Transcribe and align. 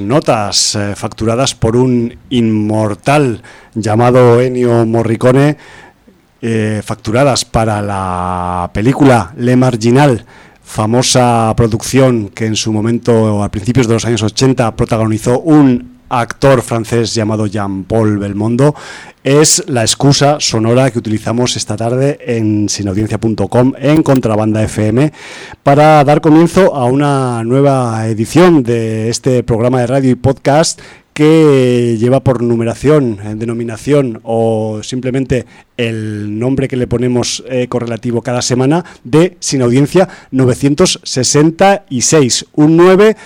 notas 0.00 0.74
eh, 0.74 0.94
facturadas 0.96 1.54
por 1.54 1.76
un 1.76 2.16
inmortal 2.30 3.42
llamado 3.74 4.40
Ennio 4.40 4.86
Morricone, 4.86 5.56
eh, 6.40 6.82
facturadas 6.84 7.44
para 7.44 7.82
la 7.82 8.70
película 8.72 9.32
Le 9.36 9.56
Marginal, 9.56 10.24
famosa 10.62 11.52
producción 11.56 12.28
que 12.28 12.46
en 12.46 12.56
su 12.56 12.72
momento, 12.72 13.42
a 13.42 13.50
principios 13.50 13.88
de 13.88 13.94
los 13.94 14.04
años 14.04 14.22
80, 14.22 14.76
protagonizó 14.76 15.40
un 15.40 15.97
actor 16.08 16.62
francés 16.62 17.14
llamado 17.14 17.46
Jean-Paul 17.46 18.18
Belmondo, 18.18 18.74
es 19.24 19.64
la 19.66 19.82
excusa 19.82 20.38
sonora 20.40 20.90
que 20.90 20.98
utilizamos 20.98 21.56
esta 21.56 21.76
tarde 21.76 22.18
en 22.20 22.68
sinaudiencia.com 22.68 23.72
en 23.78 24.02
Contrabanda 24.02 24.62
FM 24.62 25.12
para 25.62 26.02
dar 26.04 26.20
comienzo 26.20 26.74
a 26.74 26.86
una 26.86 27.42
nueva 27.44 28.06
edición 28.06 28.62
de 28.62 29.08
este 29.08 29.42
programa 29.42 29.80
de 29.80 29.86
radio 29.86 30.10
y 30.10 30.14
podcast 30.14 30.80
que 31.18 31.96
lleva 31.98 32.20
por 32.20 32.44
numeración, 32.44 33.18
en 33.24 33.40
denominación 33.40 34.20
o 34.22 34.84
simplemente 34.84 35.46
el 35.76 36.38
nombre 36.38 36.68
que 36.68 36.76
le 36.76 36.86
ponemos 36.86 37.42
eh, 37.48 37.66
correlativo 37.66 38.22
cada 38.22 38.40
semana 38.40 38.84
de 39.02 39.36
Sin 39.40 39.62
Audiencia 39.62 40.08
966, 40.30 42.46
un 42.54 42.76
9 42.76 43.16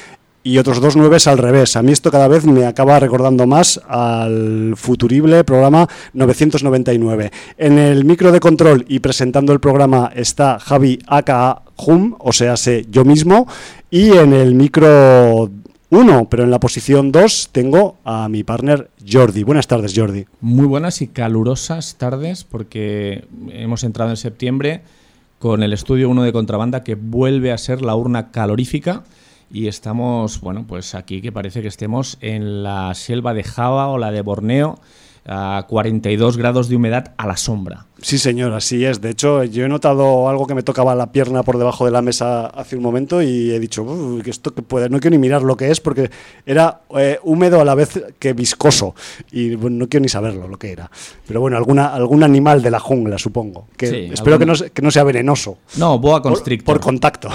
y 0.42 0.58
otros 0.58 0.80
dos 0.80 0.96
nueves 0.96 1.26
al 1.26 1.38
revés. 1.38 1.76
A 1.76 1.82
mí 1.82 1.92
esto 1.92 2.10
cada 2.10 2.28
vez 2.28 2.44
me 2.44 2.66
acaba 2.66 2.98
recordando 2.98 3.46
más 3.46 3.80
al 3.88 4.74
futurible 4.76 5.44
programa 5.44 5.88
999. 6.12 7.30
En 7.58 7.78
el 7.78 8.04
micro 8.04 8.32
de 8.32 8.40
control 8.40 8.84
y 8.88 9.00
presentando 9.00 9.52
el 9.52 9.60
programa 9.60 10.10
está 10.14 10.58
Javi 10.58 10.98
aka 11.06 11.62
Hum, 11.84 12.14
o 12.18 12.32
sea, 12.32 12.56
sé 12.56 12.86
yo 12.90 13.04
mismo, 13.04 13.48
y 13.90 14.12
en 14.12 14.32
el 14.32 14.54
micro 14.54 15.50
1, 15.90 16.28
pero 16.30 16.44
en 16.44 16.50
la 16.50 16.60
posición 16.60 17.10
2 17.10 17.50
tengo 17.50 17.96
a 18.04 18.28
mi 18.28 18.44
partner 18.44 18.90
Jordi. 19.06 19.42
Buenas 19.42 19.66
tardes, 19.66 19.92
Jordi. 19.94 20.26
Muy 20.40 20.66
buenas 20.66 21.02
y 21.02 21.08
calurosas 21.08 21.96
tardes 21.96 22.44
porque 22.44 23.26
hemos 23.50 23.84
entrado 23.84 24.10
en 24.10 24.16
septiembre 24.16 24.82
con 25.38 25.62
el 25.62 25.72
estudio 25.72 26.08
1 26.08 26.22
de 26.22 26.32
contrabanda 26.32 26.84
que 26.84 26.94
vuelve 26.94 27.50
a 27.50 27.58
ser 27.58 27.82
la 27.82 27.96
urna 27.96 28.30
calorífica 28.30 29.02
y 29.52 29.68
estamos, 29.68 30.40
bueno, 30.40 30.64
pues 30.66 30.94
aquí 30.94 31.20
que 31.20 31.30
parece 31.30 31.60
que 31.60 31.68
estemos 31.68 32.16
en 32.20 32.62
la 32.62 32.94
selva 32.94 33.34
de 33.34 33.44
Java 33.44 33.88
o 33.88 33.98
la 33.98 34.10
de 34.10 34.22
Borneo 34.22 34.80
a 35.26 35.66
42 35.68 36.38
grados 36.38 36.68
de 36.68 36.76
humedad 36.76 37.12
a 37.18 37.26
la 37.26 37.36
sombra. 37.36 37.86
Sí, 38.02 38.18
señor, 38.18 38.52
así 38.52 38.84
es. 38.84 39.00
De 39.00 39.10
hecho, 39.10 39.44
yo 39.44 39.64
he 39.64 39.68
notado 39.68 40.28
algo 40.28 40.46
que 40.46 40.54
me 40.54 40.64
tocaba 40.64 40.94
la 40.96 41.12
pierna 41.12 41.44
por 41.44 41.56
debajo 41.56 41.84
de 41.84 41.92
la 41.92 42.02
mesa 42.02 42.46
hace 42.46 42.76
un 42.76 42.82
momento 42.82 43.22
y 43.22 43.52
he 43.52 43.60
dicho, 43.60 43.86
que 44.22 44.30
esto 44.30 44.52
que 44.52 44.62
puede, 44.62 44.88
no 44.88 44.98
quiero 44.98 45.12
ni 45.12 45.18
mirar 45.18 45.42
lo 45.42 45.56
que 45.56 45.70
es 45.70 45.80
porque 45.80 46.10
era 46.44 46.80
eh, 46.98 47.20
húmedo 47.22 47.60
a 47.60 47.64
la 47.64 47.76
vez 47.76 48.02
que 48.18 48.32
viscoso 48.32 48.96
y 49.30 49.56
no 49.56 49.88
quiero 49.88 50.02
ni 50.02 50.08
saberlo 50.08 50.48
lo 50.48 50.58
que 50.58 50.72
era. 50.72 50.90
Pero 51.26 51.40
bueno, 51.40 51.56
alguna, 51.56 51.94
algún 51.94 52.24
animal 52.24 52.60
de 52.60 52.72
la 52.72 52.80
jungla, 52.80 53.18
supongo. 53.18 53.68
Que 53.76 54.12
espero 54.12 54.36
que, 54.36 54.46
no, 54.46 54.54
que, 54.54 54.82
no, 54.82 54.90
sea 54.90 55.04
venenoso. 55.04 55.58
No, 55.76 56.00
boa 56.00 56.20
constrictor. 56.20 56.74
Por, 56.74 56.80
contacto. 56.80 57.28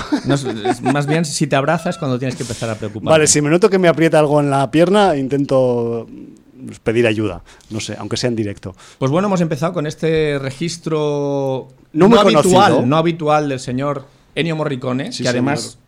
más 0.82 1.08
bien, 1.08 1.24
si 1.24 1.48
te 1.48 1.56
abrazas 1.56 1.98
cuando 1.98 2.20
tienes 2.20 2.36
que 2.36 2.44
empezar 2.44 2.70
a 2.70 2.76
preocuparte. 2.76 3.10
Vale, 3.10 3.28
si 3.28 3.42
me 3.42 3.50
noto 3.50 3.70
que 3.70 3.80
me 3.80 3.88
aprieta 3.88 4.20
algo 4.20 4.42
en 4.42 4.50
la 4.50 4.70
pierna, 4.70 5.16
intento 5.16 6.08
pedir 6.84 7.08
ayuda, 7.08 7.44
no 7.70 7.80
sé, 7.80 7.96
aunque 7.98 8.18
sea 8.18 8.30
en 8.30 8.36
directo. 8.36 8.76
Pues 9.00 9.12
bueno, 9.12 9.28
hemos 9.28 9.42
empezado 9.42 9.74
con 9.74 9.88
este 9.88 10.40
registro 10.40 11.68
no, 11.94 12.20
habitual, 12.20 12.88
no 12.88 12.98
habitual 12.98 13.50
del 13.50 13.60
señor 13.60 14.06
Ennio 14.36 14.56
Morricone, 14.56 15.10
que 15.10 15.28
además 15.28 15.80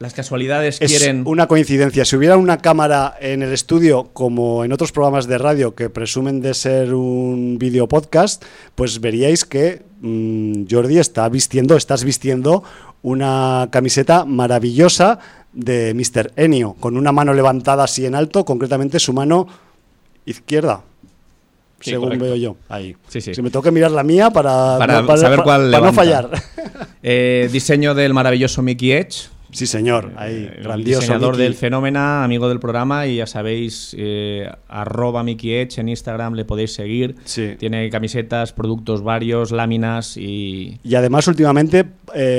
las 0.00 0.14
casualidades 0.14 0.78
quieren... 0.78 1.24
una 1.26 1.46
coincidencia. 1.46 2.06
Si 2.06 2.16
hubiera 2.16 2.38
una 2.38 2.56
cámara 2.58 3.16
en 3.20 3.42
el 3.42 3.52
estudio, 3.52 4.08
como 4.14 4.64
en 4.64 4.72
otros 4.72 4.92
programas 4.92 5.26
de 5.26 5.36
radio 5.36 5.74
que 5.74 5.90
presumen 5.90 6.40
de 6.40 6.54
ser 6.54 6.94
un 6.94 7.58
video 7.58 7.86
podcast, 7.86 8.42
pues 8.74 9.00
veríais 9.02 9.44
que 9.44 9.82
mm, 10.00 10.64
Jordi 10.70 10.98
está 10.98 11.28
vistiendo, 11.28 11.76
estás 11.76 12.02
vistiendo 12.02 12.64
una 13.02 13.68
camiseta 13.70 14.24
maravillosa 14.24 15.18
de 15.52 15.92
Mr. 15.92 16.32
Ennio, 16.36 16.76
con 16.80 16.96
una 16.96 17.12
mano 17.12 17.34
levantada 17.34 17.84
así 17.84 18.06
en 18.06 18.14
alto, 18.14 18.46
concretamente 18.46 18.98
su 19.00 19.12
mano 19.12 19.48
izquierda. 20.24 20.82
según 21.80 22.18
veo 22.18 22.36
yo, 22.36 22.56
ahí. 22.68 22.96
Si 23.08 23.42
me 23.42 23.50
tengo 23.50 23.62
que 23.62 23.70
mirar 23.70 23.90
la 23.90 24.02
mía 24.02 24.30
para, 24.30 24.78
saber 25.16 25.42
cuál 25.42 25.70
no 25.70 25.92
fallar. 25.92 26.30
Eh, 27.02 27.48
diseño 27.50 27.94
del 27.94 28.12
maravilloso 28.12 28.60
Mickey 28.60 28.92
Edge. 28.92 29.30
Sí, 29.52 29.66
señor, 29.66 30.12
ahí, 30.16 30.48
eh, 30.50 30.60
grandioso. 30.62 31.00
Diseñador 31.00 31.36
del 31.36 31.54
fenómeno, 31.54 32.22
amigo 32.22 32.48
del 32.48 32.60
programa 32.60 33.06
y 33.06 33.16
ya 33.16 33.26
sabéis, 33.26 33.94
eh, 33.98 34.50
arroba 34.68 35.22
Mickey 35.22 35.54
Edge 35.54 35.78
en 35.80 35.88
Instagram 35.88 36.34
le 36.34 36.44
podéis 36.44 36.72
seguir. 36.74 37.16
Tiene 37.58 37.90
camisetas, 37.90 38.52
productos 38.52 39.02
varios, 39.02 39.50
láminas 39.50 40.16
y... 40.16 40.78
Y 40.82 40.94
además 40.94 41.26
últimamente 41.28 41.86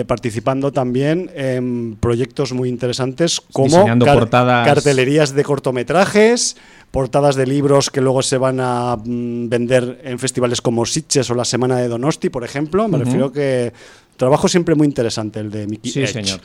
participando 0.05 0.71
también 0.71 1.31
en 1.33 1.95
proyectos 1.99 2.53
muy 2.53 2.69
interesantes 2.69 3.41
como 3.51 3.85
cartelerías 3.85 5.33
de 5.33 5.43
cortometrajes, 5.43 6.57
portadas 6.91 7.35
de 7.35 7.47
libros 7.47 7.89
que 7.89 8.01
luego 8.01 8.21
se 8.21 8.37
van 8.37 8.59
a 8.59 8.97
mm, 8.97 9.49
vender 9.49 10.01
en 10.03 10.19
festivales 10.19 10.61
como 10.61 10.85
Sitges 10.85 11.29
o 11.29 11.35
la 11.35 11.45
Semana 11.45 11.77
de 11.77 11.87
Donosti, 11.87 12.29
por 12.29 12.43
ejemplo. 12.43 12.87
Me 12.87 12.97
refiero 12.97 13.31
que 13.31 13.73
trabajo 14.17 14.47
siempre 14.47 14.75
muy 14.75 14.87
interesante 14.87 15.39
el 15.39 15.49
de 15.49 15.67
Mickey 15.67 15.91
Sí, 15.91 16.05
señor. 16.05 16.39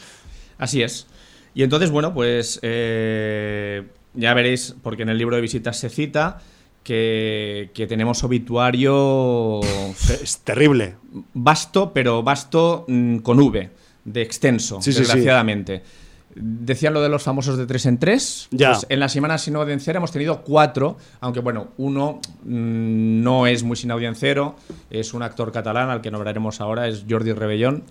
Así 0.59 0.83
es. 0.83 1.07
Y 1.55 1.63
entonces, 1.63 1.91
bueno, 1.91 2.13
pues 2.13 2.59
eh, 2.63 3.83
ya 4.15 4.35
veréis, 4.35 4.75
porque 4.83 5.03
en 5.03 5.09
el 5.09 5.19
libro 5.19 5.37
de 5.37 5.43
visitas 5.43 5.79
se 5.79 5.89
cita 5.89 6.41
que, 6.87 7.87
tenemos 7.89 8.23
obituario... 8.25 9.61
Es 10.23 10.39
terrible. 10.39 10.97
Vasto, 11.35 11.93
pero 11.93 12.23
vasto 12.23 12.85
mm, 12.87 13.19
con 13.19 13.41
V, 13.41 13.71
de 14.05 14.23
extenso, 14.23 14.79
desgraciadamente. 14.85 15.83
Decían 16.35 16.93
lo 16.93 17.01
de 17.01 17.09
los 17.09 17.23
famosos 17.23 17.57
de 17.57 17.67
tres 17.67 17.87
en 17.87 17.99
tres. 17.99 18.49
Ya. 18.51 18.73
Pues 18.73 18.87
en 18.91 19.01
la 19.01 19.09
semana 19.09 19.39
sin 19.39 19.57
audiencero 19.57 19.97
hemos 19.97 20.13
tenido 20.13 20.43
cuatro, 20.43 20.99
aunque 21.21 21.41
bueno, 21.41 21.69
uno 21.79 22.21
mm, 22.45 23.23
no 23.23 23.47
es 23.47 23.63
muy 23.63 23.77
sin 23.77 23.91
audiencero, 23.91 24.57
es 24.91 25.15
un 25.15 25.23
actor 25.23 25.51
catalán 25.51 25.89
al 25.89 26.03
que 26.03 26.11
nombraremos 26.11 26.61
ahora, 26.61 26.87
es 26.87 27.05
Jordi 27.09 27.33
Rebellón. 27.33 27.85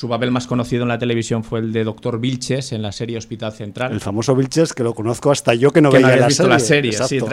Su 0.00 0.08
papel 0.08 0.30
más 0.30 0.46
conocido 0.46 0.84
en 0.84 0.88
la 0.88 0.98
televisión 0.98 1.44
fue 1.44 1.58
el 1.58 1.74
de 1.74 1.84
Doctor 1.84 2.18
Vilches 2.18 2.72
en 2.72 2.80
la 2.80 2.90
serie 2.90 3.18
Hospital 3.18 3.52
Central. 3.52 3.92
El 3.92 4.00
famoso 4.00 4.34
Vilches 4.34 4.72
que 4.72 4.82
lo 4.82 4.94
conozco 4.94 5.30
hasta 5.30 5.52
yo 5.52 5.72
que 5.72 5.82
no 5.82 5.90
veía 5.90 6.16
la, 6.16 6.26
visto 6.28 6.44
serie. 6.58 6.92
la 6.98 7.06
serie. 7.06 7.28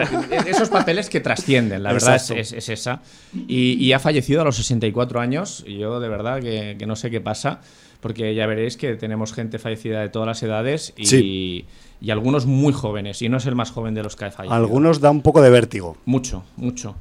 esos 0.46 0.68
papeles 0.68 1.08
que 1.08 1.20
trascienden, 1.20 1.82
la 1.82 1.94
verdad 1.94 2.16
es, 2.16 2.68
esa. 2.68 3.00
Y, 3.32 3.90
ha 3.92 3.98
fallecido 3.98 4.42
a 4.42 4.44
los 4.44 4.56
64 4.56 5.18
años 5.18 5.64
y 5.66 5.78
yo 5.78 5.98
de 5.98 6.10
verdad 6.10 6.42
que, 6.42 6.76
que 6.78 6.84
no 6.84 6.94
sé 6.94 7.10
qué 7.10 7.22
pasa 7.22 7.62
porque 8.00 8.34
ya 8.34 8.46
veréis 8.46 8.76
que 8.76 8.96
tenemos 8.96 9.32
gente 9.32 9.58
fallecida 9.58 10.02
de 10.02 10.10
todas 10.10 10.26
las 10.26 10.42
edades 10.42 10.92
y, 10.98 11.64
y 12.02 12.10
algunos 12.10 12.44
muy 12.44 12.74
jóvenes, 12.74 13.22
y 13.22 13.30
no 13.30 13.38
es 13.38 13.46
el 13.46 13.54
más 13.54 13.70
joven 13.70 13.94
de 13.94 14.02
los 14.02 14.14
que 14.14 14.26
ha 14.26 14.30
fallecido. 14.30 14.54
Algunos 14.54 15.00
da 15.00 15.10
un 15.10 15.22
poco 15.22 15.40
de 15.40 15.48
vértigo. 15.48 15.96
Mucho, 16.04 16.44
mucho. 16.56 16.96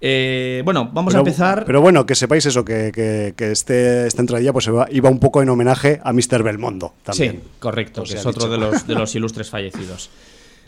Eh, 0.00 0.62
bueno, 0.64 0.90
vamos 0.92 1.14
a 1.14 1.18
empezar. 1.18 1.64
Pero 1.66 1.80
bueno, 1.80 2.06
que 2.06 2.14
sepáis 2.14 2.46
eso, 2.46 2.64
que, 2.64 2.90
que, 2.92 3.50
este, 3.50 4.06
esta 4.06 4.22
entradilla 4.22 4.52
pues 4.52 4.68
iba 4.90 5.10
un 5.10 5.18
poco 5.18 5.42
en 5.42 5.48
homenaje 5.48 6.00
a 6.02 6.12
Mr. 6.12 6.42
Belmondo 6.42 6.94
también. 7.02 7.32
Sí, 7.32 7.48
correcto, 7.58 8.02
que 8.04 8.14
es 8.14 8.26
otro 8.26 8.48
de 8.48 8.58
los, 8.58 8.86
de 8.86 8.94
los 8.94 9.14
ilustres 9.14 9.50
fallecidos. 9.50 10.10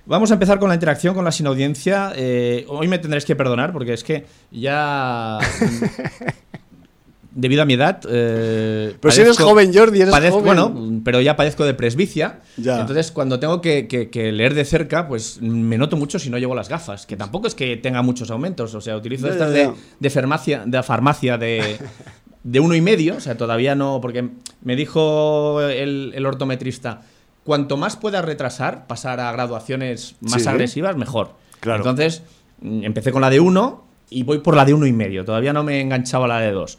Vamos 0.04 0.32
a 0.32 0.34
empezar 0.34 0.58
con 0.58 0.68
la 0.68 0.74
interacción 0.74 1.14
con 1.14 1.24
la 1.24 1.30
sin 1.30 1.46
audiencia. 1.46 2.12
Eh, 2.16 2.66
hoy 2.68 2.88
me 2.88 2.98
tendréis 2.98 3.24
que 3.24 3.36
perdonar 3.36 3.72
porque 3.72 3.92
es 3.92 4.02
que 4.02 4.26
ya 4.50 5.38
debido 7.34 7.62
a 7.62 7.64
mi 7.64 7.74
edad. 7.74 8.00
Eh, 8.08 8.94
pero 9.00 9.12
si 9.12 9.20
eres 9.20 9.38
joven, 9.38 9.72
Jordi, 9.74 10.02
eres 10.02 10.14
joven. 10.14 10.44
Bueno, 10.44 11.00
pero 11.04 11.20
ya 11.20 11.36
padezco 11.36 11.64
de 11.64 11.74
presbicia. 11.74 12.40
Entonces, 12.56 13.10
cuando 13.10 13.38
tengo 13.40 13.60
que, 13.60 14.32
leer 14.32 14.54
de 14.54 14.64
cerca, 14.64 15.08
pues 15.08 15.40
me 15.40 15.78
noto 15.78 15.96
mucho 15.96 16.18
si 16.18 16.30
no 16.30 16.38
llevo 16.38 16.54
las 16.54 16.68
gafas. 16.68 17.06
Que 17.06 17.16
tampoco 17.16 17.46
es 17.46 17.54
que 17.54 17.76
tenga 17.76 18.02
muchos 18.02 18.30
aumentos. 18.30 18.74
O 18.74 18.80
sea, 18.80 18.96
utilizo 18.96 19.28
estas 19.28 19.52
de, 19.52 20.10
farmacia, 20.10 20.62
de 20.66 20.82
farmacia 20.82 21.38
de, 21.38 21.78
de 22.42 22.60
uno 22.60 22.74
y 22.74 22.80
medio. 22.80 23.16
O 23.16 23.20
sea, 23.20 23.36
todavía 23.36 23.74
no. 23.74 24.00
Porque 24.00 24.28
me 24.62 24.76
dijo 24.76 25.60
el, 25.60 26.24
ortometrista. 26.26 27.02
Cuanto 27.44 27.76
más 27.76 27.96
puedas 27.96 28.24
retrasar, 28.24 28.86
pasar 28.86 29.18
a 29.18 29.32
graduaciones 29.32 30.14
más 30.20 30.46
agresivas, 30.46 30.96
mejor. 30.96 31.34
Claro. 31.58 31.78
Entonces, 31.78 32.22
mm, 32.60 32.84
empecé 32.84 33.10
con 33.10 33.20
la 33.20 33.30
de 33.30 33.40
uno 33.40 33.84
y 34.10 34.22
voy 34.22 34.38
por 34.38 34.54
la 34.54 34.64
de 34.64 34.74
uno 34.74 34.86
y 34.86 34.92
medio. 34.92 35.24
Todavía 35.24 35.52
no 35.52 35.64
me 35.64 35.78
he 35.78 35.80
enganchado 35.80 36.24
a 36.24 36.28
la 36.28 36.38
de 36.38 36.52
dos 36.52 36.78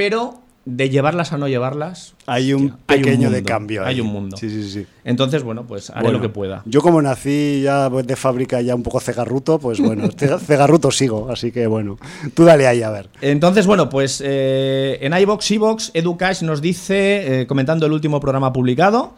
pero 0.00 0.40
de 0.64 0.88
llevarlas 0.88 1.34
a 1.34 1.36
no 1.36 1.46
llevarlas. 1.46 2.14
Hay 2.24 2.54
un 2.54 2.70
pequeño 2.86 3.28
de 3.28 3.42
cambio. 3.42 3.84
Hay 3.84 4.00
un 4.00 4.06
mundo. 4.06 4.38
Sí, 4.38 4.48
sí, 4.48 4.70
sí. 4.70 4.86
Entonces, 5.04 5.42
bueno, 5.42 5.66
pues 5.66 5.90
haré 5.90 6.10
lo 6.10 6.22
que 6.22 6.30
pueda. 6.30 6.62
Yo, 6.64 6.80
como 6.80 7.02
nací 7.02 7.60
ya 7.60 7.90
de 7.90 8.16
fábrica, 8.16 8.62
ya 8.62 8.74
un 8.74 8.82
poco 8.82 8.98
cegarruto, 9.00 9.58
pues 9.58 9.78
bueno, 9.78 10.08
cegarruto 10.46 10.90
sigo. 10.90 11.30
Así 11.30 11.52
que 11.52 11.66
bueno, 11.66 11.98
tú 12.32 12.44
dale 12.44 12.66
ahí 12.66 12.82
a 12.82 12.88
ver. 12.88 13.10
Entonces, 13.20 13.66
bueno, 13.66 13.90
pues 13.90 14.22
eh, 14.24 14.96
en 15.02 15.12
iBox, 15.12 15.50
iBox, 15.50 15.90
Educash 15.92 16.42
nos 16.44 16.62
dice, 16.62 17.42
eh, 17.42 17.46
comentando 17.46 17.84
el 17.84 17.92
último 17.92 18.20
programa 18.20 18.54
publicado, 18.54 19.12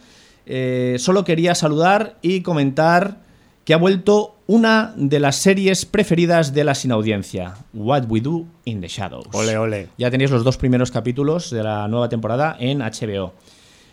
Eh, 0.45 0.97
solo 0.99 1.23
quería 1.23 1.55
saludar 1.55 2.17
y 2.21 2.41
comentar 2.41 3.19
que 3.65 3.75
ha 3.75 3.77
vuelto 3.77 4.35
una 4.47 4.93
de 4.97 5.21
las 5.21 5.37
series 5.37 5.87
preferidas 5.87 6.53
de 6.53 6.65
la 6.65 6.75
sin 6.75 6.93
audiencia, 6.93 7.55
What 7.73 8.05
We 8.09 8.21
Do 8.21 8.47
in 8.65 8.81
the 8.81 8.89
Shadows. 8.89 9.27
Ole, 9.33 9.57
ole. 9.57 9.89
Ya 9.99 10.11
tenéis 10.11 10.31
los 10.31 10.45
dos 10.45 10.57
primeros 10.57 10.91
capítulos 10.91 11.51
de 11.51 11.63
la 11.63 11.89
nueva 11.89 12.09
temporada 12.09 12.57
en 12.59 12.81
HBO. 12.81 13.33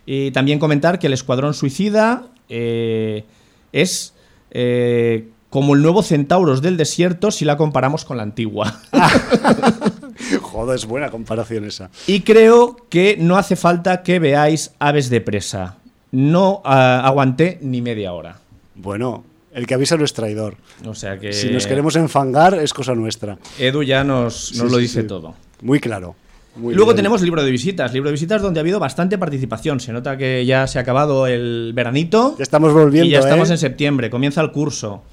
Y 0.05 0.31
también 0.31 0.59
comentar 0.59 0.99
que 0.99 1.07
el 1.07 1.13
Escuadrón 1.13 1.53
Suicida 1.53 2.23
eh, 2.49 3.25
es 3.71 4.13
eh, 4.51 5.29
como 5.49 5.75
el 5.75 5.81
nuevo 5.81 6.01
Centauros 6.01 6.61
del 6.61 6.77
Desierto 6.77 7.31
si 7.31 7.45
la 7.45 7.57
comparamos 7.57 8.05
con 8.05 8.17
la 8.17 8.23
antigua. 8.23 8.79
Joder, 10.41 10.75
es 10.75 10.85
buena 10.85 11.09
comparación 11.09 11.65
esa. 11.65 11.89
Y 12.07 12.21
creo 12.21 12.75
que 12.89 13.17
no 13.19 13.37
hace 13.37 13.55
falta 13.55 14.03
que 14.03 14.19
veáis 14.19 14.73
Aves 14.79 15.09
de 15.09 15.21
Presa. 15.21 15.77
No 16.11 16.61
ah, 16.65 17.01
aguanté 17.05 17.59
ni 17.61 17.81
media 17.81 18.13
hora. 18.13 18.39
Bueno, 18.75 19.23
el 19.53 19.65
que 19.67 19.73
avisa 19.73 19.97
no 19.97 20.05
es 20.05 20.13
traidor. 20.13 20.55
O 20.85 20.93
sea 20.95 21.17
que. 21.19 21.33
Si 21.33 21.49
nos 21.49 21.65
queremos 21.67 21.95
enfangar, 21.95 22.53
es 22.55 22.73
cosa 22.73 22.93
nuestra. 22.95 23.37
Edu 23.57 23.83
ya 23.83 24.03
nos, 24.03 24.53
nos 24.55 24.67
Sí, 24.67 24.73
lo 24.73 24.77
dice 24.77 25.01
sí. 25.01 25.07
todo. 25.07 25.35
Muy 25.61 25.79
claro. 25.79 26.15
Muy 26.55 26.73
Luego 26.73 26.91
bien. 26.91 26.97
tenemos 26.97 27.21
libro 27.21 27.43
de 27.43 27.51
visitas. 27.51 27.93
Libro 27.93 28.09
de 28.09 28.13
visitas 28.13 28.41
donde 28.41 28.59
ha 28.59 28.61
habido 28.61 28.79
bastante 28.79 29.17
participación. 29.17 29.79
Se 29.79 29.93
nota 29.93 30.17
que 30.17 30.45
ya 30.45 30.67
se 30.67 30.77
ha 30.77 30.81
acabado 30.81 31.25
el 31.27 31.71
veranito. 31.73 32.35
Ya 32.37 32.43
estamos 32.43 32.73
volviendo. 32.73 33.07
y 33.07 33.11
ya 33.11 33.19
estamos 33.19 33.49
¿eh? 33.49 33.53
en 33.53 33.57
septiembre. 33.59 34.09
Comienza 34.09 34.41
el 34.41 34.51
curso. 34.51 35.03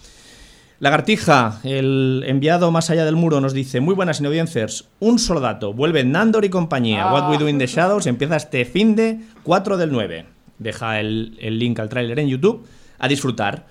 Lagartija, 0.78 1.60
el 1.64 2.22
enviado 2.26 2.70
más 2.70 2.90
allá 2.90 3.04
del 3.06 3.16
muro, 3.16 3.40
nos 3.40 3.54
dice: 3.54 3.80
Muy 3.80 3.94
buenas 3.94 4.20
audiencers. 4.20 4.88
Un 5.00 5.18
solo 5.18 5.40
dato. 5.40 5.72
Vuelve 5.72 6.04
Nandor 6.04 6.44
y 6.44 6.50
compañía. 6.50 7.10
What 7.12 7.30
We 7.30 7.38
Do 7.38 7.48
in 7.48 7.58
the 7.58 7.66
Shadows 7.66 8.06
empieza 8.06 8.36
este 8.36 8.64
fin 8.66 8.94
de 8.94 9.20
4 9.42 9.78
del 9.78 9.90
9. 9.90 10.26
Deja 10.58 11.00
el, 11.00 11.38
el 11.40 11.58
link 11.58 11.78
al 11.80 11.88
tráiler 11.88 12.18
en 12.18 12.28
YouTube. 12.28 12.66
A 12.98 13.08
disfrutar. 13.08 13.66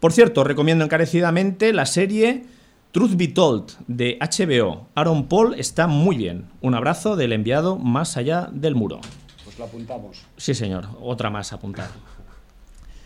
Por 0.00 0.12
cierto, 0.12 0.44
recomiendo 0.44 0.82
encarecidamente 0.82 1.74
la 1.74 1.84
serie 1.84 2.44
Truth 2.90 3.16
Be 3.16 3.28
Told 3.28 3.72
de 3.86 4.18
HBO. 4.18 4.88
Aaron 4.94 5.28
Paul 5.28 5.54
está 5.58 5.86
muy 5.86 6.16
bien. 6.16 6.46
Un 6.62 6.74
abrazo 6.74 7.16
del 7.16 7.34
enviado 7.34 7.76
más 7.76 8.16
allá 8.16 8.48
del 8.50 8.74
muro. 8.74 9.00
Pues 9.44 9.58
lo 9.58 9.66
apuntamos. 9.66 10.24
Sí, 10.38 10.54
señor. 10.54 10.88
Otra 11.02 11.28
más 11.28 11.52
a 11.52 11.56
apuntar. 11.56 11.90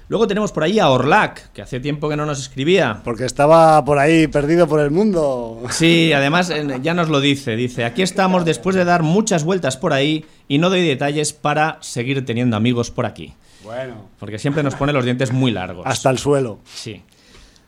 Luego 0.06 0.28
tenemos 0.28 0.52
por 0.52 0.62
ahí 0.62 0.78
a 0.78 0.90
Orlac, 0.90 1.50
que 1.52 1.62
hace 1.62 1.80
tiempo 1.80 2.08
que 2.08 2.16
no 2.16 2.26
nos 2.26 2.38
escribía. 2.38 3.00
Porque 3.02 3.24
estaba 3.24 3.84
por 3.84 3.98
ahí 3.98 4.28
perdido 4.28 4.68
por 4.68 4.78
el 4.78 4.92
mundo. 4.92 5.62
Sí, 5.70 6.12
además 6.12 6.52
ya 6.80 6.94
nos 6.94 7.08
lo 7.08 7.20
dice. 7.20 7.56
Dice, 7.56 7.84
aquí 7.84 8.02
estamos 8.02 8.44
después 8.44 8.76
de 8.76 8.84
dar 8.84 9.02
muchas 9.02 9.42
vueltas 9.42 9.76
por 9.76 9.92
ahí 9.92 10.24
y 10.46 10.58
no 10.58 10.70
doy 10.70 10.86
detalles 10.86 11.32
para 11.32 11.78
seguir 11.80 12.24
teniendo 12.24 12.56
amigos 12.56 12.90
por 12.92 13.04
aquí. 13.06 13.34
Bueno. 13.64 14.09
Porque 14.18 14.38
siempre 14.38 14.62
nos 14.62 14.75
pone 14.75 14.92
los 14.92 15.04
dientes 15.04 15.33
muy 15.33 15.50
largos. 15.50 15.87
Hasta 15.87 16.11
el 16.11 16.18
suelo. 16.18 16.61
Sí. 16.64 17.02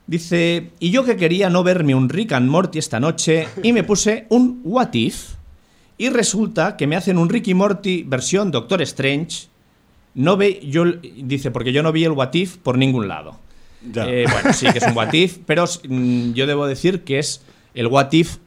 Dice, 0.06 0.70
y 0.78 0.90
yo 0.90 1.04
que 1.04 1.16
quería 1.16 1.50
no 1.50 1.64
verme 1.64 1.94
un 1.94 2.08
Rick 2.08 2.32
and 2.32 2.48
Morty 2.48 2.78
esta 2.78 3.00
noche 3.00 3.48
y 3.62 3.72
me 3.72 3.82
puse 3.82 4.26
un 4.28 4.60
What 4.62 4.92
If 4.92 5.34
y 5.98 6.10
resulta 6.10 6.76
que 6.76 6.86
me 6.86 6.94
hacen 6.94 7.18
un 7.18 7.28
Rick 7.28 7.48
y 7.48 7.54
Morty 7.54 8.04
versión 8.04 8.50
Doctor 8.50 8.82
Strange. 8.82 9.48
No 10.14 10.36
ve, 10.36 10.60
yo, 10.62 10.84
dice, 10.84 11.50
porque 11.50 11.72
yo 11.72 11.82
no 11.82 11.92
vi 11.92 12.04
el 12.04 12.12
What 12.12 12.34
If 12.34 12.58
por 12.58 12.78
ningún 12.78 13.08
lado. 13.08 13.38
Ya. 13.92 14.06
Eh, 14.06 14.26
bueno, 14.30 14.52
sí 14.52 14.66
que 14.72 14.78
es 14.78 14.86
un 14.86 14.96
What 14.96 15.12
If, 15.12 15.38
pero 15.44 15.64
mm, 15.64 16.32
yo 16.32 16.46
debo 16.46 16.66
decir 16.66 17.02
que 17.02 17.18
es 17.18 17.42
el 17.74 17.88
What 17.88 18.12
If 18.12 18.38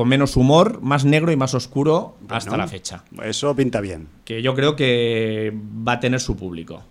con 0.00 0.08
menos 0.08 0.34
humor, 0.38 0.80
más 0.80 1.04
negro 1.04 1.30
y 1.30 1.36
más 1.36 1.52
oscuro 1.52 2.16
hasta 2.30 2.56
la 2.56 2.66
fecha 2.66 3.04
Eso 3.22 3.54
pinta 3.54 3.82
bien. 3.82 4.08
que 4.24 4.40
yo 4.40 4.54
creo 4.54 4.74
que 4.74 5.52
va 5.86 5.92
a 5.92 6.00
tener 6.00 6.20
su 6.20 6.38
público. 6.38 6.82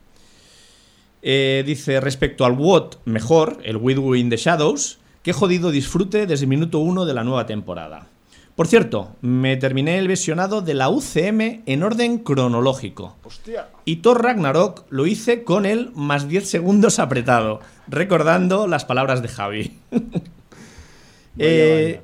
Eh, 1.24 1.64
dice, 1.66 2.02
respecto 2.02 2.46
al 2.46 2.52
What, 2.52 2.98
mejor, 3.06 3.62
el 3.64 3.78
Widow 3.78 4.14
in 4.14 4.30
the 4.30 4.38
Shadows, 4.38 5.00
qué 5.24 5.34
jodido 5.34 5.72
disfrute 5.72 6.28
desde 6.28 6.44
el 6.44 6.50
minuto 6.50 6.78
1 6.78 7.06
de 7.06 7.16
la 7.16 7.24
nueva 7.24 7.48
temporada. 7.48 8.10
Por 8.56 8.68
cierto, 8.68 9.16
me 9.22 9.58
terminé 9.58 9.98
el 9.98 10.08
versionado 10.08 10.62
de 10.62 10.76
la 10.76 10.90
UCM 10.90 11.64
en 11.66 11.82
orden 11.82 12.20
cronológico. 12.20 13.16
Hostia. 13.24 13.70
Y 13.86 14.04
Thor 14.04 14.22
Ragnarok 14.22 14.86
lo 14.92 15.08
hice 15.08 15.44
con 15.44 15.66
el 15.66 15.90
más 15.96 16.28
10 16.28 16.48
segundos 16.48 17.00
apretado, 17.00 17.60
recordando 17.88 18.68
las 18.68 18.86
palabras 18.86 19.24
de 19.24 19.30
Javi. 19.30 19.80
Eh, 21.42 22.02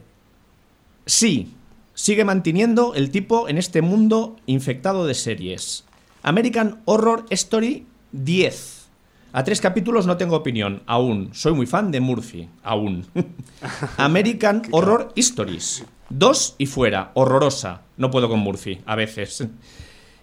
sí, 1.06 1.54
sigue 1.94 2.26
manteniendo 2.26 2.94
el 2.94 3.10
tipo 3.12 3.48
en 3.50 3.58
este 3.58 3.82
mundo 3.82 4.36
infectado 4.46 5.08
de 5.08 5.14
series. 5.14 5.86
American 6.24 6.82
Horror 6.86 7.26
Story 7.30 7.86
10. 8.12 8.86
A 9.34 9.44
tres 9.44 9.60
capítulos 9.60 10.08
no 10.08 10.18
tengo 10.18 10.36
opinión, 10.38 10.82
aún. 10.86 11.30
Soy 11.34 11.54
muy 11.54 11.66
fan 11.66 11.92
de 11.92 12.00
Murphy, 12.00 12.48
aún. 12.64 13.06
American 13.98 14.62
Horror 14.72 15.12
Stories. 15.16 15.84
Dos 16.10 16.56
y 16.58 16.68
fuera, 16.68 17.12
horrorosa. 17.16 17.82
No 17.98 18.12
puedo 18.12 18.30
con 18.30 18.40
Murphy, 18.40 18.80
a 18.86 18.96
veces. 18.96 19.46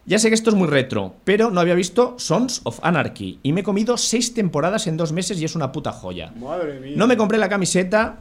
Ya 0.05 0.19
sé 0.19 0.29
que 0.29 0.35
esto 0.35 0.51
es 0.51 0.57
muy 0.57 0.67
retro, 0.67 1.15
pero 1.25 1.51
no 1.51 1.61
había 1.61 1.75
visto 1.75 2.15
Sons 2.19 2.63
of 2.65 2.81
Anarchy 2.83 3.39
y 3.43 3.53
me 3.53 3.61
he 3.61 3.65
comido 3.65 3.97
seis 3.97 4.35
temporadas 4.35 4.87
en 4.87 4.97
dos 4.97 5.13
meses 5.13 5.41
y 5.41 5.45
es 5.45 5.55
una 5.55 5.71
puta 5.71 5.93
joya. 5.93 6.33
Madre 6.41 6.81
mía. 6.81 6.95
No 6.97 7.07
me 7.07 7.17
compré 7.17 7.39
la 7.39 7.49
camiseta, 7.49 8.19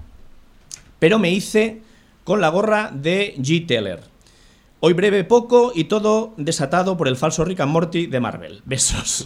pero 0.99 1.17
me 1.17 1.31
hice 1.31 1.81
con 2.23 2.41
la 2.41 2.49
gorra 2.49 2.91
de 2.93 3.35
G. 3.37 3.65
Teller. 3.67 4.01
Hoy 4.79 4.93
breve 4.93 5.23
poco 5.23 5.71
y 5.75 5.85
todo 5.85 6.33
desatado 6.37 6.97
por 6.97 7.07
el 7.07 7.15
falso 7.15 7.45
Rick 7.45 7.59
and 7.59 7.71
Morty 7.71 8.07
de 8.07 8.19
Marvel. 8.19 8.61
Besos. 8.65 9.25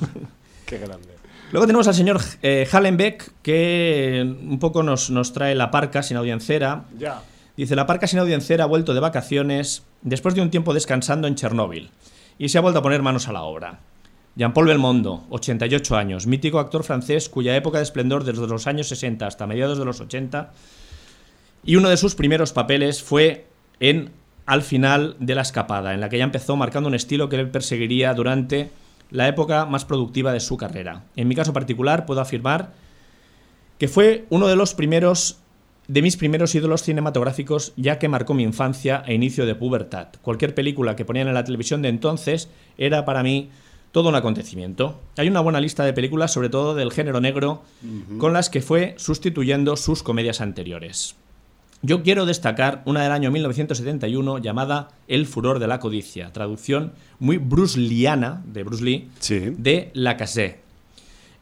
Qué 0.66 0.78
grande. 0.78 1.16
Luego 1.52 1.68
tenemos 1.68 1.88
al 1.88 1.94
señor 1.94 2.20
eh, 2.42 2.68
Hallenbeck, 2.70 3.32
que 3.42 4.22
un 4.26 4.60
poco 4.60 4.84
nos, 4.84 5.10
nos 5.10 5.32
trae 5.32 5.56
la 5.56 5.72
parca 5.72 6.04
sin 6.04 6.18
audiencera. 6.18 6.86
Ya. 6.98 7.22
Dice, 7.56 7.76
la 7.76 7.86
parca 7.86 8.08
sin 8.08 8.20
audiencera 8.20 8.66
ha 8.66 8.68
vuelto 8.68 8.94
de 8.94 9.00
vacaciones 9.00 9.84
después 10.02 10.36
de 10.36 10.42
un 10.42 10.50
tiempo 10.50 10.74
descansando 10.74 11.28
en 11.28 11.36
Chernóbil 11.36 11.92
y 12.38 12.50
se 12.50 12.58
ha 12.58 12.62
vuelto 12.62 12.80
a 12.80 12.84
poner 12.84 13.02
manos 13.02 13.28
a 13.28 13.34
la 13.34 13.44
obra. 13.44 13.80
Jean-Paul 14.36 14.68
Belmondo, 14.68 15.24
88 15.30 15.96
años, 15.96 16.28
mítico 16.28 16.60
actor 16.60 16.84
francés 16.84 17.30
cuya 17.30 17.56
época 17.56 17.78
de 17.78 17.86
esplendor 17.86 18.26
desde 18.26 18.46
los 18.48 18.68
años 18.68 18.90
60 18.90 19.26
hasta 19.26 19.48
mediados 19.48 19.78
de 19.78 19.86
los 19.86 20.02
80 20.02 20.52
y 21.66 21.76
uno 21.76 21.90
de 21.90 21.98
sus 21.98 22.16
primeros 22.16 22.54
papeles 22.54 23.02
fue 23.02 23.48
en 23.80 24.12
Al 24.46 24.62
final 24.62 25.16
de 25.20 25.34
la 25.34 25.42
escapada, 25.42 25.96
en 25.96 26.00
la 26.00 26.08
que 26.08 26.20
ya 26.20 26.24
empezó 26.24 26.56
marcando 26.56 26.88
un 26.88 26.94
estilo 26.94 27.30
que 27.30 27.38
él 27.38 27.50
perseguiría 27.50 28.14
durante 28.14 28.70
la 29.10 29.28
época 29.28 29.66
más 29.66 29.86
productiva 29.86 30.32
de 30.34 30.40
su 30.40 30.56
carrera. 30.56 31.04
En 31.16 31.28
mi 31.28 31.34
caso 31.34 31.52
particular 31.52 32.06
puedo 32.06 32.22
afirmar 32.22 32.74
que 33.80 33.88
fue 33.88 34.26
uno 34.30 34.48
de 34.48 34.56
los 34.56 34.76
primeros 34.76 35.40
de 35.88 36.02
mis 36.02 36.18
primeros 36.18 36.56
ídolos 36.56 36.84
cinematográficos, 36.84 37.74
ya 37.76 38.00
que 38.00 38.08
marcó 38.08 38.34
mi 38.34 38.44
infancia 38.44 39.04
e 39.06 39.14
inicio 39.14 39.46
de 39.46 39.56
pubertad. 39.56 40.10
Cualquier 40.22 40.56
película 40.56 40.96
que 40.96 41.06
ponían 41.06 41.28
en 41.28 41.34
la 41.34 41.44
televisión 41.44 41.82
de 41.82 41.90
entonces 41.90 42.50
era 42.78 43.06
para 43.06 43.24
mí 43.24 43.50
todo 43.92 44.10
un 44.10 44.16
acontecimiento. 44.16 45.00
Hay 45.18 45.28
una 45.28 45.42
buena 45.42 45.62
lista 45.62 45.86
de 45.86 45.94
películas, 45.94 46.34
sobre 46.34 46.50
todo 46.50 46.76
del 46.76 46.92
género 46.92 47.22
negro, 47.22 47.64
con 48.18 48.34
las 48.34 48.50
que 48.50 48.62
fue 48.62 48.96
sustituyendo 48.98 49.76
sus 49.76 50.04
comedias 50.04 50.42
anteriores. 50.42 51.16
Yo 51.88 52.02
quiero 52.02 52.26
destacar 52.26 52.82
una 52.86 53.04
del 53.04 53.12
año 53.12 53.30
1971 53.30 54.40
llamada 54.40 54.88
El 55.08 55.28
furor 55.28 55.60
de 55.60 55.68
la 55.68 55.80
codicia, 55.80 56.34
traducción 56.34 56.94
muy 57.20 57.38
brusliana 57.38 58.42
de 58.48 58.64
Bruce 58.64 58.84
Lee, 58.84 59.08
Sí. 59.20 59.52
de 59.56 59.92
La 59.94 60.18
Cassé. 60.18 60.62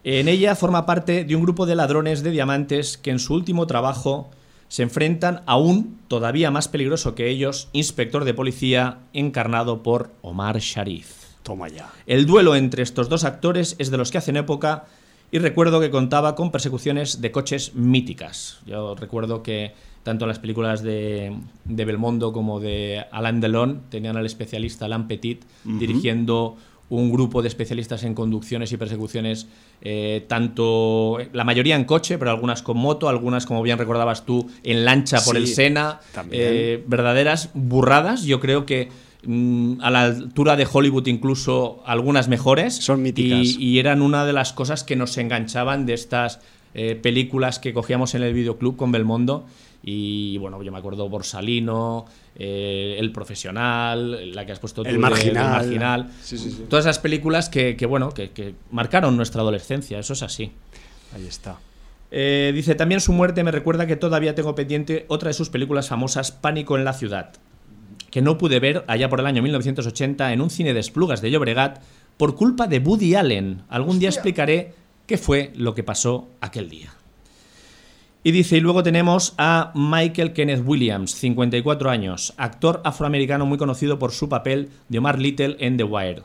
En 0.04 0.28
ella 0.28 0.58
forma 0.58 0.86
parte 0.86 1.24
de 1.24 1.34
un 1.38 1.44
grupo 1.44 1.66
de 1.66 1.76
ladrones 1.78 2.24
de 2.24 2.32
diamantes 2.32 2.98
que 2.98 3.12
en 3.12 3.20
su 3.20 3.34
último 3.36 3.68
trabajo 3.68 4.32
se 4.68 4.84
enfrentan 4.84 5.44
a 5.46 5.56
un 5.56 6.00
todavía 6.10 6.52
más 6.52 6.68
peligroso 6.68 7.16
que 7.16 7.30
ellos, 7.30 7.70
inspector 7.72 8.26
de 8.26 8.34
policía 8.34 8.98
encarnado 9.14 9.82
por 9.82 10.12
Omar 10.22 10.60
Sharif. 10.60 11.08
Toma 11.44 11.70
ya. 11.70 11.90
El 12.06 12.26
duelo 12.26 12.56
entre 12.58 12.84
estos 12.84 13.08
dos 13.08 13.24
actores 13.24 13.78
es 13.80 13.92
de 13.92 13.98
los 13.98 14.12
que 14.12 14.18
hacen 14.18 14.36
época 14.36 14.88
y 15.34 15.40
recuerdo 15.40 15.82
que 15.82 15.90
contaba 15.90 16.36
con 16.36 16.52
persecuciones 16.52 17.20
de 17.20 17.32
coches 17.32 17.74
míticas. 17.74 18.60
Yo 18.68 18.94
recuerdo 18.94 19.42
que 19.42 19.74
tanto 20.04 20.26
en 20.26 20.30
las 20.30 20.38
películas 20.38 20.84
de, 20.84 21.36
de 21.66 21.86
Belmondo 21.86 22.32
como 22.32 22.60
de 22.60 23.04
Alain 23.12 23.42
Delon 23.42 23.82
tenían 23.90 24.16
al 24.16 24.28
especialista 24.28 24.86
Alain 24.86 25.08
Petit 25.08 25.44
dirigiendo 25.66 26.56
un 26.90 27.12
grupo 27.12 27.42
de 27.42 27.48
especialistas 27.48 28.04
en 28.04 28.14
conducciones 28.14 28.72
y 28.74 28.78
persecuciones, 28.78 29.48
eh, 29.82 30.24
tanto 30.28 31.18
la 31.32 31.44
mayoría 31.44 31.76
en 31.78 31.86
coche, 31.86 32.20
pero 32.20 32.30
algunas 32.30 32.62
con 32.62 32.78
moto, 32.78 33.10
algunas, 33.10 33.48
como 33.48 33.64
bien 33.64 33.80
recordabas 33.80 34.28
tú, 34.28 34.52
en 34.64 34.86
lancha 34.86 35.18
por 35.26 35.36
Sí, 35.36 35.42
el 35.42 35.48
Sena. 35.48 36.00
eh, 36.30 36.84
verdaderas 36.86 37.50
burradas. 37.56 38.24
Yo 38.24 38.40
creo 38.40 38.68
que 38.68 38.90
a 39.82 39.90
la 39.90 40.04
altura 40.04 40.56
de 40.56 40.68
Hollywood 40.72 41.08
incluso 41.08 41.82
algunas 41.86 42.28
mejores. 42.28 42.76
Son 42.76 43.02
míticas. 43.02 43.40
Y, 43.40 43.64
y 43.64 43.80
eran 43.80 44.02
una 44.02 44.26
de 44.26 44.34
las 44.34 44.54
cosas 44.54 44.84
que 44.84 44.96
nos 44.96 45.18
enganchaban 45.18 45.86
de 45.86 45.94
estas 45.94 46.40
eh, 46.76 46.96
películas 46.96 47.60
que 47.60 47.72
cogíamos 47.72 48.16
en 48.16 48.24
el 48.24 48.34
videoclub 48.34 48.76
con 48.76 48.92
Belmondo 48.92 49.46
Y 49.84 50.40
bueno, 50.40 50.64
yo 50.64 50.72
me 50.72 50.80
acuerdo 50.80 51.08
Borsalino, 51.08 52.08
eh, 52.36 52.96
El 52.98 53.12
Profesional, 53.12 54.34
la 54.34 54.44
que 54.44 54.54
has 54.54 54.60
puesto 54.60 54.82
tú, 54.82 54.90
El 54.90 54.98
Marginal. 54.98 55.46
El 55.46 55.52
marginal. 55.52 56.12
Todas 56.70 56.86
esas 56.86 56.98
películas 56.98 57.50
que, 57.50 57.76
bueno, 57.88 58.12
que, 58.12 58.56
marcaron 58.72 59.16
nuestra 59.16 59.42
adolescencia, 59.42 60.00
eso 60.00 60.14
es 60.14 60.24
así. 60.24 60.52
Ahí 61.14 61.28
está. 61.28 61.60
Eh, 62.10 62.52
dice, 62.56 62.74
también 62.74 63.02
su 63.02 63.14
muerte 63.14 63.44
me 63.44 63.52
recuerda 63.52 63.86
que 63.86 63.96
todavía 63.96 64.34
tengo 64.34 64.56
pendiente 64.56 65.06
otra 65.10 65.28
de 65.28 65.34
sus 65.34 65.50
películas 65.50 65.90
famosas, 65.90 66.32
Pánico 66.32 66.76
en 66.76 66.86
la 66.86 66.94
ciudad, 66.94 67.34
que 68.14 68.22
no 68.22 68.38
pude 68.38 68.60
ver 68.60 68.86
allá 68.88 69.10
por 69.10 69.22
el 69.22 69.26
año 69.26 69.42
1980 69.42 70.34
en 70.34 70.42
un 70.42 70.52
cine 70.52 70.76
de 70.76 70.80
esplugas 70.80 71.20
de 71.24 71.32
Llobregat 71.32 71.82
por 72.16 72.36
culpa 72.36 72.68
de 72.68 72.78
Woody 72.78 73.16
Allen. 73.16 73.64
Algún 73.70 73.98
día 73.98 74.10
explicaré 74.10 74.76
qué 75.08 75.18
fue 75.18 75.52
lo 75.56 75.74
que 75.74 75.82
pasó 75.82 76.28
aquel 76.40 76.70
día. 76.70 76.94
Y 78.24 78.30
dice, 78.30 78.58
y 78.58 78.60
luego 78.60 78.84
tenemos 78.84 79.34
a 79.40 79.72
Michael 79.74 80.34
Kenneth 80.34 80.62
Williams, 80.64 81.16
54 81.16 81.90
años, 81.90 82.36
actor 82.38 82.82
afroamericano 82.84 83.48
muy 83.48 83.58
conocido 83.58 83.98
por 83.98 84.12
su 84.12 84.30
papel 84.30 84.70
de 84.90 85.00
Omar 85.00 85.18
Little 85.18 85.58
en 85.58 85.78
The 85.78 85.84
Wire, 85.84 86.22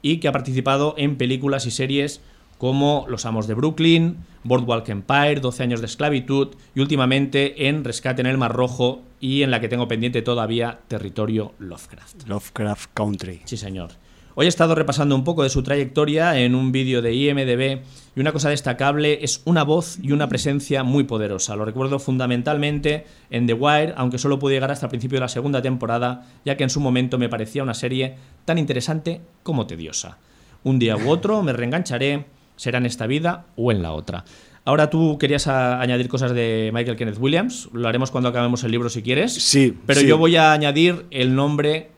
y 0.00 0.20
que 0.20 0.28
ha 0.28 0.32
participado 0.32 0.94
en 0.96 1.18
películas 1.18 1.66
y 1.66 1.70
series 1.70 2.22
como 2.58 3.04
Los 3.08 3.26
Amos 3.26 3.46
de 3.46 3.54
Brooklyn, 3.54 4.18
Boardwalk 4.44 4.88
Empire, 4.88 5.40
12 5.40 5.62
años 5.62 5.80
de 5.80 5.86
esclavitud 5.86 6.54
y 6.74 6.80
últimamente 6.80 7.68
en 7.68 7.84
Rescate 7.84 8.20
en 8.20 8.26
el 8.26 8.38
Mar 8.38 8.52
Rojo 8.52 9.02
y 9.20 9.42
en 9.42 9.50
la 9.50 9.60
que 9.60 9.68
tengo 9.68 9.88
pendiente 9.88 10.22
todavía 10.22 10.80
Territorio 10.88 11.52
Lovecraft. 11.58 12.28
Lovecraft 12.28 12.90
Country. 12.94 13.42
Sí, 13.44 13.56
señor. 13.56 13.90
Hoy 14.38 14.44
he 14.44 14.48
estado 14.50 14.74
repasando 14.74 15.14
un 15.14 15.24
poco 15.24 15.44
de 15.44 15.48
su 15.48 15.62
trayectoria 15.62 16.38
en 16.38 16.54
un 16.54 16.70
vídeo 16.70 17.00
de 17.00 17.14
IMDB 17.14 17.80
y 18.14 18.20
una 18.20 18.32
cosa 18.32 18.50
destacable 18.50 19.24
es 19.24 19.40
una 19.46 19.64
voz 19.64 19.98
y 20.02 20.12
una 20.12 20.28
presencia 20.28 20.82
muy 20.82 21.04
poderosa. 21.04 21.56
Lo 21.56 21.64
recuerdo 21.64 21.98
fundamentalmente 21.98 23.06
en 23.30 23.46
The 23.46 23.54
Wire, 23.54 23.94
aunque 23.96 24.18
solo 24.18 24.38
pude 24.38 24.52
llegar 24.52 24.70
hasta 24.70 24.86
el 24.86 24.90
principio 24.90 25.16
de 25.16 25.22
la 25.22 25.28
segunda 25.28 25.62
temporada, 25.62 26.26
ya 26.44 26.58
que 26.58 26.64
en 26.64 26.70
su 26.70 26.80
momento 26.80 27.16
me 27.16 27.30
parecía 27.30 27.62
una 27.62 27.72
serie 27.72 28.16
tan 28.44 28.58
interesante 28.58 29.22
como 29.42 29.66
tediosa. 29.66 30.18
Un 30.64 30.78
día 30.78 30.98
u 30.98 31.08
otro 31.08 31.42
me 31.42 31.54
reengancharé, 31.54 32.26
será 32.56 32.78
en 32.78 32.86
esta 32.86 33.06
vida 33.06 33.46
o 33.56 33.70
en 33.70 33.82
la 33.82 33.92
otra. 33.92 34.24
Ahora 34.66 34.90
tú 34.90 35.16
querías 35.16 35.46
añadir 35.46 36.08
cosas 36.08 36.34
de 36.34 36.72
Michael 36.74 36.96
Kenneth 36.96 37.18
Williams, 37.20 37.68
lo 37.72 37.86
haremos 37.86 38.10
cuando 38.10 38.30
acabemos 38.30 38.64
el 38.64 38.72
libro 38.72 38.88
si 38.88 39.00
quieres. 39.00 39.32
Sí. 39.32 39.78
Pero 39.86 40.00
yo 40.00 40.18
voy 40.18 40.34
a 40.34 40.52
añadir 40.52 41.06
el 41.12 41.36
nombre 41.36 41.90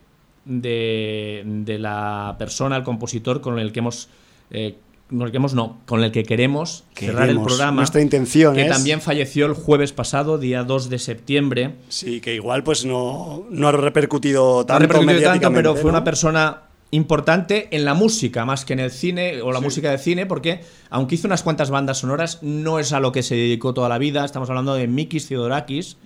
de, 0.45 1.77
la 1.79 2.35
persona, 2.37 2.77
el 2.77 2.83
compositor 2.83 3.41
con 3.41 3.57
el 3.59 3.71
que 3.71 3.79
hemos... 3.79 4.09
Eh, 4.51 4.75
con 5.09 5.23
el 5.23 5.31
que 5.31 5.37
hemos 5.37 5.55
no, 5.55 5.79
con 5.87 6.03
el 6.03 6.11
que 6.11 6.23
queremos, 6.23 6.83
cerrar 6.93 7.29
el 7.29 7.41
programa. 7.41 7.77
Nuestra 7.77 7.99
intención 7.99 8.53
que 8.53 8.65
también 8.65 9.01
falleció 9.01 9.47
el 9.47 9.53
jueves 9.53 9.91
pasado, 9.91 10.37
día 10.37 10.63
2 10.63 10.91
de 10.91 10.99
septiembre. 10.99 11.71
Sí, 11.87 12.21
que 12.21 12.35
igual 12.35 12.63
pues 12.63 12.85
no, 12.85 13.47
no 13.49 13.69
ha 13.69 13.71
repercutido 13.71 14.67
tanto. 14.67 14.87
No 14.87 14.93
ha 14.93 15.01
repercutido 15.01 15.31
tanto, 15.31 15.51
pero 15.51 15.75
fue 15.75 15.89
una 15.89 16.03
persona 16.03 16.68
importante 16.91 17.67
en 17.75 17.85
la 17.85 17.93
música 17.93 18.45
más 18.45 18.65
que 18.65 18.73
en 18.73 18.79
el 18.79 18.91
cine 18.91 19.41
o 19.41 19.51
la 19.51 19.59
música 19.59 19.91
de 19.91 19.97
cine, 19.97 20.25
porque 20.25 20.61
aunque 20.89 21.15
hizo 21.15 21.27
unas 21.27 21.43
cuantas 21.43 21.69
bandas 21.69 21.99
sonoras, 21.99 22.39
no 22.41 22.79
es 22.79 22.93
a 22.93 22.99
lo 22.99 23.11
que 23.11 23.23
se 23.23 23.35
dedicó 23.35 23.73
toda 23.73 23.89
la 23.89 23.97
vida. 23.97 24.25
Estamos 24.25 24.49
hablando 24.49 24.73
de 24.73 24.87
Mikis 24.87 25.27
Theodorakis, 25.27 25.97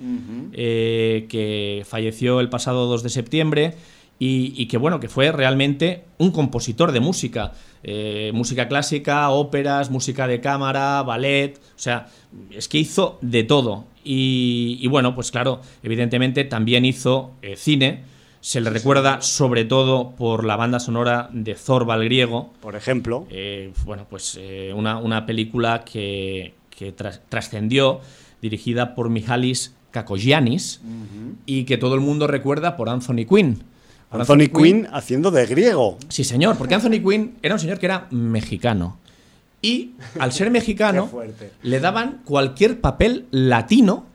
eh, 0.53 1.25
que 1.29 1.85
falleció 1.87 2.39
el 2.39 2.49
pasado 2.49 2.85
2 2.87 3.03
de 3.03 3.09
septiembre 3.09 3.75
y, 4.19 4.67
que 4.67 4.77
bueno, 4.77 5.01
que 5.01 5.09
fue 5.09 5.31
realmente 5.33 6.05
un 6.17 6.31
compositor 6.31 6.93
de 6.93 7.01
música, 7.01 7.51
eh, 7.83 8.31
música 8.33 8.69
clásica, 8.69 9.29
óperas, 9.31 9.89
música 9.89 10.27
de 10.27 10.39
cámara, 10.39 11.03
ballet, 11.03 11.57
o 11.57 11.79
sea, 11.79 12.07
es 12.49 12.69
que 12.69 12.77
hizo 12.77 13.17
de 13.21 13.43
todo. 13.43 13.85
Y, 14.05 14.85
bueno, 14.87 15.15
pues 15.15 15.31
claro, 15.31 15.61
evidentemente 15.81 16.43
también 16.45 16.85
hizo 16.85 17.31
eh, 17.41 17.55
cine, 17.57 18.03
se 18.43 18.59
le 18.59 18.69
recuerda 18.69 19.21
sobre 19.21 19.63
todo 19.63 20.11
por 20.17 20.43
la 20.43 20.57
banda 20.57 20.81
sonora 20.81 21.29
de 21.31 21.55
Zorbal 21.55 22.03
griego. 22.03 22.51
Por 22.59 22.75
ejemplo. 22.75 23.25
Eh, 23.29 23.71
bueno, 23.85 24.05
pues 24.09 24.37
una, 24.75 25.25
película 25.25 25.85
que, 25.85 26.53
trascendió, 27.29 28.01
dirigida 28.41 28.95
por 28.95 29.09
Mihalis 29.09 29.73
Kakogianis, 29.91 30.81
y 31.45 31.63
que 31.63 31.77
todo 31.77 31.95
el 31.95 32.01
mundo 32.01 32.27
recuerda 32.27 32.75
por 32.75 32.89
Anthony 32.89 33.25
Quinn. 33.25 33.63
Anthony, 34.11 34.49
Quinn, 34.53 34.89
haciendo 34.91 35.31
de 35.31 35.45
griego. 35.45 35.97
Sí, 36.09 36.25
señor, 36.25 36.57
porque 36.57 36.75
Anthony 36.75 37.01
Quinn 37.01 37.35
era 37.41 37.55
un 37.55 37.61
señor 37.61 37.79
que 37.79 37.85
era 37.85 38.07
mexicano. 38.11 38.97
Y 39.61 39.91
al 40.19 40.33
ser 40.33 40.51
mexicano, 40.51 41.09
le 41.61 41.79
daban 41.79 42.19
cualquier 42.25 42.81
papel 42.81 43.25
latino 43.31 44.05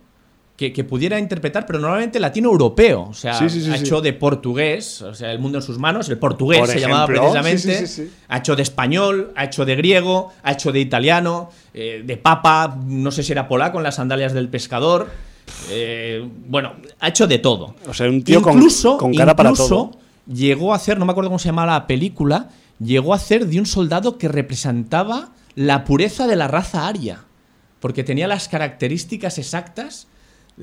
que, 0.59 0.83
pudiera 0.83 1.21
interpretar, 1.21 1.67
pero 1.67 1.79
normalmente 1.79 2.19
latino 2.19 2.51
europeo. 2.51 3.07
O 3.11 3.15
sea, 3.15 3.39
ha 3.39 3.77
hecho 3.77 4.01
de 4.01 4.13
portugués, 4.13 5.03
o 5.03 5.15
sea, 5.15 5.31
el 5.31 5.39
mundo 5.39 5.59
en 5.59 5.63
sus 5.63 5.79
manos, 5.79 6.09
el 6.09 6.19
portugués 6.19 6.69
se 6.69 6.81
llamaba 6.81 7.07
precisamente. 7.07 8.11
Ha 8.27 8.39
hecho 8.39 8.57
de 8.57 8.63
español, 8.63 9.33
ha 9.37 9.45
hecho 9.45 9.65
de 9.65 9.77
griego, 9.77 10.33
ha 10.43 10.53
hecho 10.53 10.73
de 10.73 10.81
italiano, 10.81 11.51
eh, 11.73 12.03
de 12.05 12.17
papa, 12.17 12.77
no 12.85 13.13
sé 13.13 13.23
si 13.23 13.31
era 13.31 13.47
polaco 13.47 13.79
en 13.79 13.85
las 13.85 13.95
sandalias 13.95 14.33
del 14.33 14.49
pescador. 14.49 15.09
Eh, 15.71 16.29
bueno, 16.49 16.73
ha 16.99 17.09
hecho 17.09 17.29
de 17.29 17.39
todo. 17.39 17.77
O 17.87 17.95
sea, 17.95 18.09
un 18.09 18.25
tío 18.25 18.41
incluso, 18.41 18.99
con, 18.99 19.15
cara 19.15 19.37
para 19.37 19.53
todo. 19.53 19.93
Llegó 20.27 20.73
a 20.73 20.77
hacer, 20.77 20.99
no 20.99 21.07
me 21.07 21.13
acuerdo 21.13 21.31
cómo 21.31 21.39
se 21.39 21.51
llama 21.51 21.67
la 21.67 21.87
película, 21.87 22.49
llegó 22.81 23.13
a 23.13 23.17
hacer 23.17 23.47
de 23.47 23.61
un 23.61 23.67
soldado 23.67 24.19
que 24.19 24.27
representaba 24.27 25.31
la 25.55 25.85
pureza 25.85 26.27
de 26.27 26.35
la 26.35 26.49
raza 26.49 26.89
aria. 26.89 27.27
Porque 27.79 28.03
tenía 28.03 28.27
las 28.27 28.49
características 28.49 29.39
exactas. 29.39 30.09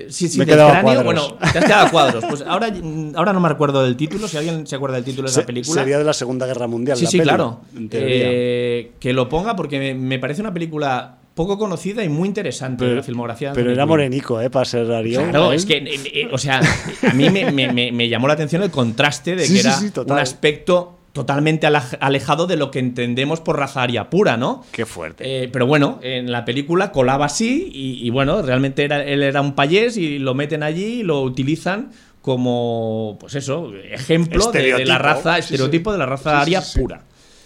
Sí, 0.10 0.28
sí, 0.28 0.40
me 0.40 0.46
del 0.46 0.56
cráneo, 0.56 1.04
bueno, 1.04 1.38
te 1.52 1.60
has 1.60 1.66
quedado 1.66 1.88
a 1.88 1.92
cuadros. 1.92 2.26
Pues 2.28 2.42
ahora, 2.42 2.72
ahora 3.16 3.34
no 3.34 3.40
me 3.40 3.48
acuerdo 3.48 3.84
del 3.84 3.96
título, 3.96 4.28
si 4.28 4.38
alguien 4.38 4.68
se 4.68 4.76
acuerda 4.76 4.96
del 4.96 5.06
título 5.06 5.28
de 5.28 5.32
esa 5.32 5.46
película. 5.46 5.82
Sería 5.82 5.98
de 5.98 6.04
la 6.04 6.14
Segunda 6.14 6.46
Guerra 6.46 6.68
Mundial. 6.68 6.98
Sí, 6.98 7.06
sí, 7.06 7.20
claro. 7.20 7.62
Eh, 7.92 8.92
que 9.00 9.14
lo 9.14 9.30
ponga 9.30 9.56
porque 9.56 9.94
me, 9.94 10.20
parece 10.20 10.42
una 10.42 10.54
película 10.54 11.18
poco 11.34 11.58
conocida 11.58 12.04
y 12.04 12.10
muy 12.10 12.28
interesante 12.28 12.86
la 12.96 13.04
filmografía. 13.04 13.54
pero 13.54 13.72
era 13.72 13.86
morenico, 13.86 14.40
¿eh? 14.42 14.50
Para 14.50 14.66
ser 14.66 14.88
Darío. 14.88 15.22
Claro, 15.30 15.52
es 15.52 15.66
que, 15.66 15.78
eh, 15.78 16.00
eh, 16.14 16.30
o 16.32 16.38
sea, 16.38 16.62
a 17.08 17.14
mí 17.14 17.30
me, 17.30 18.10
llamó 18.10 18.28
la 18.28 18.34
atención 18.34 18.64
el 18.64 18.72
contraste 18.72 19.36
de 19.36 19.48
que 19.48 19.60
era 19.60 19.78
un 20.06 20.20
aspecto 20.20 20.95
totalmente 21.16 21.66
alejado 21.66 22.46
de 22.46 22.58
lo 22.58 22.72
que 22.72 22.80
entendemos 22.80 23.40
por 23.40 23.58
raza 23.58 23.82
aria 23.82 24.10
pura, 24.10 24.36
¿no? 24.36 24.66
Qué 24.74 24.86
fuerte. 24.86 25.44
Eh, 25.44 25.48
pero 25.48 25.66
bueno, 25.66 25.98
en 26.02 26.30
la 26.30 26.44
película 26.44 26.92
colaba 26.92 27.28
así 27.28 27.70
y, 27.74 28.10
bueno, 28.10 28.42
realmente 28.42 28.84
era, 28.84 29.02
él 29.02 29.24
era 29.24 29.40
un 29.40 29.56
payés 29.56 29.96
y 29.96 30.20
lo 30.20 30.34
meten 30.34 30.62
allí 30.62 31.00
y 31.00 31.04
lo 31.04 31.22
utilizan 31.22 31.94
como, 32.22 33.16
pues 33.18 33.36
eso, 33.36 33.72
ejemplo 33.90 34.52
de, 34.52 34.84
la 34.84 34.98
raza, 34.98 35.38
estereotipo 35.38 35.94
de 35.94 36.00
la 36.00 36.06
raza 36.06 36.42
aria 36.42 36.62
pura. 36.76 37.02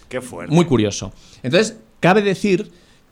Qué 0.10 0.20
fuerte. 0.20 0.52
Muy 0.52 0.66
curioso. 0.66 1.14
Entonces, 1.44 1.78
cabe 2.00 2.24
decir 2.24 2.72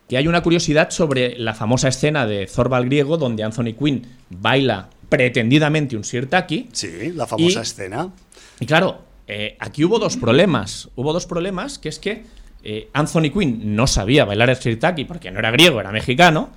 que 0.10 0.18
hay 0.18 0.28
una 0.28 0.42
curiosidad 0.42 0.90
sobre 0.90 1.38
la 1.38 1.54
famosa 1.54 1.90
escena 1.90 2.26
de 2.26 2.48
Zorbal 2.48 2.86
griego 2.86 3.18
donde 3.18 3.44
Anthony 3.44 3.76
Quinn 3.78 4.08
baila 4.32 4.90
pretendidamente 5.08 5.96
un 5.96 6.04
sirtaki. 6.04 6.70
Sí, 6.72 7.12
la 7.14 7.28
famosa 7.28 7.62
escena. 7.62 8.12
Y 8.60 8.66
claro, 8.66 9.06
eh, 9.28 9.58
aquí 9.60 9.84
hubo 9.84 10.00
dos 10.00 10.18
problemas. 10.18 10.90
Hubo 10.96 11.14
dos 11.14 11.26
problemas, 11.26 11.78
que 11.78 11.90
es 11.90 12.00
que 12.00 12.24
eh, 12.64 12.90
Anthony 12.94 13.30
Quinn 13.34 13.76
no 13.76 13.86
sabía 13.88 14.26
bailar 14.26 14.50
el 14.50 14.56
sirtaki 14.56 15.06
porque 15.06 15.32
no 15.32 15.40
era 15.40 15.52
griego, 15.52 15.80
era 15.80 15.92
mexicano. 15.92 16.50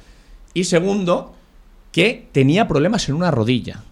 Y 0.55 0.65
segundo, 0.65 1.35
que 1.93 2.29
tenía 2.33 2.69
problemas 2.69 3.09
en 3.09 3.17
una 3.17 3.31
rodilla. 3.31 3.83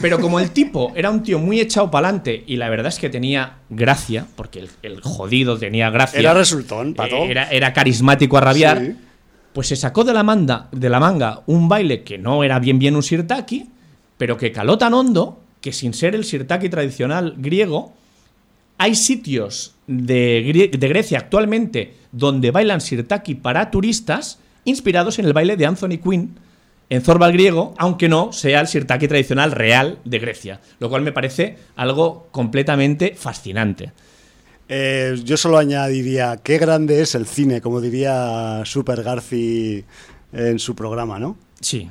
Pero 0.00 0.18
como 0.18 0.40
el 0.40 0.50
tipo 0.50 0.92
era 0.96 1.10
un 1.10 1.22
tío 1.22 1.38
muy 1.38 1.60
echado 1.60 1.90
para 1.90 2.08
adelante 2.08 2.42
y 2.46 2.56
la 2.56 2.68
verdad 2.68 2.88
es 2.88 2.98
que 2.98 3.10
tenía 3.10 3.58
gracia, 3.68 4.26
porque 4.34 4.66
el, 4.82 5.00
jodido 5.02 5.58
tenía 5.58 5.90
gracia. 5.90 6.18
Era 6.18 6.34
resultón, 6.34 6.94
pato. 6.94 7.16
Eh, 7.16 7.30
era, 7.30 7.50
era, 7.50 7.72
carismático 7.72 8.38
a 8.38 8.40
rabiar. 8.40 8.94
Pues 9.52 9.68
se 9.68 9.76
sacó 9.76 10.04
de 10.04 10.12
la, 10.12 10.22
manda, 10.22 10.68
de 10.72 10.88
la 10.88 11.00
manga 11.00 11.42
un 11.46 11.68
baile 11.68 12.02
que 12.02 12.18
no 12.18 12.44
era 12.44 12.58
bien 12.58 12.78
bien 12.78 12.96
un 12.96 13.02
sirtaki, 13.02 13.68
pero 14.16 14.36
que 14.36 14.52
caló 14.52 14.78
tan 14.78 14.94
hondo 14.94 15.40
que 15.60 15.72
sin 15.72 15.94
ser 15.94 16.14
el 16.14 16.24
sirtaki 16.24 16.68
tradicional 16.68 17.34
griego, 17.36 17.94
hay 18.78 18.94
sitios 18.94 19.74
de, 19.86 20.70
de 20.78 20.88
Grecia 20.88 21.18
actualmente 21.18 21.94
donde 22.12 22.50
bailan 22.50 22.80
sirtaki 22.80 23.34
para 23.34 23.70
turistas 23.70 24.38
inspirados 24.64 25.18
en 25.18 25.24
el 25.24 25.32
baile 25.32 25.56
de 25.56 25.66
Anthony 25.66 25.98
Quinn 26.02 26.36
en 26.90 27.02
Zorbal 27.02 27.32
griego, 27.32 27.74
aunque 27.76 28.08
no 28.08 28.32
sea 28.32 28.60
el 28.60 28.68
sirtaki 28.68 29.08
tradicional 29.08 29.52
real 29.52 29.98
de 30.04 30.18
Grecia, 30.18 30.60
lo 30.78 30.88
cual 30.88 31.02
me 31.02 31.12
parece 31.12 31.56
algo 31.76 32.28
completamente 32.30 33.14
fascinante. 33.14 33.92
Eh, 34.68 35.16
yo 35.24 35.36
solo 35.36 35.58
añadiría, 35.58 36.38
qué 36.42 36.58
grande 36.58 37.00
es 37.02 37.14
el 37.14 37.26
cine, 37.26 37.60
como 37.60 37.80
diría 37.80 38.62
Super 38.64 39.02
Garci 39.02 39.84
en 40.32 40.58
su 40.58 40.74
programa, 40.74 41.18
¿no? 41.18 41.36
Sí. 41.60 41.88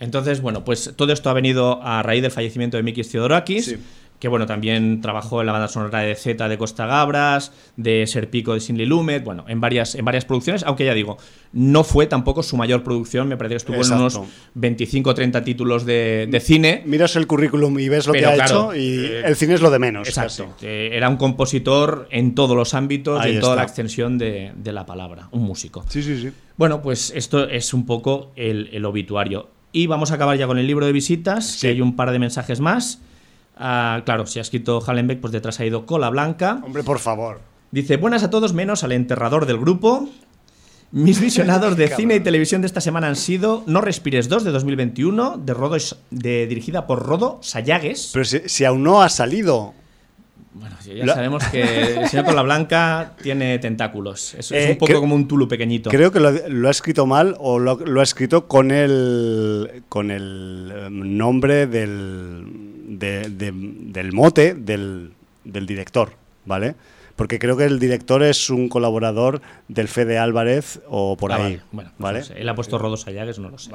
Entonces, 0.00 0.40
bueno, 0.40 0.64
pues 0.64 0.92
todo 0.96 1.12
esto 1.12 1.30
ha 1.30 1.32
venido 1.32 1.82
a 1.82 2.02
raíz 2.02 2.22
del 2.22 2.30
fallecimiento 2.30 2.76
de 2.76 2.82
Mikis 2.82 3.10
Theodorakis, 3.10 3.76
que 4.18 4.28
bueno, 4.28 4.46
también 4.46 5.00
trabajó 5.00 5.40
en 5.40 5.46
la 5.46 5.52
banda 5.52 5.68
sonora 5.68 6.00
de 6.00 6.14
Z 6.14 6.48
de 6.48 6.56
Costa 6.56 6.86
Gabras, 6.86 7.52
de 7.76 8.06
Serpico 8.06 8.54
de 8.54 8.60
Sinley 8.60 8.86
Lumet, 8.86 9.22
bueno, 9.22 9.44
en 9.48 9.60
varias, 9.60 9.94
en 9.94 10.04
varias 10.04 10.24
producciones, 10.24 10.62
aunque 10.62 10.84
ya 10.84 10.94
digo, 10.94 11.18
no 11.52 11.84
fue 11.84 12.06
tampoco 12.06 12.42
su 12.42 12.56
mayor 12.56 12.82
producción, 12.82 13.28
me 13.28 13.36
parece 13.36 13.54
que 13.54 13.56
estuvo 13.58 13.84
en 13.84 14.00
unos 14.00 14.20
25 14.54 15.10
o 15.10 15.14
30 15.14 15.44
títulos 15.44 15.84
de, 15.84 16.40
cine. 16.42 16.82
Miras 16.86 17.16
el 17.16 17.26
currículum 17.26 17.78
y 17.78 17.88
ves 17.88 18.06
lo 18.06 18.12
que 18.12 18.24
ha 18.24 18.34
hecho 18.34 18.74
y 18.74 19.04
eh, 19.04 19.22
el 19.26 19.36
cine 19.36 19.54
es 19.54 19.60
lo 19.60 19.70
de 19.70 19.78
menos. 19.78 20.08
Exacto. 20.08 20.54
era 20.62 21.08
un 21.08 21.16
compositor 21.16 22.08
en 22.10 22.34
todos 22.34 22.56
los 22.56 22.74
ámbitos 22.74 23.24
y 23.26 23.30
en 23.30 23.40
toda 23.40 23.56
la 23.56 23.62
extensión 23.62 24.16
de, 24.18 24.52
la 24.64 24.86
palabra, 24.86 25.28
un 25.32 25.42
músico. 25.42 25.84
Sí, 25.88 26.02
sí, 26.02 26.20
sí. 26.20 26.32
Bueno, 26.56 26.82
pues 26.82 27.12
esto 27.14 27.48
es 27.48 27.74
un 27.74 27.84
poco 27.84 28.32
el, 28.36 28.84
obituario. 28.84 29.50
Y 29.74 29.88
vamos 29.88 30.12
a 30.12 30.14
acabar 30.14 30.38
ya 30.38 30.46
con 30.46 30.56
el 30.56 30.68
libro 30.68 30.86
de 30.86 30.92
visitas, 30.92 31.58
que 31.60 31.66
hay 31.66 31.80
un 31.80 31.96
par 31.96 32.12
de 32.12 32.20
mensajes 32.20 32.60
más. 32.60 33.00
Ah, 33.56 34.02
claro, 34.06 34.24
si 34.24 34.38
ha 34.38 34.42
escrito 34.42 34.80
Hallenbeck, 34.80 35.20
pues 35.20 35.32
detrás 35.32 35.58
ha 35.58 35.66
ido 35.66 35.84
Cola 35.84 36.10
Blanca. 36.10 36.60
Hombre, 36.62 36.84
por 36.84 37.00
favor. 37.00 37.40
Dice, 37.72 37.96
buenas 37.96 38.22
a 38.22 38.30
todos 38.30 38.52
menos 38.52 38.84
al 38.84 38.92
enterrador 38.92 39.46
del 39.46 39.58
grupo. 39.58 40.08
Mis 40.92 41.20
visionados 41.20 41.76
de 41.76 41.88
cine 41.96 42.14
y 42.14 42.20
televisión 42.20 42.60
de 42.60 42.68
esta 42.68 42.80
semana 42.80 43.08
han 43.08 43.16
sido 43.16 43.64
No 43.66 43.80
Respires 43.80 44.28
2 44.28 44.44
de 44.44 44.52
2021, 44.52 45.38
de, 45.38 45.54
Rodo, 45.54 45.76
de 46.12 46.46
dirigida 46.46 46.86
por 46.86 47.04
Rodo 47.04 47.40
Sayagues. 47.42 48.10
Pero 48.12 48.24
si, 48.24 48.64
aún 48.64 48.84
no 48.84 49.02
ha 49.02 49.08
salido. 49.08 49.74
Bueno, 50.54 50.76
ya 50.84 51.14
sabemos 51.14 51.44
que 51.48 51.62
el 51.62 52.08
señor 52.08 52.26
Cola 52.26 52.42
Blanca 52.42 53.12
tiene 53.22 53.58
tentáculos. 53.58 54.34
Es, 54.34 54.50
un 54.50 54.78
poco 54.78 55.00
como 55.00 55.14
un 55.14 55.26
tulu 55.26 55.48
pequeñito. 55.48 55.90
Creo 55.90 56.12
que 56.12 56.20
lo, 56.20 56.68
ha 56.68 56.70
escrito 56.70 57.06
mal 57.06 57.36
o 57.38 57.58
lo, 57.58 58.00
ha 58.00 58.02
escrito 58.02 58.46
con 58.46 58.70
el, 58.70 59.82
con 59.88 60.12
el 60.12 60.72
em, 60.76 61.16
nombre 61.16 61.66
del 61.66 62.74
del 62.98 64.12
mote 64.12 64.54
del, 64.54 65.12
director, 65.44 66.12
¿vale? 66.44 66.74
Porque 67.16 67.38
creo 67.38 67.56
que 67.56 67.64
el 67.64 67.78
director 67.78 68.22
es 68.22 68.50
un 68.50 68.68
colaborador 68.68 69.40
del 69.68 69.88
Fede 69.88 70.18
Álvarez 70.18 70.80
o 70.88 71.16
por 71.16 71.32
ah, 71.32 71.36
ahí. 71.36 71.60
Bueno, 71.70 71.92
pues 71.98 72.32
él 72.34 72.48
ha 72.48 72.54
puesto 72.54 72.78
Rodos 72.78 73.06
Ayagues, 73.06 73.38
no 73.38 73.50
lo 73.50 73.58
sé. 73.58 73.70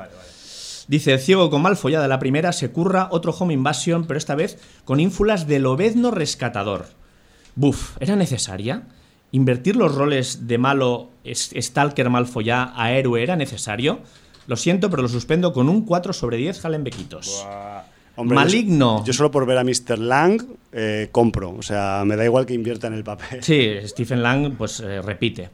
Dice, 0.89 1.13
el 1.13 1.19
ciego 1.19 1.51
con 1.51 1.61
mal 1.61 1.77
follada 1.77 2.07
la 2.07 2.17
primera, 2.17 2.51
se 2.51 2.71
curra 2.71 3.09
otro 3.11 3.31
Home 3.31 3.53
Invasion, 3.53 4.07
pero 4.07 4.17
esta 4.17 4.33
vez 4.33 4.57
con 4.85 4.99
ínfulas 4.99 5.45
del 5.45 5.67
obedno 5.67 6.09
rescatador. 6.09 6.87
Buf, 7.53 7.95
¿era 7.99 8.15
necesaria? 8.15 8.87
¿Invertir 9.31 9.75
los 9.75 9.93
roles 9.93 10.47
de 10.47 10.57
malo, 10.57 11.11
stalker 11.23 12.09
mal 12.09 12.25
follá 12.25 12.73
a 12.75 12.91
héroe 12.93 13.21
era 13.21 13.35
necesario? 13.35 13.99
Lo 14.47 14.55
siento, 14.55 14.89
pero 14.89 15.03
lo 15.03 15.09
suspendo 15.09 15.53
con 15.53 15.69
un 15.69 15.85
4 15.85 16.11
sobre 16.11 16.37
10 16.37 16.59
jalenbequitos. 16.59 17.45
Maligno. 18.17 19.05
Yo, 19.05 19.13
solo 19.13 19.29
por 19.29 19.45
ver 19.45 19.59
a 19.59 19.63
Mr. 19.63 19.99
Lang 19.99 20.41
eh, 20.71 21.09
compro. 21.11 21.51
O 21.51 21.61
sea, 21.61 22.01
me 22.03 22.15
da 22.15 22.25
igual 22.25 22.47
que 22.47 22.55
invierta 22.55 22.87
en 22.87 22.93
el 22.93 23.03
papel. 23.03 23.43
Sí, 23.43 23.75
Stephen 23.85 24.23
Lang 24.23 24.55
pues 24.57 24.79
eh, 24.79 25.03
repite. 25.03 25.51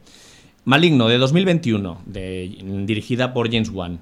Maligno, 0.64 1.08
de 1.08 1.18
2021, 1.18 2.04
dirigida 2.06 3.34
por 3.34 3.52
James 3.52 3.68
Wan. 3.68 4.00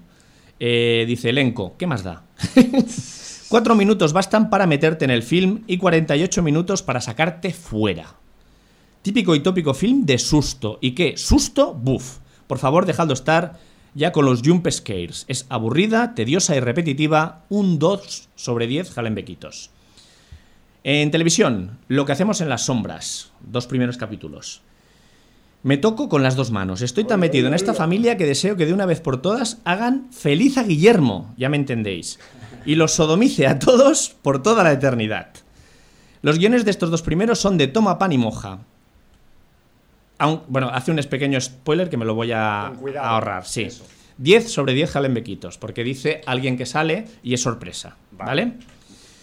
Eh, 0.61 1.05
dice 1.07 1.31
elenco, 1.31 1.77
¿qué 1.79 1.87
más 1.87 2.03
da? 2.05 2.25
Cuatro 3.49 3.75
minutos 3.75 4.12
bastan 4.12 4.51
para 4.51 4.67
meterte 4.67 5.05
en 5.05 5.11
el 5.11 5.23
film 5.23 5.62
y 5.67 5.79
48 5.79 6.43
minutos 6.43 6.83
para 6.83 7.01
sacarte 7.01 7.53
fuera. 7.53 8.17
Típico 9.03 9.35
y 9.35 9.40
tópico 9.40 9.75
film 9.75 10.07
de 10.07 10.19
susto. 10.19 10.79
¿Y 10.81 10.93
qué? 10.93 11.17
¿Susto? 11.17 11.75
Buf. 11.75 12.19
Por 12.47 12.59
favor, 12.59 12.87
dejadlo 12.87 13.14
estar 13.14 13.59
ya 13.95 14.12
con 14.12 14.25
los 14.25 14.43
jump 14.43 14.69
scares. 14.71 15.25
Es 15.29 15.47
aburrida, 15.49 16.14
tediosa 16.14 16.57
y 16.57 16.61
repetitiva, 16.61 17.45
un 17.49 17.79
2 17.79 18.29
sobre 18.35 18.67
10 18.67 18.90
jalenbequitos. 18.90 19.71
En 20.83 21.11
televisión, 21.11 21.79
lo 21.88 22.05
que 22.05 22.12
hacemos 22.12 22.40
en 22.40 22.49
las 22.49 22.67
sombras, 22.67 23.33
dos 23.40 23.67
primeros 23.67 23.97
capítulos. 23.97 24.62
Me 25.64 25.79
toco 25.79 26.11
con 26.11 26.22
las 26.22 26.37
dos 26.37 26.50
manos. 26.50 26.83
Estoy 26.83 27.05
tan 27.05 27.20
metido 27.20 27.48
en 27.48 27.55
esta 27.55 27.72
familia 27.72 28.18
que 28.18 28.27
deseo 28.27 28.55
que 28.55 28.66
de 28.66 28.74
una 28.74 28.85
vez 28.85 29.00
por 29.00 29.22
todas 29.22 29.62
hagan 29.64 30.09
feliz 30.12 30.59
a 30.59 30.62
Guillermo, 30.62 31.33
ya 31.38 31.48
me 31.48 31.57
entendéis, 31.57 32.18
y 32.66 32.74
los 32.74 32.92
sodomice 32.92 33.46
a 33.46 33.59
todos 33.59 34.14
por 34.20 34.42
toda 34.42 34.62
la 34.62 34.72
eternidad. 34.72 35.31
Los 36.20 36.38
guiones 36.38 36.66
de 36.66 36.70
estos 36.70 36.90
dos 36.90 37.00
primeros 37.00 37.40
son 37.40 37.57
de 37.57 37.66
toma 37.66 37.98
pan 37.98 38.12
y 38.12 38.18
moja, 38.18 38.59
bueno, 40.48 40.68
hace 40.70 40.90
un 40.90 40.98
pequeño 40.98 41.40
spoiler 41.40 41.88
que 41.88 41.96
me 41.96 42.05
lo 42.05 42.14
voy 42.14 42.33
a, 42.33 42.66
ahorrar. 43.00 43.46
Sí. 43.46 43.68
10 44.18 44.50
sobre 44.50 44.74
10 44.74 44.90
jalen 44.90 45.14
bequitos, 45.14 45.57
porque 45.57 45.83
dice 45.83 46.20
alguien 46.27 46.59
que 46.59 46.66
sale 46.66 47.07
y 47.22 47.33
es 47.33 47.40
sorpresa. 47.40 47.96
¿Vale? 48.12 48.53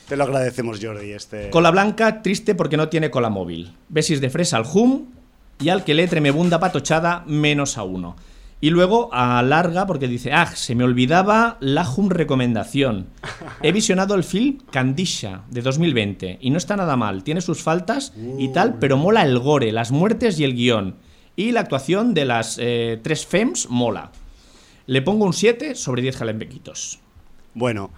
Te 0.08 0.17
lo 0.17 0.23
agradecemos, 0.23 0.80
Jordi. 0.82 1.12
Este... 1.12 1.51
Cola 1.51 1.69
blanca, 1.69 2.23
triste 2.23 2.56
porque 2.56 2.77
no 2.77 2.89
tiene 2.89 3.12
cola 3.12 3.30
móvil. 3.30 3.73
Besis 3.89 4.19
de 4.19 4.32
fresa 4.32 4.58
al 4.58 4.65
hum 4.73 5.21
y 5.62 5.69
al 5.69 5.84
que 5.84 5.93
le 5.93 6.08
tremebunda 6.08 6.60
patochada 6.60 7.24
menos 7.28 7.78
a 7.78 7.84
uno. 7.84 8.15
Y 8.63 8.69
luego 8.69 9.10
alarga 9.12 9.88
porque 9.88 10.08
dice, 10.08 10.34
ah, 10.34 10.45
se 10.45 10.76
me 10.76 10.84
olvidaba 10.84 11.58
la 11.62 11.84
Hum 11.84 12.10
recomendación. 12.10 13.08
He 13.63 13.71
visionado 13.71 14.13
el 14.13 14.24
film 14.24 14.60
Candisha 14.71 15.43
de 15.50 15.62
2020 15.62 16.38
y 16.39 16.50
no 16.52 16.58
está 16.58 16.78
nada 16.78 16.95
mal, 16.95 17.24
tiene 17.24 17.41
sus 17.41 17.63
faltas 17.63 18.13
y 18.38 18.50
tal, 18.50 18.78
pero 18.78 18.97
mola 18.97 19.24
el 19.24 19.39
gore, 19.39 19.71
las 19.71 19.91
muertes 19.91 20.39
y 20.39 20.43
el 20.43 20.54
guion. 20.54 20.95
Y 21.36 21.54
la 21.54 21.62
actuación 21.62 22.13
de 22.13 22.26
las 22.26 22.60
eh, 22.62 23.00
tres 23.02 23.26
FEMS 23.26 23.67
mola. 23.69 24.12
Le 24.86 25.02
pongo 25.02 25.26
un 25.26 25.34
7 25.34 25.74
sobre 25.74 26.04
10 26.04 26.17
jalembequitos. 26.17 27.00
Bueno, 27.56 27.91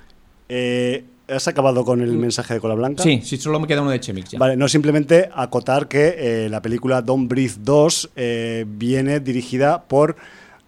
eh, 0.47 1.06
¿Has 1.28 1.48
acabado 1.48 1.86
con 1.86 2.02
el 2.02 2.12
mm. 2.12 2.20
mensaje 2.20 2.56
de 2.56 2.60
Cola 2.60 2.76
Blanca? 2.76 3.04
Sí, 3.04 3.22
sí, 3.24 3.38
solo 3.38 3.60
me 3.60 3.68
queda 3.68 3.82
uno 3.82 3.92
de 3.92 4.00
Chemix 4.00 4.32
ya. 4.32 4.40
Vale, 4.40 4.58
no 4.58 4.68
simplemente 4.68 5.30
acotar 5.34 5.88
que 5.88 6.16
eh, 6.18 6.50
la 6.50 6.62
película 6.62 7.02
Don't 7.02 7.30
Breathe 7.30 7.58
2 7.60 8.12
viene 8.68 9.20
dirigida 9.20 9.84
por 9.84 10.16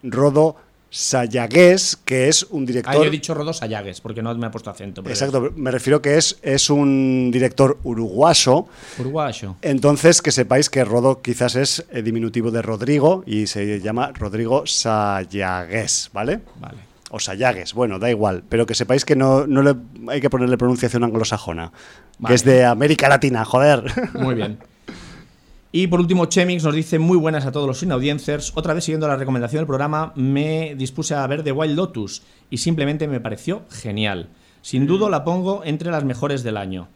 Rodo 0.04 0.58
Sayagues, 0.96 1.98
que 2.06 2.30
es 2.30 2.44
un 2.44 2.65
director. 2.65 2.94
Ah, 2.96 2.98
yo 2.98 3.04
he 3.04 3.10
dicho 3.10 3.34
Rodo 3.34 3.52
Sayagues, 3.52 4.00
porque 4.00 4.22
no 4.22 4.34
me 4.36 4.48
ha 4.48 4.52
puesto 4.52 4.70
acento. 4.70 5.04
Exacto, 5.06 5.52
me 5.54 5.70
refiero 5.70 6.02
que 6.02 6.18
es, 6.18 6.39
es 6.41 6.70
un 6.70 7.32
director 7.34 7.78
uruguayo. 7.84 8.65
Uruguayo. 8.98 9.58
Entonces, 9.62 10.22
que 10.22 10.32
sepáis 10.32 10.70
que 10.70 10.86
Rodo 10.86 11.22
quizás 11.22 11.58
es 11.58 11.86
el 11.91 12.06
diminutivo 12.06 12.50
de 12.50 12.62
Rodrigo 12.62 13.24
y 13.26 13.48
se 13.48 13.82
llama 13.82 14.13
Rodrigo 14.13 14.65
Sayagues, 14.65 16.12
¿vale? 16.13 16.39
Vale. 16.62 16.94
O 17.15 17.19
Sayagues, 17.21 17.73
bueno, 17.73 17.97
da 17.97 18.10
igual. 18.10 18.43
Pero 18.49 18.65
que 18.65 18.75
sepáis 18.75 19.06
que 19.06 19.15
no, 19.15 19.47
no 19.47 19.62
le, 19.62 19.73
hay 20.10 20.19
que 20.19 20.30
ponerle 20.30 20.58
pronunciación 20.58 21.01
anglosajona, 21.06 21.71
que 22.28 22.34
es 22.34 22.43
de 22.43 22.65
América 22.65 23.08
Latina, 23.08 23.45
joder. 23.45 23.86
Muy 24.19 24.36
bien. 24.36 24.60
Y 25.71 25.88
por 25.88 26.01
último, 26.01 26.25
Chemix 26.25 26.65
nos 26.65 26.75
dice 26.75 26.99
muy 26.99 27.17
buenas 27.17 27.45
a 27.45 27.54
todos 27.54 27.67
los 27.67 27.82
inaudiencers. 27.82 28.51
Otra 28.56 28.73
vez 28.73 28.84
siguiendo 28.84 29.08
la 29.08 29.15
recomendación 29.15 29.62
del 29.62 29.65
programa, 29.65 30.12
me 30.17 30.75
dispuse 30.75 31.15
a 31.15 31.25
ver 31.25 31.41
The 31.41 31.54
Wild 31.54 31.78
Lotus 31.78 32.21
y 32.49 32.58
simplemente 32.58 33.08
me 33.08 33.21
pareció 33.21 33.63
genial. 33.71 34.28
Sin 34.62 34.86
duda 34.86 35.10
la 35.10 35.23
pongo 35.23 35.62
entre 35.63 35.91
las 35.91 36.04
mejores 36.04 36.43
del 36.43 36.58
año. 36.58 36.89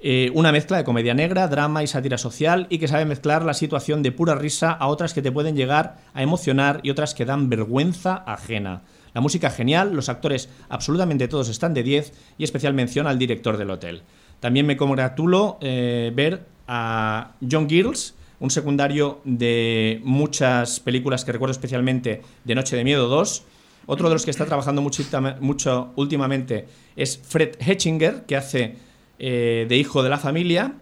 Eh, 0.00 0.32
una 0.34 0.50
mezcla 0.50 0.78
de 0.78 0.84
comedia 0.84 1.14
negra, 1.14 1.46
drama 1.46 1.84
y 1.84 1.86
sátira 1.86 2.18
social 2.18 2.66
y 2.70 2.78
que 2.78 2.88
sabe 2.88 3.04
mezclar 3.04 3.44
la 3.44 3.54
situación 3.54 4.02
de 4.02 4.10
pura 4.10 4.34
risa 4.34 4.72
a 4.72 4.88
otras 4.88 5.14
que 5.14 5.22
te 5.22 5.30
pueden 5.30 5.54
llegar 5.54 5.98
a 6.12 6.24
emocionar 6.24 6.80
y 6.82 6.90
otras 6.90 7.14
que 7.14 7.24
dan 7.24 7.48
vergüenza 7.48 8.24
ajena. 8.26 8.82
La 9.14 9.20
música 9.20 9.50
genial, 9.50 9.94
los 9.94 10.08
actores 10.08 10.48
absolutamente 10.68 11.28
todos 11.28 11.48
están 11.48 11.74
de 11.74 11.82
10 11.82 12.12
y 12.38 12.44
especial 12.44 12.74
mención 12.74 13.06
al 13.06 13.18
director 13.18 13.56
del 13.56 13.70
hotel. 13.70 14.02
También 14.40 14.66
me 14.66 14.76
congratulo 14.76 15.58
eh, 15.60 16.10
ver 16.14 16.46
a 16.66 17.32
John 17.48 17.68
Girls, 17.68 18.14
un 18.40 18.50
secundario 18.50 19.20
de 19.24 20.00
muchas 20.02 20.80
películas 20.80 21.24
que 21.24 21.32
recuerdo 21.32 21.52
especialmente 21.52 22.22
de 22.44 22.54
Noche 22.54 22.74
de 22.74 22.84
Miedo 22.84 23.08
2. 23.08 23.44
Otro 23.86 24.08
de 24.08 24.14
los 24.14 24.24
que 24.24 24.30
está 24.30 24.46
trabajando 24.46 24.82
mucho, 24.82 25.92
últimamente 25.96 26.66
es 26.96 27.18
Fred 27.18 27.56
Hetchinger, 27.60 28.24
que 28.26 28.36
hace 28.36 28.76
eh, 29.18 29.66
de 29.68 29.76
hijo 29.76 30.02
de 30.02 30.10
la 30.10 30.18
familia 30.18 30.74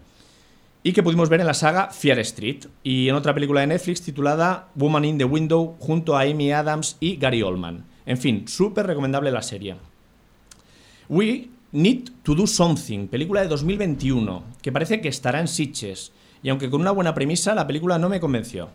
y 0.83 0.93
que 0.93 1.03
pudimos 1.03 1.29
ver 1.29 1.41
en 1.41 1.47
la 1.47 1.55
saga 1.55 1.91
Fear 1.91 2.19
Street 2.21 2.67
y 2.83 3.09
en 3.09 3.15
otra 3.15 3.35
película 3.35 3.61
de 3.61 3.67
Netflix 3.67 4.03
titulada 4.03 4.69
Woman 4.75 5.05
in 5.05 5.19
the 5.19 5.25
Window 5.25 5.77
junto 5.79 6.17
a 6.17 6.23
Amy 6.23 6.53
Adams 6.53 6.97
y 7.01 7.17
Gary 7.17 7.43
Oldman. 7.43 7.90
En 8.07 8.19
fin, 8.19 8.49
súper 8.49 8.87
recomendable 8.87 9.31
la 9.31 9.43
serie. 9.43 9.77
We 11.09 11.49
Need 11.73 12.11
to 12.25 12.35
Do 12.35 12.47
Something, 12.47 13.07
película 13.07 13.43
de 13.43 13.49
2021, 13.49 14.43
que 14.61 14.73
parece 14.73 15.01
que 15.01 15.09
estará 15.09 15.39
en 15.39 15.47
Sitches, 15.47 16.13
y 16.43 16.49
aunque 16.49 16.69
con 16.69 16.81
una 16.81 16.91
buena 16.91 17.15
premisa, 17.15 17.55
la 17.55 17.67
película 17.67 17.99
no 17.99 18.09
me 18.09 18.19
convenció. 18.19 18.71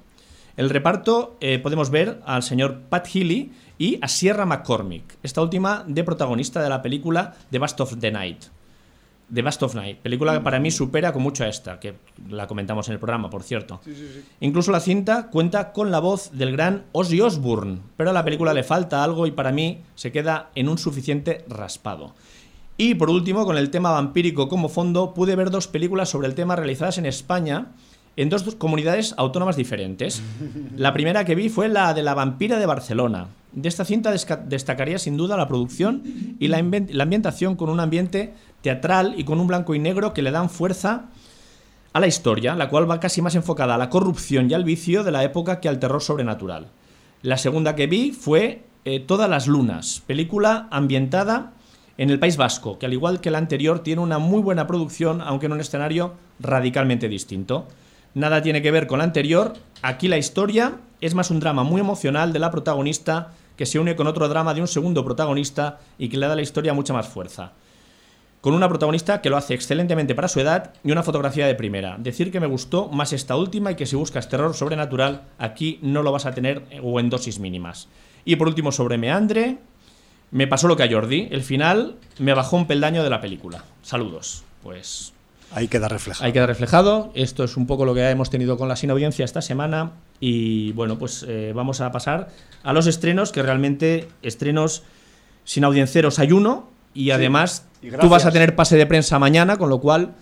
El 0.55 0.69
reparto 0.69 1.35
eh, 1.41 1.59
podemos 1.59 1.89
ver 1.89 2.21
al 2.25 2.41
señor 2.41 2.83
Pat 2.87 3.07
Healy 3.07 3.51
y 3.77 3.99
a 4.01 4.07
Sierra 4.07 4.45
McCormick, 4.45 5.17
esta 5.23 5.41
última 5.41 5.83
de 5.85 6.05
protagonista 6.05 6.63
de 6.63 6.69
la 6.69 6.81
película 6.81 7.35
The 7.51 7.59
Bast 7.59 7.81
of 7.81 7.97
the 7.99 8.11
Night. 8.11 8.45
The 9.33 9.41
Bast 9.41 9.63
of 9.63 9.75
Night, 9.75 9.99
película 9.99 10.33
que 10.33 10.41
para 10.41 10.59
mí 10.59 10.71
supera 10.71 11.11
con 11.11 11.23
mucho 11.23 11.43
a 11.43 11.47
esta, 11.47 11.79
que 11.79 11.95
la 12.29 12.47
comentamos 12.47 12.87
en 12.87 12.93
el 12.93 12.99
programa, 12.99 13.29
por 13.29 13.43
cierto. 13.43 13.81
Incluso 14.39 14.71
la 14.71 14.79
cinta 14.79 15.29
cuenta 15.29 15.71
con 15.71 15.91
la 15.91 15.99
voz 15.99 16.31
del 16.31 16.51
gran 16.51 16.85
Ozzy 16.91 17.21
Osbourne, 17.21 17.79
pero 17.97 18.11
a 18.11 18.13
la 18.13 18.23
película 18.23 18.53
le 18.53 18.63
falta 18.63 19.03
algo 19.03 19.25
y 19.25 19.31
para 19.31 19.51
mí 19.51 19.81
se 19.95 20.11
queda 20.11 20.51
en 20.55 20.69
un 20.69 20.77
suficiente 20.77 21.43
raspado. 21.49 22.13
Y 22.77 22.95
por 22.95 23.09
último, 23.09 23.45
con 23.45 23.57
el 23.57 23.71
tema 23.71 23.91
vampírico 23.91 24.49
como 24.49 24.69
fondo, 24.69 25.13
pude 25.13 25.35
ver 25.35 25.49
dos 25.49 25.67
películas 25.67 26.09
sobre 26.09 26.27
el 26.27 26.35
tema 26.35 26.55
realizadas 26.55 26.97
en 26.97 27.05
España 27.05 27.71
en 28.17 28.29
dos 28.29 28.55
comunidades 28.55 29.13
autónomas 29.17 29.55
diferentes. 29.55 30.21
La 30.77 30.93
primera 30.93 31.25
que 31.25 31.35
vi 31.35 31.49
fue 31.49 31.67
la 31.67 31.93
de 31.93 32.03
la 32.03 32.13
vampira 32.13 32.59
de 32.59 32.65
Barcelona. 32.65 33.27
De 33.51 33.69
esta 33.69 33.85
cinta 33.85 34.11
destacaría 34.11 34.99
sin 34.99 35.17
duda 35.17 35.37
la 35.37 35.47
producción 35.47 36.03
y 36.39 36.47
la, 36.47 36.57
ambientación 36.57 37.55
con 37.55 37.69
un 37.69 37.79
ambiente 37.79 38.33
teatral 38.61 39.15
y 39.17 39.23
con 39.23 39.39
un 39.39 39.47
blanco 39.47 39.75
y 39.75 39.79
negro 39.79 40.13
que 40.13 40.21
le 40.21 40.31
dan 40.31 40.49
fuerza 40.49 41.05
a 41.93 41.99
la 41.99 42.07
historia, 42.07 42.55
la 42.55 42.69
cual 42.69 42.89
va 42.89 42.99
casi 42.99 43.21
más 43.21 43.35
enfocada 43.35 43.75
a 43.75 43.77
la 43.77 43.89
corrupción 43.89 44.51
y 44.51 44.53
al 44.53 44.65
vicio 44.65 45.03
de 45.03 45.11
la 45.11 45.23
época 45.23 45.61
que 45.61 45.69
al 45.69 45.79
terror 45.79 46.01
sobrenatural. 46.01 46.67
La 47.21 47.37
segunda 47.37 47.75
que 47.75 47.87
vi 47.87 48.11
fue 48.11 48.63
eh, 48.83 48.99
Todas 48.99 49.29
las 49.29 49.47
Lunas, 49.47 50.03
película 50.05 50.67
ambientada 50.71 51.53
en 51.97 52.09
el 52.09 52.19
País 52.19 52.35
Vasco, 52.35 52.77
que 52.77 52.85
al 52.85 52.93
igual 52.93 53.21
que 53.21 53.31
la 53.31 53.37
anterior 53.37 53.79
tiene 53.79 54.01
una 54.01 54.19
muy 54.19 54.41
buena 54.41 54.67
producción, 54.67 55.21
aunque 55.21 55.45
en 55.45 55.53
un 55.53 55.61
escenario 55.61 56.13
radicalmente 56.39 57.07
distinto. 57.07 57.67
Nada 58.15 58.41
tiene 58.41 58.61
que 58.61 58.71
ver 58.71 58.87
con 58.87 58.99
la 58.99 59.03
anterior, 59.03 59.53
aquí 59.81 60.07
la 60.07 60.17
historia 60.17 60.77
es 61.01 61.13
más 61.13 61.31
un 61.31 61.41
drama 61.41 61.63
muy 61.63 61.81
emocional 61.81 62.31
de 62.31 62.39
la 62.39 62.49
protagonista 62.49 63.33
que 63.57 63.65
se 63.65 63.77
une 63.77 63.97
con 63.97 64.07
otro 64.07 64.29
drama 64.29 64.53
de 64.53 64.61
un 64.61 64.69
segundo 64.69 65.03
protagonista 65.03 65.79
y 65.97 66.07
que 66.07 66.15
le 66.15 66.25
da 66.25 66.31
a 66.31 66.35
la 66.37 66.41
historia 66.41 66.73
mucha 66.73 66.93
más 66.93 67.09
fuerza. 67.09 67.51
Con 68.39 68.53
una 68.53 68.69
protagonista 68.69 69.19
que 69.19 69.29
lo 69.29 69.35
hace 69.35 69.53
excelentemente 69.53 70.15
para 70.15 70.29
su 70.29 70.39
edad 70.39 70.71
y 70.81 70.93
una 70.93 71.03
fotografía 71.03 71.45
de 71.45 71.55
primera. 71.55 71.97
Decir 71.99 72.31
que 72.31 72.39
me 72.39 72.47
gustó 72.47 72.87
más 72.87 73.11
esta 73.11 73.35
última 73.35 73.71
y 73.71 73.75
que 73.75 73.85
si 73.85 73.97
buscas 73.97 74.29
terror 74.29 74.53
sobrenatural, 74.53 75.23
aquí 75.37 75.79
no 75.81 76.01
lo 76.01 76.13
vas 76.13 76.25
a 76.25 76.31
tener 76.31 76.63
o 76.81 77.01
en 77.01 77.09
dosis 77.09 77.39
mínimas. 77.39 77.89
Y 78.23 78.37
por 78.37 78.47
último, 78.47 78.71
sobre 78.71 78.97
Meandre, 78.97 79.57
me 80.31 80.47
pasó 80.47 80.69
lo 80.69 80.77
que 80.77 80.83
a 80.83 80.89
Jordi. 80.89 81.27
El 81.31 81.41
final 81.41 81.97
me 82.19 82.33
bajó 82.33 82.55
un 82.55 82.67
peldaño 82.67 83.03
de 83.03 83.09
la 83.09 83.19
película. 83.19 83.65
Saludos. 83.81 84.45
Pues 84.63 85.14
Ahí 85.51 85.67
queda 85.67 85.87
reflejado. 85.87 86.25
Ahí 86.25 86.33
queda 86.33 86.47
reflejado. 86.47 87.11
Esto 87.15 87.43
es 87.43 87.57
un 87.57 87.67
poco 87.67 87.85
lo 87.85 87.93
que 87.93 88.09
hemos 88.09 88.29
tenido 88.29 88.57
con 88.57 88.67
la 88.67 88.75
sin 88.75 88.91
audiencia 88.91 89.25
esta 89.25 89.41
semana. 89.41 89.91
Y 90.19 90.71
bueno, 90.73 90.97
pues 90.97 91.25
eh, 91.27 91.51
vamos 91.55 91.81
a 91.81 91.91
pasar 91.91 92.29
a 92.63 92.73
los 92.73 92.87
estrenos, 92.87 93.31
que 93.31 93.41
realmente 93.41 94.07
estrenos 94.21 94.83
sin 95.43 95.63
audiencieros 95.63 96.19
hay 96.19 96.31
uno. 96.31 96.69
Y 96.93 97.11
además 97.11 97.65
tú 97.99 98.09
vas 98.09 98.25
a 98.25 98.31
tener 98.31 98.55
pase 98.55 98.77
de 98.77 98.85
prensa 98.85 99.19
mañana, 99.19 99.57
con 99.57 99.69
lo 99.69 99.79
cual 99.79 100.13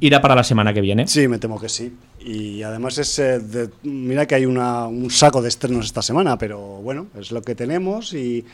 irá 0.00 0.20
para 0.20 0.34
la 0.34 0.44
semana 0.44 0.72
que 0.72 0.80
viene. 0.80 1.06
Sí, 1.08 1.26
me 1.28 1.38
temo 1.38 1.60
que 1.60 1.68
sí. 1.68 1.96
Y 2.20 2.62
además 2.62 2.98
es 2.98 3.18
eh, 3.18 3.40
mira 3.82 4.26
que 4.26 4.36
hay 4.36 4.46
un 4.46 5.10
saco 5.10 5.42
de 5.42 5.48
estrenos 5.48 5.86
esta 5.86 6.02
semana, 6.02 6.38
pero 6.38 6.58
bueno, 6.60 7.08
es 7.18 7.32
lo 7.32 7.42
que 7.42 7.54
tenemos 7.54 8.14
y 8.14 8.44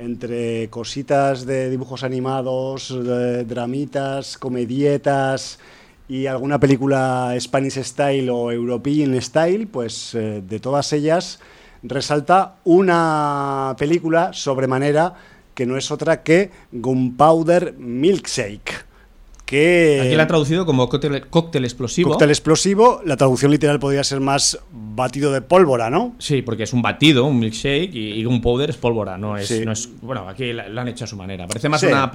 entre 0.00 0.68
cositas 0.70 1.44
de 1.44 1.68
dibujos 1.68 2.02
animados, 2.02 2.96
dramitas, 3.46 4.38
comedietas 4.38 5.58
y 6.08 6.26
alguna 6.26 6.58
película 6.58 7.34
Spanish 7.38 7.82
Style 7.82 8.30
o 8.30 8.50
European 8.50 9.20
Style, 9.20 9.66
pues 9.66 10.14
eh, 10.14 10.42
de 10.46 10.58
todas 10.58 10.92
ellas 10.92 11.38
resalta 11.82 12.56
una 12.64 13.76
película 13.78 14.32
sobremanera 14.32 15.14
que 15.54 15.66
no 15.66 15.76
es 15.76 15.90
otra 15.90 16.22
que 16.22 16.50
Gunpowder 16.72 17.74
Milkshake. 17.78 18.89
Aquí 19.56 20.14
la 20.14 20.22
han 20.22 20.28
traducido 20.28 20.64
como 20.64 20.88
cóctel, 20.88 21.64
explosivo. 21.64 22.10
Cóctel 22.10 22.30
explosivo, 22.30 23.00
la 23.04 23.16
traducción 23.16 23.50
literal 23.50 23.80
podría 23.80 24.04
ser 24.04 24.20
más 24.20 24.58
batido 24.70 25.32
de 25.32 25.40
pólvora, 25.40 25.90
¿no? 25.90 26.14
Sí, 26.18 26.42
porque 26.42 26.64
es 26.64 26.72
un 26.72 26.82
batido, 26.82 27.24
un 27.24 27.38
milkshake, 27.38 27.92
y, 27.92 28.24
un 28.24 28.40
powder 28.40 28.70
es 28.70 28.76
pólvora, 28.76 29.18
no 29.18 29.36
es, 29.36 29.64
no 29.64 29.72
es 29.72 29.88
bueno, 30.02 30.28
aquí 30.28 30.52
lo 30.52 30.80
han 30.80 30.88
hecho 30.88 31.04
a 31.04 31.06
su 31.08 31.16
manera. 31.16 31.48
Parece 31.48 31.68
más 31.68 31.82
una 31.82 32.10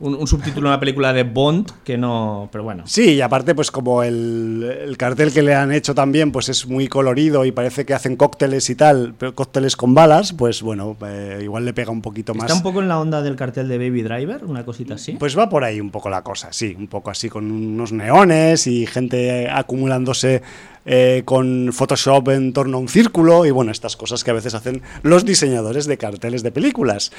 un, 0.00 0.26
subtítulo 0.26 0.68
de 0.68 0.74
una 0.74 0.80
película 0.80 1.12
de 1.12 1.24
Bond 1.24 1.70
que 1.84 1.98
no, 1.98 2.48
pero 2.50 2.64
bueno. 2.64 2.84
Sí, 2.86 3.14
y 3.14 3.20
aparte 3.20 3.54
pues 3.54 3.70
como 3.70 4.02
el, 4.02 4.94
cartel 4.96 5.32
que 5.32 5.42
le 5.42 5.54
han 5.54 5.72
hecho 5.72 5.94
también 5.94 6.32
pues 6.32 6.48
es 6.48 6.66
muy 6.66 6.88
colorido 6.88 7.44
y 7.44 7.52
parece 7.52 7.84
que 7.84 7.94
hacen 7.94 8.16
cócteles 8.16 8.70
y 8.70 8.74
tal, 8.74 9.14
pero 9.18 9.34
cócteles 9.34 9.76
con 9.76 9.94
balas, 9.94 10.32
pues 10.32 10.62
bueno, 10.62 10.96
eh, 11.06 11.40
igual 11.42 11.64
le 11.64 11.74
pega 11.74 11.90
un 11.90 12.00
poquito 12.00 12.34
más. 12.34 12.46
¿Está 12.46 12.54
un 12.54 12.62
poco 12.62 12.80
en 12.80 12.88
la 12.88 12.98
onda 12.98 13.22
del 13.22 13.36
cartel 13.36 13.68
de 13.68 13.76
Baby 13.76 14.02
Driver, 14.02 14.44
una 14.44 14.64
cosita 14.64 14.94
así? 14.94 15.12
Pues 15.12 15.38
va 15.38 15.48
por 15.48 15.64
ahí 15.64 15.80
un 15.80 15.90
poco 15.90 16.08
la 16.08 16.22
cosa, 16.22 16.52
sí 16.52 16.69
un 16.78 16.88
poco 16.88 17.10
así 17.10 17.28
con 17.28 17.50
unos 17.50 17.92
neones 17.92 18.66
y 18.66 18.86
gente 18.86 19.48
acumulándose 19.48 20.42
eh, 20.86 21.22
con 21.26 21.72
Photoshop 21.72 22.30
en 22.30 22.52
torno 22.52 22.78
a 22.78 22.80
un 22.80 22.88
círculo 22.88 23.44
y 23.44 23.50
bueno, 23.50 23.70
estas 23.70 23.96
cosas 23.96 24.24
que 24.24 24.30
a 24.30 24.34
veces 24.34 24.54
hacen 24.54 24.80
los 25.02 25.26
diseñadores 25.26 25.86
de 25.86 25.98
carteles 25.98 26.42
de 26.42 26.52
películas. 26.52 27.12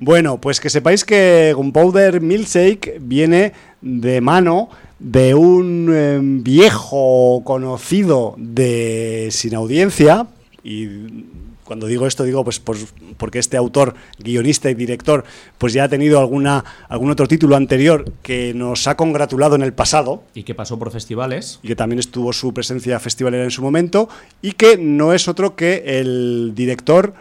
Bueno, 0.00 0.38
pues 0.38 0.60
que 0.60 0.68
sepáis 0.68 1.04
que 1.04 1.52
Gunpowder 1.56 2.20
Milkshake 2.20 2.98
viene 3.00 3.52
de 3.80 4.20
mano 4.20 4.68
de 4.98 5.34
un 5.34 5.94
em, 5.94 6.42
viejo 6.42 7.42
conocido 7.44 8.34
de 8.38 9.28
Sin 9.30 9.54
Audiencia 9.54 10.26
y 10.62 10.86
cuando 11.66 11.86
digo 11.86 12.06
esto 12.06 12.24
digo 12.24 12.44
pues, 12.44 12.62
porque 13.16 13.38
este 13.38 13.56
autor, 13.56 13.94
guionista 14.18 14.70
y 14.70 14.74
director, 14.74 15.24
pues 15.58 15.72
ya 15.72 15.84
ha 15.84 15.88
tenido 15.88 16.20
alguna, 16.20 16.64
algún 16.88 17.10
otro 17.10 17.26
título 17.26 17.56
anterior 17.56 18.12
que 18.22 18.54
nos 18.54 18.86
ha 18.86 18.96
congratulado 18.96 19.56
en 19.56 19.62
el 19.62 19.72
pasado. 19.72 20.22
Y 20.34 20.44
que 20.44 20.54
pasó 20.54 20.78
por 20.78 20.90
festivales. 20.92 21.58
Y 21.62 21.68
que 21.68 21.76
también 21.76 21.98
estuvo 21.98 22.32
su 22.32 22.54
presencia 22.54 22.98
festivalera 23.00 23.44
en 23.44 23.50
su 23.50 23.62
momento. 23.62 24.08
Y 24.40 24.52
que 24.52 24.78
no 24.78 25.12
es 25.12 25.28
otro 25.28 25.56
que 25.56 25.82
el 25.86 26.52
director 26.54 27.14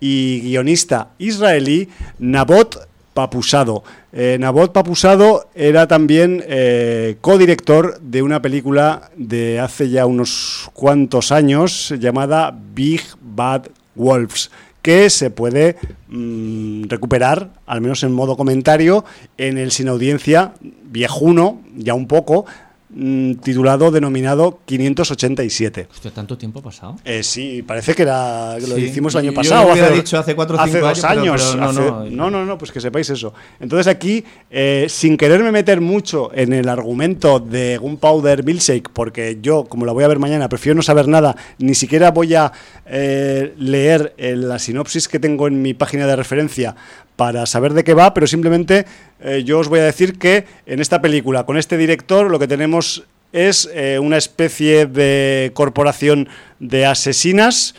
y 0.00 0.40
guionista 0.40 1.10
israelí 1.18 1.88
Nabot 2.18 2.88
Papusado. 3.12 3.84
Eh, 4.12 4.38
Nabot 4.40 4.72
Papusado 4.72 5.50
era 5.54 5.86
también 5.86 6.42
eh, 6.46 7.16
codirector 7.20 8.00
de 8.00 8.22
una 8.22 8.40
película 8.40 9.10
de 9.16 9.60
hace 9.60 9.90
ya 9.90 10.06
unos 10.06 10.70
cuantos 10.72 11.32
años 11.32 11.92
llamada 11.98 12.56
Big 12.74 13.02
Bad 13.20 13.66
Wolves, 13.94 14.50
que 14.82 15.10
se 15.10 15.30
puede 15.30 15.76
mm, 16.08 16.84
recuperar, 16.84 17.50
al 17.66 17.80
menos 17.80 18.02
en 18.02 18.12
modo 18.12 18.36
comentario, 18.36 19.04
en 19.36 19.58
el 19.58 19.70
sin 19.70 19.88
audiencia 19.88 20.52
viejuno, 20.60 21.60
ya 21.76 21.94
un 21.94 22.06
poco, 22.06 22.46
Mm, 22.92 23.34
titulado, 23.34 23.92
denominado 23.92 24.58
587. 24.64 25.86
Hostia, 25.92 26.10
¿tanto 26.10 26.36
tiempo 26.36 26.58
ha 26.58 26.62
pasado? 26.62 26.96
Eh, 27.04 27.22
sí, 27.22 27.62
parece 27.62 27.94
que 27.94 28.02
era 28.02 28.58
lo 28.58 28.76
hicimos 28.78 29.14
el 29.14 29.20
año 29.20 29.32
pasado. 29.32 29.76
Yo 29.76 29.84
hace, 29.84 29.94
dicho 29.94 30.18
hace 30.18 30.34
cuatro 30.34 30.56
o 30.58 30.64
cinco 30.64 30.80
dos 30.80 31.04
años. 31.04 31.56
no, 31.56 31.72
no, 32.10 32.30
no, 32.30 32.44
no, 32.44 32.58
pues 32.58 32.72
que 32.72 32.80
sepáis 32.80 33.08
eso. 33.10 33.32
Entonces 33.60 33.86
aquí, 33.86 34.24
eh, 34.50 34.86
sin 34.88 35.16
quererme 35.16 35.52
meter 35.52 35.80
mucho 35.80 36.32
en 36.34 36.52
el 36.52 36.68
argumento 36.68 37.38
de 37.38 37.78
Gunpowder 37.78 38.42
Milkshake, 38.42 38.90
porque 38.92 39.38
yo, 39.40 39.66
como 39.66 39.86
la 39.86 39.92
voy 39.92 40.02
a 40.02 40.08
ver 40.08 40.18
mañana, 40.18 40.48
prefiero 40.48 40.74
no 40.74 40.82
saber 40.82 41.06
nada, 41.06 41.36
ni 41.58 41.76
siquiera 41.76 42.10
voy 42.10 42.34
a 42.34 42.50
eh, 42.86 43.54
leer 43.56 44.14
la 44.18 44.58
sinopsis 44.58 45.06
que 45.06 45.20
tengo 45.20 45.46
en 45.46 45.62
mi 45.62 45.74
página 45.74 46.08
de 46.08 46.16
referencia 46.16 46.74
para 47.20 47.44
saber 47.44 47.74
de 47.74 47.84
qué 47.84 47.92
va, 47.92 48.14
pero 48.14 48.26
simplemente 48.26 48.86
eh, 49.20 49.42
yo 49.44 49.58
os 49.58 49.68
voy 49.68 49.80
a 49.80 49.84
decir 49.84 50.18
que 50.18 50.46
en 50.64 50.80
esta 50.80 51.02
película, 51.02 51.44
con 51.44 51.58
este 51.58 51.76
director, 51.76 52.30
lo 52.30 52.38
que 52.38 52.48
tenemos 52.48 53.04
es 53.30 53.68
eh, 53.74 53.98
una 53.98 54.16
especie 54.16 54.86
de 54.86 55.50
corporación 55.52 56.30
de 56.60 56.86
asesinas 56.86 57.74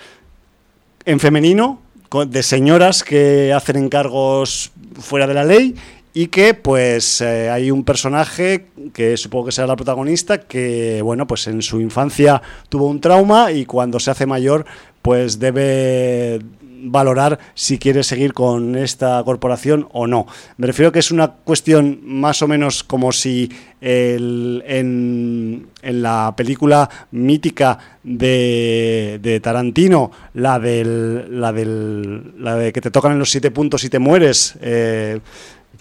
en 1.05 1.19
femenino, 1.19 1.81
de 2.27 2.43
señoras 2.43 3.03
que 3.03 3.51
hacen 3.51 3.77
encargos 3.77 4.73
fuera 4.99 5.25
de 5.25 5.33
la 5.33 5.43
ley 5.43 5.73
y 6.13 6.27
que 6.27 6.53
pues 6.53 7.19
eh, 7.21 7.49
hay 7.49 7.71
un 7.71 7.83
personaje 7.83 8.67
que 8.93 9.17
supongo 9.17 9.45
que 9.45 9.53
será 9.53 9.65
la 9.65 9.75
protagonista 9.75 10.41
que 10.41 11.01
bueno 11.01 11.25
pues 11.25 11.47
en 11.47 11.63
su 11.63 11.81
infancia 11.81 12.43
tuvo 12.69 12.85
un 12.85 13.01
trauma 13.01 13.51
y 13.51 13.65
cuando 13.65 13.99
se 13.99 14.11
hace 14.11 14.27
mayor 14.27 14.65
pues 15.01 15.39
debe 15.39 16.41
valorar 16.81 17.39
si 17.53 17.77
quiere 17.77 18.03
seguir 18.03 18.33
con 18.33 18.75
esta 18.75 19.21
corporación 19.23 19.87
o 19.91 20.07
no. 20.07 20.27
Me 20.57 20.67
refiero 20.67 20.91
que 20.91 20.99
es 20.99 21.11
una 21.11 21.29
cuestión 21.29 21.99
más 22.03 22.41
o 22.41 22.47
menos 22.47 22.83
como 22.83 23.11
si 23.11 23.49
en, 23.81 25.67
la 25.83 26.33
película 26.35 26.89
mítica 27.11 27.77
de, 28.03 29.39
Tarantino, 29.43 30.11
la 30.35 30.59
del, 30.59 31.39
la 31.39 31.51
del 31.51 32.33
la 32.39 32.55
de 32.55 32.71
que 32.71 32.81
te 32.81 32.91
tocan 32.91 33.13
en 33.13 33.19
los 33.19 33.31
siete 33.31 33.51
puntos 33.51 33.83
y 33.83 33.89
te 33.89 33.99
mueres, 33.99 34.55
eh, 34.61 35.19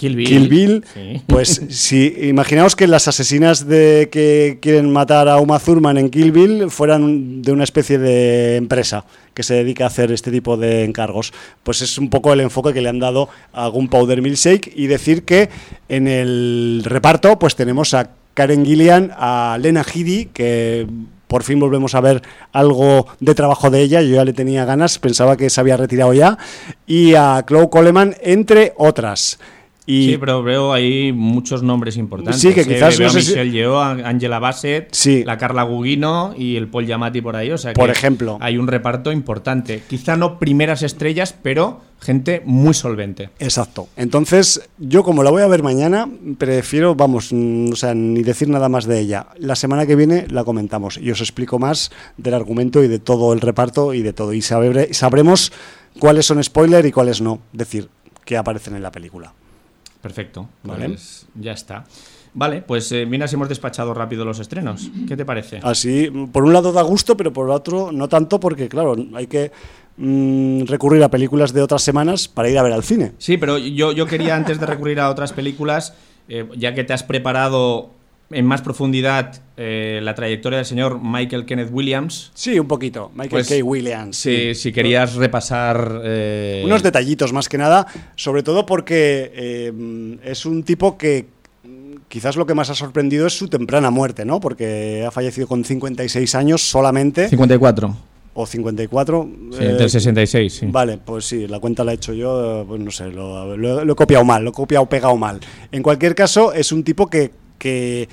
Kill 0.00 0.48
Bill. 0.48 0.84
Pues 1.26 1.60
si 1.68 2.14
imaginaos 2.22 2.74
que 2.74 2.86
las 2.86 3.06
asesinas 3.06 3.68
de 3.68 4.08
que 4.10 4.58
quieren 4.62 4.90
matar 4.90 5.28
a 5.28 5.38
Uma 5.38 5.58
Thurman 5.58 5.98
en 5.98 6.08
Kill 6.08 6.32
Bill 6.32 6.70
fueran 6.70 7.42
de 7.42 7.52
una 7.52 7.64
especie 7.64 7.98
de 7.98 8.56
empresa 8.56 9.04
que 9.34 9.42
se 9.42 9.54
dedica 9.54 9.84
a 9.84 9.88
hacer 9.88 10.10
este 10.10 10.30
tipo 10.30 10.56
de 10.56 10.84
encargos. 10.84 11.32
Pues 11.62 11.82
es 11.82 11.98
un 11.98 12.08
poco 12.08 12.32
el 12.32 12.40
enfoque 12.40 12.72
que 12.72 12.80
le 12.80 12.88
han 12.88 12.98
dado 12.98 13.28
a 13.52 13.68
Gunpowder 13.68 14.22
Milkshake 14.22 14.72
y 14.74 14.86
decir 14.86 15.24
que 15.24 15.50
en 15.88 16.08
el 16.08 16.82
reparto 16.84 17.38
pues 17.38 17.54
tenemos 17.54 17.92
a 17.92 18.10
Karen 18.32 18.64
Gillian, 18.64 19.12
a 19.14 19.58
Lena 19.60 19.84
Headey, 19.84 20.30
que 20.32 20.86
por 21.26 21.44
fin 21.44 21.60
volvemos 21.60 21.94
a 21.94 22.00
ver 22.00 22.22
algo 22.52 23.06
de 23.20 23.34
trabajo 23.34 23.70
de 23.70 23.82
ella, 23.82 24.02
yo 24.02 24.16
ya 24.16 24.24
le 24.24 24.32
tenía 24.32 24.64
ganas, 24.64 24.98
pensaba 24.98 25.36
que 25.36 25.50
se 25.50 25.60
había 25.60 25.76
retirado 25.76 26.12
ya, 26.12 26.38
y 26.86 27.14
a 27.14 27.44
Chloe 27.46 27.70
Coleman, 27.70 28.16
entre 28.22 28.72
otras. 28.76 29.38
Sí, 29.86 30.16
pero 30.18 30.42
veo 30.42 30.72
ahí 30.72 31.12
muchos 31.12 31.62
nombres 31.62 31.96
importantes. 31.96 32.40
Sí, 32.40 32.52
que 32.52 32.64
quizás 32.64 32.98
veo 32.98 33.08
no 33.08 33.14
Michelle 33.14 33.50
Yeoh, 33.50 33.78
Angela 33.78 34.38
Bassett, 34.38 34.88
sí. 34.92 35.24
la 35.24 35.38
Carla 35.38 35.62
Gugino 35.62 36.34
y 36.36 36.56
el 36.56 36.68
Paul 36.68 36.86
Giamatti 36.86 37.20
por 37.20 37.36
ahí. 37.36 37.50
O 37.50 37.58
sea, 37.58 37.72
por 37.72 37.90
ejemplo. 37.90 38.38
Hay 38.40 38.58
un 38.58 38.66
reparto 38.66 39.12
importante. 39.12 39.82
Quizá 39.88 40.16
no 40.16 40.38
primeras 40.38 40.82
estrellas, 40.82 41.34
pero 41.42 41.80
gente 42.00 42.42
muy 42.44 42.74
solvente. 42.74 43.30
Exacto. 43.38 43.88
Entonces, 43.96 44.68
yo 44.78 45.02
como 45.02 45.22
la 45.22 45.30
voy 45.30 45.42
a 45.42 45.48
ver 45.48 45.62
mañana, 45.62 46.08
prefiero, 46.38 46.94
vamos, 46.94 47.32
mm, 47.32 47.72
o 47.72 47.76
sea, 47.76 47.94
ni 47.94 48.22
decir 48.22 48.48
nada 48.48 48.68
más 48.68 48.86
de 48.86 49.00
ella. 49.00 49.26
La 49.38 49.54
semana 49.54 49.86
que 49.86 49.96
viene 49.96 50.26
la 50.28 50.44
comentamos 50.44 50.98
y 50.98 51.10
os 51.10 51.20
explico 51.20 51.58
más 51.58 51.90
del 52.16 52.34
argumento 52.34 52.82
y 52.82 52.88
de 52.88 52.98
todo 52.98 53.32
el 53.32 53.40
reparto 53.40 53.94
y 53.94 54.02
de 54.02 54.12
todo. 54.12 54.32
Y 54.32 54.42
sabremos 54.42 55.52
cuáles 55.98 56.26
son 56.26 56.42
spoiler 56.42 56.86
y 56.86 56.92
cuáles 56.92 57.20
no. 57.20 57.40
Decir, 57.52 57.88
que 58.24 58.36
aparecen 58.36 58.76
en 58.76 58.82
la 58.82 58.92
película. 58.92 59.34
Perfecto, 60.00 60.48
vale. 60.62 60.88
Pues 60.88 61.26
ya 61.34 61.52
está. 61.52 61.84
Vale, 62.32 62.62
pues 62.62 62.92
eh, 62.92 63.06
mira 63.06 63.26
si 63.26 63.34
hemos 63.34 63.48
despachado 63.48 63.92
rápido 63.92 64.24
los 64.24 64.38
estrenos. 64.38 64.90
¿Qué 65.08 65.16
te 65.16 65.24
parece? 65.24 65.60
Así, 65.62 66.10
por 66.32 66.44
un 66.44 66.52
lado 66.52 66.72
da 66.72 66.82
gusto, 66.82 67.16
pero 67.16 67.32
por 67.32 67.50
otro 67.50 67.90
no 67.92 68.08
tanto 68.08 68.38
porque, 68.38 68.68
claro, 68.68 68.94
hay 69.14 69.26
que 69.26 69.50
mm, 69.96 70.64
recurrir 70.66 71.02
a 71.02 71.08
películas 71.08 71.52
de 71.52 71.62
otras 71.62 71.82
semanas 71.82 72.28
para 72.28 72.48
ir 72.48 72.58
a 72.58 72.62
ver 72.62 72.72
al 72.72 72.84
cine. 72.84 73.12
Sí, 73.18 73.36
pero 73.36 73.58
yo, 73.58 73.92
yo 73.92 74.06
quería 74.06 74.36
antes 74.36 74.60
de 74.60 74.66
recurrir 74.66 75.00
a 75.00 75.10
otras 75.10 75.32
películas, 75.32 75.94
eh, 76.28 76.48
ya 76.56 76.74
que 76.74 76.84
te 76.84 76.92
has 76.92 77.02
preparado 77.02 77.90
en 78.30 78.46
más 78.46 78.62
profundidad 78.62 79.42
eh, 79.62 80.00
la 80.02 80.14
trayectoria 80.14 80.56
del 80.56 80.64
señor 80.64 81.00
Michael 81.02 81.44
Kenneth 81.44 81.68
Williams. 81.70 82.30
Sí, 82.32 82.58
un 82.58 82.66
poquito. 82.66 83.10
Michael 83.12 83.44
pues, 83.44 83.48
K. 83.50 83.62
Williams. 83.62 84.16
Sí, 84.16 84.54
si 84.54 84.72
querías 84.72 85.16
repasar. 85.16 86.00
Eh, 86.02 86.62
Unos 86.64 86.82
detallitos 86.82 87.34
más 87.34 87.46
que 87.46 87.58
nada, 87.58 87.86
sobre 88.16 88.42
todo 88.42 88.64
porque 88.64 89.30
eh, 89.34 90.18
es 90.24 90.46
un 90.46 90.62
tipo 90.62 90.96
que 90.96 91.26
quizás 92.08 92.36
lo 92.36 92.46
que 92.46 92.54
más 92.54 92.70
ha 92.70 92.74
sorprendido 92.74 93.26
es 93.26 93.36
su 93.36 93.48
temprana 93.48 93.90
muerte, 93.90 94.24
¿no? 94.24 94.40
Porque 94.40 95.04
ha 95.06 95.10
fallecido 95.10 95.46
con 95.46 95.62
56 95.62 96.34
años 96.36 96.62
solamente. 96.62 97.28
54 97.28 97.94
o 98.32 98.46
54. 98.46 99.28
Sí, 99.52 99.58
eh, 99.62 99.88
66, 99.90 100.54
sí. 100.54 100.66
Vale, 100.70 100.96
pues 100.96 101.26
sí, 101.26 101.46
la 101.46 101.60
cuenta 101.60 101.84
la 101.84 101.92
he 101.92 101.96
hecho 101.96 102.14
yo, 102.14 102.64
pues 102.66 102.80
no 102.80 102.90
sé, 102.90 103.10
lo, 103.10 103.54
lo, 103.58 103.92
he 103.92 103.94
copiado 103.94 104.24
mal, 104.24 104.42
lo 104.42 104.50
he 104.50 104.54
copiado 104.54 104.86
pegado 104.86 105.18
mal. 105.18 105.38
En 105.70 105.82
cualquier 105.82 106.14
caso, 106.14 106.54
es 106.54 106.72
un 106.72 106.82
tipo 106.82 107.10
que 107.10 107.30
que 107.60 108.08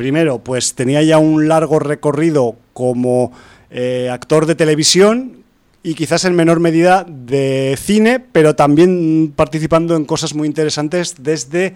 primero 0.00 0.38
pues 0.38 0.72
tenía 0.72 1.02
ya 1.02 1.18
un 1.18 1.46
largo 1.46 1.78
recorrido 1.78 2.56
como 2.72 3.32
eh, 3.70 4.08
actor 4.10 4.46
de 4.46 4.54
televisión 4.54 5.44
y 5.82 5.92
quizás 5.92 6.24
en 6.24 6.34
menor 6.34 6.58
medida 6.58 7.04
de 7.06 7.76
cine, 7.78 8.18
pero 8.18 8.56
también 8.56 9.34
participando 9.36 9.96
en 9.96 10.06
cosas 10.06 10.34
muy 10.34 10.48
interesantes 10.48 11.16
desde 11.18 11.74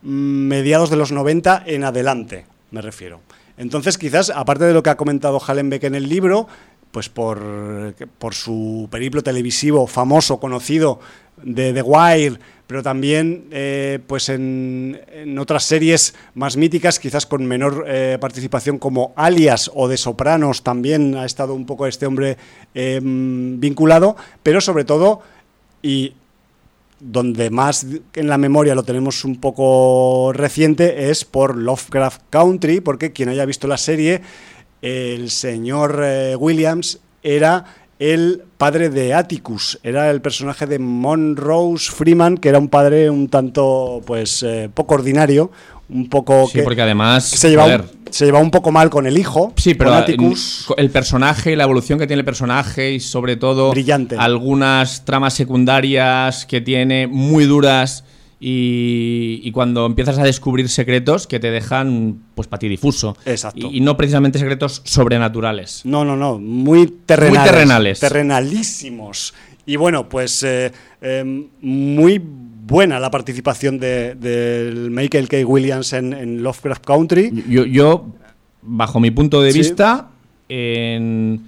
mm, 0.00 0.08
mediados 0.08 0.88
de 0.88 0.96
los 0.96 1.12
90 1.12 1.64
en 1.66 1.84
adelante, 1.84 2.46
me 2.70 2.80
refiero. 2.80 3.20
Entonces, 3.58 3.98
quizás, 3.98 4.30
aparte 4.30 4.64
de 4.64 4.72
lo 4.72 4.82
que 4.82 4.88
ha 4.88 4.96
comentado 4.96 5.38
Hallenbeck 5.38 5.84
en 5.84 5.96
el 5.96 6.08
libro, 6.08 6.48
pues 6.92 7.10
por, 7.10 7.94
por 8.18 8.32
su 8.32 8.88
periplo 8.90 9.22
televisivo 9.22 9.86
famoso, 9.86 10.40
conocido 10.40 10.98
de 11.42 11.74
The 11.74 11.82
Wire, 11.82 12.38
pero 12.66 12.82
también 12.82 13.46
eh, 13.50 14.00
pues 14.06 14.28
en, 14.28 15.36
otras 15.38 15.64
series 15.64 16.14
más 16.34 16.56
míticas, 16.56 16.98
quizás 16.98 17.26
con 17.26 17.46
menor 17.46 17.84
eh, 17.86 18.18
participación 18.20 18.78
como 18.78 19.12
Alias 19.16 19.70
o 19.74 19.88
de 19.88 19.96
Sopranos, 19.96 20.62
también 20.62 21.16
ha 21.16 21.24
estado 21.24 21.54
un 21.54 21.66
poco 21.66 21.86
este 21.86 22.06
hombre 22.06 22.36
em, 22.74 23.60
vinculado, 23.60 24.16
pero 24.42 24.60
sobre 24.60 24.84
todo, 24.84 25.20
y 25.82 26.14
donde 26.98 27.50
más 27.50 27.86
en 28.14 28.28
la 28.28 28.38
memoria 28.38 28.74
lo 28.74 28.82
tenemos 28.82 29.24
un 29.24 29.36
poco 29.36 30.32
reciente, 30.32 31.10
es 31.10 31.24
por 31.24 31.56
Lovecraft 31.56 32.22
Country, 32.30 32.80
porque 32.80 33.12
quien 33.12 33.28
haya 33.28 33.44
visto 33.44 33.68
la 33.68 33.76
serie, 33.76 34.22
el 34.82 35.30
señor 35.30 36.00
eh, 36.02 36.36
Williams 36.36 37.00
era 37.22 37.64
el 37.98 38.42
padre 38.58 38.90
de 38.90 39.14
Atticus, 39.14 39.78
era 39.82 40.10
el 40.10 40.20
personaje 40.20 40.66
de 40.66 40.78
Monrose 40.78 41.90
Freeman, 41.90 42.36
que 42.36 42.48
era 42.48 42.58
un 42.58 42.68
padre 42.68 43.08
un 43.10 43.28
tanto, 43.28 44.02
pues, 44.06 44.42
eh, 44.42 44.70
poco 44.72 44.94
ordinario, 44.94 45.50
un 45.88 46.08
poco 46.08 46.48
sí, 46.48 46.60
porque 46.62 46.82
además 46.82 47.24
se 47.24 47.48
llevaba, 47.48 47.84
se 48.10 48.30
un 48.32 48.50
poco 48.50 48.72
mal 48.72 48.90
con 48.90 49.06
el 49.06 49.16
hijo. 49.18 49.52
Sí, 49.56 49.74
pero 49.74 49.94
Atticus. 49.94 50.66
el 50.76 50.90
personaje, 50.90 51.54
la 51.56 51.64
evolución 51.64 51.98
que 51.98 52.06
tiene 52.06 52.20
el 52.20 52.24
personaje 52.24 52.92
y 52.92 53.00
sobre 53.00 53.36
todo 53.36 53.70
Brillante. 53.70 54.16
algunas 54.18 55.04
tramas 55.04 55.34
secundarias 55.34 56.44
que 56.44 56.60
tiene 56.60 57.06
muy 57.06 57.44
duras 57.44 58.04
y, 58.38 59.50
cuando 59.52 59.86
empiezas 59.86 60.18
a 60.18 60.22
descubrir 60.22 60.68
secretos 60.68 61.26
que 61.26 61.40
te 61.40 61.50
dejan 61.50 62.20
pues 62.34 62.48
patidifuso. 62.48 63.16
Exacto. 63.24 63.68
Y, 63.72 63.80
no 63.80 63.96
precisamente 63.96 64.38
secretos 64.38 64.82
sobrenaturales. 64.84 65.82
No, 65.84 66.04
no, 66.04 66.16
no, 66.16 66.38
muy 66.38 66.86
terrenales. 66.86 67.38
Muy 67.38 67.48
terrenales. 67.48 68.00
Terrenalísimos. 68.00 69.34
Y 69.64 69.76
bueno, 69.76 70.08
pues 70.08 70.42
eh, 70.42 70.70
em, 71.00 71.48
muy 71.60 72.20
buena 72.22 73.00
la 73.00 73.10
participación 73.10 73.78
del 73.78 74.20
de, 74.20 74.88
Michael 74.90 75.28
K. 75.28 75.38
Williams 75.46 75.92
en, 75.94 76.42
Lovecraft 76.42 76.84
Country. 76.84 77.44
Yo, 77.48 78.06
bajo 78.62 79.00
mi 79.00 79.10
punto 79.10 79.40
de 79.40 79.52
vista, 79.52 80.10
en, 80.48 81.40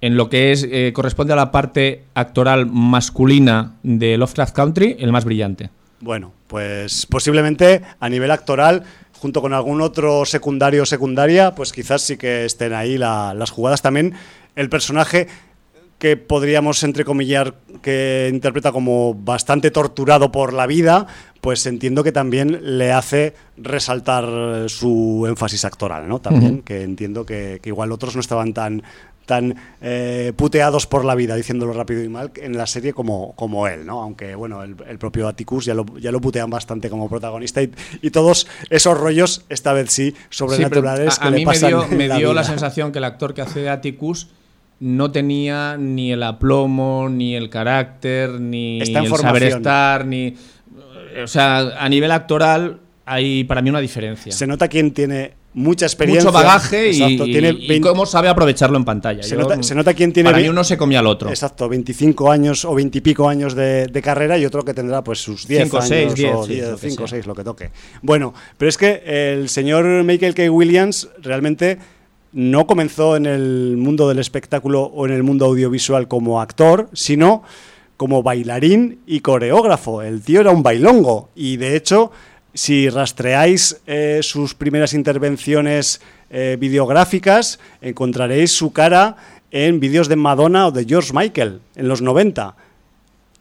en, 0.00 0.16
lo 0.16 0.28
que 0.28 0.50
es 0.50 0.66
eh, 0.68 0.92
corresponde 0.92 1.34
a 1.34 1.36
la 1.36 1.52
parte 1.52 2.04
actoral 2.14 2.66
masculina 2.66 3.76
de 3.84 4.18
Lovecraft 4.18 4.54
Country, 4.54 4.96
el 4.98 5.12
más 5.12 5.24
brillante. 5.24 5.70
Bueno, 6.00 6.32
pues 6.46 7.06
posiblemente 7.06 7.82
a 8.00 8.08
nivel 8.08 8.30
actoral, 8.30 8.84
junto 9.18 9.42
con 9.42 9.52
algún 9.52 9.82
otro 9.82 10.24
secundario 10.24 10.82
o 10.82 10.86
secundaria, 10.86 11.54
pues 11.54 11.72
quizás 11.72 12.02
sí 12.02 12.16
que 12.16 12.46
estén 12.46 12.72
ahí 12.72 12.96
las 12.96 13.50
jugadas 13.50 13.82
también. 13.82 14.14
El 14.56 14.70
personaje 14.70 15.28
que 15.98 16.16
podríamos 16.16 16.82
entrecomillar 16.82 17.56
que 17.82 18.30
interpreta 18.32 18.72
como 18.72 19.12
bastante 19.14 19.70
torturado 19.70 20.32
por 20.32 20.54
la 20.54 20.66
vida, 20.66 21.06
pues 21.42 21.66
entiendo 21.66 22.02
que 22.02 22.10
también 22.10 22.78
le 22.78 22.90
hace 22.92 23.34
resaltar 23.58 24.70
su 24.70 25.26
énfasis 25.28 25.66
actoral, 25.66 26.08
¿no? 26.08 26.18
También, 26.18 26.62
que 26.62 26.82
entiendo 26.82 27.26
que, 27.26 27.60
que, 27.62 27.68
igual 27.68 27.92
otros 27.92 28.14
no 28.14 28.22
estaban 28.22 28.54
tan 28.54 28.82
tan 29.30 29.54
eh, 29.80 30.32
puteados 30.34 30.88
por 30.88 31.04
la 31.04 31.14
vida, 31.14 31.36
diciéndolo 31.36 31.72
rápido 31.72 32.02
y 32.02 32.08
mal, 32.08 32.32
en 32.34 32.58
la 32.58 32.66
serie 32.66 32.92
como, 32.92 33.32
como 33.36 33.68
él, 33.68 33.86
¿no? 33.86 34.02
Aunque, 34.02 34.34
bueno, 34.34 34.64
el, 34.64 34.98
propio 34.98 35.28
Atticus 35.28 35.66
ya 35.66 35.72
lo, 35.72 35.86
ya 35.98 36.10
lo 36.10 36.20
putean 36.20 36.50
bastante 36.50 36.90
como 36.90 37.08
protagonista 37.08 37.62
y, 37.62 38.10
todos 38.10 38.48
esos 38.70 38.98
rollos, 38.98 39.44
esta 39.48 39.72
vez 39.72 39.92
sí, 39.92 40.16
sobrenaturales 40.30 41.20
a, 41.20 41.30
mí 41.30 41.46
me 41.46 42.08
dio, 42.08 42.34
la, 42.34 42.42
sensación 42.42 42.90
que 42.90 42.98
el 42.98 43.04
actor 43.04 43.34
que 43.34 43.42
hace 43.42 43.60
de 43.60 43.68
Atticus 43.68 44.30
no 44.80 45.12
tenía 45.12 45.76
ni 45.76 46.10
el 46.10 46.24
aplomo, 46.24 47.08
ni 47.08 47.36
el 47.36 47.50
carácter, 47.50 48.40
ni 48.40 48.80
el 48.80 49.08
saber 49.16 49.44
estar, 49.44 50.06
ni... 50.06 50.34
O 51.22 51.28
sea, 51.28 51.58
a 51.78 51.88
nivel 51.88 52.10
actoral 52.10 52.80
hay 53.06 53.44
para 53.44 53.62
mí 53.62 53.70
una 53.70 53.80
diferencia. 53.80 54.32
Se 54.32 54.48
nota 54.48 54.66
quién 54.66 54.92
tiene 54.92 55.34
mucha 55.52 55.86
experiencia. 55.86 56.30
Mucho 56.30 56.32
bagaje 56.32 56.90
y, 56.92 57.80
cómo 57.80 58.06
sabe 58.06 58.28
aprovecharlo 58.28 58.76
en 58.76 58.84
pantalla. 58.84 59.22
Se, 59.22 59.36
nota, 59.74 59.94
quién 59.94 60.12
tiene... 60.12 60.30
Para 60.30 60.42
mí 60.42 60.48
uno 60.48 60.62
se 60.64 60.76
comía 60.76 61.00
al 61.00 61.06
otro. 61.06 61.28
Exacto, 61.28 61.68
25 61.68 62.30
años 62.30 62.64
o 62.64 62.74
20 62.74 62.98
y 62.98 63.00
pico 63.00 63.28
años 63.28 63.54
de, 63.54 64.00
carrera 64.02 64.38
y 64.38 64.46
otro 64.46 64.64
que 64.64 64.74
tendrá 64.74 65.02
pues 65.02 65.22
sus 65.22 65.46
10 65.46 65.64
5, 65.64 65.76
años 65.76 65.88
6, 65.88 66.14
10, 66.14 66.68
o 66.68 66.78
5 66.78 67.02
o 67.02 67.06
6, 67.06 67.26
lo 67.26 67.34
que 67.34 67.44
toque. 67.44 67.70
Bueno, 68.02 68.32
pero 68.56 68.68
es 68.68 68.78
que 68.78 69.02
el 69.04 69.48
señor 69.48 70.04
Michael 70.04 70.34
K. 70.34 70.50
Williams 70.50 71.08
realmente 71.20 71.78
no 72.32 72.66
comenzó 72.66 73.16
en 73.16 73.26
el 73.26 73.76
mundo 73.76 74.08
del 74.08 74.18
espectáculo 74.18 74.82
o 74.82 75.06
en 75.06 75.12
el 75.12 75.22
mundo 75.22 75.46
audiovisual 75.46 76.06
como 76.08 76.40
actor, 76.40 76.88
sino 76.92 77.42
como 77.96 78.22
bailarín 78.22 79.00
y 79.06 79.20
coreógrafo. 79.20 80.00
El 80.02 80.22
tío 80.22 80.40
era 80.40 80.52
un 80.52 80.62
bailongo 80.62 81.28
y 81.34 81.58
de 81.58 81.76
hecho 81.76 82.12
si 82.54 82.88
rastreáis 82.88 83.80
eh, 83.86 84.20
sus 84.22 84.54
primeras 84.54 84.92
intervenciones 84.94 86.00
eh, 86.30 86.56
videográficas, 86.58 87.58
encontraréis 87.80 88.52
su 88.52 88.72
cara 88.72 89.16
en 89.50 89.80
vídeos 89.80 90.08
de 90.08 90.16
Madonna 90.16 90.68
o 90.68 90.70
de 90.70 90.84
George 90.84 91.12
Michael 91.12 91.60
en 91.76 91.88
los 91.88 92.02
90. 92.02 92.54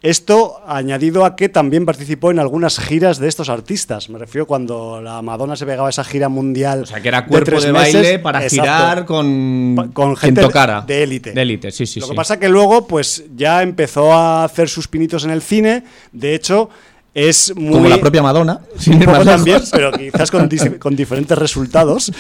Esto 0.02 0.62
añadido 0.66 1.26
a 1.26 1.36
que 1.36 1.50
también 1.50 1.86
participó 1.86 2.32
en 2.32 2.40
algunas 2.40 2.80
giras 2.80 3.20
de 3.20 3.28
estos 3.28 3.50
artistas. 3.50 4.10
Me 4.10 4.18
refiero 4.18 4.48
cuando 4.48 5.02
la 5.02 5.22
Madonna 5.22 5.58
se 5.58 5.66
pegaba 5.66 5.88
a 5.88 5.90
esa 5.90 6.06
gira 6.06 6.30
mundial. 6.30 6.84
O 6.84 6.86
sea, 6.86 7.02
que 7.02 7.10
era 7.10 7.26
cuerpo 7.26 7.60
de, 7.60 7.74
baile 7.74 8.18
para 8.20 8.48
girar 8.48 9.04
con, 9.04 9.92
con 9.94 10.16
gente 10.16 10.42
tocara. 10.42 10.86
de 10.88 11.04
élite. 11.04 11.34
De 11.34 11.42
élite, 11.42 11.72
sí, 11.72 11.86
sí. 11.86 12.00
Lo 12.00 12.08
que 12.08 12.16
pasa 12.16 12.40
que 12.40 12.48
luego, 12.48 12.88
pues 12.88 13.26
ya 13.36 13.62
empezó 13.62 14.14
a 14.14 14.46
hacer 14.46 14.70
sus 14.70 14.88
pinitos 14.88 15.26
en 15.26 15.32
el 15.32 15.42
cine. 15.42 15.84
De 16.14 16.34
hecho, 16.34 16.70
es 17.14 17.54
muy... 17.56 17.74
Como 17.74 17.90
la 17.90 18.00
propia 18.00 18.22
Madonna. 18.22 18.62
Sin 18.78 19.00
también, 19.00 19.62
pero 19.72 19.92
quizás 19.92 20.32
con, 20.32 20.50
con 20.80 20.96
diferentes 20.96 21.38
resultados. 21.38 22.12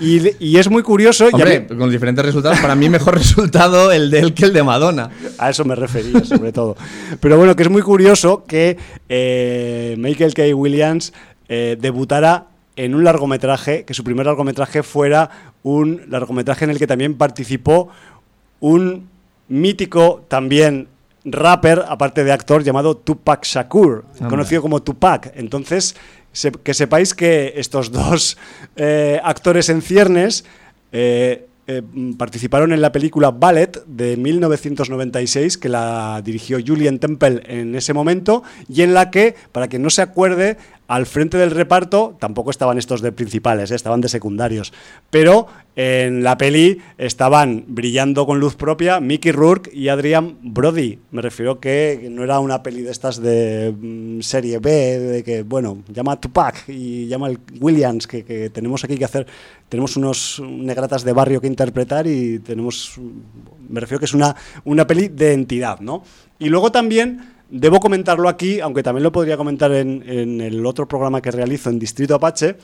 Y, 0.00 0.56
es 0.56 0.68
muy 0.70 0.82
curioso... 0.82 1.28
Hombre, 1.32 1.66
con 1.66 1.90
diferentes 1.90 2.24
resultados. 2.24 2.58
Para 2.60 2.74
mí 2.74 2.88
mejor 2.88 3.14
resultado 3.18 3.90
el 3.92 4.10
de 4.10 4.20
él 4.20 4.34
que 4.34 4.44
el 4.44 4.52
de 4.52 4.62
Madonna. 4.62 5.10
A 5.38 5.50
eso 5.50 5.64
me 5.64 5.74
refería, 5.74 6.24
sobre 6.24 6.52
todo. 6.52 6.76
Pero 7.20 7.36
bueno, 7.36 7.56
que 7.56 7.62
es 7.62 7.70
muy 7.70 7.82
curioso 7.82 8.44
que 8.46 8.76
eh, 9.08 9.96
Michael 9.98 10.34
K. 10.34 10.42
Williams 10.54 11.12
eh, 11.48 11.76
debutara 11.80 12.46
en 12.76 12.94
un 12.94 13.02
largometraje, 13.02 13.84
que 13.84 13.94
su 13.94 14.04
primer 14.04 14.26
largometraje 14.26 14.82
fuera 14.82 15.30
un 15.62 16.02
largometraje 16.08 16.64
en 16.64 16.70
el 16.70 16.78
que 16.78 16.86
también 16.86 17.14
participó 17.14 17.88
un 18.60 19.08
mítico 19.48 20.24
también 20.28 20.88
rapper, 21.32 21.84
aparte 21.88 22.24
de 22.24 22.32
actor, 22.32 22.62
llamado 22.62 22.96
Tupac 22.96 23.44
Shakur, 23.44 24.04
conocido 24.28 24.62
como 24.62 24.82
Tupac. 24.82 25.32
Entonces, 25.34 25.94
que 26.62 26.74
sepáis 26.74 27.14
que 27.14 27.54
estos 27.56 27.90
dos 27.92 28.36
eh, 28.76 29.20
actores 29.22 29.68
en 29.68 29.82
ciernes 29.82 30.44
eh, 30.92 31.48
eh, 31.70 31.82
participaron 32.16 32.72
en 32.72 32.80
la 32.80 32.92
película 32.92 33.30
Ballet 33.30 33.84
de 33.86 34.16
1996, 34.16 35.58
que 35.58 35.68
la 35.68 36.22
dirigió 36.24 36.58
Julian 36.66 36.98
Temple 36.98 37.42
en 37.44 37.74
ese 37.74 37.92
momento, 37.92 38.42
y 38.68 38.80
en 38.80 38.94
la 38.94 39.10
que, 39.10 39.34
para 39.52 39.68
que 39.68 39.78
no 39.78 39.90
se 39.90 40.00
acuerde, 40.00 40.56
al 40.88 41.04
frente 41.04 41.36
del 41.36 41.50
reparto 41.50 42.16
tampoco 42.18 42.50
estaban 42.50 42.78
estos 42.78 43.02
de 43.02 43.12
principales, 43.12 43.70
¿eh? 43.70 43.74
estaban 43.74 44.00
de 44.00 44.08
secundarios. 44.08 44.72
Pero 45.10 45.46
en 45.76 46.24
la 46.24 46.38
peli 46.38 46.80
estaban 46.96 47.64
brillando 47.68 48.24
con 48.24 48.40
luz 48.40 48.56
propia 48.56 48.98
Mickey 48.98 49.30
Rourke 49.30 49.70
y 49.72 49.88
Adrian 49.88 50.38
Brody. 50.42 50.98
Me 51.10 51.20
refiero 51.20 51.60
que 51.60 52.08
no 52.10 52.24
era 52.24 52.40
una 52.40 52.62
peli 52.62 52.80
de 52.80 52.90
estas 52.90 53.20
de 53.20 53.74
mm, 53.78 54.22
serie 54.22 54.60
B, 54.60 54.70
de 54.98 55.22
que, 55.22 55.42
bueno, 55.42 55.82
llama 55.92 56.18
Tupac 56.18 56.66
y 56.68 57.06
llama 57.06 57.26
al 57.26 57.38
Williams, 57.60 58.06
que, 58.06 58.50
tenemos 58.50 58.82
aquí 58.82 58.96
que 58.96 59.04
hacer. 59.04 59.26
Tenemos 59.68 59.94
unos 59.98 60.42
negratas 60.42 61.04
de 61.04 61.12
barrio 61.12 61.42
que 61.42 61.48
interpretar 61.48 62.06
y 62.06 62.38
tenemos. 62.38 62.98
Me 63.68 63.80
refiero 63.80 63.98
que 63.98 64.06
es 64.06 64.14
una, 64.14 64.34
una 64.64 64.86
peli 64.86 65.08
de 65.08 65.34
entidad, 65.34 65.80
¿no? 65.80 66.02
Y 66.38 66.48
luego 66.48 66.72
también 66.72 67.37
Debo 67.50 67.80
comentarlo 67.80 68.28
aquí, 68.28 68.60
aunque 68.60 68.82
también 68.82 69.04
lo 69.04 69.12
podría 69.12 69.38
comentar 69.38 69.72
en, 69.72 70.40
el 70.40 70.66
otro 70.66 70.86
programa 70.86 71.22
que 71.22 71.30
realizo 71.30 71.70
en 71.70 71.78
Distrito 71.78 72.14
Apache, 72.14 72.56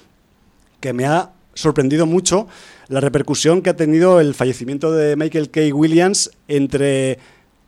que 0.78 0.92
me 0.92 1.06
ha 1.06 1.30
sorprendido 1.54 2.04
mucho 2.04 2.48
la 2.88 3.00
repercusión 3.00 3.62
que 3.62 3.70
ha 3.70 3.76
tenido 3.76 4.20
el 4.20 4.34
fallecimiento 4.34 4.92
de 4.92 5.16
Michael 5.16 5.50
K. 5.50 5.60
Williams 5.72 6.30
entre 6.48 7.18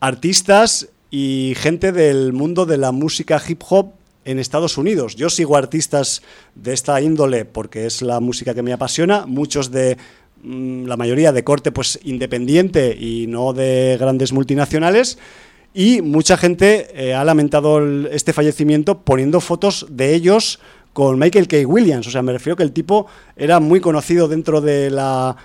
artistas 0.00 0.88
y 1.10 1.54
gente 1.56 1.92
del 1.92 2.34
mundo 2.34 2.66
de 2.66 2.76
la 2.76 2.92
música 2.92 3.40
hip 3.48 3.62
hop 3.66 3.92
en 4.26 4.38
Estados 4.38 4.76
Unidos. 4.76 5.16
Yo 5.16 5.30
sigo 5.30 5.56
artistas 5.56 6.22
de 6.54 6.74
esta 6.74 7.00
índole 7.00 7.46
porque 7.46 7.86
es 7.86 8.02
la 8.02 8.20
música 8.20 8.52
que 8.52 8.62
me 8.62 8.74
apasiona, 8.74 9.24
muchos 9.24 9.70
de 9.70 9.96
mm, 10.42 10.84
la 10.84 10.98
mayoría 10.98 11.32
de 11.32 11.44
corte 11.44 11.72
pues 11.72 11.98
independiente 12.02 12.94
y 12.94 13.26
no 13.26 13.54
de 13.54 13.96
grandes 13.98 14.34
multinacionales 14.34 15.16
y 15.77 16.01
mucha 16.01 16.39
gente 16.39 16.89
eh, 16.95 17.12
ha 17.12 17.22
lamentado 17.22 18.07
este 18.07 18.33
fallecimiento 18.33 19.03
poniendo 19.03 19.43
fotos 19.43 19.87
de 19.91 20.14
ellos 20.14 20.59
con 20.95 21.18
Michael 21.18 21.49
K. 21.49 21.59
Williams. 21.66 22.07
O 22.07 22.11
sea, 22.11 22.22
me 22.22 22.33
refiero 22.33 22.57
que 22.57 22.62
el 22.62 22.72
tipo 22.72 23.07
era 23.37 23.61
muy 23.61 23.81
conocido 23.81 24.27
dentro 24.27 24.62
de 24.62 24.91
la 24.91 25.37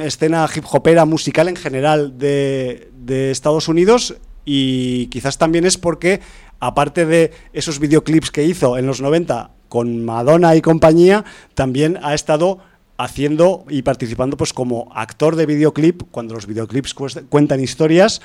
escena 0.00 0.48
hip 0.54 0.64
hopera 0.70 1.06
musical 1.06 1.48
en 1.48 1.56
general 1.56 2.16
de, 2.16 2.86
Estados 3.32 3.66
Unidos 3.66 4.14
y 4.44 5.08
quizás 5.08 5.38
también 5.38 5.66
es 5.66 5.76
porque, 5.76 6.20
aparte 6.60 7.04
de 7.04 7.32
esos 7.52 7.80
videoclips 7.80 8.30
que 8.30 8.44
hizo 8.44 8.78
en 8.78 8.86
los 8.86 9.00
90 9.00 9.50
con 9.68 10.04
Madonna 10.04 10.54
y 10.54 10.62
compañía, 10.62 11.24
también 11.54 11.98
ha 12.00 12.14
estado 12.14 12.60
haciendo 12.96 13.64
y 13.68 13.82
participando 13.82 14.36
pues 14.36 14.52
como 14.52 14.88
actor 14.94 15.34
de 15.34 15.46
videoclip, 15.46 16.02
cuando 16.10 16.34
los 16.34 16.46
videoclips 16.46 16.94
cuentan 17.28 17.60
historias, 17.60 18.20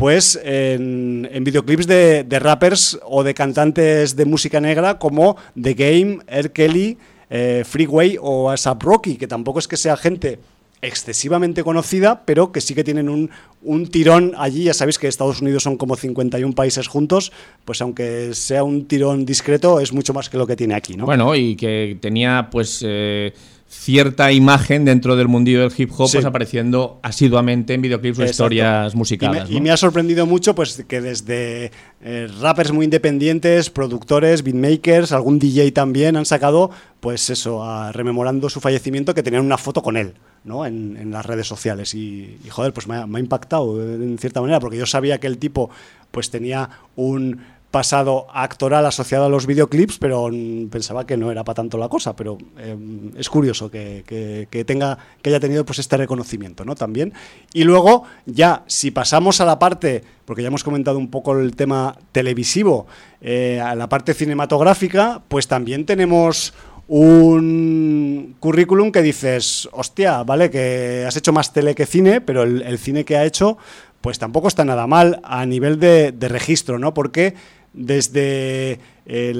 pues 0.00 0.40
en, 0.42 1.28
videoclips 1.42 1.86
de, 1.86 2.38
rappers 2.40 2.98
o 3.04 3.22
de 3.22 3.34
cantantes 3.34 4.16
de 4.16 4.24
música 4.24 4.58
negra 4.58 4.98
como 4.98 5.36
The 5.60 5.74
Game, 5.74 6.20
R. 6.26 6.50
Kelly, 6.52 6.96
eh, 7.28 7.64
Freeway 7.66 8.16
o 8.18 8.48
ASAP 8.48 8.82
Rocky, 8.82 9.16
que 9.16 9.26
tampoco 9.26 9.58
es 9.58 9.68
que 9.68 9.76
sea 9.76 9.98
gente 9.98 10.38
excesivamente 10.80 11.62
conocida, 11.62 12.22
pero 12.24 12.50
que 12.50 12.62
sí 12.62 12.74
que 12.74 12.82
tienen 12.82 13.10
un, 13.10 13.28
un, 13.62 13.88
tirón 13.88 14.32
allí. 14.38 14.64
Ya 14.64 14.72
sabéis 14.72 14.98
que 14.98 15.06
Estados 15.06 15.42
Unidos 15.42 15.64
son 15.64 15.76
como 15.76 15.96
51 15.96 16.54
países 16.54 16.88
juntos, 16.88 17.30
pues 17.66 17.82
aunque 17.82 18.32
sea 18.32 18.64
un 18.64 18.86
tirón 18.86 19.26
discreto, 19.26 19.80
es 19.80 19.92
mucho 19.92 20.14
más 20.14 20.30
que 20.30 20.38
lo 20.38 20.46
que 20.46 20.56
tiene 20.56 20.74
aquí, 20.74 20.96
¿no? 20.96 21.04
Bueno, 21.04 21.36
y 21.36 21.56
que 21.56 21.98
tenía 22.00 22.48
pues... 22.50 22.82
Eh, 22.86 23.34
cierta 23.70 24.32
imagen 24.32 24.84
dentro 24.84 25.14
del 25.14 25.28
mundillo 25.28 25.60
del 25.60 25.72
hip 25.76 25.92
hop, 25.92 26.10
pues 26.10 26.24
apareciendo 26.24 26.98
asiduamente 27.02 27.72
en 27.72 27.82
videoclips 27.82 28.18
o 28.18 28.24
historias 28.24 28.96
musicales. 28.96 29.48
Y 29.48 29.60
me, 29.60 29.70
ha 29.70 29.76
sorprendido 29.76 30.26
mucho 30.26 30.56
pues 30.56 30.84
que 30.88 31.00
desde 31.00 31.70
eh, 32.02 32.28
rappers 32.40 32.72
muy 32.72 32.84
independientes, 32.84 33.70
productores, 33.70 34.42
beatmakers, 34.42 35.12
algún 35.12 35.38
DJ 35.38 35.70
también 35.70 36.16
han 36.16 36.26
sacado, 36.26 36.72
pues 36.98 37.30
eso, 37.30 37.62
rememorando 37.92 38.50
su 38.50 38.60
fallecimiento, 38.60 39.14
que 39.14 39.22
tenían 39.22 39.44
una 39.44 39.56
foto 39.56 39.82
con 39.82 39.96
él. 39.96 40.14
¿no? 40.42 40.64
En, 40.66 41.10
las 41.10 41.26
redes 41.26 41.46
sociales 41.46 41.94
y, 41.94 42.38
joder, 42.48 42.72
pues 42.72 42.88
me 42.88 42.96
ha, 42.96 43.06
me 43.06 43.18
ha 43.18 43.20
impactado 43.20 43.82
en 43.82 44.16
cierta 44.18 44.40
manera 44.40 44.58
porque 44.58 44.78
yo 44.78 44.86
sabía 44.86 45.20
que 45.20 45.26
el 45.26 45.38
tipo 45.38 45.70
pues 46.10 46.30
tenía 46.30 46.70
un 46.96 47.40
pasado 47.70 48.26
actoral 48.32 48.84
asociado 48.84 49.26
a 49.26 49.28
los 49.28 49.46
videoclips, 49.46 49.98
pero 49.98 50.28
pensaba 50.70 51.06
que 51.06 51.16
no 51.16 51.30
era 51.30 51.44
para 51.44 51.54
tanto 51.54 51.78
la 51.78 51.88
cosa, 51.88 52.16
pero 52.16 52.36
em, 52.58 53.12
es 53.16 53.28
curioso 53.28 53.70
que, 53.70 54.64
tenga, 54.66 54.98
que 55.22 55.30
haya 55.30 55.40
tenido 55.40 55.64
pues 55.64 55.78
este 55.78 55.96
reconocimiento, 55.96 56.64
¿no? 56.64 56.74
También. 56.74 57.12
Y 57.52 57.64
luego, 57.64 58.04
ya, 58.26 58.64
si 58.66 58.90
pasamos 58.90 59.40
a 59.40 59.44
la 59.44 59.58
parte, 59.58 60.02
porque 60.24 60.42
ya 60.42 60.48
hemos 60.48 60.64
comentado 60.64 60.98
un 60.98 61.10
poco 61.10 61.38
el 61.38 61.54
tema 61.54 61.96
televisivo, 62.12 62.86
eh, 63.20 63.60
a 63.60 63.74
la 63.74 63.88
parte 63.88 64.14
cinematográfica, 64.14 65.22
pues 65.28 65.46
también 65.46 65.86
tenemos 65.86 66.52
un 66.88 68.34
currículum 68.40 68.90
que 68.90 69.00
dices, 69.00 69.68
hostia, 69.70 70.24
vale, 70.24 70.50
que 70.50 71.04
has 71.06 71.16
hecho 71.16 71.32
más 71.32 71.52
tele 71.52 71.76
que 71.76 71.86
cine, 71.86 72.20
pero 72.20 72.42
el, 72.42 72.78
cine 72.80 73.04
que 73.04 73.16
ha 73.16 73.24
hecho, 73.24 73.58
pues 74.00 74.18
tampoco 74.18 74.48
está 74.48 74.64
nada 74.64 74.88
mal 74.88 75.20
a 75.22 75.46
nivel 75.46 75.78
de, 75.78 76.10
de 76.10 76.28
registro, 76.28 76.80
¿no? 76.80 76.92
Porque 76.92 77.34
desde 77.72 78.78
eh, 79.06 79.34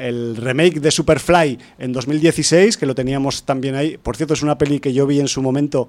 el 0.00 0.36
remake 0.36 0.80
de 0.80 0.90
Superfly 0.90 1.58
en 1.78 1.92
2016, 1.92 2.76
que 2.76 2.86
lo 2.86 2.94
teníamos 2.94 3.44
también 3.44 3.74
ahí. 3.74 3.96
Por 3.96 4.16
cierto, 4.16 4.34
es 4.34 4.42
una 4.42 4.58
peli 4.58 4.80
que 4.80 4.92
yo 4.92 5.06
vi 5.06 5.20
en 5.20 5.28
su 5.28 5.42
momento. 5.42 5.88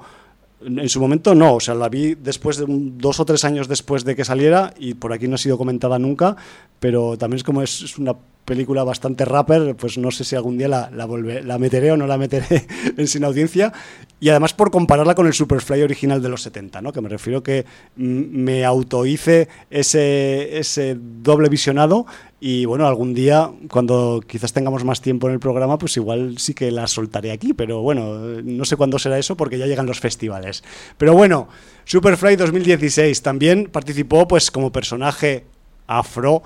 En 0.59 0.89
su 0.89 0.99
momento 0.99 1.35
no, 1.35 1.55
o 1.55 1.59
sea, 1.59 1.75
la 1.75 1.87
vi 1.87 2.15
después 2.15 2.57
de 2.57 2.65
dos 2.67 3.19
o 3.19 3.25
tres 3.25 3.45
años 3.45 3.67
después 3.67 4.03
de 4.03 4.15
que 4.15 4.25
saliera 4.25 4.73
y 4.79 4.95
por 4.95 5.13
aquí 5.13 5.27
no 5.27 5.35
ha 5.35 5.37
sido 5.37 5.55
comentada 5.55 5.99
nunca, 5.99 6.35
pero 6.79 7.15
también 7.15 7.37
es 7.37 7.43
como 7.43 7.61
es 7.61 7.97
una 7.99 8.15
película 8.47 8.85
bastante 8.85 9.25
rapper, 9.25 9.75
pues 9.75 9.97
no 9.97 10.09
sé 10.09 10.23
si 10.23 10.37
algún 10.37 10.57
día 10.57 10.69
la, 10.69 10.89
la 10.89 11.57
meteré 11.57 11.91
o 11.91 11.97
no 11.97 12.07
la 12.07 12.17
meteré 12.17 12.65
en 12.97 13.07
sin 13.07 13.25
audiencia. 13.25 13.73
Y 14.21 14.29
además 14.29 14.53
por 14.53 14.71
compararla 14.71 15.15
con 15.15 15.27
el 15.27 15.33
Superfly 15.33 15.83
original 15.83 16.21
de 16.23 16.29
los 16.29 16.43
70, 16.43 16.81
¿no? 16.81 16.93
que 16.93 17.01
me 17.01 17.09
refiero 17.09 17.43
que 17.43 17.65
me 17.97 18.63
autohice 18.63 19.49
ese, 19.69 20.57
ese 20.57 20.97
doble 20.97 21.49
visionado 21.49 22.05
y 22.39 22.65
bueno, 22.65 22.87
algún 22.87 23.13
día, 23.13 23.51
cuando 23.69 24.21
quizás 24.25 24.53
tengamos 24.53 24.85
más 24.85 25.01
tiempo 25.01 25.27
en 25.27 25.33
el 25.33 25.39
programa, 25.39 25.77
pues 25.77 25.97
igual 25.97 26.37
sí 26.37 26.53
que 26.53 26.71
la 26.71 26.87
soltaré 26.87 27.31
aquí, 27.31 27.53
pero 27.53 27.81
bueno, 27.81 28.15
no 28.43 28.63
sé 28.63 28.77
cuándo 28.77 28.97
será 28.97 29.19
eso 29.19 29.35
porque 29.35 29.57
ya 29.57 29.65
llegan 29.65 29.87
los 29.87 29.99
festivales. 29.99 30.63
Pero 30.97 31.13
bueno, 31.13 31.49
Superfly 31.83 32.37
2016 32.37 33.21
también 33.21 33.69
participó 33.71 34.27
pues 34.27 34.51
como 34.51 34.71
personaje 34.71 35.45
afro 35.85 36.43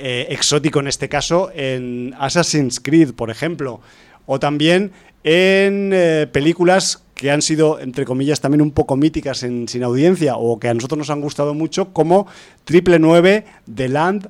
eh, 0.00 0.28
exótico 0.30 0.78
en 0.78 0.86
este 0.86 1.08
caso, 1.08 1.50
en 1.52 2.14
Assassin's 2.20 2.78
Creed, 2.78 3.14
por 3.14 3.30
ejemplo, 3.30 3.80
o 4.26 4.38
también 4.38 4.92
en 5.24 5.90
eh, 5.92 6.28
películas 6.30 7.02
que 7.16 7.32
han 7.32 7.42
sido, 7.42 7.80
entre 7.80 8.04
comillas, 8.04 8.40
también 8.40 8.62
un 8.62 8.70
poco 8.70 8.94
míticas 8.94 9.42
en, 9.42 9.66
sin 9.66 9.82
audiencia 9.82 10.36
o 10.36 10.60
que 10.60 10.68
a 10.68 10.74
nosotros 10.74 10.98
nos 10.98 11.10
han 11.10 11.20
gustado 11.20 11.52
mucho, 11.52 11.92
como 11.92 12.28
Triple 12.62 13.00
9, 13.00 13.44
The 13.74 13.88
Land 13.88 14.28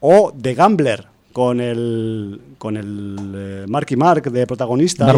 o 0.00 0.32
The 0.32 0.54
Gambler, 0.54 1.06
con 1.32 1.60
el 1.60 2.40
con 2.58 2.76
el 2.76 3.34
eh, 3.36 3.64
Marky 3.68 3.94
Mark 3.94 4.32
de 4.32 4.48
protagonista 4.48 5.14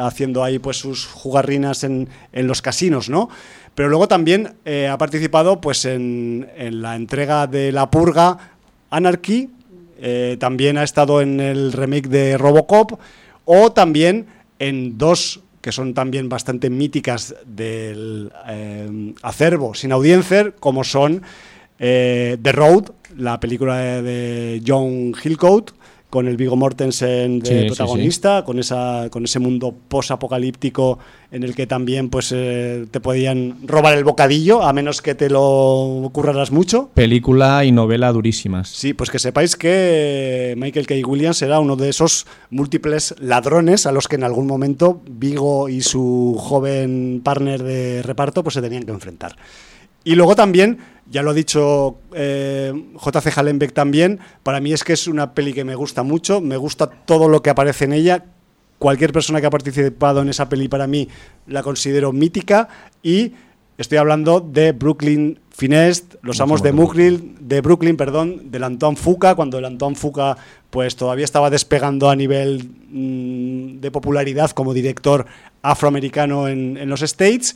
haciendo 0.00 0.42
ahí 0.42 0.58
pues 0.58 0.78
sus 0.78 1.06
jugarrinas 1.06 1.84
en, 1.84 2.08
en, 2.32 2.48
los 2.48 2.60
casinos, 2.60 3.08
¿no? 3.08 3.28
Pero 3.76 3.88
luego 3.88 4.08
también 4.08 4.54
ha 4.90 4.98
participado 4.98 5.60
pues 5.60 5.84
en, 5.84 6.50
en 6.56 6.82
la 6.82 6.96
entrega 6.96 7.46
de 7.46 7.70
La 7.70 7.88
Purga 7.88 8.52
Anarchy, 8.92 9.50
eh, 10.00 10.36
también 10.38 10.78
ha 10.78 10.84
estado 10.84 11.20
en 11.20 11.40
el 11.40 11.72
remake 11.72 12.08
de 12.08 12.38
Robocop, 12.38 13.00
o 13.44 13.72
también 13.72 14.26
en 14.58 14.98
dos 14.98 15.40
que 15.60 15.72
son 15.72 15.94
también 15.94 16.28
bastante 16.28 16.70
míticas 16.70 17.34
del 17.46 18.32
eh, 18.48 19.14
acervo 19.22 19.74
sin 19.74 19.92
audiencia, 19.92 20.52
como 20.58 20.84
son 20.84 21.22
The 21.78 22.52
Road, 22.52 22.90
la 23.16 23.40
película 23.40 24.02
de, 24.02 24.62
John 24.64 25.14
Hillcoat, 25.20 25.72
con 26.12 26.28
el 26.28 26.36
Vigo 26.36 26.56
Mortensen 26.56 27.38
de 27.38 27.64
protagonista, 27.68 28.44
Con, 28.44 28.58
esa, 28.58 29.08
con 29.08 29.24
ese 29.24 29.38
mundo 29.38 29.74
post-apocalíptico 29.88 30.98
en 31.30 31.42
el 31.42 31.54
que 31.54 31.66
también 31.66 32.10
pues 32.10 32.34
eh, 32.36 32.84
te 32.90 33.00
podían 33.00 33.66
robar 33.66 33.96
el 33.96 34.04
bocadillo, 34.04 34.62
a 34.62 34.74
menos 34.74 35.00
que 35.00 35.14
te 35.14 35.30
lo 35.30 36.10
curraras 36.12 36.50
mucho. 36.50 36.90
Película 36.92 37.64
y 37.64 37.72
novela 37.72 38.12
durísimas. 38.12 38.68
Sí, 38.68 38.92
pues 38.92 39.08
que 39.08 39.18
sepáis 39.18 39.56
que 39.56 40.52
Michael 40.58 40.86
K. 40.86 40.96
Williams 41.02 41.40
era 41.40 41.60
uno 41.60 41.76
de 41.76 41.88
esos 41.88 42.26
múltiples 42.50 43.14
ladrones 43.18 43.86
a 43.86 43.92
los 43.92 44.06
que 44.06 44.16
en 44.16 44.24
algún 44.24 44.46
momento 44.46 45.00
Vigo 45.08 45.70
y 45.70 45.80
su 45.80 46.36
joven 46.38 47.22
partner 47.24 47.62
de 47.62 48.02
reparto 48.02 48.42
pues 48.42 48.52
se 48.52 48.60
tenían 48.60 48.82
que 48.82 48.92
enfrentar. 48.92 49.36
Y 50.04 50.14
luego 50.14 50.34
también, 50.34 50.78
ya 51.10 51.22
lo 51.22 51.30
ha 51.30 51.34
dicho 51.34 51.98
eh, 52.14 52.72
JC 52.94 53.36
Hallenbeck 53.36 53.72
también, 53.72 54.20
para 54.42 54.60
mí 54.60 54.72
es 54.72 54.84
que 54.84 54.92
es 54.94 55.06
una 55.06 55.34
peli 55.34 55.52
que 55.52 55.64
me 55.64 55.74
gusta 55.74 56.02
mucho, 56.02 56.40
me 56.40 56.56
gusta 56.56 56.88
todo 56.88 57.28
lo 57.28 57.42
que 57.42 57.50
aparece 57.50 57.84
en 57.84 57.92
ella. 57.92 58.24
Cualquier 58.78 59.12
persona 59.12 59.40
que 59.40 59.46
ha 59.46 59.50
participado 59.50 60.22
en 60.22 60.28
esa 60.28 60.48
peli 60.48 60.68
para 60.68 60.86
mí 60.86 61.08
la 61.46 61.62
considero 61.62 62.12
mítica 62.12 62.68
y 63.02 63.32
estoy 63.78 63.98
hablando 63.98 64.40
de 64.40 64.72
Brooklyn 64.72 65.38
Finest, 65.50 66.14
los 66.22 66.40
amos 66.40 66.62
de 66.62 66.72
Brooklyn, 66.72 67.36
de 67.40 67.60
Brooklyn, 67.60 67.96
perdón, 67.96 68.50
del 68.50 68.64
Antoine 68.64 68.96
Fuca, 68.96 69.34
cuando 69.34 69.58
el 69.58 69.66
Antoine 69.66 69.94
Fuca 69.94 70.36
pues 70.70 70.96
todavía 70.96 71.24
estaba 71.24 71.50
despegando 71.50 72.08
a 72.08 72.16
nivel 72.16 72.70
mm, 72.88 73.80
de 73.80 73.90
popularidad 73.90 74.50
como 74.50 74.72
director 74.72 75.26
afroamericano 75.60 76.48
en, 76.48 76.76
en 76.76 76.88
los 76.88 77.02
States 77.02 77.54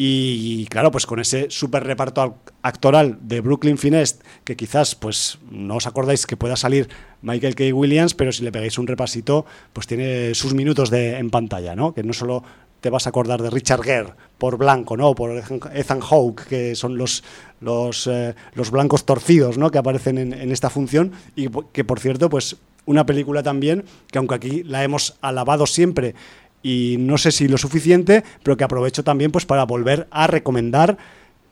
y 0.00 0.64
claro, 0.66 0.92
pues 0.92 1.06
con 1.06 1.18
ese 1.18 1.50
super 1.50 1.82
reparto 1.82 2.38
actoral 2.62 3.18
de 3.20 3.40
Brooklyn 3.40 3.78
Finest, 3.78 4.22
que 4.44 4.56
quizás 4.56 4.94
pues 4.94 5.38
no 5.50 5.74
os 5.74 5.88
acordáis 5.88 6.24
que 6.24 6.36
pueda 6.36 6.54
salir 6.54 6.88
Michael 7.20 7.56
K. 7.56 7.64
Williams, 7.74 8.14
pero 8.14 8.30
si 8.30 8.44
le 8.44 8.52
pegáis 8.52 8.78
un 8.78 8.86
repasito, 8.86 9.44
pues 9.72 9.88
tiene 9.88 10.36
sus 10.36 10.54
minutos 10.54 10.90
de, 10.90 11.18
en 11.18 11.30
pantalla, 11.30 11.74
¿no? 11.74 11.94
Que 11.94 12.04
no 12.04 12.12
solo 12.12 12.44
te 12.80 12.90
vas 12.90 13.06
a 13.06 13.08
acordar 13.10 13.42
de 13.42 13.50
Richard 13.50 13.82
Gere 13.82 14.12
por 14.38 14.56
blanco, 14.56 14.96
¿no? 14.96 15.16
Por 15.16 15.32
Ethan 15.72 16.00
Hawke, 16.00 16.46
que 16.46 16.76
son 16.76 16.96
los, 16.96 17.24
los, 17.60 18.06
eh, 18.06 18.36
los 18.54 18.70
blancos 18.70 19.04
torcidos, 19.04 19.58
¿no? 19.58 19.72
Que 19.72 19.78
aparecen 19.78 20.18
en, 20.18 20.32
en 20.32 20.52
esta 20.52 20.70
función 20.70 21.10
y 21.34 21.48
que, 21.72 21.82
por 21.82 21.98
cierto, 21.98 22.28
pues 22.28 22.56
una 22.86 23.04
película 23.04 23.42
también 23.42 23.84
que 24.12 24.18
aunque 24.18 24.36
aquí 24.36 24.62
la 24.62 24.84
hemos 24.84 25.16
alabado 25.20 25.66
siempre 25.66 26.14
y 26.62 26.96
no 26.98 27.18
sé 27.18 27.32
si 27.32 27.48
lo 27.48 27.58
suficiente, 27.58 28.24
pero 28.42 28.56
que 28.56 28.64
aprovecho 28.64 29.04
también 29.04 29.30
pues 29.30 29.46
para 29.46 29.64
volver 29.64 30.08
a 30.10 30.26
recomendar 30.26 30.98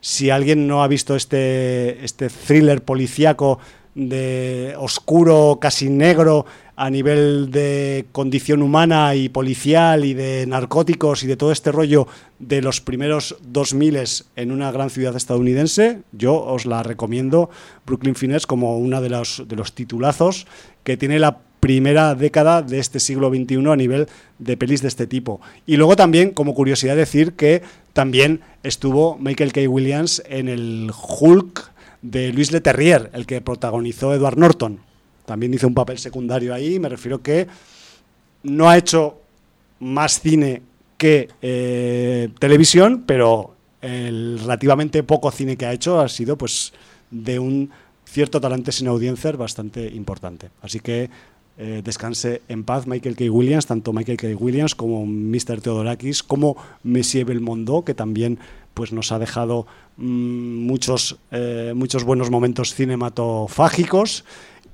si 0.00 0.30
alguien 0.30 0.66
no 0.66 0.82
ha 0.82 0.88
visto 0.88 1.16
este, 1.16 2.04
este 2.04 2.28
thriller 2.28 2.82
policíaco 2.84 3.58
de 3.96 4.74
oscuro, 4.78 5.58
casi 5.58 5.88
negro, 5.88 6.44
a 6.76 6.90
nivel 6.90 7.50
de 7.50 8.04
condición 8.12 8.62
humana 8.62 9.14
y 9.14 9.30
policial 9.30 10.04
y 10.04 10.12
de 10.12 10.46
narcóticos 10.46 11.24
y 11.24 11.26
de 11.26 11.36
todo 11.38 11.50
este 11.50 11.72
rollo 11.72 12.06
de 12.38 12.60
los 12.60 12.82
primeros 12.82 13.36
2000 13.40 13.98
en 14.36 14.52
una 14.52 14.70
gran 14.70 14.90
ciudad 14.90 15.16
estadounidense, 15.16 16.02
yo 16.12 16.34
os 16.44 16.66
la 16.66 16.82
recomiendo, 16.82 17.48
Brooklyn 17.86 18.14
Finesse, 18.14 18.46
como 18.46 18.76
una 18.76 19.00
de 19.00 19.08
los, 19.08 19.44
de 19.48 19.56
los 19.56 19.72
titulazos 19.72 20.46
que 20.84 20.98
tiene 20.98 21.18
la 21.18 21.45
primera 21.66 22.14
década 22.14 22.62
de 22.62 22.78
este 22.78 23.00
siglo 23.00 23.28
XXI 23.28 23.56
a 23.72 23.74
nivel 23.74 24.06
de 24.38 24.56
pelis 24.56 24.82
de 24.82 24.88
este 24.88 25.08
tipo. 25.08 25.40
Y 25.66 25.76
luego 25.76 25.96
también, 25.96 26.30
como 26.30 26.54
curiosidad, 26.54 26.94
decir 26.94 27.32
que 27.32 27.60
también 27.92 28.40
estuvo 28.62 29.18
Michael 29.18 29.52
K. 29.52 29.62
Williams 29.62 30.22
en 30.28 30.48
el 30.48 30.92
Hulk 30.94 31.72
de 32.02 32.32
Luis 32.32 32.52
Leterrier, 32.52 33.10
el 33.14 33.26
que 33.26 33.40
protagonizó 33.40 34.14
Edward 34.14 34.38
Norton. 34.38 34.78
También 35.24 35.52
hizo 35.54 35.66
un 35.66 35.74
papel 35.74 35.98
secundario 35.98 36.54
ahí, 36.54 36.78
me 36.78 36.88
refiero 36.88 37.20
que 37.20 37.48
no 38.44 38.70
ha 38.70 38.78
hecho 38.78 39.18
más 39.80 40.20
cine 40.20 40.62
que 40.96 41.30
eh, 41.42 42.28
televisión, 42.38 43.02
pero 43.08 43.56
el 43.82 44.38
relativamente 44.38 45.02
poco 45.02 45.32
cine 45.32 45.56
que 45.56 45.66
ha 45.66 45.72
hecho 45.72 45.98
ha 45.98 46.08
sido 46.08 46.38
pues 46.38 46.72
de 47.10 47.40
un 47.40 47.70
cierto 48.04 48.40
talento 48.40 48.70
sin 48.70 48.86
audiencia 48.86 49.32
bastante 49.32 49.84
importante. 49.84 50.50
Así 50.62 50.78
que 50.78 51.10
eh, 51.58 51.80
descanse 51.84 52.42
en 52.48 52.64
paz 52.64 52.86
Michael 52.86 53.16
K. 53.16 53.30
Williams, 53.30 53.66
tanto 53.66 53.92
Michael 53.92 54.18
K. 54.18 54.28
Williams 54.38 54.74
como 54.74 55.06
Mr. 55.06 55.60
Theodorakis, 55.62 56.22
como 56.22 56.56
Monsieur 56.82 57.26
Belmondo, 57.26 57.84
que 57.84 57.94
también 57.94 58.38
pues, 58.74 58.92
nos 58.92 59.10
ha 59.10 59.18
dejado 59.18 59.66
mm, 59.96 60.66
muchos, 60.66 61.18
eh, 61.30 61.72
muchos 61.74 62.04
buenos 62.04 62.30
momentos 62.30 62.74
cinematofágicos 62.74 64.24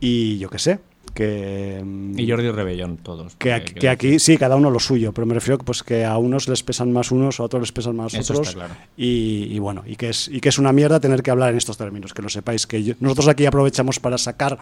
y 0.00 0.38
yo 0.38 0.50
qué 0.50 0.58
sé, 0.58 0.80
que 1.14 1.80
mm, 1.84 2.18
y 2.18 2.28
Jordi 2.28 2.50
Rebellón 2.50 2.96
todos 2.96 3.36
que, 3.36 3.52
aquí, 3.52 4.18
sí 4.18 4.36
cada 4.36 4.56
uno 4.56 4.70
lo 4.70 4.80
suyo 4.80 5.12
pero 5.12 5.26
me 5.26 5.34
refiero 5.34 5.58
pues 5.58 5.82
que 5.82 6.04
a 6.04 6.16
unos 6.16 6.48
les 6.48 6.62
pesan 6.62 6.92
más 6.92 7.10
unos 7.10 7.40
a 7.40 7.42
otros 7.44 7.62
les 7.62 7.72
pesan 7.72 7.96
más 7.96 8.14
otros 8.14 8.56
y, 8.96 9.58
bueno 9.58 9.84
y 9.86 9.96
que 9.96 10.08
es 10.08 10.28
y 10.28 10.40
que 10.40 10.48
es 10.48 10.58
una 10.58 10.72
mierda 10.72 11.00
tener 11.00 11.22
que 11.22 11.30
hablar 11.30 11.50
en 11.50 11.58
estos 11.58 11.76
términos 11.76 12.14
que 12.14 12.22
lo 12.22 12.28
sepáis 12.28 12.66
que 12.66 12.96
nosotros 13.00 13.28
aquí 13.28 13.46
aprovechamos 13.46 14.00
para 14.00 14.16
sacar 14.18 14.58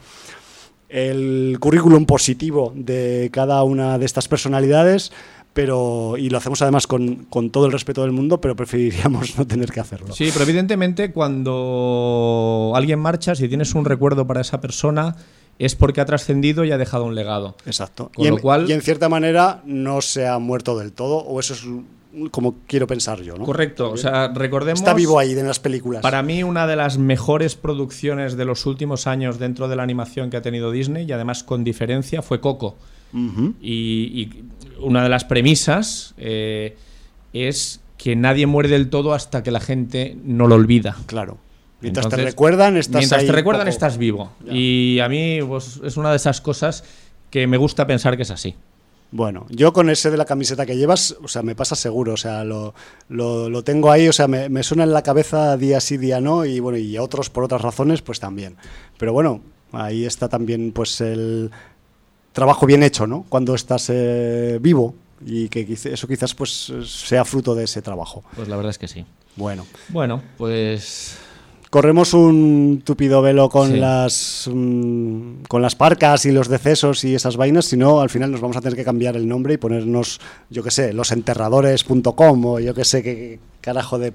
el 0.90 1.56
currículum 1.60 2.04
positivo 2.04 2.72
de 2.74 3.30
cada 3.32 3.62
una 3.62 3.98
de 3.98 4.06
estas 4.06 4.28
personalidades, 4.28 5.12
pero 5.52 6.16
y 6.16 6.30
lo 6.30 6.38
hacemos 6.38 6.62
además 6.62 6.86
con, 6.86 7.26
todo 7.50 7.66
el 7.66 7.72
respeto 7.72 8.02
del 8.02 8.12
mundo, 8.12 8.40
pero 8.40 8.56
preferiríamos 8.56 9.36
no 9.38 9.46
tener 9.46 9.70
que 9.70 9.80
hacerlo. 9.80 10.14
Sí, 10.14 10.30
pero 10.32 10.44
evidentemente 10.44 11.12
cuando 11.12 12.72
alguien 12.74 12.98
marcha, 12.98 13.34
si 13.34 13.48
tienes 13.48 13.74
un 13.74 13.84
recuerdo 13.84 14.26
para 14.26 14.40
esa 14.40 14.60
persona, 14.60 15.16
es 15.58 15.74
porque 15.74 16.00
ha 16.00 16.06
trascendido 16.06 16.64
y 16.64 16.72
ha 16.72 16.78
dejado 16.78 17.04
un 17.04 17.14
legado. 17.14 17.56
Exacto. 17.66 18.10
y, 18.16 18.26
en, 18.26 18.36
lo 18.36 18.40
cual, 18.40 18.68
y 18.68 18.72
en 18.72 18.82
cierta 18.82 19.08
manera 19.08 19.62
no 19.64 20.00
se 20.00 20.26
ha 20.26 20.38
muerto 20.38 20.78
del 20.78 20.92
todo, 20.92 21.18
o 21.18 21.38
eso 21.38 21.54
es 21.54 21.64
como 22.30 22.56
quiero 22.66 22.86
pensar 22.86 23.22
yo, 23.22 23.36
¿no? 23.36 23.44
Correcto, 23.44 23.90
o 23.90 23.96
sea, 23.96 24.28
recordemos... 24.28 24.80
Está 24.80 24.94
vivo 24.94 25.18
ahí 25.18 25.32
en 25.32 25.46
las 25.46 25.60
películas. 25.60 26.02
Para 26.02 26.22
mí 26.22 26.42
una 26.42 26.66
de 26.66 26.76
las 26.76 26.98
mejores 26.98 27.54
producciones 27.54 28.36
de 28.36 28.44
los 28.44 28.66
últimos 28.66 29.06
años 29.06 29.38
dentro 29.38 29.68
de 29.68 29.76
la 29.76 29.82
animación 29.82 30.30
que 30.30 30.36
ha 30.36 30.42
tenido 30.42 30.70
Disney, 30.70 31.06
y 31.06 31.12
además 31.12 31.44
con 31.44 31.64
diferencia, 31.64 32.22
fue 32.22 32.40
Coco. 32.40 32.76
y, 33.60 34.44
una 34.80 35.02
de 35.02 35.10
las 35.10 35.24
premisas 35.24 36.14
eh, 36.16 36.74
es 37.34 37.80
que 37.98 38.16
nadie 38.16 38.46
muere 38.46 38.70
del 38.70 38.88
todo 38.88 39.12
hasta 39.12 39.42
que 39.42 39.50
la 39.50 39.60
gente 39.60 40.16
no 40.24 40.46
lo 40.46 40.54
olvida. 40.54 40.96
Claro. 41.04 41.36
Mientras 41.82 42.08
te 42.08 42.16
recuerdan, 42.16 42.76
estás 42.76 43.00
Mientras 43.00 43.26
te 43.26 43.32
recuerdan, 43.32 43.68
estás 43.68 43.98
vivo. 43.98 44.32
Y 44.50 44.98
a 45.00 45.08
mí 45.08 45.38
pues, 45.46 45.80
es 45.84 45.96
una 45.96 46.10
de 46.10 46.16
esas 46.16 46.40
cosas 46.40 46.84
que 47.30 47.46
me 47.46 47.56
gusta 47.56 47.86
pensar 47.86 48.16
que 48.16 48.22
es 48.22 48.30
así. 48.30 48.54
Bueno, 49.12 49.46
yo 49.48 49.72
con 49.72 49.90
ese 49.90 50.10
de 50.10 50.16
la 50.16 50.24
camiseta 50.24 50.64
que 50.64 50.76
llevas, 50.76 51.16
o 51.22 51.26
sea, 51.26 51.42
me 51.42 51.56
pasa 51.56 51.74
seguro, 51.74 52.14
o 52.14 52.16
sea, 52.16 52.44
lo, 52.44 52.74
lo, 53.08 53.64
tengo 53.64 53.90
ahí, 53.90 54.08
o 54.08 54.12
sea, 54.12 54.28
me, 54.28 54.62
suena 54.62 54.84
en 54.84 54.92
la 54.92 55.02
cabeza 55.02 55.56
día 55.56 55.80
sí, 55.80 55.96
día 55.96 56.20
no, 56.20 56.44
y 56.44 56.60
bueno, 56.60 56.78
y 56.78 56.96
otros 56.96 57.28
por 57.28 57.42
otras 57.42 57.60
razones, 57.60 58.02
pues 58.02 58.20
también. 58.20 58.56
Pero 58.98 59.12
bueno, 59.12 59.42
ahí 59.72 60.04
está 60.04 60.28
también, 60.28 60.70
pues, 60.72 61.00
el 61.00 61.50
trabajo 62.32 62.66
bien 62.66 62.84
hecho, 62.84 63.08
¿no? 63.08 63.26
Cuando 63.28 63.54
estás 63.56 63.90
eh, 63.90 64.58
vivo 64.60 64.94
y 65.26 65.48
que 65.48 65.66
eso 65.72 66.06
quizás, 66.06 66.34
pues, 66.34 66.72
sea 66.84 67.24
fruto 67.24 67.56
de 67.56 67.64
ese 67.64 67.82
trabajo. 67.82 68.22
Pues 68.36 68.48
la 68.48 68.56
verdad 68.56 68.70
es 68.70 68.78
que 68.78 68.86
sí. 68.86 69.04
Bueno. 69.34 69.66
Bueno, 69.88 70.22
pues 70.36 71.18
corremos 71.70 72.12
un 72.14 72.82
tupido 72.84 73.22
velo 73.22 73.48
con 73.48 73.80
las 73.80 74.50
mm, 74.52 75.42
con 75.48 75.62
las 75.62 75.76
parcas 75.76 76.26
y 76.26 76.32
los 76.32 76.48
decesos 76.48 77.04
y 77.04 77.14
esas 77.14 77.36
vainas, 77.36 77.66
sino 77.66 78.00
al 78.00 78.10
final 78.10 78.32
nos 78.32 78.40
vamos 78.40 78.56
a 78.56 78.60
tener 78.60 78.76
que 78.76 78.84
cambiar 78.84 79.16
el 79.16 79.26
nombre 79.26 79.54
y 79.54 79.56
ponernos, 79.56 80.20
yo 80.50 80.62
qué 80.62 80.70
sé, 80.70 80.92
losenterradores.com 80.92 82.44
o 82.44 82.60
yo 82.60 82.74
qué 82.74 82.84
sé 82.84 83.02
qué 83.02 83.38
carajo 83.60 83.98
de 83.98 84.12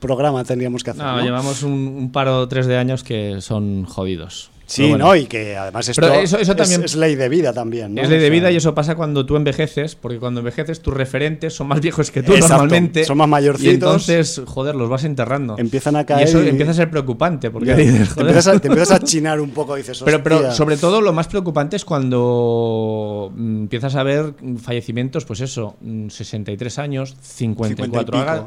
programa 0.00 0.44
tendríamos 0.44 0.82
que 0.82 0.90
hacer. 0.90 1.04
No, 1.04 1.22
llevamos 1.22 1.62
un, 1.62 1.72
un 1.72 2.12
paro 2.12 2.46
tres 2.48 2.66
de 2.66 2.76
años 2.76 3.04
que 3.04 3.40
son 3.40 3.84
jodidos. 3.84 4.50
Sí, 4.66 4.92
¿no? 4.94 5.14
Y 5.14 5.26
que 5.26 5.56
además 5.56 5.88
esto 5.88 6.12
eso, 6.14 6.56
también 6.56 6.84
es, 6.84 6.96
ley 6.96 7.14
de 7.14 7.28
vida 7.28 7.52
también. 7.52 7.98
Es 7.98 8.08
ley 8.08 8.18
de 8.18 8.30
vida 8.30 8.50
y 8.50 8.56
eso 8.56 8.74
pasa 8.74 8.94
cuando 8.94 9.26
tú 9.26 9.36
envejeces, 9.36 9.94
porque 9.94 10.18
cuando 10.18 10.40
envejeces 10.40 10.80
tus 10.80 10.94
referentes 10.94 11.54
son 11.54 11.68
más 11.68 11.80
viejos 11.80 12.10
que 12.10 12.22
tú 12.22 12.36
normalmente. 12.36 13.04
Son 13.04 13.18
más 13.18 13.28
mayorcitos. 13.28 13.72
Y 13.72 13.74
entonces, 13.74 14.42
joder, 14.46 14.74
los 14.74 14.88
vas 14.88 15.04
enterrando. 15.04 15.56
Empiezan 15.58 15.96
a 15.96 16.04
caer. 16.04 16.26
Y 16.26 16.30
eso 16.30 16.40
empieza 16.40 16.72
a 16.72 16.74
ser 16.74 16.90
preocupante, 16.90 17.50
porque 17.50 17.74
te, 17.74 17.82
empiezas 17.86 18.90
a, 18.90 19.00
chinar 19.00 19.40
un 19.40 19.50
poco, 19.50 19.74
dices. 19.76 20.02
Pero, 20.04 20.22
pero 20.22 20.52
sobre 20.52 20.76
todo 20.76 21.00
lo 21.00 21.12
más 21.12 21.28
preocupante 21.28 21.76
es 21.76 21.84
cuando 21.84 23.32
mm, 23.34 23.62
empiezas 23.62 23.94
a 23.94 24.02
ver 24.02 24.34
fallecimientos, 24.62 25.24
pues 25.24 25.40
eso, 25.40 25.76
63 26.08 26.78
mm, 26.78 26.80
años, 26.80 27.16
54 27.20 28.46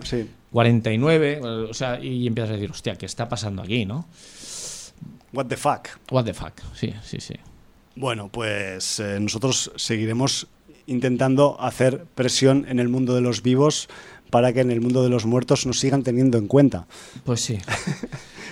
49, 0.52 1.42
o 1.70 1.74
sea, 1.74 2.00
y 2.02 2.26
empiezas 2.26 2.52
a 2.52 2.54
decir, 2.54 2.72
hostia, 2.72 2.96
¿qué 2.96 3.06
está 3.06 3.28
pasando 3.28 3.62
aquí, 3.62 3.86
no? 3.86 4.08
What 5.34 5.48
the 5.48 5.58
fuck. 5.58 5.90
What 6.12 6.26
the 6.26 6.34
fuck, 6.34 6.54
sí, 6.74 6.94
sí, 7.04 7.20
sí. 7.20 7.36
Bueno, 7.96 8.30
pues 8.30 9.00
eh, 9.00 9.20
nosotros 9.20 9.72
seguiremos 9.76 10.48
intentando 10.86 11.60
hacer 11.60 12.06
presión 12.16 12.66
en 12.70 12.80
el 12.80 12.90
mundo 12.90 13.16
de 13.16 13.22
los 13.22 13.42
vivos 13.42 13.90
para 14.30 14.54
que 14.54 14.62
en 14.62 14.72
el 14.72 14.82
mundo 14.82 15.04
de 15.04 15.10
los 15.10 15.26
muertos 15.26 15.66
nos 15.66 15.80
sigan 15.80 16.04
teniendo 16.04 16.38
en 16.38 16.48
cuenta. 16.48 16.88
Pues 17.24 17.42
sí. 17.42 17.60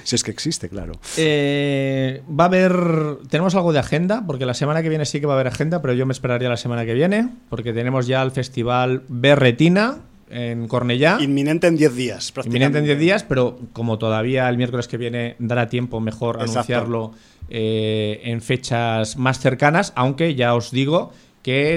Si 0.05 0.15
es 0.15 0.23
que 0.23 0.29
existe, 0.29 0.69
claro. 0.69 0.93
Eh, 1.17 2.21
va 2.29 2.43
a 2.43 2.47
haber. 2.47 3.17
Tenemos 3.27 3.55
algo 3.55 3.73
de 3.73 3.79
agenda, 3.79 4.23
porque 4.27 4.45
la 4.45 4.53
semana 4.53 4.83
que 4.83 4.89
viene 4.89 5.03
sí 5.03 5.19
que 5.19 5.25
va 5.25 5.33
a 5.33 5.35
haber 5.35 5.47
agenda, 5.47 5.81
pero 5.81 5.93
yo 5.93 6.05
me 6.05 6.11
esperaría 6.11 6.47
la 6.47 6.57
semana 6.57 6.85
que 6.85 6.93
viene, 6.93 7.29
porque 7.49 7.73
tenemos 7.73 8.05
ya 8.05 8.21
el 8.21 8.29
festival 8.29 9.01
Berretina 9.07 9.97
en 10.35 10.67
Cornellá. 10.67 11.17
Inminente 11.21 11.67
en 11.67 11.77
10 11.77 11.95
días, 11.95 12.33
Inminente 12.43 12.79
en 12.79 12.85
10 12.85 12.99
días, 12.99 13.23
pero 13.23 13.57
como 13.71 13.97
todavía 13.97 14.49
el 14.49 14.57
miércoles 14.57 14.87
que 14.87 14.97
viene 14.97 15.35
dará 15.39 15.69
tiempo 15.69 16.01
mejor 16.01 16.41
anunciarlo 16.41 17.13
eh, 17.49 18.21
en 18.25 18.41
fechas 18.41 19.15
más 19.17 19.39
cercanas, 19.39 19.93
aunque 19.95 20.35
ya 20.35 20.53
os 20.53 20.71
digo 20.71 21.13
que 21.41 21.75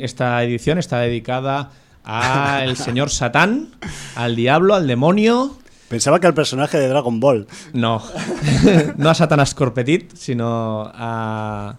esta 0.00 0.42
edición 0.42 0.78
está 0.78 0.98
dedicada 0.98 1.70
al 2.02 2.76
señor 2.76 3.10
Satán, 3.10 3.68
al 4.16 4.34
diablo, 4.34 4.74
al 4.74 4.88
demonio. 4.88 5.56
Pensaba 5.88 6.18
que 6.20 6.26
al 6.26 6.34
personaje 6.34 6.78
de 6.78 6.88
Dragon 6.88 7.20
Ball. 7.20 7.46
No, 7.72 8.02
no 8.96 9.10
a 9.10 9.14
Satanás 9.14 9.54
Corpetit, 9.54 10.14
sino 10.14 10.90
a... 10.94 11.78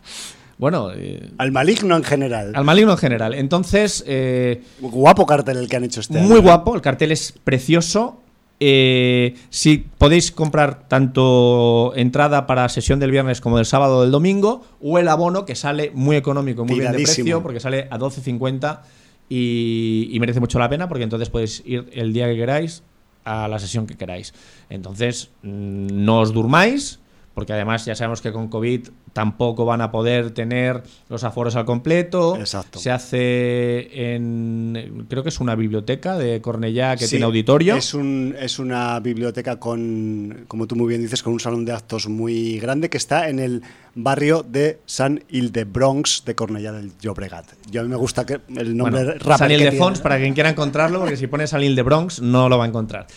Bueno. 0.62 0.91
Eh, 0.95 1.28
al 1.39 1.51
maligno 1.51 1.97
en 1.97 2.03
general. 2.03 2.51
Al 2.55 2.64
maligno 2.64 2.91
en 2.91 2.97
general. 2.99 3.34
Entonces. 3.34 4.03
Eh, 4.07 4.62
guapo 4.80 5.26
cartel 5.26 5.57
el 5.57 5.68
que 5.68 5.76
han 5.76 5.84
hecho 5.84 6.01
este 6.01 6.22
Muy 6.22 6.39
guapo, 6.39 6.76
el 6.76 6.82
cartel 6.82 7.12
es 7.12 7.34
precioso. 7.43 8.22
Eh, 8.59 9.34
si 9.49 9.80
podéis 9.80 10.32
comprar 10.32 10.88
tanto 10.88 11.93
entrada 11.95 12.45
para 12.45 12.70
sesión 12.70 12.99
del 12.99 13.09
viernes 13.09 13.41
como 13.41 13.57
del 13.57 13.66
sábado 13.66 13.97
o 13.97 14.01
del 14.03 14.12
domingo, 14.12 14.64
o 14.80 14.99
el 14.99 15.07
abono 15.07 15.45
que 15.45 15.55
sale 15.55 15.89
muy 15.95 16.16
económico, 16.16 16.64
muy 16.64 16.80
bien 16.80 16.91
de 16.91 16.99
precio, 17.01 17.41
porque 17.41 17.59
sale 17.59 17.88
a 17.89 17.97
12.50 17.97 18.82
y, 19.30 20.09
y 20.12 20.20
merece 20.20 20.39
mucho 20.39 20.59
la 20.59 20.70
pena, 20.70 20.88
porque 20.88 21.05
entonces 21.05 21.32
podéis 21.32 21.64
ir 21.66 21.89
el 21.91 22.14
día 22.14 22.28
que 22.28 22.36
queráis 22.36 22.84
a 23.26 23.47
la 23.47 23.57
sesión 23.57 23.88
que 23.88 23.95
queráis. 23.95 24.32
Entonces, 24.70 25.32
mm, 25.41 25.88
no 26.05 26.20
os 26.20 26.32
durmáis, 26.32 26.99
porque 27.34 27.53
además 27.53 27.86
ya 27.86 27.95
sabemos 27.95 28.22
que 28.22 28.32
con 28.32 28.47
COVID 28.47 28.89
tampoco 29.14 29.66
van 29.66 29.82
a 29.82 29.91
poder 29.91 30.32
tener 30.32 30.84
los 31.09 31.24
aforos 31.24 31.55
al 31.55 31.66
completo. 31.66 32.38
Exacto. 32.38 32.80
Se 32.80 32.91
hace 32.91 34.16
en, 34.16 35.05
creo 35.09 35.24
que 35.24 35.30
es 35.30 35.39
una 35.39 35.55
biblioteca 35.55 36.18
de 36.18 36.41
Cornellá 36.41 36.95
que 36.95 37.07
tiene 37.07 37.26
auditorio. 37.26 37.76
Es, 37.76 37.93
un, 37.93 38.36
es 38.39 38.59
una 38.59 38.99
biblioteca 38.99 39.59
con, 39.59 40.45
como 40.47 40.68
tú 40.68 40.76
muy 40.76 40.88
bien 40.88 41.01
dices, 41.01 41.24
con 41.24 41.34
un 41.34 41.39
salón 41.39 41.66
de 41.66 41.74
actos 41.74 42.07
muy 42.07 42.59
grande 42.59 42.89
que 42.89 42.97
está 42.97 43.30
en 43.30 43.39
el 43.39 43.62
barrio 43.93 44.43
de 44.47 44.80
San 44.86 45.24
Ildebronx 45.30 46.24
de 46.26 46.36
Cornellá 46.36 46.72
del 46.72 46.91
Llobregat. 46.99 47.45
Yo 47.70 47.82
a 47.82 47.84
mí 47.84 47.89
me 47.89 47.95
gusta 47.97 48.26
que 48.26 48.39
el 48.55 48.76
nombre 48.76 49.03
bueno, 49.03 49.38
San 49.38 49.51
Ildefons, 49.51 49.99
para 49.99 50.18
quien 50.18 50.34
quiera 50.34 50.49
encontrarlo, 50.49 50.99
porque 50.99 51.18
si 51.18 51.28
pone 51.28 51.47
San 51.47 51.64
Ildebronx 51.64 52.22
no 52.22 52.47
lo 52.47 52.57
va 52.57 52.66
a 52.66 52.68
encontrar. 52.68 53.07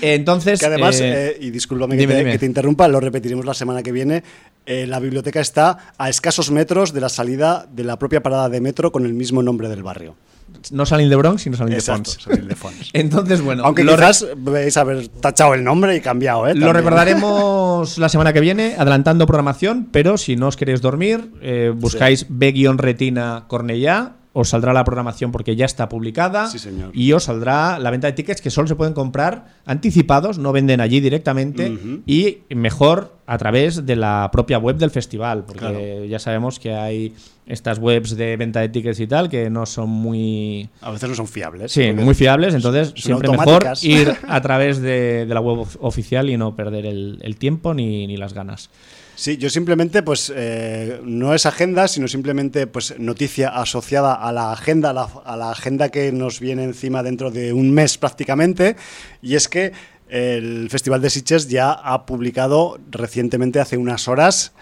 Entonces, 0.00 0.60
que 0.60 0.66
además, 0.66 1.00
eh, 1.00 1.30
eh, 1.30 1.36
y 1.40 1.50
discúlpame 1.50 1.96
que, 1.96 2.06
que, 2.06 2.38
te 2.38 2.46
interrumpa, 2.46 2.86
lo 2.88 3.00
repetiremos 3.00 3.44
la 3.44 3.54
semana 3.54 3.82
que 3.82 3.92
viene, 3.92 4.22
eh, 4.66 4.86
la 4.86 5.00
biblioteca 5.00 5.39
está 5.40 5.78
a 5.98 6.08
escasos 6.08 6.50
metros 6.50 6.92
de 6.92 7.00
la 7.00 7.08
salida 7.08 7.66
de 7.70 7.84
la 7.84 7.98
propia 7.98 8.22
parada 8.22 8.48
de 8.48 8.60
metro 8.60 8.92
con 8.92 9.04
el 9.04 9.14
mismo 9.14 9.42
nombre 9.42 9.68
del 9.68 9.82
barrio. 9.82 10.16
No 10.72 10.84
Salín 10.84 11.08
de 11.08 11.16
Bronx, 11.16 11.42
sino 11.42 11.56
Salín 11.56 11.74
de 11.74 11.80
Fons. 11.80 12.90
Entonces, 12.92 13.40
bueno. 13.40 13.64
Aunque 13.64 13.84
quizás 13.84 14.26
veis 14.36 14.76
haber 14.76 15.08
tachado 15.08 15.54
el 15.54 15.64
nombre 15.64 15.96
y 15.96 16.00
cambiado, 16.00 16.46
¿eh? 16.48 16.54
Lo 16.54 16.72
recordaremos 16.72 17.98
la 17.98 18.08
semana 18.08 18.32
que 18.32 18.40
viene, 18.40 18.74
adelantando 18.76 19.26
programación, 19.26 19.88
pero 19.90 20.18
si 20.18 20.36
no 20.36 20.48
os 20.48 20.56
queréis 20.56 20.80
dormir, 20.80 21.32
eh, 21.40 21.72
buscáis 21.74 22.26
B-Retina 22.28 23.44
Cornellá 23.48 24.16
os 24.32 24.50
saldrá 24.50 24.72
la 24.72 24.84
programación 24.84 25.32
porque 25.32 25.56
ya 25.56 25.64
está 25.64 25.88
publicada 25.88 26.48
y 26.92 27.12
os 27.12 27.24
saldrá 27.24 27.78
la 27.78 27.90
venta 27.90 28.06
de 28.06 28.12
tickets 28.12 28.40
que 28.40 28.50
solo 28.50 28.68
se 28.68 28.76
pueden 28.76 28.94
comprar 28.94 29.56
anticipados, 29.66 30.38
no 30.38 30.52
venden 30.52 30.80
allí 30.80 31.00
directamente 31.00 32.00
y 32.06 32.38
mejor 32.50 33.16
a 33.30 33.38
través 33.38 33.86
de 33.86 33.94
la 33.94 34.28
propia 34.32 34.58
web 34.58 34.76
del 34.76 34.90
festival, 34.90 35.44
porque 35.44 36.08
ya 36.10 36.18
sabemos 36.18 36.58
que 36.58 36.74
hay 36.74 37.14
estas 37.46 37.78
webs 37.78 38.16
de 38.16 38.36
venta 38.36 38.58
de 38.58 38.70
tickets 38.70 38.98
y 38.98 39.06
tal 39.06 39.28
que 39.28 39.48
no 39.48 39.66
son 39.66 39.88
muy... 39.88 40.68
A 40.80 40.90
veces 40.90 41.10
no 41.10 41.14
son 41.14 41.28
fiables. 41.28 41.70
Sí, 41.70 41.92
muy 41.92 42.16
fiables, 42.16 42.54
entonces 42.54 42.92
siempre 42.96 43.30
mejor 43.30 43.64
ir 43.82 44.12
a 44.28 44.40
través 44.40 44.82
de, 44.82 45.26
la 45.28 45.40
web 45.40 45.64
oficial 45.78 46.28
y 46.28 46.36
no 46.36 46.56
perder 46.56 46.86
el, 46.86 47.36
tiempo 47.38 47.72
ni, 47.72 48.08
ni 48.08 48.16
las 48.16 48.34
ganas. 48.34 48.68
Sí, 49.20 49.36
yo 49.36 49.50
simplemente, 49.50 50.02
pues, 50.02 50.32
eh, 50.34 50.98
no 51.04 51.34
es 51.34 51.44
agenda, 51.44 51.86
sino 51.88 52.08
simplemente, 52.08 52.66
pues, 52.66 52.98
noticia 52.98 53.50
asociada 53.50 54.14
a 54.14 54.32
la 54.32 54.50
agenda, 54.50 54.90
a 54.90 55.36
la, 55.36 55.50
agenda 55.50 55.90
que 55.90 56.10
nos 56.10 56.40
viene 56.40 56.64
encima 56.64 57.02
dentro 57.02 57.30
de 57.30 57.52
un 57.52 57.70
mes 57.70 57.98
prácticamente, 57.98 58.76
y 59.22 59.34
es 59.34 59.46
que 59.46 59.72
el 60.10 60.68
Festival 60.70 61.00
de 61.00 61.10
Sitges 61.10 61.48
ya 61.48 61.72
ha 61.72 62.04
publicado 62.04 62.78
recientemente, 62.90 63.60
hace 63.60 63.76
unas 63.76 64.08
horas, 64.08 64.52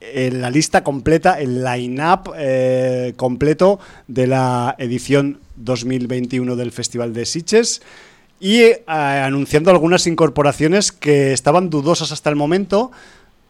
en 0.00 0.40
la 0.40 0.50
lista 0.50 0.82
completa, 0.82 1.40
el 1.40 1.62
line-up 1.62 2.32
eh, 2.36 3.12
completo 3.16 3.80
de 4.08 4.26
la 4.26 4.74
edición 4.78 5.40
2021 5.56 6.56
del 6.56 6.72
Festival 6.72 7.12
de 7.12 7.26
Sitges 7.26 7.82
y 8.40 8.60
eh, 8.62 8.82
anunciando 8.86 9.70
algunas 9.70 10.06
incorporaciones 10.06 10.92
que 10.92 11.32
estaban 11.32 11.68
dudosas 11.68 12.12
hasta 12.12 12.30
el 12.30 12.36
momento, 12.36 12.90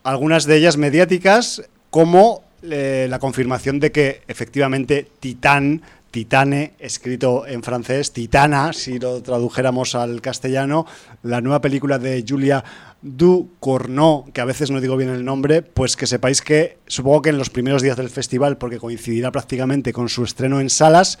algunas 0.03 0.45
de 0.45 0.57
ellas 0.57 0.77
mediáticas, 0.77 1.63
como 1.89 2.43
eh, 2.63 3.07
la 3.09 3.19
confirmación 3.19 3.79
de 3.79 3.91
que 3.91 4.21
efectivamente 4.27 5.07
Titán, 5.19 5.81
Titane, 6.11 6.73
escrito 6.77 7.47
en 7.47 7.63
francés, 7.63 8.11
Titana, 8.11 8.73
si 8.73 8.99
lo 8.99 9.21
tradujéramos 9.21 9.95
al 9.95 10.21
castellano, 10.21 10.85
la 11.23 11.39
nueva 11.39 11.61
película 11.61 11.97
de 11.99 12.23
Julia 12.27 12.63
Ducournau, 13.01 14.31
que 14.31 14.41
a 14.41 14.45
veces 14.45 14.69
no 14.69 14.81
digo 14.81 14.97
bien 14.97 15.09
el 15.09 15.25
nombre, 15.25 15.61
pues 15.61 15.95
que 15.95 16.05
sepáis 16.05 16.41
que 16.41 16.77
supongo 16.85 17.23
que 17.23 17.29
en 17.29 17.37
los 17.37 17.49
primeros 17.49 17.81
días 17.81 17.97
del 17.97 18.09
festival, 18.09 18.57
porque 18.57 18.77
coincidirá 18.77 19.31
prácticamente 19.31 19.93
con 19.93 20.09
su 20.09 20.23
estreno 20.23 20.59
en 20.59 20.69
salas, 20.69 21.17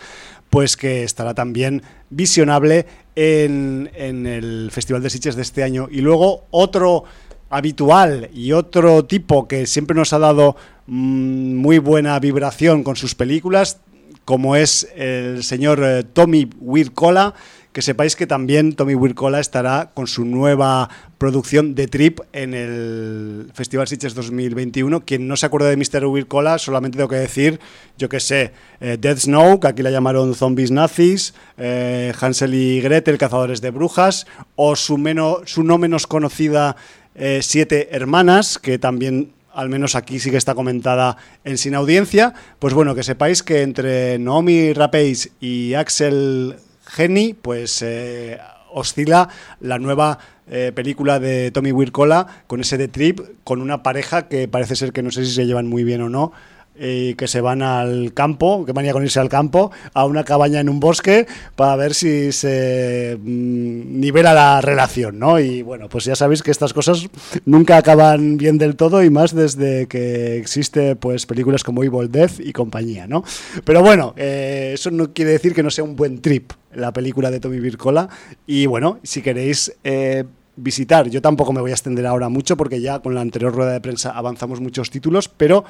pues 0.49 0.75
que 0.75 1.03
estará 1.03 1.33
también 1.33 1.81
visionable 2.09 2.85
en, 3.15 3.89
en 3.95 4.27
el 4.27 4.69
Festival 4.71 5.01
de 5.01 5.09
Sitges 5.09 5.37
de 5.37 5.41
este 5.41 5.63
año. 5.63 5.87
Y 5.89 6.01
luego 6.01 6.43
otro 6.51 7.05
habitual 7.49 8.29
y 8.33 8.53
otro 8.53 9.05
tipo 9.05 9.47
que 9.47 9.67
siempre 9.67 9.95
nos 9.95 10.13
ha 10.13 10.19
dado 10.19 10.55
mm, 10.87 11.55
muy 11.55 11.79
buena 11.79 12.19
vibración 12.19 12.83
con 12.83 12.95
sus 12.95 13.15
películas, 13.15 13.79
como 14.25 14.55
es 14.55 14.87
el 14.95 15.43
señor 15.43 15.81
eh, 15.83 16.03
Tommy 16.03 16.49
Wirkola, 16.59 17.33
que 17.71 17.81
sepáis 17.81 18.15
que 18.15 18.27
también 18.27 18.73
Tommy 18.73 18.95
Wirkola 18.95 19.39
estará 19.39 19.91
con 19.93 20.07
su 20.07 20.25
nueva 20.25 20.89
producción 21.17 21.73
de 21.73 21.87
Trip 21.87 22.19
en 22.33 22.53
el 22.53 23.49
Festival 23.53 23.87
Sitges 23.87 24.13
2021. 24.13 25.05
Quien 25.05 25.27
no 25.27 25.37
se 25.37 25.45
acuerda 25.45 25.69
de 25.69 25.77
Mr. 25.77 26.05
Wirkola, 26.05 26.57
solamente 26.57 26.97
tengo 26.97 27.09
que 27.09 27.15
decir, 27.15 27.59
yo 27.97 28.09
que 28.09 28.19
sé, 28.19 28.51
eh, 28.81 28.97
Dead 28.99 29.17
Snow, 29.17 29.59
que 29.59 29.67
aquí 29.67 29.83
la 29.83 29.91
llamaron 29.91 30.35
Zombies 30.35 30.71
Nazis, 30.71 31.33
eh, 31.57 32.11
Hansel 32.19 32.53
y 32.53 32.81
Gretel, 32.81 33.17
Cazadores 33.17 33.61
de 33.61 33.71
Brujas, 33.71 34.27
o 34.55 34.75
su, 34.75 34.97
menos, 34.97 35.41
su 35.45 35.63
no 35.63 35.77
menos 35.77 36.07
conocida 36.07 36.75
eh, 37.15 37.39
Siete 37.41 37.89
Hermanas, 37.91 38.57
que 38.57 38.79
también 38.79 39.31
al 39.53 39.69
menos 39.69 39.95
aquí 39.95 40.19
sí 40.19 40.31
que 40.31 40.37
está 40.37 40.55
comentada 40.55 41.17
en 41.43 41.57
Sin 41.57 41.75
Audiencia. 41.75 42.33
Pues 42.59 42.73
bueno, 42.73 42.95
que 42.95 43.03
sepáis 43.03 43.43
que 43.43 43.61
entre 43.61 44.19
Naomi 44.19 44.73
Rapace 44.73 45.31
y 45.39 45.73
Axel 45.73 46.57
Geni, 46.85 47.33
pues 47.33 47.81
eh, 47.81 48.37
oscila 48.71 49.29
la 49.59 49.79
nueva 49.79 50.19
eh, 50.49 50.71
película 50.73 51.19
de 51.19 51.51
Tommy 51.51 51.71
Wirkola 51.71 52.27
con 52.47 52.61
ese 52.61 52.77
de 52.77 52.87
Trip, 52.87 53.21
con 53.43 53.61
una 53.61 53.83
pareja 53.83 54.27
que 54.27 54.47
parece 54.47 54.75
ser 54.75 54.91
que 54.91 55.03
no 55.03 55.11
sé 55.11 55.25
si 55.25 55.31
se 55.31 55.45
llevan 55.45 55.67
muy 55.67 55.83
bien 55.83 56.01
o 56.01 56.09
no, 56.09 56.33
y 56.79 57.13
que 57.15 57.27
se 57.27 57.41
van 57.41 57.61
al 57.61 58.13
campo, 58.13 58.65
que 58.65 58.73
manía 58.73 58.93
con 58.93 59.03
irse 59.03 59.19
al 59.19 59.29
campo, 59.29 59.71
a 59.93 60.05
una 60.05 60.23
cabaña 60.23 60.59
en 60.59 60.69
un 60.69 60.79
bosque 60.79 61.27
para 61.55 61.75
ver 61.75 61.93
si 61.93 62.31
se 62.31 63.17
mm, 63.21 63.99
nivela 63.99 64.33
la 64.33 64.61
relación, 64.61 65.19
¿no? 65.19 65.39
Y 65.39 65.61
bueno, 65.61 65.89
pues 65.89 66.05
ya 66.05 66.15
sabéis 66.15 66.41
que 66.41 66.51
estas 66.51 66.73
cosas 66.73 67.07
nunca 67.45 67.77
acaban 67.77 68.37
bien 68.37 68.57
del 68.57 68.75
todo 68.75 69.03
y 69.03 69.09
más 69.09 69.35
desde 69.35 69.87
que 69.87 70.37
existe 70.37 70.95
pues 70.95 71.25
películas 71.25 71.63
como 71.63 71.83
Evil 71.83 72.11
Death 72.11 72.39
y 72.39 72.53
compañía, 72.53 73.07
¿no? 73.07 73.23
Pero 73.63 73.81
bueno, 73.81 74.13
eh, 74.17 74.71
eso 74.73 74.91
no 74.91 75.13
quiere 75.13 75.31
decir 75.31 75.53
que 75.53 75.63
no 75.63 75.69
sea 75.69 75.83
un 75.83 75.95
buen 75.95 76.21
trip 76.21 76.51
la 76.73 76.93
película 76.93 77.31
de 77.31 77.39
Tommy 77.39 77.59
Vircola 77.59 78.09
y 78.47 78.65
bueno, 78.65 78.99
si 79.03 79.21
queréis 79.21 79.73
eh, 79.83 80.23
visitar, 80.55 81.09
yo 81.09 81.21
tampoco 81.21 81.53
me 81.53 81.61
voy 81.61 81.71
a 81.71 81.73
extender 81.73 82.05
ahora 82.05 82.29
mucho 82.29 82.57
porque 82.57 82.81
ya 82.81 82.99
con 82.99 83.15
la 83.15 83.21
anterior 83.21 83.53
rueda 83.53 83.73
de 83.73 83.81
prensa 83.81 84.11
avanzamos 84.11 84.61
muchos 84.61 84.89
títulos, 84.89 85.27
pero 85.27 85.65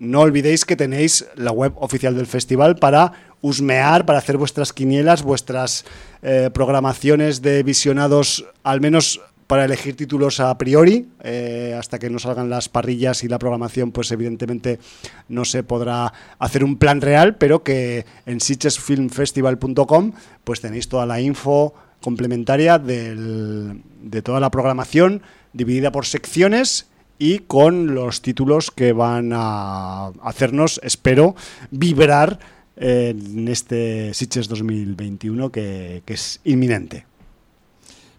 no 0.00 0.20
olvidéis 0.20 0.64
que 0.64 0.76
tenéis 0.76 1.26
la 1.36 1.52
web 1.52 1.74
oficial 1.76 2.16
del 2.16 2.26
festival 2.26 2.76
para 2.76 3.12
husmear, 3.42 4.06
para 4.06 4.18
hacer 4.18 4.38
vuestras 4.38 4.72
quinielas, 4.72 5.22
vuestras 5.22 5.84
eh, 6.22 6.50
programaciones 6.52 7.42
de 7.42 7.62
visionados, 7.62 8.46
al 8.64 8.80
menos 8.80 9.20
para 9.46 9.64
elegir 9.64 9.96
títulos 9.96 10.40
a 10.40 10.56
priori, 10.56 11.08
eh, 11.22 11.76
hasta 11.78 11.98
que 11.98 12.08
no 12.08 12.18
salgan 12.18 12.48
las 12.48 12.68
parrillas 12.68 13.24
y 13.24 13.28
la 13.28 13.38
programación, 13.38 13.92
pues 13.92 14.10
evidentemente 14.10 14.78
no 15.28 15.44
se 15.44 15.62
podrá 15.62 16.12
hacer 16.38 16.64
un 16.64 16.76
plan 16.76 17.00
real, 17.00 17.36
pero 17.36 17.62
que 17.62 18.06
en 18.26 18.40
sitchesfilmfestival.com 18.40 20.12
pues 20.44 20.60
tenéis 20.60 20.88
toda 20.88 21.04
la 21.04 21.20
info, 21.20 21.74
complementaria 22.00 22.78
de 22.78 24.22
toda 24.22 24.40
la 24.40 24.50
programación, 24.50 25.20
dividida 25.52 25.92
por 25.92 26.06
secciones 26.06 26.89
y 27.20 27.40
con 27.40 27.94
los 27.94 28.22
títulos 28.22 28.70
que 28.70 28.94
van 28.94 29.30
a 29.34 30.06
hacernos, 30.22 30.80
espero, 30.82 31.36
vibrar 31.70 32.40
en 32.76 33.46
este 33.46 34.14
Sitges 34.14 34.48
2021 34.48 35.52
que, 35.52 36.02
es 36.06 36.40
inminente. 36.44 37.04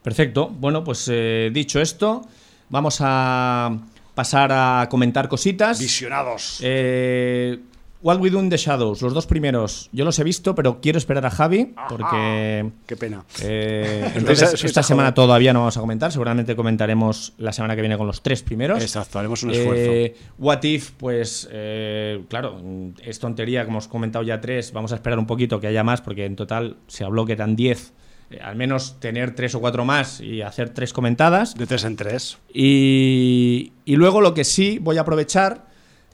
Perfecto. 0.03 0.49
Bueno, 0.49 0.83
pues 0.83 1.09
eh, 1.11 1.49
dicho 1.51 1.81
esto, 1.81 2.21
vamos 2.69 2.99
a 3.01 3.75
pasar 4.13 4.51
a 4.53 4.87
comentar 4.87 5.27
cositas. 5.27 5.79
Visionados. 5.79 6.59
Eh, 6.61 7.59
What 8.03 8.19
We 8.19 8.29
Do 8.29 8.39
in 8.39 8.49
the 8.49 8.57
Shadows, 8.57 9.01
los 9.01 9.13
dos 9.13 9.27
primeros, 9.27 9.89
yo 9.91 10.05
los 10.05 10.17
he 10.17 10.23
visto, 10.23 10.55
pero 10.55 10.81
quiero 10.81 10.97
esperar 10.97 11.25
a 11.25 11.29
Javi 11.29 11.73
porque. 11.87 12.71
Qué 12.87 12.95
pena. 12.95 13.23
Eh, 13.41 14.11
entonces, 14.15 14.63
esta 14.63 14.81
semana 14.81 15.13
todavía 15.13 15.53
no 15.53 15.59
vamos 15.59 15.77
a 15.77 15.79
comentar, 15.81 16.11
seguramente 16.11 16.55
comentaremos 16.55 17.33
la 17.37 17.53
semana 17.53 17.75
que 17.75 17.81
viene 17.81 17.97
con 17.97 18.07
los 18.07 18.21
tres 18.21 18.41
primeros. 18.41 18.81
Exacto, 18.81 19.19
haremos 19.19 19.43
un 19.43 19.51
esfuerzo. 19.51 19.91
Eh, 19.91 20.15
What 20.39 20.63
If, 20.63 20.91
pues, 20.91 21.47
eh, 21.51 22.23
claro, 22.27 22.59
es 23.03 23.19
tontería, 23.19 23.65
como 23.65 23.75
hemos 23.77 23.87
comentado 23.87 24.23
ya 24.23 24.41
tres, 24.41 24.71
vamos 24.71 24.91
a 24.91 24.95
esperar 24.95 25.19
un 25.19 25.27
poquito 25.27 25.59
que 25.59 25.67
haya 25.67 25.83
más, 25.83 26.01
porque 26.01 26.25
en 26.25 26.35
total 26.35 26.77
se 26.87 27.03
habló 27.03 27.25
que 27.25 27.33
eran 27.33 27.55
diez 27.55 27.93
al 28.41 28.55
menos 28.55 28.99
tener 28.99 29.35
tres 29.35 29.55
o 29.55 29.59
cuatro 29.59 29.83
más 29.83 30.21
y 30.21 30.41
hacer 30.41 30.69
tres 30.69 30.93
comentadas. 30.93 31.53
De 31.55 31.67
tres 31.67 31.83
en 31.83 31.97
tres. 31.97 32.37
Y, 32.53 33.73
y 33.83 33.95
luego 33.97 34.21
lo 34.21 34.33
que 34.33 34.45
sí 34.45 34.79
voy 34.79 34.97
a 34.97 35.01
aprovechar 35.01 35.70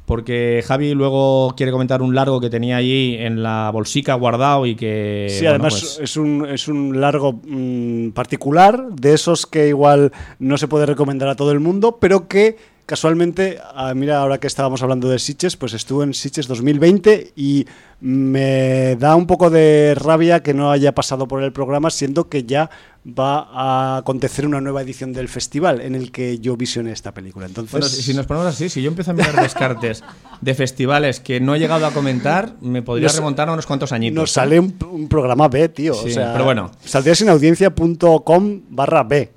porque 0.08 0.64
Javi 0.66 0.94
luego 0.94 1.54
quiere 1.58 1.74
comentar 1.74 2.02
un 2.02 2.16
largo 2.16 2.40
que 2.40 2.50
tenía 2.50 2.78
allí 2.78 3.18
en 3.20 3.44
la 3.44 3.70
bolsica 3.74 4.14
guardado 4.14 4.66
y 4.66 4.74
que... 4.74 5.28
Sí, 5.30 5.46
además 5.46 5.74
pues 5.74 6.00
es, 6.02 6.16
un, 6.16 6.46
es 6.46 6.70
un 6.70 7.02
largo 7.02 7.42
mm, 7.44 8.12
particular, 8.12 8.88
de 8.94 9.14
esos 9.14 9.46
que 9.46 9.68
igual 9.68 10.14
no 10.40 10.58
se 10.58 10.70
puede 10.70 10.86
recomendar 10.86 11.28
a 11.28 11.36
todo 11.36 11.52
el 11.52 11.60
mundo, 11.60 11.98
pero 12.00 12.30
que 12.30 12.56
casualmente, 12.88 13.60
ah, 13.76 13.94
mira, 13.94 14.20
ahora 14.20 14.40
que 14.40 14.48
estábamos 14.48 14.82
hablando 14.82 15.10
de 15.10 15.20
Sitches, 15.20 15.58
pues 15.58 15.74
estuve 15.74 16.06
en 16.06 16.14
Sitches 16.14 16.48
2020 16.48 17.34
y 17.36 17.68
me 18.00 18.96
da 18.96 19.16
un 19.16 19.28
poco 19.28 19.50
de 19.50 19.94
rabia 19.96 20.42
que 20.42 20.54
no 20.54 20.72
haya 20.72 20.96
pasado 20.96 21.28
por 21.28 21.44
el 21.44 21.52
programa, 21.52 21.90
siendo 21.92 22.30
que 22.30 22.46
ya 22.46 22.70
va 23.08 23.50
a 23.52 23.98
acontecer 23.98 24.46
una 24.46 24.62
nueva 24.62 24.82
edición 24.82 25.12
del 25.12 25.28
festival 25.28 25.82
en 25.82 25.96
el 25.96 26.12
que 26.12 26.40
yo 26.40 26.56
visioné 26.56 26.94
esta 26.94 27.14
película. 27.14 27.46
Entonces, 27.46 27.92
si 27.92 28.14
nos 28.14 28.26
ponemos 28.26 28.48
así, 28.48 28.70
si 28.70 28.82
yo 28.82 28.90
empiezo 28.90 29.12
a 29.12 29.14
mirar 29.14 29.36
descartes 29.42 30.04
de 30.40 30.54
festivales 30.56 31.20
que 31.20 31.42
no 31.42 31.56
he 31.56 31.60
llegado 31.60 31.86
a 31.86 31.92
comentar, 31.92 32.54
me 32.62 32.82
podría 32.82 33.10
remontar 33.10 33.50
a 33.50 33.54
unos 33.54 33.66
cuantos 33.66 33.92
añitos. 33.92 34.16
Nos 34.16 34.32
sale 34.32 34.60
un, 34.60 35.08
programa 35.10 35.50
B, 35.50 35.68
tío. 35.70 35.94
o 35.94 36.10
sea, 36.10 36.32
pero 36.32 36.46
bueno. 36.46 36.72
Saldríasinaudiencia.com 36.86 38.62
barra 38.70 39.04
B. 39.04 39.32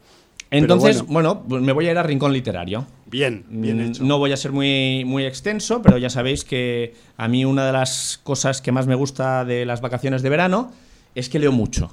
Entonces, 0.51 1.03
bueno. 1.07 1.45
pues 1.49 1.63
me 1.63 1.73
voy 1.73 1.89
a 1.89 1.93
ir 1.93 1.99
a 1.99 2.03
Rincón 2.03 2.33
Literario. 2.33 2.87
Bien, 3.11 3.45
bien 3.49 3.79
mm, 3.79 3.81
hecho. 3.81 4.05
No 4.05 4.19
voy 4.19 4.33
a 4.33 4.37
ser 4.37 4.53
muy, 4.53 5.05
muy 5.05 5.25
extenso, 5.25 5.83
pero 5.83 5.99
ya 5.99 6.11
sabéis 6.11 6.45
que 6.45 6.95
a 7.17 7.27
mí 7.29 7.45
una 7.45 7.67
de 7.67 7.73
las 7.73 8.21
cosas 8.23 8.63
que 8.63 8.71
más 8.71 8.87
me 8.87 8.95
gusta 8.95 9.45
de 9.45 9.67
las 9.67 9.81
vacaciones 9.81 10.23
de 10.23 10.29
verano 10.29 10.73
es 11.15 11.29
que 11.29 11.41
leo 11.41 11.51
mucho. 11.51 11.93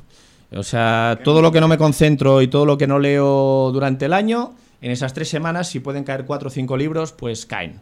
O 0.51 0.63
sea, 0.63 1.19
todo 1.23 1.41
lo 1.41 1.51
que 1.51 1.59
no 1.59 1.67
me 1.67 1.77
concentro 1.77 2.41
y 2.41 2.47
todo 2.47 2.65
lo 2.65 2.77
que 2.77 2.87
no 2.87 2.99
leo 2.99 3.71
durante 3.73 4.05
el 4.05 4.13
año, 4.13 4.53
en 4.81 4.91
esas 4.91 5.13
tres 5.13 5.27
semanas, 5.27 5.67
si 5.67 5.79
pueden 5.79 6.03
caer 6.03 6.25
cuatro 6.25 6.47
o 6.47 6.51
cinco 6.51 6.77
libros, 6.77 7.11
pues 7.11 7.45
caen. 7.45 7.81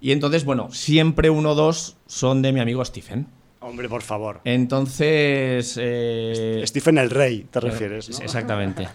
Y 0.00 0.10
entonces, 0.10 0.44
bueno, 0.44 0.72
siempre 0.72 1.30
uno 1.30 1.50
o 1.50 1.54
dos 1.54 1.96
son 2.06 2.42
de 2.42 2.52
mi 2.52 2.60
amigo 2.60 2.84
Stephen. 2.84 3.26
Hombre, 3.60 3.88
por 3.88 4.02
favor. 4.02 4.40
Entonces... 4.44 5.78
Eh, 5.80 6.64
Stephen 6.66 6.98
el 6.98 7.10
Rey, 7.10 7.46
te 7.48 7.60
refieres, 7.60 8.10
¿no? 8.10 8.18
Exactamente. 8.24 8.88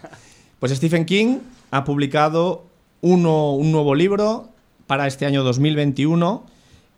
Pues 0.58 0.72
Stephen 0.72 1.06
King 1.06 1.38
ha 1.70 1.84
publicado 1.84 2.67
uno, 3.00 3.54
un 3.54 3.72
nuevo 3.72 3.94
libro 3.94 4.48
para 4.86 5.06
este 5.06 5.26
año 5.26 5.44
2021. 5.44 6.46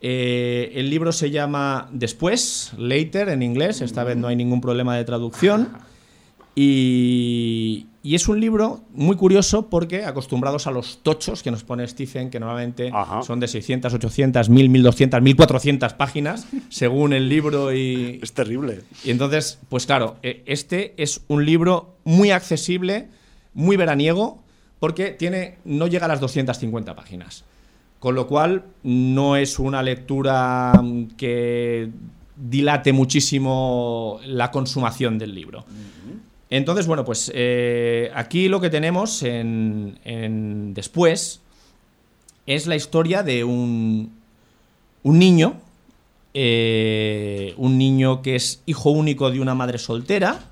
Eh, 0.03 0.71
el 0.75 0.89
libro 0.89 1.11
se 1.11 1.29
llama 1.29 1.87
Después, 1.91 2.73
Later 2.77 3.29
en 3.29 3.43
inglés, 3.43 3.81
esta 3.81 4.03
vez 4.03 4.17
no 4.17 4.27
hay 4.27 4.35
ningún 4.35 4.61
problema 4.61 4.97
de 4.97 5.03
traducción. 5.03 5.69
Y, 6.55 7.87
es 8.03 8.27
un 8.27 8.39
libro 8.39 8.81
muy 8.93 9.15
curioso 9.15 9.69
porque, 9.69 10.05
acostumbrados 10.05 10.65
a 10.65 10.71
los 10.71 11.03
tochos 11.03 11.43
que 11.43 11.51
nos 11.51 11.63
pone 11.63 11.87
Stephen, 11.87 12.29
que 12.29 12.39
normalmente 12.39 12.91
son 13.23 13.39
de 13.39 13.47
600, 13.47 13.93
800, 13.93 14.49
1000, 14.49 14.69
1200, 14.69 15.21
1400 15.21 15.93
páginas, 15.93 16.47
según 16.69 17.13
el 17.13 17.29
libro 17.29 17.71
y... 17.71 18.19
Es 18.23 18.33
terrible. 18.33 18.81
Y 19.03 19.11
entonces, 19.11 19.59
pues 19.69 19.85
claro, 19.85 20.17
e, 20.23 20.43
este 20.47 20.95
es 20.97 21.21
un 21.27 21.45
libro 21.45 21.95
muy 22.03 22.31
accesible, 22.31 23.07
muy 23.53 23.77
veraniego, 23.77 24.43
porque 24.81 25.11
tiene, 25.11 25.59
no 25.63 25.85
llega 25.85 26.05
a 26.05 26.07
las 26.07 26.19
250 26.19 26.95
páginas. 26.95 27.43
Con 27.99 28.15
lo 28.15 28.25
cual, 28.25 28.65
no 28.81 29.35
es 29.35 29.59
una 29.59 29.83
lectura 29.83 30.73
que 31.17 31.91
dilate 32.35 32.91
muchísimo 32.91 34.19
la 34.25 34.49
consumación 34.49 35.19
del 35.19 35.35
libro. 35.35 35.65
Entonces, 36.49 36.87
bueno, 36.87 37.05
pues 37.05 37.31
eh, 37.35 38.09
aquí 38.15 38.47
lo 38.49 38.59
que 38.59 38.71
tenemos 38.71 39.21
en, 39.21 40.73
después 40.73 41.41
es 42.47 42.65
la 42.65 42.75
historia 42.75 43.21
de 43.21 43.43
un, 43.43 44.11
un 45.03 45.19
niño, 45.19 45.57
eh, 46.33 47.53
un 47.57 47.77
niño 47.77 48.23
que 48.23 48.35
es 48.35 48.63
hijo 48.65 48.89
único 48.89 49.29
de 49.29 49.41
una 49.41 49.53
madre 49.53 49.77
soltera, 49.77 50.50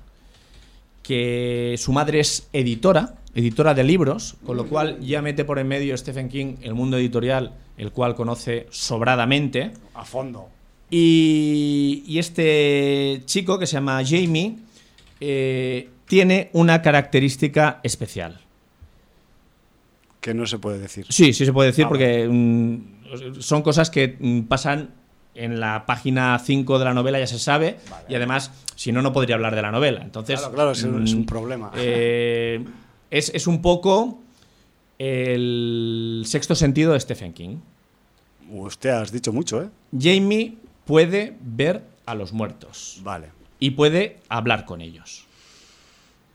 que 1.10 1.74
su 1.76 1.90
madre 1.90 2.20
es 2.20 2.48
editora, 2.52 3.16
editora 3.34 3.74
de 3.74 3.82
libros, 3.82 4.36
con 4.46 4.56
lo 4.56 4.68
cual 4.68 5.00
ya 5.00 5.20
mete 5.20 5.44
por 5.44 5.58
en 5.58 5.66
medio 5.66 5.96
Stephen 5.96 6.28
King 6.28 6.54
el 6.62 6.74
mundo 6.74 6.98
editorial, 6.98 7.52
el 7.76 7.90
cual 7.90 8.14
conoce 8.14 8.68
sobradamente. 8.70 9.72
A 9.94 10.04
fondo. 10.04 10.46
Y, 10.88 12.04
y 12.06 12.20
este 12.20 13.22
chico 13.24 13.58
que 13.58 13.66
se 13.66 13.72
llama 13.72 14.00
Jamie, 14.06 14.54
eh, 15.18 15.88
tiene 16.06 16.48
una 16.52 16.80
característica 16.80 17.80
especial. 17.82 18.38
Que 20.20 20.32
no 20.32 20.46
se 20.46 20.60
puede 20.60 20.78
decir. 20.78 21.06
Sí, 21.08 21.32
sí 21.32 21.44
se 21.44 21.52
puede 21.52 21.70
decir 21.70 21.86
ah, 21.86 21.88
porque 21.88 22.28
mm, 22.30 23.40
son 23.40 23.62
cosas 23.62 23.90
que 23.90 24.16
mm, 24.16 24.42
pasan 24.42 24.90
en 25.34 25.60
la 25.60 25.86
página 25.86 26.38
5 26.38 26.78
de 26.78 26.84
la 26.84 26.94
novela, 26.94 27.18
ya 27.18 27.26
se 27.26 27.38
sabe, 27.38 27.78
y 28.08 28.14
además, 28.14 28.50
si 28.74 28.92
no, 28.92 29.02
no 29.02 29.12
podría 29.12 29.36
hablar 29.36 29.54
de 29.54 29.62
la 29.62 29.70
novela. 29.70 30.02
Entonces, 30.02 30.38
claro, 30.38 30.54
claro, 30.54 30.70
es, 30.72 30.82
un 30.82 31.02
mm, 31.02 31.26
problema. 31.26 31.72
Eh, 31.76 32.64
es, 33.10 33.30
es, 33.34 33.46
un 33.46 33.62
poco 33.62 34.18
el 34.98 36.22
sexto 36.26 36.54
sentido 36.54 36.92
de 36.92 37.00
Stephen 37.00 37.32
King. 37.32 37.56
Usted 38.50 38.90
has 38.90 39.12
dicho 39.12 39.32
mucho, 39.32 39.62
¿eh? 39.62 39.68
Jamie 39.98 40.56
puede 40.84 41.36
ver 41.40 41.82
a 42.06 42.14
los 42.14 42.32
muertos. 42.32 43.00
Vale 43.02 43.40
y 43.60 43.70
puede 43.70 44.18
hablar 44.28 44.64
con 44.64 44.80
ellos. 44.80 45.26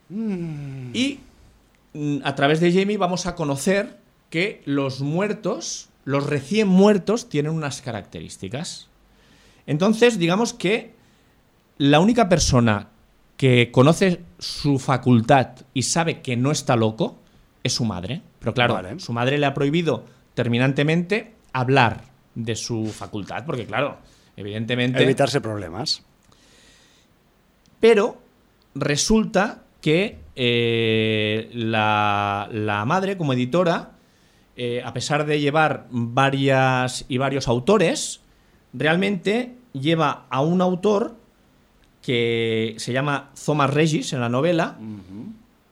Y 0.09 1.19
mm, 1.93 2.17
a 2.23 2.35
través 2.35 2.61
de 2.61 2.71
Jamie 2.71 2.97
vamos 2.97 3.25
a 3.25 3.35
conocer 3.35 3.97
que 4.29 4.61
los 4.65 5.01
muertos, 5.01 5.89
los 6.05 6.25
recién 6.25 6.67
muertos, 6.67 7.27
tienen 7.27 7.51
unas 7.51 7.81
características. 7.81 8.87
Entonces, 9.67 10.17
digamos 10.17 10.53
que 10.53 10.93
la 11.77 11.99
única 11.99 12.29
persona 12.29 12.89
que 13.37 13.71
conoce 13.71 14.21
su 14.39 14.79
facultad 14.79 15.49
y 15.73 15.83
sabe 15.83 16.21
que 16.21 16.37
no 16.37 16.51
está 16.51 16.75
loco 16.75 17.17
es 17.63 17.73
su 17.73 17.83
madre. 17.83 18.21
Pero 18.39 18.53
claro, 18.53 18.99
su 18.99 19.11
madre 19.11 19.37
le 19.37 19.45
ha 19.45 19.53
prohibido 19.53 20.05
terminantemente 20.35 21.33
hablar 21.51 22.03
de 22.35 22.55
su 22.55 22.87
facultad, 22.87 23.45
porque 23.45 23.65
claro, 23.65 23.97
evidentemente... 24.37 25.01
Evitarse 25.01 25.41
problemas. 25.41 26.03
Pero 27.79 28.21
resulta 28.75 29.63
que 29.81 30.19
eh, 30.35 31.49
la, 31.53 32.83
madre, 32.85 33.17
como 33.17 33.33
editora, 33.33 33.91
eh, 34.57 34.81
a 34.83 34.93
pesar 34.93 35.25
de 35.25 35.39
llevar 35.39 35.87
varias 35.89 37.05
y 37.09 37.17
varios 37.17 37.47
autores, 37.47 38.21
realmente 38.73 39.55
lleva 39.73 40.25
a 40.29 40.41
un 40.41 40.61
autor 40.61 41.15
que 42.01 42.75
se 42.77 42.93
llama 42.93 43.31
Thomas 43.43 43.73
Regis 43.73 44.13
en 44.13 44.21
la 44.21 44.29
novela, 44.29 44.77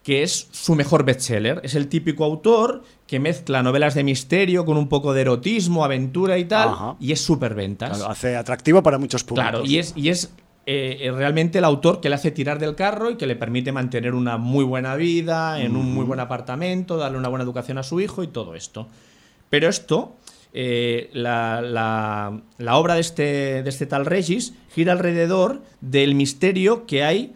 que 0.04 0.24
es 0.24 0.48
su 0.52 0.76
mejor 0.76 1.06
bestseller. 1.06 1.62
Es 1.64 1.76
el 1.76 1.88
típico 1.88 2.26
autor 2.26 2.84
que 3.08 3.20
mezcla 3.20 3.62
novelas 3.64 3.94
de 3.94 4.04
misterio 4.04 4.66
con 4.66 4.78
un 4.78 4.90
poco 4.90 5.14
de 5.14 5.22
erotismo, 5.22 5.86
aventura 5.86 6.38
y 6.38 6.46
tal, 6.46 6.96
y 7.00 7.12
es 7.12 7.22
súper 7.22 7.54
ventas. 7.54 8.02
hace 8.02 8.36
atractivo 8.36 8.82
para 8.82 8.98
muchos 8.98 9.24
públicos. 9.24 9.52
Claro, 9.52 9.66
y 9.66 9.78
es, 9.78 9.94
y 9.96 10.10
es 10.10 10.34
eh, 10.66 11.12
realmente 11.14 11.58
el 11.58 11.66
autor 11.66 12.00
que 12.00 12.08
le 12.08 12.16
hace 12.16 12.32
tirar 12.32 12.58
del 12.58 12.76
carro 12.76 13.12
y 13.12 13.18
que 13.18 13.28
le 13.28 13.36
permite 13.36 13.74
mantener 13.74 14.14
una 14.14 14.38
muy 14.38 14.64
buena 14.64 14.96
vida, 14.96 15.62
en 15.62 15.76
un 15.76 15.94
muy 15.94 16.06
buen 16.06 16.22
apartamento, 16.22 16.96
darle 16.96 17.18
una 17.18 17.28
buena 17.28 17.44
educación 17.44 17.78
a 17.78 17.84
su 17.84 18.00
hijo 18.00 18.24
y 18.24 18.28
todo 18.28 18.56
esto. 18.56 18.88
Pero 19.50 19.68
esto, 19.68 20.16
eh, 20.54 21.10
la, 21.14 22.32
obra 22.72 22.96
de 22.96 23.02
este, 23.02 23.64
de 23.64 23.70
este 23.70 23.88
tal 23.88 24.06
Regis 24.06 24.54
gira 24.74 24.94
alrededor 24.94 25.62
del 25.82 26.16
misterio 26.16 26.86
que 26.86 27.04
hay 27.04 27.34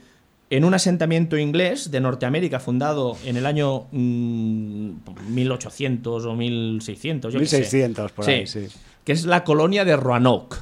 en 0.49 0.63
un 0.63 0.73
asentamiento 0.73 1.37
inglés 1.37 1.91
de 1.91 1.99
Norteamérica 1.99 2.61
fundado 2.61 3.17
en 3.25 3.35
el 3.35 3.45
año 3.45 3.87
1800 3.91 6.23
mm, 6.23 6.27
o 6.27 6.35
1600. 6.35 7.33
1600, 7.33 8.11
por 8.13 8.29
ahí, 8.29 8.47
sí. 8.47 8.67
Que 9.03 9.11
es 9.11 9.25
la 9.25 9.43
colonia 9.43 9.83
de 9.83 9.97
Roanoke. 9.97 10.59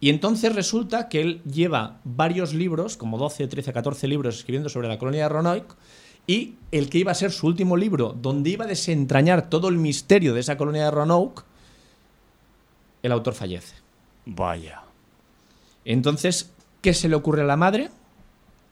Y 0.00 0.08
entonces 0.08 0.54
resulta 0.54 1.08
que 1.08 1.20
él 1.20 1.42
lleva 1.44 2.00
varios 2.04 2.54
libros, 2.54 2.96
como 2.96 3.18
12, 3.18 3.46
13, 3.46 3.72
14 3.72 4.08
libros 4.08 4.38
escribiendo 4.38 4.70
sobre 4.70 4.88
la 4.88 4.98
colonia 4.98 5.24
de 5.24 5.28
Roanoke, 5.28 5.74
y 6.26 6.54
el 6.72 6.88
que 6.88 6.98
iba 6.98 7.12
a 7.12 7.14
ser 7.14 7.32
su 7.32 7.46
último 7.46 7.76
libro, 7.76 8.16
donde 8.20 8.50
iba 8.50 8.64
a 8.64 8.68
desentrañar 8.68 9.50
todo 9.50 9.68
el 9.68 9.76
misterio 9.76 10.32
de 10.32 10.40
esa 10.40 10.56
colonia 10.56 10.84
de 10.84 10.90
Roanoke, 10.90 11.42
el 13.02 13.12
autor 13.12 13.34
fallece. 13.34 13.74
Vaya. 14.24 14.82
Entonces, 15.84 16.50
¿qué 16.80 16.94
se 16.94 17.08
le 17.08 17.16
ocurre 17.16 17.42
a 17.42 17.46
la 17.46 17.56
madre? 17.56 17.90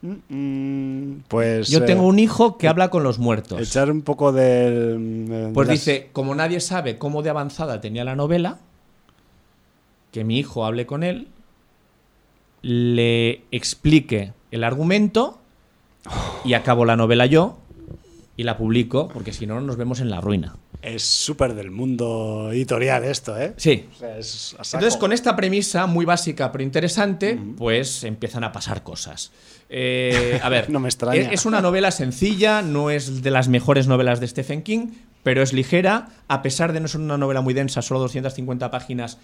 Mm, 0.00 1.20
pues. 1.26 1.68
Yo 1.68 1.84
tengo 1.84 2.04
eh, 2.04 2.06
un 2.06 2.18
hijo 2.18 2.56
que 2.56 2.68
habla 2.68 2.88
con 2.90 3.02
los 3.02 3.18
muertos. 3.18 3.60
Echar 3.60 3.90
un 3.90 4.02
poco 4.02 4.32
del. 4.32 5.50
pues 5.52 5.68
dice: 5.68 6.10
como 6.12 6.34
nadie 6.34 6.60
sabe 6.60 6.98
cómo 6.98 7.22
de 7.22 7.30
avanzada 7.30 7.80
tenía 7.80 8.04
la 8.04 8.14
novela, 8.14 8.58
que 10.12 10.24
mi 10.24 10.38
hijo 10.38 10.64
hable 10.64 10.86
con 10.86 11.02
él, 11.02 11.28
le 12.62 13.42
explique 13.50 14.32
el 14.50 14.64
argumento 14.64 15.38
y 16.44 16.54
acabo 16.54 16.84
la 16.84 16.96
novela 16.96 17.26
yo 17.26 17.58
y 18.36 18.44
la 18.44 18.56
publico, 18.56 19.08
porque 19.08 19.32
si 19.32 19.46
no 19.46 19.60
nos 19.60 19.76
vemos 19.76 20.00
en 20.00 20.10
la 20.10 20.20
ruina. 20.20 20.56
Es 20.80 21.02
súper 21.02 21.54
del 21.54 21.72
mundo 21.72 22.50
editorial 22.52 23.02
esto, 23.02 23.36
¿eh? 23.36 23.52
Sí. 23.56 23.86
Entonces, 24.00 24.96
con 24.96 25.12
esta 25.12 25.34
premisa 25.34 25.86
muy 25.86 26.04
básica 26.04 26.52
pero 26.52 26.62
interesante, 26.62 27.36
pues 27.56 28.04
empiezan 28.04 28.44
a 28.44 28.52
pasar 28.52 28.84
cosas. 28.84 29.32
Eh, 29.68 30.38
a 30.40 30.48
ver, 30.48 30.70
no 30.70 30.78
me 30.78 30.88
extraña. 30.88 31.32
Es 31.32 31.46
una 31.46 31.60
novela 31.60 31.90
sencilla, 31.90 32.62
no 32.62 32.90
es 32.90 33.22
de 33.22 33.30
las 33.32 33.48
mejores 33.48 33.88
novelas 33.88 34.20
de 34.20 34.28
Stephen 34.28 34.62
King, 34.62 34.92
pero 35.24 35.42
es 35.42 35.52
ligera, 35.52 36.10
a 36.28 36.42
pesar 36.42 36.72
de 36.72 36.78
no 36.78 36.86
ser 36.86 37.00
una 37.00 37.18
novela 37.18 37.40
muy 37.40 37.54
densa, 37.54 37.82
solo 37.82 37.98
250 38.00 38.70
páginas, 38.70 39.18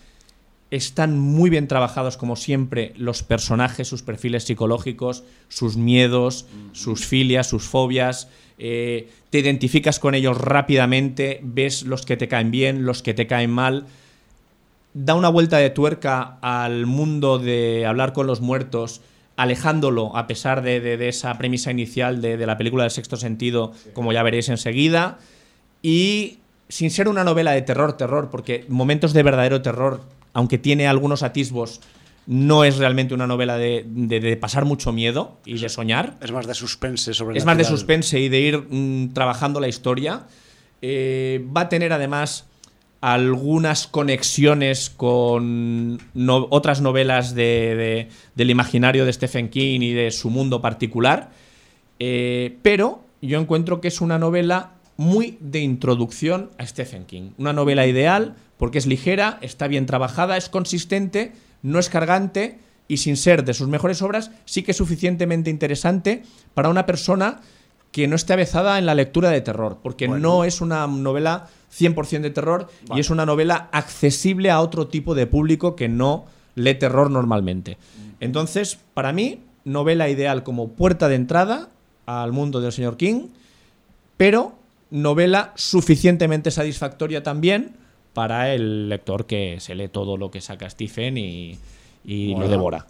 están 0.75 1.19
muy 1.21 1.51
bien 1.51 1.69
trabajados, 1.69 2.17
como 2.17 2.35
siempre, 2.35 2.95
los 2.97 3.23
personajes, 3.23 3.87
sus 3.87 4.03
perfiles 4.03 4.43
psicológicos, 4.43 5.23
sus 5.49 5.77
miedos, 5.77 6.47
sus 6.73 7.07
filias, 7.07 7.47
sus 7.47 7.63
fobias. 7.63 8.29
Eh, 8.59 9.09
te 9.31 9.39
identificas 9.39 10.01
con 10.01 10.17
ellos 10.17 10.37
rápidamente, 10.37 11.39
ves 11.45 11.85
los 11.85 12.05
que 12.05 12.17
te 12.17 12.27
caen 12.27 12.51
bien, 12.51 12.85
los 12.87 13.05
que 13.05 13.15
te 13.15 13.29
caen 13.29 13.53
mal. 13.53 13.87
Da 14.95 15.15
una 15.15 15.29
vuelta 15.29 15.59
de 15.59 15.71
tuerca 15.71 16.39
al 16.41 16.87
mundo 16.87 17.39
de 17.39 17.87
hablar 17.87 18.13
con 18.13 18.27
los 18.27 18.41
muertos, 18.41 19.01
alejándolo, 19.37 20.17
a 20.17 20.27
pesar 20.27 20.63
de, 20.63 21.09
esa 21.09 21.39
premisa 21.39 21.71
inicial 21.71 22.21
de, 22.21 22.37
la 22.47 22.59
película 22.59 22.83
del 22.83 22.91
sexto 22.91 23.17
sentido, 23.17 23.73
como 23.93 24.13
ya 24.13 24.25
veréis 24.25 24.49
enseguida. 24.49 25.19
Y 25.83 26.39
sin 26.69 26.91
ser 26.91 27.07
una 27.07 27.23
novela 27.23 27.53
de 27.53 27.63
terror, 27.63 27.97
terror, 27.97 28.31
porque 28.31 28.65
momentos 28.69 29.13
de 29.13 29.23
verdadero 29.23 29.63
terror, 29.63 30.01
aunque 30.35 30.59
tiene 30.59 30.87
algunos 30.87 31.23
atisbos, 31.23 31.81
no 32.27 32.65
es 32.65 32.77
realmente 32.79 33.15
una 33.15 33.27
novela 33.27 33.57
de, 33.57 34.39
pasar 34.41 34.65
mucho 34.65 34.93
miedo 34.93 35.39
y 35.45 35.59
de 35.59 35.69
soñar. 35.69 36.17
Es 36.21 36.33
más 36.33 36.47
de 36.47 36.55
suspense 36.55 37.15
sobre 37.15 37.39
Es 37.39 37.45
más 37.45 37.57
de 37.57 37.65
suspense 37.65 38.21
y 38.21 38.29
de 38.29 38.41
ir 38.41 38.59
mm, 38.69 39.13
trabajando 39.13 39.61
la 39.61 39.69
historia. 39.69 40.27
Eh, 40.83 41.45
va 41.57 41.63
a 41.63 41.69
tener 41.69 41.93
además 41.93 42.47
algunas 43.01 43.87
conexiones 43.87 44.89
con 44.89 46.01
otras 46.51 46.81
novelas 46.81 47.35
del 47.35 48.09
imaginario 48.37 49.05
de 49.05 49.13
Stephen 49.13 49.51
King 49.51 49.81
y 49.81 49.93
de 49.93 50.11
su 50.11 50.31
mundo 50.31 50.63
particular. 50.63 51.31
Eh, 51.99 52.57
pero 52.63 53.05
yo 53.21 53.39
encuentro 53.39 53.83
que 53.83 53.89
es 53.89 54.01
una 54.01 54.19
novela 54.19 54.73
muy 54.97 55.37
de 55.41 55.61
introducción 55.61 56.51
a 56.57 56.67
Stephen 56.67 57.05
King. 57.05 57.33
Una 57.37 57.53
novela 57.53 57.87
ideal 57.87 58.37
porque 58.57 58.79
es 58.79 58.87
ligera, 58.87 59.39
está 59.41 59.69
bien 59.69 59.87
trabajada, 59.87 60.37
es 60.37 60.49
consistente 60.49 61.33
no 61.65 61.79
es 61.79 61.89
cargante 61.89 62.59
y 62.87 62.99
sin 62.99 63.17
ser 63.17 63.45
de 63.45 63.55
sus 63.55 63.67
mejores 63.67 64.03
obras, 64.03 64.31
sí 64.45 64.63
que 64.63 64.71
es 64.71 64.77
suficientemente 64.77 65.51
interesante 65.51 66.23
para 66.53 66.69
una 66.69 66.87
persona 66.87 67.41
que 67.91 68.07
no 68.07 68.17
esté 68.17 68.35
avezada 68.35 68.79
en 68.79 68.87
la 68.87 68.95
lectura 68.95 69.31
de 69.31 69.41
terror, 69.41 69.79
porque 69.83 70.07
no 70.07 70.45
es 70.45 70.61
una 70.61 70.87
novela 70.87 71.49
100% 71.77 72.21
de 72.21 72.31
terror 72.31 72.69
y 72.95 73.01
es 73.01 73.09
una 73.09 73.25
novela 73.25 73.69
accesible 73.73 74.51
a 74.51 74.61
otro 74.61 74.89
tipo 74.89 75.15
de 75.15 75.27
público 75.27 75.75
que 75.75 75.89
no 75.89 76.27
lee 76.55 76.75
terror 76.75 77.11
normalmente. 77.11 77.79
Entonces, 78.21 78.79
para 78.93 79.13
mí, 79.13 79.41
novela 79.65 80.11
ideal 80.11 80.43
como 80.43 80.69
puerta 80.69 81.09
de 81.09 81.15
entrada 81.15 81.71
al 82.05 82.33
mundo 82.33 82.61
del 82.61 82.73
señor 82.73 82.99
King, 82.99 83.29
pero 84.19 84.53
novela 84.91 85.53
suficientemente 85.55 86.51
satisfactoria 86.51 87.23
también 87.23 87.77
para 88.15 88.55
el 88.55 88.89
lector 88.89 89.27
que 89.27 89.59
se 89.61 89.75
lee 89.75 89.89
todo 89.89 90.17
lo 90.17 90.31
que 90.31 90.41
saca 90.41 90.71
Stephen 90.71 91.19
y, 91.19 91.59
lo 92.07 92.49
devora. 92.49 92.87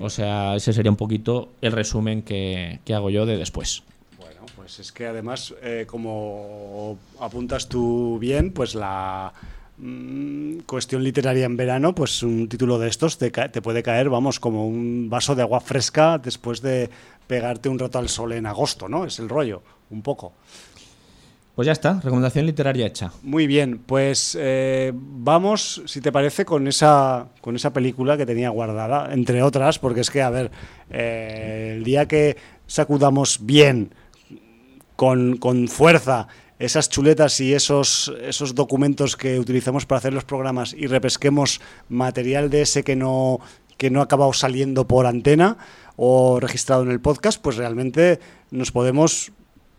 O 0.00 0.10
sea, 0.10 0.56
ese 0.56 0.72
sería 0.72 0.90
un 0.90 0.96
poquito 0.96 1.50
el 1.60 1.72
resumen 1.72 2.22
que, 2.22 2.80
hago 2.92 3.10
yo 3.10 3.26
de 3.26 3.36
después. 3.36 3.82
Bueno, 4.18 4.42
pues 4.56 4.78
es 4.80 4.92
que 4.92 5.06
además, 5.06 5.54
eh, 5.62 5.86
como 5.86 6.98
apuntas 7.20 7.68
tú 7.68 8.18
bien, 8.18 8.52
pues 8.52 8.74
la 8.74 9.32
mm, 9.78 10.60
cuestión 10.60 11.02
literaria 11.02 11.46
en 11.46 11.56
verano, 11.56 11.94
pues 11.94 12.22
un 12.22 12.48
título 12.48 12.78
de 12.78 12.88
estos 12.88 13.18
te, 13.18 13.30
te 13.30 13.62
puede 13.62 13.82
caer, 13.82 14.10
vamos, 14.10 14.38
como 14.38 14.66
un 14.66 15.08
vaso 15.08 15.34
de 15.34 15.42
agua 15.42 15.60
fresca 15.60 16.18
después 16.18 16.60
de 16.60 16.90
pegarte 17.26 17.68
un 17.68 17.78
rato 17.78 17.98
al 17.98 18.08
sol 18.08 18.32
en 18.32 18.46
agosto, 18.46 18.88
¿no? 18.88 19.04
Es 19.04 19.18
el 19.20 19.28
rollo, 19.28 19.62
un 19.90 20.02
poco. 20.02 20.32
Pues 21.60 21.66
ya 21.66 21.72
está, 21.72 22.00
recomendación 22.02 22.46
literaria 22.46 22.86
hecha. 22.86 23.12
Muy 23.22 23.46
bien, 23.46 23.82
pues 23.84 24.34
eh, 24.40 24.92
vamos, 24.94 25.82
si 25.84 26.00
te 26.00 26.10
parece, 26.10 26.46
con 26.46 26.66
esa, 26.66 27.26
con 27.42 27.54
esa 27.54 27.70
película 27.74 28.16
que 28.16 28.24
tenía 28.24 28.48
guardada, 28.48 29.12
entre 29.12 29.42
otras, 29.42 29.78
porque 29.78 30.00
es 30.00 30.10
que, 30.10 30.22
a 30.22 30.30
ver, 30.30 30.50
eh, 30.88 31.74
el 31.76 31.84
día 31.84 32.08
que 32.08 32.38
sacudamos 32.66 33.40
bien, 33.42 33.94
con, 34.96 35.36
con, 35.36 35.68
fuerza, 35.68 36.28
esas 36.58 36.88
chuletas 36.88 37.38
y 37.42 37.52
esos, 37.52 38.10
esos 38.22 38.54
documentos 38.54 39.14
que 39.14 39.38
utilizamos 39.38 39.84
para 39.84 39.98
hacer 39.98 40.14
los 40.14 40.24
programas 40.24 40.72
y 40.72 40.86
repesquemos 40.86 41.60
material 41.90 42.48
de 42.48 42.62
ese 42.62 42.84
que 42.84 42.96
no, 42.96 43.38
que 43.76 43.90
no 43.90 44.00
ha 44.00 44.04
acabado 44.04 44.32
saliendo 44.32 44.88
por 44.88 45.06
antena 45.06 45.58
o 45.96 46.40
registrado 46.40 46.84
en 46.84 46.90
el 46.90 47.02
podcast, 47.02 47.38
pues 47.42 47.58
realmente 47.58 48.18
nos 48.50 48.72
podemos 48.72 49.32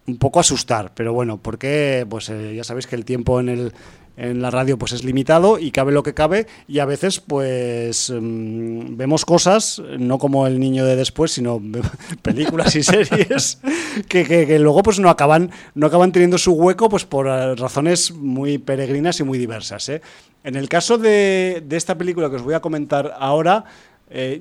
un 0.07 0.17
poco 0.17 0.39
asustar, 0.39 0.91
pero 0.95 1.13
bueno, 1.13 1.37
porque 1.37 2.05
pues 2.09 2.29
eh, 2.29 2.55
ya 2.55 2.63
sabéis 2.63 2.87
que 2.87 2.95
el 2.95 3.05
tiempo 3.05 3.39
en 3.39 3.49
el 3.49 3.73
en 4.17 4.41
la 4.41 4.51
radio 4.51 4.77
pues 4.77 4.91
es 4.91 5.03
limitado 5.03 5.57
y 5.57 5.71
cabe 5.71 5.91
lo 5.91 6.03
que 6.03 6.13
cabe 6.13 6.47
y 6.67 6.79
a 6.79 6.85
veces 6.85 7.19
pues 7.19 8.11
mm, 8.11 8.97
vemos 8.97 9.25
cosas 9.25 9.81
no 9.97 10.17
como 10.17 10.47
el 10.47 10.59
niño 10.59 10.85
de 10.85 10.95
después 10.95 11.31
sino 11.31 11.61
películas 12.21 12.75
y 12.75 12.83
series 12.83 13.59
que, 14.07 14.25
que, 14.25 14.59
luego 14.59 14.83
pues 14.83 14.99
no 14.99 15.09
acaban 15.09 15.51
no 15.75 15.87
acaban 15.87 16.11
teniendo 16.11 16.37
su 16.37 16.53
hueco 16.53 16.89
pues 16.89 17.05
por 17.05 17.27
eh, 17.27 17.55
razones 17.55 18.11
muy 18.11 18.57
peregrinas 18.57 19.19
y 19.19 19.23
muy 19.23 19.37
diversas 19.37 19.87
¿eh? 19.89 20.01
en 20.43 20.55
el 20.55 20.67
caso 20.67 20.97
de, 20.97 21.63
de, 21.65 21.77
esta 21.77 21.97
película 21.97 22.29
que 22.29 22.35
os 22.35 22.43
voy 22.43 22.53
a 22.53 22.59
comentar 22.59 23.15
ahora 23.17 23.65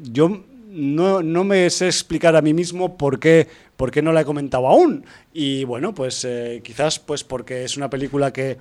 yo 0.03 0.43
no, 0.71 1.23
no, 1.23 1.45
me 1.45 1.69
sé 1.71 1.87
explicar 1.87 2.37
a 2.37 2.43
mí 2.43 2.55
mismo 2.55 2.97
por 2.97 3.19
qué, 3.19 3.49
por 3.77 3.91
qué 3.91 4.03
no 4.03 4.13
la 4.13 4.21
he 4.21 4.25
comentado 4.25 4.69
aún. 4.69 5.05
Y 5.33 5.65
bueno, 5.65 5.95
pues 5.95 6.25
eh, 6.25 6.61
quizás 6.65 6.99
pues 6.99 7.25
porque 7.25 7.65
es 7.65 7.77
una 7.77 7.91
película 7.91 8.33
que 8.33 8.59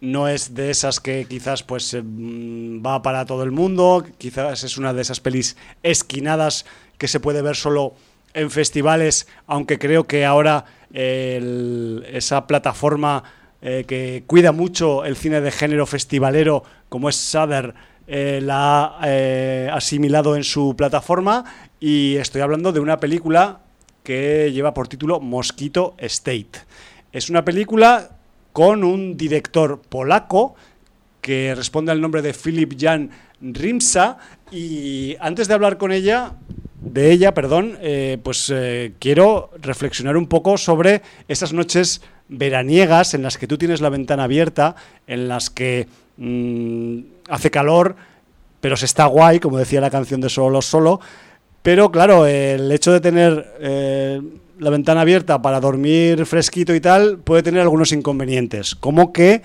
no 0.00 0.28
es 0.28 0.54
de 0.54 0.70
esas 0.70 1.00
que 1.00 1.24
quizás 1.24 1.62
pues 1.62 1.94
eh, 1.94 2.02
va 2.04 3.02
para 3.02 3.24
todo 3.24 3.42
el 3.42 3.50
mundo, 3.50 4.04
quizás 4.18 4.62
es 4.62 4.76
una 4.78 4.92
de 4.92 5.02
esas 5.02 5.20
pelis 5.20 5.56
esquinadas 5.82 6.66
que 6.98 7.08
se 7.08 7.20
puede 7.20 7.42
ver 7.42 7.56
solo 7.56 7.94
en 8.34 8.50
festivales, 8.50 9.26
aunque 9.46 9.78
creo 9.78 10.04
que 10.06 10.24
ahora 10.24 10.66
esa 10.90 12.46
plataforma 12.46 13.22
eh, 13.60 13.84
que 13.86 14.22
cuida 14.26 14.52
mucho 14.52 15.04
el 15.04 15.16
cine 15.16 15.40
de 15.40 15.50
género 15.50 15.84
festivalero 15.84 16.62
como 16.88 17.08
es 17.08 17.16
Sader 17.16 17.74
eh, 18.10 18.40
la 18.42 18.96
ha 18.98 19.00
eh, 19.04 19.68
asimilado 19.70 20.34
en 20.34 20.42
su 20.42 20.74
plataforma 20.74 21.44
y 21.78 22.16
estoy 22.16 22.40
hablando 22.40 22.72
de 22.72 22.80
una 22.80 22.98
película 22.98 23.60
que 24.02 24.50
lleva 24.50 24.72
por 24.72 24.88
título 24.88 25.20
Mosquito 25.20 25.94
State. 25.98 26.60
Es 27.12 27.28
una 27.28 27.44
película 27.44 28.12
con 28.54 28.82
un 28.82 29.18
director 29.18 29.82
polaco 29.86 30.54
que 31.20 31.54
responde 31.54 31.92
al 31.92 32.00
nombre 32.00 32.22
de 32.22 32.32
Filip 32.32 32.80
Jan 32.80 33.10
Rimsa 33.42 34.16
y 34.50 35.14
antes 35.20 35.46
de 35.46 35.52
hablar 35.52 35.76
con 35.76 35.92
ella 35.92 36.32
de 36.80 37.12
ella, 37.12 37.34
perdón, 37.34 37.76
eh, 37.82 38.16
pues 38.22 38.50
quiero 38.98 39.50
reflexionar 39.60 40.16
un 40.16 40.28
poco 40.28 40.56
sobre 40.56 41.02
esas 41.28 41.52
noches 41.52 42.00
veraniegas 42.28 43.12
en 43.12 43.22
las 43.22 43.36
que 43.36 43.46
tú 43.46 43.58
tienes 43.58 43.82
la 43.82 43.90
ventana 43.90 44.24
abierta, 44.24 44.76
en 45.06 45.28
las 45.28 45.50
que 45.50 45.88
mm, 46.18 46.98
hace 47.30 47.50
calor, 47.50 47.96
pero 48.60 48.76
se 48.76 48.86
está 48.86 49.06
guay, 49.06 49.40
como 49.40 49.58
decía 49.58 49.80
la 49.80 49.90
canción 49.90 50.20
de 50.20 50.28
Solo 50.28 50.60
Solo, 50.60 51.00
Pero 51.62 51.90
claro, 51.90 52.26
el 52.26 52.70
hecho 52.70 52.92
de 52.92 53.00
tener 53.00 53.54
eh, 53.60 54.20
la 54.58 54.70
ventana 54.70 55.02
abierta 55.02 55.40
para 55.42 55.60
dormir 55.60 56.24
fresquito 56.26 56.74
y 56.74 56.80
tal 56.80 57.18
puede 57.18 57.42
tener 57.42 57.60
algunos 57.60 57.92
inconvenientes, 57.92 58.74
como 58.74 59.12
que 59.12 59.42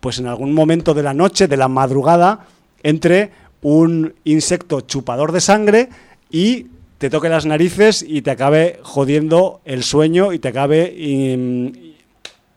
pues 0.00 0.18
en 0.18 0.26
algún 0.26 0.52
momento 0.52 0.92
de 0.92 1.02
la 1.02 1.14
noche, 1.14 1.48
de 1.48 1.56
la 1.56 1.68
madrugada, 1.68 2.46
entre 2.82 3.30
un 3.62 4.14
insecto 4.24 4.82
chupador 4.82 5.32
de 5.32 5.40
sangre 5.40 5.88
y 6.30 6.66
te 6.98 7.08
toque 7.08 7.30
las 7.30 7.46
narices 7.46 8.04
y 8.06 8.20
te 8.22 8.30
acabe 8.30 8.78
jodiendo 8.82 9.62
el 9.64 9.82
sueño 9.82 10.32
y 10.32 10.38
te 10.38 10.48
acabe 10.48 10.94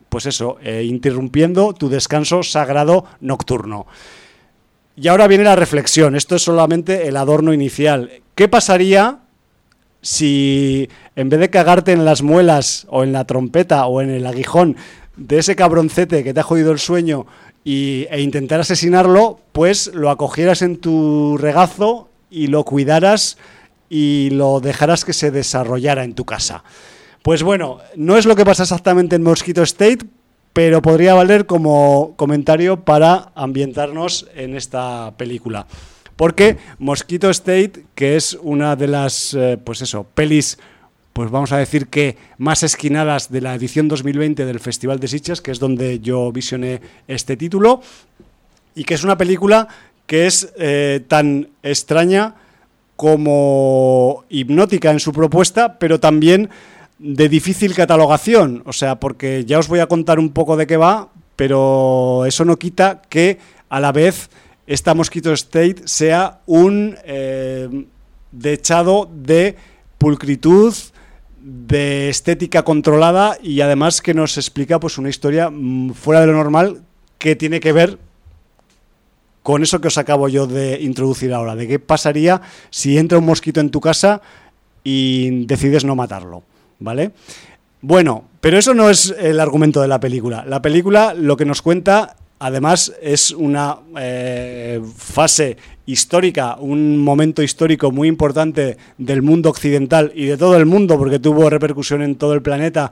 pues 0.10 0.26
eso, 0.26 0.58
eh, 0.62 0.84
interrumpiendo 0.84 1.74
tu 1.74 1.90
descanso 1.90 2.44
sagrado 2.44 3.06
nocturno. 3.22 3.88
Y 4.96 5.08
ahora 5.10 5.28
viene 5.28 5.44
la 5.44 5.56
reflexión, 5.56 6.16
esto 6.16 6.36
es 6.36 6.44
solamente 6.44 7.08
el 7.08 7.18
adorno 7.18 7.54
inicial. 7.54 8.22
¿Qué 8.34 8.48
pasaría 8.48 9.20
si 10.02 10.90
en 11.16 11.30
vez 11.30 11.40
de 11.40 11.50
cagarte 11.50 11.92
en 11.92 12.06
las 12.06 12.22
muelas 12.22 12.88
o 12.90 13.04
en 13.04 13.12
la 13.12 13.26
trompeta 13.26 13.86
o 13.86 14.02
en 14.02 14.10
el 14.10 14.26
aguijón 14.26 14.78
de 15.18 15.40
ese 15.40 15.56
cabroncete 15.56 16.24
que 16.24 16.34
te 16.34 16.40
ha 16.40 16.44
jodido 16.44 16.72
el 16.72 16.80
sueño 16.80 17.26
y, 17.64 18.08
e 18.10 18.22
intentar 18.22 18.60
asesinarlo, 18.60 19.40
pues 19.52 19.92
lo 19.94 20.10
acogieras 20.10 20.62
en 20.62 20.78
tu 20.78 21.38
regazo 21.38 22.10
y 22.30 22.48
lo 22.48 22.64
cuidaras 22.64 23.38
y 23.90 24.30
lo 24.32 24.60
dejaras 24.62 25.06
que 25.06 25.14
se 25.14 25.32
desarrollara 25.32 26.04
en 26.04 26.14
tu 26.14 26.26
casa? 26.26 26.64
Pues 27.28 27.44
bueno, 27.44 27.80
no 27.98 28.16
es 28.16 28.26
lo 28.26 28.38
que 28.38 28.46
pasa 28.46 28.64
exactamente 28.64 29.18
en 29.18 29.24
Mosquito 29.24 29.62
State, 29.64 30.06
pero 30.54 30.82
podría 30.82 31.14
valer 31.14 31.46
como 31.46 32.14
comentario 32.16 32.86
para 32.86 33.34
ambientarnos 33.36 34.30
en 34.34 34.56
esta 34.56 35.14
película. 35.18 35.68
Porque 36.16 36.56
Mosquito 36.80 37.30
State, 37.30 37.84
que 37.96 38.16
es 38.16 38.38
una 38.42 38.78
de 38.78 38.88
las, 38.88 39.34
eh, 39.34 39.60
pues 39.62 39.82
eso, 39.82 40.06
pelis, 40.06 40.58
pues 41.12 41.30
vamos 41.30 41.52
a 41.52 41.58
decir 41.58 41.88
que 41.88 42.16
más 42.38 42.64
esquinadas 42.64 43.30
de 43.30 43.42
la 43.42 43.56
edición 43.56 43.90
2020 43.90 44.46
del 44.46 44.62
Festival 44.62 45.02
de 45.02 45.10
Sitges, 45.10 45.42
que 45.42 45.52
es 45.52 45.60
donde 45.60 46.00
yo 46.00 46.32
visioné 46.32 46.80
este 47.10 47.36
título, 47.36 47.82
y 48.74 48.86
que 48.86 48.94
es 48.94 49.04
una 49.04 49.18
película 49.18 49.68
que 50.06 50.28
es 50.28 50.54
eh, 50.58 51.04
tan 51.10 51.50
extraña 51.62 52.36
como 52.96 54.24
hipnótica 54.30 54.92
en 54.92 55.02
su 55.02 55.12
propuesta, 55.12 55.78
pero 55.78 56.00
también 56.00 56.50
de 57.00 57.30
difícil 57.30 57.76
catalogación, 57.76 58.64
o 58.66 58.74
sea, 58.74 59.00
porque 59.00 59.46
ya 59.46 59.60
os 59.60 59.68
voy 59.68 59.80
a 59.80 59.88
contar 59.88 60.20
un 60.20 60.30
poco 60.30 60.58
de 60.58 60.68
qué 60.68 60.78
va, 60.78 61.10
pero 61.36 62.26
eso 62.26 62.46
no 62.46 62.58
quita 62.58 63.02
que 63.10 63.38
a 63.70 63.80
la 63.80 63.92
vez 63.92 64.30
esta 64.66 64.94
Mosquito 64.94 65.32
State 65.34 65.84
sea 65.86 66.42
un 66.46 66.98
eh, 67.06 67.86
dechado 68.32 69.10
de 69.14 69.56
pulcritud, 69.98 70.74
de 71.40 72.10
estética 72.10 72.64
controlada 72.64 73.38
y 73.42 73.62
además 73.62 74.02
que 74.02 74.14
nos 74.14 74.38
explica 74.38 74.80
pues 74.80 74.98
una 74.98 75.10
historia 75.10 75.50
mm, 75.50 75.92
fuera 75.92 76.22
de 76.22 76.28
lo 76.28 76.34
normal 76.34 76.82
que 77.18 77.36
tiene 77.36 77.60
que 77.60 77.72
ver 77.72 78.00
con 79.44 79.64
eso 79.64 79.80
que 79.80 79.88
os 79.88 79.98
acabo 79.98 80.28
yo 80.28 80.46
de 80.46 80.82
introducir 80.82 81.34
ahora, 81.34 81.56
de 81.56 81.68
qué 81.68 81.80
pasaría 81.80 82.42
si 82.70 82.98
entra 82.98 83.20
un 83.20 83.26
mosquito 83.26 83.62
en 83.62 83.70
tu 83.70 83.80
casa 83.80 84.22
y 84.84 85.46
decides 85.46 85.86
no 85.86 85.96
matarlo. 85.96 86.44
¿Vale? 86.80 87.12
Bueno, 87.82 88.26
pero 88.42 88.58
eso 88.58 88.74
no 88.74 88.90
es 88.90 89.14
el 89.20 89.40
argumento 89.40 89.82
de 89.82 89.88
la 89.88 90.00
película. 90.00 90.44
La 90.48 90.62
película 90.62 91.14
lo 91.14 91.38
que 91.38 91.46
nos 91.46 91.62
cuenta, 91.62 92.16
además, 92.40 92.94
es 93.02 93.32
una 93.32 93.78
eh, 94.00 94.82
fase 94.96 95.58
histórica, 95.86 96.58
un 96.60 96.98
momento 96.98 97.42
histórico 97.42 97.92
muy 97.92 98.08
importante 98.08 98.78
del 98.98 99.22
mundo 99.22 99.50
occidental 99.50 100.12
y 100.16 100.26
de 100.26 100.38
todo 100.38 100.58
el 100.58 100.66
mundo, 100.66 100.98
porque 100.98 101.20
tuvo 101.20 101.50
repercusión 101.50 102.02
en 102.02 102.16
todo 102.16 102.34
el 102.34 102.42
planeta, 102.42 102.92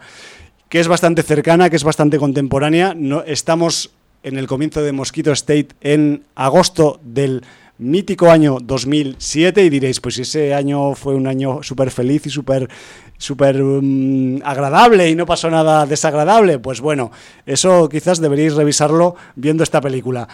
que 0.70 0.80
es 0.80 0.88
bastante 0.88 1.24
cercana, 1.24 1.70
que 1.70 1.76
es 1.76 1.84
bastante 1.84 2.18
contemporánea. 2.18 2.94
No, 2.96 3.24
estamos 3.24 3.92
en 4.24 4.38
el 4.38 4.48
comienzo 4.48 4.82
de 4.82 4.92
Mosquito 4.92 5.32
State 5.32 5.70
en 5.82 6.24
agosto 6.36 7.00
del 7.04 7.44
mítico 7.78 8.30
año 8.30 8.58
2007 8.62 9.64
y 9.64 9.70
diréis, 9.70 10.00
pues 10.00 10.18
ese 10.20 10.54
año 10.54 10.96
fue 10.96 11.16
un 11.16 11.28
año 11.28 11.62
súper 11.64 11.92
feliz 11.92 12.26
y 12.26 12.30
súper 12.30 12.70
súper 13.18 13.62
mm, 13.62 14.42
agradable 14.44 15.10
y 15.10 15.16
no 15.16 15.26
pasó 15.26 15.50
nada 15.50 15.86
desagradable, 15.86 16.60
pues 16.60 16.82
bueno, 16.82 17.12
eso 17.46 17.88
quizás 17.90 18.20
deberíais 18.20 18.56
revisarlo 18.56 19.16
viendo 19.36 19.64
esta 19.64 19.82
película. 19.82 20.28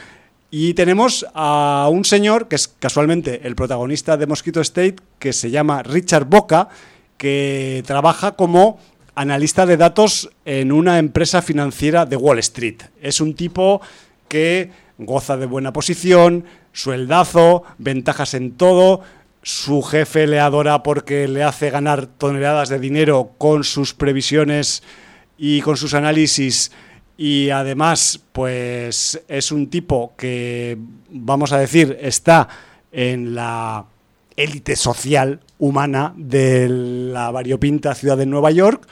Y 0.50 0.74
tenemos 0.74 1.26
a 1.34 1.88
un 1.92 2.04
señor 2.04 2.48
que 2.48 2.56
es 2.56 2.68
casualmente 2.68 3.48
el 3.48 3.56
protagonista 3.56 4.18
de 4.18 4.28
Mosquito 4.28 4.60
State, 4.62 4.98
que 5.18 5.32
se 5.32 5.50
llama 5.50 5.82
Richard 5.84 6.26
Boca, 6.26 6.68
que 7.16 7.84
trabaja 7.86 8.34
como 8.34 8.80
analista 9.16 9.66
de 9.66 9.78
datos 9.78 10.30
en 10.44 10.72
una 10.72 11.00
empresa 11.00 11.42
financiera 11.42 12.06
de 12.06 12.18
Wall 12.18 12.40
Street. 12.40 12.82
Es 13.02 13.22
un 13.22 13.34
tipo 13.34 13.82
que 14.28 14.72
goza 14.98 15.38
de 15.38 15.46
buena 15.46 15.72
posición, 15.72 16.46
sueldazo, 16.74 17.64
ventajas 17.78 18.34
en 18.34 18.52
todo, 18.52 19.02
su 19.44 19.82
jefe 19.82 20.28
le 20.28 20.40
adora 20.40 20.84
porque 20.84 21.28
le 21.28 21.44
hace 21.44 21.70
ganar 21.70 22.06
toneladas 22.06 22.70
de 22.70 22.80
dinero 22.80 23.32
con 23.38 23.64
sus 23.64 23.94
previsiones 23.94 24.84
y 25.38 25.62
con 25.62 25.78
sus 25.78 25.94
análisis. 25.94 26.72
Y 27.18 27.50
además 27.50 28.20
pues 28.32 29.22
es 29.28 29.52
un 29.52 29.70
tipo 29.70 30.14
que 30.18 30.78
vamos 31.10 31.52
a 31.52 31.58
decir 31.58 31.98
está 32.02 32.48
en 32.92 33.36
la 33.36 33.86
élite 34.36 34.76
social 34.76 35.40
humana 35.60 36.14
de 36.16 36.68
la 36.70 37.32
variopinta 37.32 37.96
ciudad 37.96 38.18
de 38.18 38.26
Nueva 38.26 38.52
York 38.52 38.88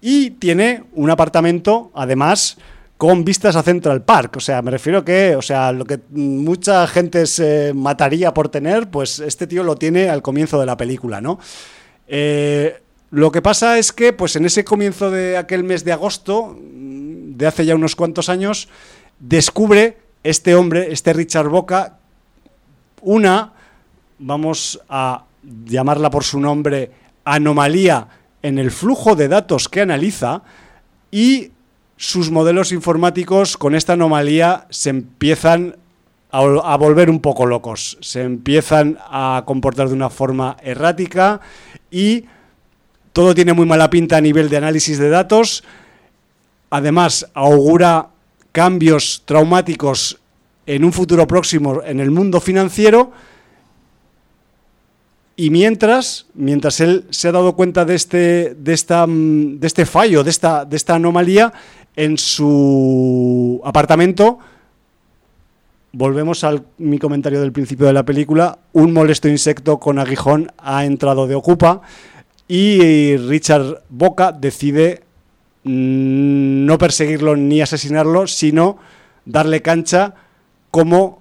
y 0.00 0.30
tiene 0.30 0.84
un 0.94 1.10
apartamento 1.10 1.90
además 1.94 2.58
con 3.00 3.24
vistas 3.24 3.56
a 3.56 3.62
Central 3.62 4.02
Park. 4.02 4.36
O 4.36 4.40
sea, 4.40 4.60
me 4.60 4.70
refiero 4.70 5.02
que, 5.02 5.34
o 5.34 5.40
sea, 5.40 5.72
lo 5.72 5.86
que 5.86 6.00
mucha 6.10 6.86
gente 6.86 7.24
se 7.24 7.72
mataría 7.72 8.34
por 8.34 8.50
tener, 8.50 8.90
pues 8.90 9.20
este 9.20 9.46
tío 9.46 9.62
lo 9.64 9.76
tiene 9.76 10.10
al 10.10 10.20
comienzo 10.20 10.60
de 10.60 10.66
la 10.66 10.76
película, 10.76 11.22
¿no? 11.22 11.38
Eh, 12.06 12.78
lo 13.10 13.32
que 13.32 13.40
pasa 13.40 13.78
es 13.78 13.94
que, 13.94 14.12
pues 14.12 14.36
en 14.36 14.44
ese 14.44 14.64
comienzo 14.64 15.10
de 15.10 15.38
aquel 15.38 15.64
mes 15.64 15.82
de 15.82 15.92
agosto, 15.92 16.58
de 16.60 17.46
hace 17.46 17.64
ya 17.64 17.74
unos 17.74 17.96
cuantos 17.96 18.28
años, 18.28 18.68
descubre 19.18 19.96
este 20.22 20.54
hombre, 20.54 20.92
este 20.92 21.14
Richard 21.14 21.48
Boca, 21.48 21.96
una, 23.00 23.54
vamos 24.18 24.78
a 24.90 25.24
llamarla 25.64 26.10
por 26.10 26.24
su 26.24 26.38
nombre, 26.38 26.90
anomalía 27.24 28.08
en 28.42 28.58
el 28.58 28.70
flujo 28.70 29.16
de 29.16 29.28
datos 29.28 29.70
que 29.70 29.80
analiza 29.80 30.42
y 31.10 31.52
sus 32.00 32.30
modelos 32.30 32.72
informáticos 32.72 33.58
con 33.58 33.74
esta 33.74 33.92
anomalía 33.92 34.66
se 34.70 34.88
empiezan 34.88 35.76
a, 36.30 36.76
volver 36.78 37.10
un 37.10 37.20
poco 37.20 37.44
locos, 37.44 37.98
se 38.00 38.22
empiezan 38.22 38.96
a 39.10 39.42
comportar 39.44 39.88
de 39.88 39.94
una 39.94 40.08
forma 40.08 40.56
errática 40.62 41.42
y 41.90 42.24
todo 43.12 43.34
tiene 43.34 43.52
muy 43.52 43.66
mala 43.66 43.90
pinta 43.90 44.16
a 44.16 44.22
nivel 44.22 44.48
de 44.48 44.56
análisis 44.56 44.98
de 44.98 45.10
datos. 45.10 45.62
Además, 46.70 47.28
augura 47.34 48.08
cambios 48.50 49.22
traumáticos 49.26 50.18
en 50.64 50.84
un 50.86 50.94
futuro 50.94 51.26
próximo 51.26 51.82
en 51.84 52.00
el 52.00 52.10
mundo 52.10 52.40
financiero. 52.40 53.12
Y 55.40 55.48
mientras, 55.48 56.26
mientras 56.34 56.80
él 56.80 57.06
se 57.08 57.28
ha 57.28 57.32
dado 57.32 57.56
cuenta 57.56 57.86
de 57.86 57.94
este, 57.94 58.54
de 58.58 58.74
esta, 58.74 59.06
de 59.08 59.66
este 59.66 59.86
fallo, 59.86 60.22
de 60.22 60.28
esta, 60.28 60.66
de 60.66 60.76
esta 60.76 60.96
anomalía, 60.96 61.50
en 61.96 62.18
su 62.18 63.58
apartamento, 63.64 64.38
volvemos 65.92 66.44
a 66.44 66.62
mi 66.76 66.98
comentario 66.98 67.40
del 67.40 67.52
principio 67.52 67.86
de 67.86 67.94
la 67.94 68.02
película, 68.02 68.58
un 68.74 68.92
molesto 68.92 69.28
insecto 69.28 69.80
con 69.80 69.98
aguijón 69.98 70.52
ha 70.58 70.84
entrado 70.84 71.26
de 71.26 71.36
ocupa 71.36 71.80
y 72.46 73.16
Richard 73.16 73.84
Boca 73.88 74.32
decide 74.32 75.04
mm, 75.64 76.66
no 76.66 76.76
perseguirlo 76.76 77.34
ni 77.34 77.62
asesinarlo, 77.62 78.26
sino 78.26 78.76
darle 79.24 79.62
cancha 79.62 80.16
como 80.70 81.19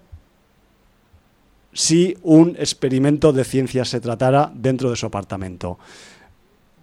si 1.73 2.17
un 2.23 2.55
experimento 2.59 3.31
de 3.31 3.43
ciencia 3.43 3.85
se 3.85 3.99
tratara 3.99 4.51
dentro 4.53 4.89
de 4.89 4.95
su 4.95 5.05
apartamento. 5.05 5.77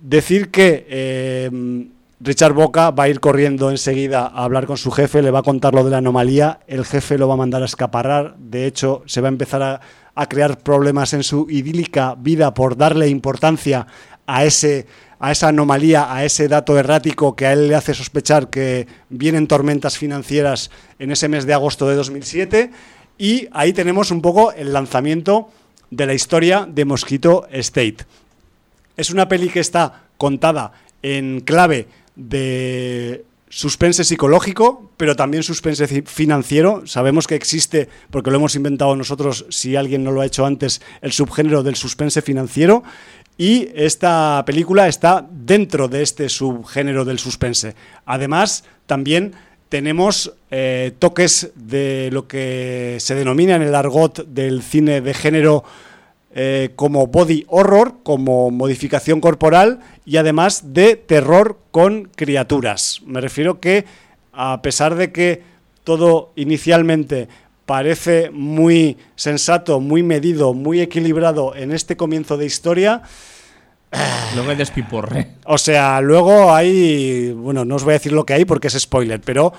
Decir 0.01 0.51
que 0.51 0.87
eh, 0.89 1.51
Richard 2.20 2.55
Boca 2.55 2.91
va 2.93 3.05
a 3.05 3.09
ir 3.09 3.20
corriendo 3.20 3.70
enseguida 3.70 4.26
a 4.26 4.45
hablar 4.45 4.66
con 4.66 4.78
su 4.78 4.91
jefe, 4.91 5.20
le 5.20 5.30
va 5.30 5.41
a 5.41 5.43
contar 5.43 5.74
lo 5.74 5.84
de 5.84 5.91
la 5.91 5.99
anomalía, 5.99 6.61
el 6.66 6.84
jefe 6.87 7.18
lo 7.18 7.28
va 7.28 7.34
a 7.34 7.39
mandar 7.39 7.62
a 7.62 7.66
escaparrar, 7.66 8.37
de 8.39 8.66
hecho 8.66 9.03
se 9.07 9.20
va 9.20 9.28
a 9.28 9.30
empezar 9.30 9.62
a, 9.62 9.80
crear 10.28 10.59
problemas 10.61 11.12
en 11.12 11.22
su 11.22 11.47
idílica 11.51 12.14
vida 12.18 12.55
por 12.55 12.78
darle 12.78 13.07
importancia 13.09 13.87
a, 14.26 14.47
ese, 14.47 14.87
a 15.18 15.30
esa 15.30 15.49
anomalía, 15.49 16.11
a 16.11 16.24
ese 16.24 16.49
dato 16.49 16.78
errático 16.78 17.37
que 17.37 17.45
a 17.45 17.53
él 17.53 17.68
le 17.68 17.74
hace 17.74 17.93
sospechar 17.93 18.49
que 18.49 18.87
vienen 19.11 19.47
tormentas 19.47 19.99
financieras 19.99 20.70
en 20.99 21.11
ese 21.11 21.28
mes 21.28 21.45
de 21.45 21.53
agosto 21.53 21.87
de 21.87 21.97
2007 21.97 22.70
y 23.19 23.49
ahí 23.53 23.73
tenemos 23.73 24.11
un 24.11 24.23
poco 24.23 24.53
el 24.53 24.73
lanzamiento 24.73 25.51
de 25.91 26.07
la 26.07 26.14
historia 26.14 26.67
de 26.69 26.85
Mosquito 26.85 27.47
State. 27.51 27.99
Es 28.97 29.11
una 29.11 29.29
peli 29.29 29.49
que 29.49 29.61
está 29.61 30.05
contada 30.17 30.73
en 31.03 31.41
clave 31.41 31.89
de 32.14 33.25
suspense 33.49 34.05
psicológico, 34.05 34.91
pero 34.97 35.17
también 35.17 35.43
suspense 35.43 35.87
financiero. 36.03 36.87
Sabemos 36.87 37.27
que 37.27 37.37
existe, 37.37 37.89
porque 38.11 38.31
lo 38.31 38.37
hemos 38.37 38.55
inventado 38.55 38.97
nosotros, 38.97 39.47
si 39.51 39.77
alguien 39.77 40.03
no 40.03 40.12
lo 40.12 40.21
ha 40.21 40.27
hecho 40.27 40.47
antes, 40.47 40.83
el 41.01 41.12
subgénero 41.12 41.62
del 41.62 41.77
suspense 41.77 42.23
financiero. 42.23 42.83
Y 43.39 43.69
esta 43.75 44.43
película 44.47 44.89
está 44.89 45.27
dentro 45.31 45.89
de 45.89 46.03
este 46.03 46.29
subgénero 46.29 47.05
del 47.05 47.19
suspense. 47.19 47.75
Además, 48.07 48.64
también 48.87 49.35
tenemos 49.69 50.33
eh, 50.51 50.93
toques 50.99 51.51
de 51.55 52.11
lo 52.12 52.29
que 52.29 52.97
se 53.01 53.14
denomina 53.14 53.57
en 53.57 53.62
el 53.62 53.75
argot 53.75 54.27
del 54.27 54.62
cine 54.62 55.01
de 55.01 55.14
género 55.14 55.64
eh, 56.35 56.71
como 56.77 57.07
body 57.07 57.47
horror, 57.49 57.95
como 58.03 58.51
modificación 58.51 59.21
corporal 59.21 59.81
y 60.05 60.19
además 60.19 60.75
de 60.75 60.97
terror 60.97 61.59
con 61.71 62.05
criaturas. 62.14 63.01
Me 63.07 63.21
refiero 63.21 63.59
que 63.59 63.87
a 64.33 64.61
pesar 64.61 64.95
de 64.97 65.12
que 65.12 65.43
todo 65.83 66.33
inicialmente 66.37 67.29
parece 67.64 68.31
muy 68.31 68.97
sensato, 69.17 69.81
muy 69.81 70.03
medido, 70.03 70.55
muy 70.55 70.81
equilibrado 70.81 71.55
en 71.57 71.73
este 71.73 71.97
comienzo 71.97 72.37
de 72.37 72.47
historia, 72.47 73.03
Luego 74.34 74.51
hay 74.51 74.57
despiporre. 74.57 75.28
O 75.44 75.59
sea, 75.59 76.01
luego 76.01 76.55
hay. 76.55 77.32
Bueno, 77.32 77.64
no 77.64 77.76
os 77.76 77.84
voy 77.84 77.92
a 77.92 77.94
decir 77.94 78.12
lo 78.12 78.26
que 78.26 78.34
hay 78.34 78.44
porque 78.44 78.68
es 78.68 78.78
spoiler, 78.78 79.20
pero 79.20 79.53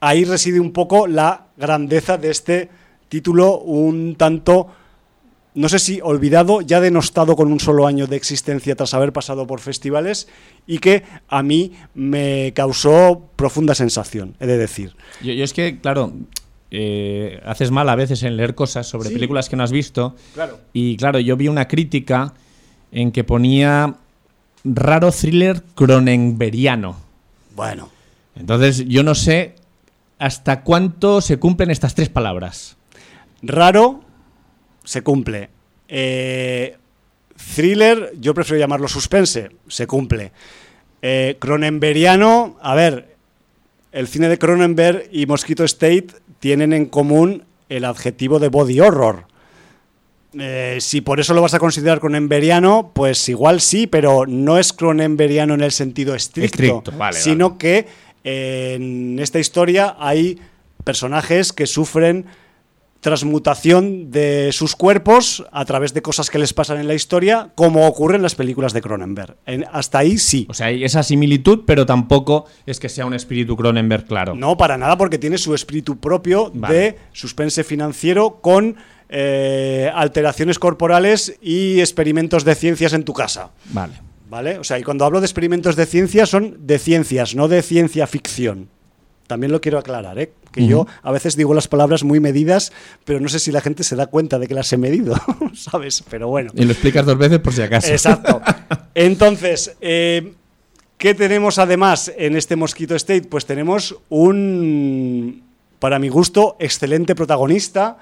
ahí 0.00 0.24
reside 0.24 0.60
un 0.60 0.72
poco 0.72 1.06
la 1.06 1.46
grandeza 1.56 2.18
de 2.18 2.30
este 2.30 2.68
título, 3.08 3.58
un 3.58 4.16
tanto 4.16 4.68
no 5.54 5.68
sé 5.68 5.78
si 5.78 6.00
olvidado, 6.02 6.60
ya 6.60 6.80
denostado 6.80 7.36
con 7.36 7.50
un 7.52 7.60
solo 7.60 7.86
año 7.86 8.06
de 8.06 8.16
existencia 8.16 8.74
tras 8.74 8.92
haber 8.92 9.12
pasado 9.12 9.46
por 9.46 9.60
festivales 9.60 10.28
y 10.66 10.78
que 10.78 11.04
a 11.28 11.42
mí 11.42 11.72
me 11.94 12.52
causó 12.54 13.30
profunda 13.36 13.74
sensación, 13.74 14.34
he 14.40 14.46
de 14.46 14.58
decir. 14.58 14.96
Yo, 15.22 15.32
es 15.32 15.52
que, 15.52 15.78
claro, 15.80 16.12
eh, 16.72 17.40
haces 17.46 17.70
mal 17.70 17.88
a 17.88 17.94
veces 17.94 18.24
en 18.24 18.36
leer 18.36 18.56
cosas 18.56 18.88
sobre 18.88 19.10
películas 19.10 19.48
que 19.48 19.54
no 19.54 19.62
has 19.62 19.70
visto. 19.70 20.16
Claro. 20.34 20.58
Y 20.72 20.96
claro, 20.96 21.20
yo 21.20 21.36
vi 21.36 21.46
una 21.46 21.68
crítica 21.68 22.34
en 22.94 23.12
que 23.12 23.24
ponía 23.24 23.96
raro 24.64 25.12
thriller 25.12 25.62
cronenberiano. 25.74 26.96
Bueno. 27.54 27.90
Entonces, 28.36 28.86
yo 28.86 29.02
no 29.02 29.14
sé 29.14 29.56
hasta 30.18 30.62
cuánto 30.62 31.20
se 31.20 31.38
cumplen 31.38 31.70
estas 31.70 31.94
tres 31.94 32.08
palabras. 32.08 32.76
Raro, 33.42 34.00
se 34.84 35.02
cumple. 35.02 35.50
Eh, 35.88 36.76
thriller, 37.54 38.12
yo 38.18 38.32
prefiero 38.32 38.60
llamarlo 38.60 38.88
suspense, 38.88 39.50
se 39.68 39.86
cumple. 39.86 40.32
Eh, 41.02 41.36
Cronenberiano, 41.38 42.56
a 42.62 42.74
ver, 42.74 43.16
el 43.92 44.08
cine 44.08 44.28
de 44.28 44.38
Cronenberg 44.38 45.08
y 45.12 45.26
Mosquito 45.26 45.64
State 45.64 46.06
tienen 46.38 46.72
en 46.72 46.86
común 46.86 47.44
el 47.68 47.84
adjetivo 47.84 48.38
de 48.38 48.48
body 48.48 48.80
horror. 48.80 49.26
Eh, 50.38 50.78
si 50.80 51.00
por 51.00 51.20
eso 51.20 51.34
lo 51.34 51.42
vas 51.42 51.54
a 51.54 51.58
considerar 51.58 52.00
cronenberiano, 52.00 52.92
pues 52.94 53.28
igual 53.28 53.60
sí, 53.60 53.86
pero 53.86 54.26
no 54.26 54.58
es 54.58 54.72
cronenberiano 54.72 55.54
en 55.54 55.60
el 55.60 55.72
sentido 55.72 56.14
estricto, 56.14 56.82
sino 57.12 57.58
que 57.58 57.86
en 58.24 59.18
esta 59.18 59.38
historia 59.38 59.96
hay 59.98 60.38
personajes 60.84 61.52
que 61.52 61.66
sufren 61.66 62.26
transmutación 63.04 64.10
de 64.10 64.50
sus 64.52 64.74
cuerpos 64.74 65.44
a 65.52 65.66
través 65.66 65.92
de 65.92 66.00
cosas 66.00 66.30
que 66.30 66.38
les 66.38 66.54
pasan 66.54 66.80
en 66.80 66.88
la 66.88 66.94
historia, 66.94 67.50
como 67.54 67.86
ocurre 67.86 68.16
en 68.16 68.22
las 68.22 68.34
películas 68.34 68.72
de 68.72 68.80
Cronenberg. 68.80 69.36
hasta 69.70 69.98
ahí 69.98 70.16
sí. 70.16 70.46
O 70.48 70.54
sea, 70.54 70.68
hay 70.68 70.84
esa 70.84 71.02
similitud, 71.02 71.64
pero 71.66 71.84
tampoco 71.84 72.46
es 72.64 72.80
que 72.80 72.88
sea 72.88 73.04
un 73.04 73.12
espíritu 73.12 73.58
Cronenberg, 73.58 74.06
claro. 74.06 74.34
No, 74.34 74.56
para 74.56 74.78
nada, 74.78 74.96
porque 74.96 75.18
tiene 75.18 75.36
su 75.36 75.54
espíritu 75.54 75.98
propio 75.98 76.50
de 76.54 76.96
suspense 77.12 77.62
financiero 77.62 78.38
con 78.40 78.76
eh, 79.16 79.92
alteraciones 79.94 80.58
corporales 80.58 81.36
y 81.40 81.78
experimentos 81.78 82.44
de 82.44 82.56
ciencias 82.56 82.94
en 82.94 83.04
tu 83.04 83.12
casa. 83.12 83.50
Vale. 83.66 83.94
¿Vale? 84.28 84.58
O 84.58 84.64
sea, 84.64 84.76
y 84.76 84.82
cuando 84.82 85.04
hablo 85.04 85.20
de 85.20 85.26
experimentos 85.26 85.76
de 85.76 85.86
ciencias 85.86 86.30
son 86.30 86.66
de 86.66 86.80
ciencias, 86.80 87.36
no 87.36 87.46
de 87.46 87.62
ciencia 87.62 88.08
ficción. 88.08 88.68
También 89.28 89.52
lo 89.52 89.60
quiero 89.60 89.78
aclarar, 89.78 90.18
¿eh? 90.18 90.32
que 90.50 90.66
yo 90.66 90.88
a 91.02 91.12
veces 91.12 91.36
digo 91.36 91.54
las 91.54 91.68
palabras 91.68 92.02
muy 92.02 92.18
medidas, 92.18 92.72
pero 93.04 93.20
no 93.20 93.28
sé 93.28 93.38
si 93.38 93.52
la 93.52 93.60
gente 93.60 93.84
se 93.84 93.94
da 93.94 94.06
cuenta 94.06 94.40
de 94.40 94.48
que 94.48 94.54
las 94.54 94.72
he 94.72 94.76
medido, 94.76 95.14
¿sabes? 95.54 96.02
Pero 96.10 96.26
bueno. 96.26 96.50
Y 96.54 96.64
lo 96.64 96.72
explicas 96.72 97.06
dos 97.06 97.16
veces 97.16 97.38
por 97.38 97.52
si 97.52 97.62
acaso. 97.62 97.92
Exacto. 97.92 98.42
Entonces, 98.96 99.76
eh, 99.80 100.34
¿qué 100.98 101.14
tenemos 101.14 101.58
además 101.58 102.12
en 102.16 102.36
este 102.36 102.56
Mosquito 102.56 102.96
State? 102.96 103.28
Pues 103.28 103.46
tenemos 103.46 103.96
un, 104.08 105.44
para 105.78 106.00
mi 106.00 106.08
gusto, 106.08 106.56
excelente 106.58 107.14
protagonista 107.14 107.98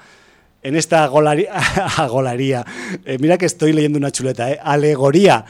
en 0.63 0.77
esta 0.77 1.07
golaría. 1.09 2.65
Eh, 3.05 3.19
mira 3.21 3.39
que 3.39 3.47
estoy 3.47 3.73
leyendo 3.73 3.99
una 3.99 4.11
chuleta, 4.11 4.51
¿eh? 4.51 4.59
alegoría 4.63 5.45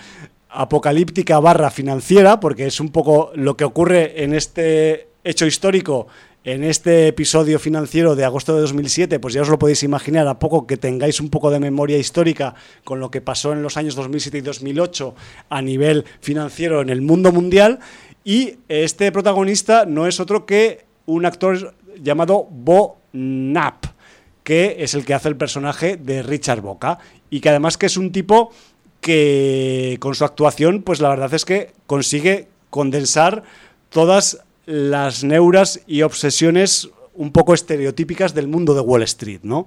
apocalíptica 0.49 1.41
barra 1.41 1.71
financiera, 1.71 2.39
porque 2.39 2.67
es 2.67 2.79
un 2.79 2.91
poco 2.91 3.33
lo 3.35 3.57
que 3.57 3.65
ocurre 3.65 4.23
en 4.23 4.35
este 4.35 5.09
hecho 5.25 5.47
histórico 5.47 6.09
en 6.45 6.65
este 6.65 7.07
episodio 7.07 7.59
financiero 7.61 8.17
de 8.17 8.25
agosto 8.25 8.55
de 8.55 8.63
2007, 8.63 9.21
pues 9.21 9.35
ya 9.35 9.43
os 9.43 9.49
lo 9.49 9.59
podéis 9.59 9.85
imaginar, 9.85 10.27
a 10.27 10.39
poco 10.39 10.67
que 10.67 10.77
tengáis 10.77 11.21
un 11.21 11.31
poco 11.31 11.51
de 11.51 11.61
memoria 11.61 11.99
histórica 11.99 12.55
con 12.83 12.99
lo 12.99 13.11
que 13.11 13.21
pasó 13.21 13.53
en 13.53 13.63
los 13.63 13.77
años 13.77 13.95
2007 13.95 14.39
y 14.39 14.41
2008 14.41 15.15
a 15.49 15.63
nivel 15.63 16.05
financiero 16.21 16.83
en 16.83 16.91
el 16.91 17.01
mundo 17.01 17.31
mundial. 17.31 17.79
Y 18.25 18.57
este 18.69 19.13
protagonista 19.13 19.85
no 19.87 20.07
es 20.07 20.19
otro 20.19 20.45
que 20.45 20.85
un 21.07 21.27
actor 21.27 21.75
llamado 22.01 22.49
Bo 22.51 22.99
Knapp, 23.13 23.87
que 24.45 24.77
es 24.81 24.95
el 24.95 25.05
que 25.05 25.15
hace 25.15 25.29
el 25.29 25.37
personaje 25.37 25.97
de 25.97 26.23
Richard 26.23 26.61
Boca 26.61 26.99
y 27.31 27.41
que 27.41 27.49
además 27.49 27.77
que 27.77 27.87
es 27.87 27.97
un 27.97 28.13
tipo 28.13 28.53
que 29.01 29.97
con 30.01 30.15
su 30.15 30.25
actuación, 30.25 30.83
pues 30.83 31.01
la 31.01 31.09
verdad 31.09 31.35
es 31.35 31.45
que 31.45 31.73
consigue 31.87 32.49
condensar 32.71 33.43
todas 33.89 34.45
las 34.65 35.25
neuras 35.25 35.81
y 35.87 36.03
obsesiones 36.03 36.89
un 37.15 37.33
poco 37.33 37.53
estereotípicas 37.53 38.35
del 38.35 38.49
mundo 38.49 38.75
de 38.75 38.81
Wall 38.81 39.03
Street, 39.03 39.41
¿no? 39.43 39.67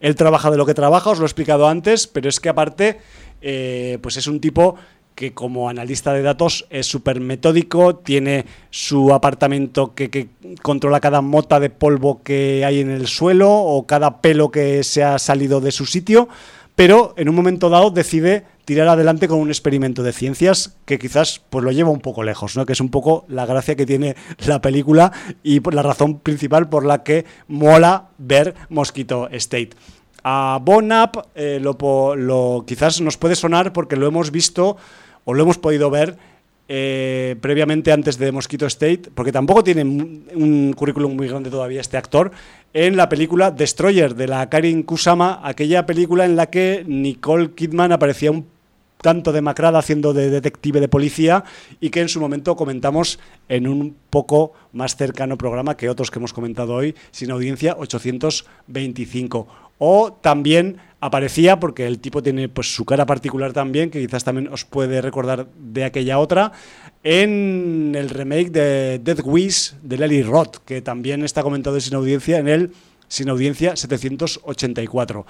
Él 0.00 0.14
trabaja 0.14 0.50
de 0.50 0.56
lo 0.56 0.64
que 0.64 0.74
trabaja, 0.74 1.10
os 1.10 1.18
lo 1.18 1.24
he 1.24 1.26
explicado 1.26 1.68
antes, 1.68 2.06
pero 2.06 2.28
es 2.28 2.40
que 2.40 2.48
aparte, 2.48 2.98
eh, 3.42 3.98
pues 4.00 4.16
es 4.16 4.26
un 4.26 4.40
tipo 4.40 4.76
que 5.20 5.34
como 5.34 5.68
analista 5.68 6.14
de 6.14 6.22
datos 6.22 6.64
es 6.70 6.86
súper 6.86 7.20
metódico, 7.20 7.94
tiene 7.94 8.46
su 8.70 9.12
apartamento 9.12 9.94
que, 9.94 10.08
que, 10.08 10.30
controla 10.62 10.98
cada 11.00 11.20
mota 11.20 11.60
de 11.60 11.68
polvo 11.68 12.22
que 12.22 12.64
hay 12.64 12.80
en 12.80 12.90
el 12.90 13.06
suelo 13.06 13.52
o 13.52 13.86
cada 13.86 14.22
pelo 14.22 14.50
que 14.50 14.82
se 14.82 15.04
ha 15.04 15.18
salido 15.18 15.60
de 15.60 15.72
su 15.72 15.84
sitio, 15.84 16.26
pero 16.74 17.12
en 17.18 17.28
un 17.28 17.34
momento 17.34 17.68
dado 17.68 17.90
decide 17.90 18.46
tirar 18.64 18.88
adelante 18.88 19.28
con 19.28 19.40
un 19.40 19.48
experimento 19.48 20.02
de 20.02 20.14
ciencias 20.14 20.78
que 20.86 20.98
quizás 20.98 21.42
pues 21.50 21.62
lo 21.66 21.70
lleva 21.70 21.90
un 21.90 22.00
poco 22.00 22.22
lejos, 22.22 22.56
¿no? 22.56 22.64
que 22.64 22.72
es 22.72 22.80
un 22.80 22.88
poco 22.88 23.26
la 23.28 23.44
gracia 23.44 23.76
que 23.76 23.84
tiene 23.84 24.16
la 24.46 24.62
película 24.62 25.12
y 25.42 25.60
la 25.70 25.82
razón 25.82 26.20
principal 26.20 26.70
por 26.70 26.86
la 26.86 27.02
que 27.02 27.26
mola 27.46 28.08
ver 28.16 28.54
Mosquito 28.70 29.28
State. 29.32 29.72
A 30.22 30.58
Bonap 30.62 31.16
eh, 31.34 31.60
lo, 31.60 32.64
quizás 32.66 33.00
nos 33.00 33.16
puede 33.16 33.36
sonar 33.36 33.72
porque 33.72 33.96
lo 33.96 34.06
hemos 34.06 34.30
visto 34.30 34.76
o 35.24 35.34
lo 35.34 35.42
hemos 35.42 35.58
podido 35.58 35.90
ver 35.90 36.16
eh, 36.72 37.34
previamente 37.40 37.90
antes 37.90 38.16
de 38.16 38.30
Mosquito 38.30 38.64
State, 38.66 39.10
porque 39.14 39.32
tampoco 39.32 39.64
tiene 39.64 39.82
un 39.82 40.72
currículum 40.72 41.16
muy 41.16 41.26
grande 41.26 41.50
todavía 41.50 41.80
este 41.80 41.96
actor, 41.96 42.30
en 42.72 42.96
la 42.96 43.08
película 43.08 43.50
Destroyer 43.50 44.14
de 44.14 44.28
la 44.28 44.48
Karin 44.48 44.84
Kusama, 44.84 45.40
aquella 45.42 45.84
película 45.84 46.24
en 46.24 46.36
la 46.36 46.46
que 46.46 46.84
Nicole 46.86 47.54
Kidman 47.54 47.90
aparecía 47.90 48.30
un 48.30 48.46
tanto 49.00 49.32
demacrada 49.32 49.80
haciendo 49.80 50.12
de 50.12 50.30
detective 50.30 50.78
de 50.80 50.88
policía 50.88 51.42
y 51.80 51.90
que 51.90 52.02
en 52.02 52.08
su 52.08 52.20
momento 52.20 52.54
comentamos 52.54 53.18
en 53.48 53.66
un 53.66 53.96
poco 54.10 54.52
más 54.72 54.94
cercano 54.94 55.36
programa 55.36 55.76
que 55.76 55.88
otros 55.88 56.10
que 56.12 56.18
hemos 56.20 56.32
comentado 56.32 56.74
hoy, 56.74 56.94
sin 57.10 57.32
audiencia 57.32 57.74
825. 57.78 59.69
O 59.80 60.12
también 60.12 60.76
aparecía, 61.00 61.58
porque 61.58 61.86
el 61.86 61.98
tipo 61.98 62.22
tiene 62.22 62.48
pues 62.48 62.74
su 62.74 62.84
cara 62.84 63.06
particular 63.06 63.52
también, 63.52 63.90
que 63.90 64.06
quizás 64.06 64.22
también 64.22 64.48
os 64.52 64.64
puede 64.64 65.00
recordar 65.00 65.46
de 65.56 65.84
aquella 65.84 66.18
otra, 66.18 66.52
en 67.02 67.94
el 67.96 68.10
remake 68.10 68.50
de 68.50 69.00
Death 69.02 69.22
Wish 69.24 69.74
de 69.82 69.96
Lely 69.96 70.22
Roth, 70.22 70.58
que 70.66 70.82
también 70.82 71.24
está 71.24 71.42
comentado 71.42 71.80
sin 71.80 71.94
audiencia 71.94 72.38
en 72.38 72.48
el 72.48 72.72
sin 73.08 73.28
audiencia 73.30 73.74
784. 73.74 75.26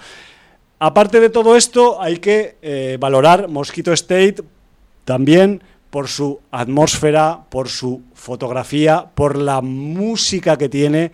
Aparte 0.81 1.21
de 1.21 1.31
todo 1.31 1.57
esto, 1.57 2.03
hay 2.03 2.19
que 2.19 2.57
eh, 2.63 2.97
valorar 2.99 3.49
Mosquito 3.49 3.93
State 3.93 4.37
también 5.05 5.63
por 5.91 6.09
su 6.09 6.41
atmósfera, 6.51 7.45
por 7.49 7.69
su 7.69 8.03
fotografía, 8.15 9.07
por 9.15 9.37
la 9.37 9.61
música 9.61 10.57
que 10.57 10.69
tiene, 10.69 11.13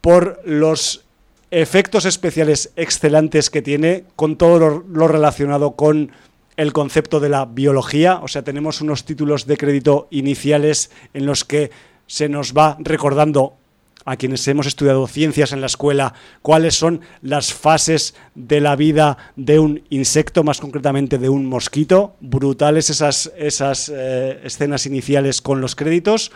por 0.00 0.40
los 0.44 1.04
efectos 1.50 2.04
especiales 2.04 2.72
excelentes 2.76 3.50
que 3.50 3.62
tiene, 3.62 4.04
con 4.16 4.36
todo 4.36 4.84
lo, 4.86 5.08
relacionado 5.08 5.72
con 5.72 6.12
el 6.56 6.72
concepto 6.72 7.20
de 7.20 7.28
la 7.28 7.46
biología, 7.46 8.20
o 8.22 8.28
sea, 8.28 8.42
tenemos 8.42 8.80
unos 8.80 9.04
títulos 9.04 9.46
de 9.46 9.56
crédito 9.56 10.08
iniciales 10.10 10.90
en 11.14 11.26
los 11.26 11.44
que 11.44 11.70
se 12.06 12.28
nos 12.28 12.52
va 12.52 12.76
recordando 12.80 13.56
a 14.04 14.16
quienes 14.16 14.46
hemos 14.48 14.66
estudiado 14.66 15.06
ciencias 15.06 15.52
en 15.52 15.60
la 15.60 15.66
escuela 15.66 16.14
cuáles 16.42 16.74
son 16.74 17.00
las 17.22 17.52
fases 17.52 18.14
de 18.34 18.60
la 18.60 18.74
vida 18.74 19.16
de 19.36 19.58
un 19.58 19.82
insecto, 19.90 20.42
más 20.42 20.60
concretamente 20.60 21.18
de 21.18 21.28
un 21.28 21.46
mosquito. 21.46 22.16
Brutales 22.20 22.90
esas, 22.90 23.30
esas 23.36 23.90
eh, 23.94 24.40
escenas 24.42 24.86
iniciales 24.86 25.42
con 25.42 25.60
los 25.60 25.76
créditos. 25.76 26.32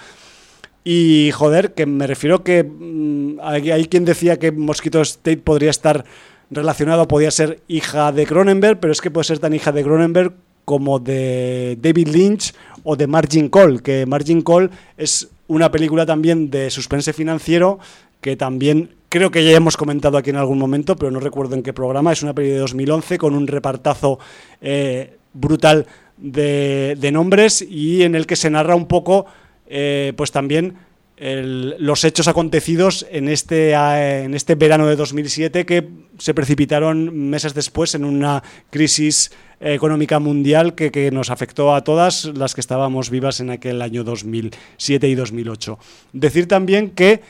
Y 0.85 1.31
joder, 1.32 1.73
que 1.73 1.86
me 1.86 2.06
refiero 2.06 2.44
que 2.44 2.62
mm, 2.62 3.40
hay, 3.43 3.86
quien 3.86 4.05
decía 4.05 4.39
que 4.39 4.52
Mosquito 4.52 5.01
State 5.01 5.39
podría 5.39 5.70
estar 5.70 6.05
relacionado, 6.51 7.09
podría 7.09 7.31
ser 7.31 7.61
hija 7.69 8.12
de 8.12 8.27
Cronenberg, 8.27 8.78
pero 8.78 8.93
es 8.93 9.01
que 9.01 9.11
puede 9.11 9.24
ser 9.24 9.39
tan 9.39 9.55
hija 9.55 9.73
de 9.73 9.82
Cronenberg 9.82 10.35
como 10.65 10.98
de 10.98 11.78
David 11.81 12.09
Lynch 12.09 12.55
o 12.85 12.97
de 12.97 13.06
Margin 13.06 13.48
Call, 13.48 13.82
que 13.82 14.06
Margin 14.06 14.43
Call 14.43 14.70
es 14.97 15.28
una 15.47 15.70
película 15.70 16.06
también 16.06 16.51
de 16.51 16.70
suspense 16.70 17.12
financiero 17.12 17.78
que 18.20 18.36
también 18.36 18.94
creo 19.11 19.31
que 19.31 19.44
ya 19.44 19.56
hemos 19.56 19.77
comentado 19.77 20.16
aquí 20.16 20.31
en 20.31 20.36
algún 20.36 20.59
momento, 20.59 20.97
pero 20.97 21.11
no 21.11 21.20
recuerdo 21.20 21.55
en 21.55 21.62
qué 21.62 21.74
programa. 21.74 22.11
Es 22.11 22.23
una 22.23 22.35
película 22.35 22.55
de 22.55 22.61
2011 22.61 23.19
con 23.19 23.35
un 23.35 23.47
repartazo 23.47 24.19
eh, 24.62 25.19
brutal 25.35 25.86
de, 26.16 27.11
nombres 27.12 27.61
y 27.62 28.02
en 28.02 28.15
el 28.15 28.27
que 28.27 28.35
se 28.35 28.48
narra 28.48 28.74
un 28.74 28.86
poco, 28.86 29.27
eh, 29.66 30.12
pues 30.16 30.32
también 30.32 30.77
los 31.16 32.03
hechos 32.03 32.27
acontecidos 32.27 33.07
en 33.09 33.28
este, 33.28 33.73
en 33.73 34.35
este 34.35 34.57
verano 34.57 34.89
de 34.89 34.97
2007 34.97 35.65
que 35.65 35.89
se 36.19 36.35
precipitaron 36.35 37.31
meses 37.31 37.55
después 37.55 37.95
en 37.95 38.05
una 38.05 38.43
crisis 38.70 39.31
económica 39.61 40.19
mundial 40.19 40.74
que, 40.74 41.11
nos 41.12 41.31
afectó 41.31 41.73
a 41.73 41.85
todas 41.85 42.24
las 42.24 42.55
que 42.55 42.61
estábamos 42.61 43.11
vivas 43.11 43.39
en 43.39 43.51
aquel 43.51 43.81
año 43.81 44.03
2007 44.03 45.09
y 45.09 45.15
2008. 45.15 45.78
Decir 46.12 46.49
también 46.49 46.91
que 46.91 47.23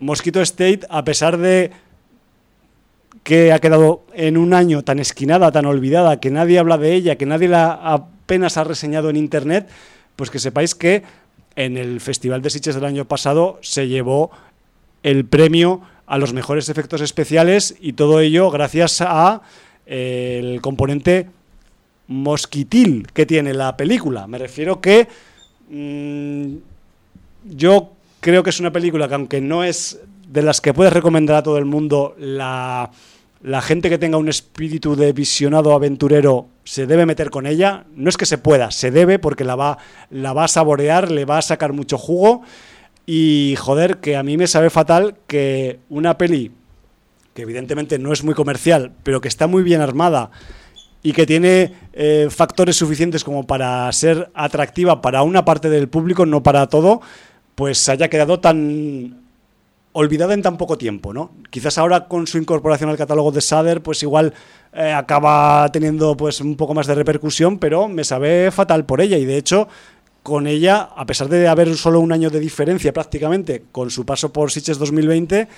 Mosquito 0.00 0.40
State, 0.40 0.80
a 0.90 1.04
pesar 1.04 1.38
de 1.38 1.70
que 3.22 3.52
ha 3.52 3.58
quedado 3.58 4.04
en 4.14 4.36
un 4.36 4.54
año 4.54 4.82
tan 4.82 4.98
esquinada, 4.98 5.52
tan 5.52 5.66
olvidada, 5.66 6.20
que 6.20 6.30
nadie 6.30 6.58
habla 6.58 6.78
de 6.78 6.94
ella, 6.94 7.16
que 7.16 7.26
nadie 7.26 7.48
la 7.48 7.72
apenas 7.72 8.56
ha 8.56 8.64
reseñado 8.64 9.10
en 9.10 9.16
Internet, 9.16 9.68
pues 10.16 10.30
que 10.30 10.38
sepáis 10.38 10.74
que 10.74 11.02
en 11.58 11.76
el 11.76 12.00
Festival 12.00 12.40
de 12.40 12.50
Sitges 12.50 12.76
del 12.76 12.84
año 12.84 13.04
pasado 13.04 13.58
se 13.62 13.88
llevó 13.88 14.30
el 15.02 15.24
premio 15.24 15.80
a 16.06 16.16
los 16.16 16.32
mejores 16.32 16.68
efectos 16.68 17.00
especiales 17.00 17.74
y 17.80 17.94
todo 17.94 18.20
ello 18.20 18.48
gracias 18.52 19.00
a 19.00 19.42
eh, 19.84 20.40
el 20.40 20.60
componente 20.60 21.28
mosquitil 22.06 23.08
que 23.12 23.26
tiene 23.26 23.54
la 23.54 23.76
película. 23.76 24.28
Me 24.28 24.38
refiero 24.38 24.80
que 24.80 25.08
mm, 25.68 26.58
yo 27.56 27.90
creo 28.20 28.44
que 28.44 28.50
es 28.50 28.60
una 28.60 28.72
película 28.72 29.08
que 29.08 29.14
aunque 29.14 29.40
no 29.40 29.64
es 29.64 29.98
de 30.28 30.42
las 30.42 30.60
que 30.60 30.72
puedes 30.72 30.92
recomendar 30.92 31.38
a 31.38 31.42
todo 31.42 31.58
el 31.58 31.64
mundo, 31.64 32.14
la 32.20 32.88
la 33.42 33.62
gente 33.62 33.88
que 33.88 33.98
tenga 33.98 34.18
un 34.18 34.28
espíritu 34.28 34.96
de 34.96 35.12
visionado 35.12 35.72
aventurero 35.72 36.48
se 36.64 36.86
debe 36.86 37.06
meter 37.06 37.30
con 37.30 37.46
ella. 37.46 37.84
No 37.94 38.08
es 38.08 38.16
que 38.16 38.26
se 38.26 38.38
pueda, 38.38 38.70
se 38.70 38.90
debe 38.90 39.18
porque 39.18 39.44
la 39.44 39.56
va, 39.56 39.78
la 40.10 40.32
va 40.32 40.44
a 40.44 40.48
saborear, 40.48 41.10
le 41.10 41.24
va 41.24 41.38
a 41.38 41.42
sacar 41.42 41.72
mucho 41.72 41.98
jugo. 41.98 42.42
Y 43.06 43.54
joder, 43.58 43.98
que 43.98 44.16
a 44.16 44.22
mí 44.22 44.36
me 44.36 44.46
sabe 44.46 44.70
fatal 44.70 45.16
que 45.26 45.78
una 45.88 46.18
peli 46.18 46.52
que 47.38 47.42
evidentemente 47.42 48.00
no 48.00 48.12
es 48.12 48.24
muy 48.24 48.34
comercial, 48.34 48.90
pero 49.04 49.20
que 49.20 49.28
está 49.28 49.46
muy 49.46 49.62
bien 49.62 49.80
armada 49.80 50.32
y 51.04 51.12
que 51.12 51.24
tiene 51.24 51.72
eh, 51.92 52.26
factores 52.30 52.74
suficientes 52.74 53.22
como 53.22 53.46
para 53.46 53.90
ser 53.92 54.28
atractiva 54.34 55.00
para 55.00 55.22
una 55.22 55.44
parte 55.44 55.70
del 55.70 55.88
público, 55.88 56.26
no 56.26 56.42
para 56.42 56.66
todo, 56.66 57.00
pues 57.54 57.88
haya 57.88 58.08
quedado 58.08 58.40
tan 58.40 59.27
olvidada 59.98 60.32
en 60.32 60.42
tan 60.42 60.56
poco 60.56 60.78
tiempo, 60.78 61.12
¿no? 61.12 61.32
Quizás 61.50 61.76
ahora 61.76 62.06
con 62.06 62.28
su 62.28 62.38
incorporación 62.38 62.88
al 62.88 62.96
catálogo 62.96 63.32
de 63.32 63.40
Sader, 63.40 63.82
pues 63.82 64.00
igual 64.04 64.32
eh, 64.72 64.92
acaba 64.92 65.68
teniendo 65.72 66.16
pues 66.16 66.40
un 66.40 66.54
poco 66.54 66.72
más 66.72 66.86
de 66.86 66.94
repercusión, 66.94 67.58
pero 67.58 67.88
me 67.88 68.04
sabe 68.04 68.52
fatal 68.52 68.84
por 68.84 69.00
ella 69.00 69.18
y 69.18 69.24
de 69.24 69.36
hecho 69.36 69.66
con 70.22 70.46
ella, 70.46 70.88
a 70.94 71.04
pesar 71.04 71.28
de 71.28 71.48
haber 71.48 71.76
solo 71.76 71.98
un 71.98 72.12
año 72.12 72.30
de 72.30 72.38
diferencia 72.38 72.92
prácticamente 72.92 73.64
con 73.72 73.90
su 73.90 74.06
paso 74.06 74.32
por 74.32 74.52
Sitges 74.52 74.78
2020, 74.78 75.48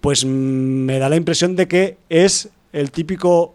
pues 0.00 0.24
me 0.24 1.00
da 1.00 1.08
la 1.08 1.16
impresión 1.16 1.56
de 1.56 1.66
que 1.66 1.96
es 2.08 2.50
el 2.72 2.92
típico 2.92 3.54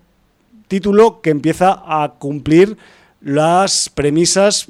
título 0.68 1.22
que 1.22 1.30
empieza 1.30 1.84
a 1.86 2.16
cumplir 2.20 2.78
las 3.22 3.90
premisas 3.90 4.68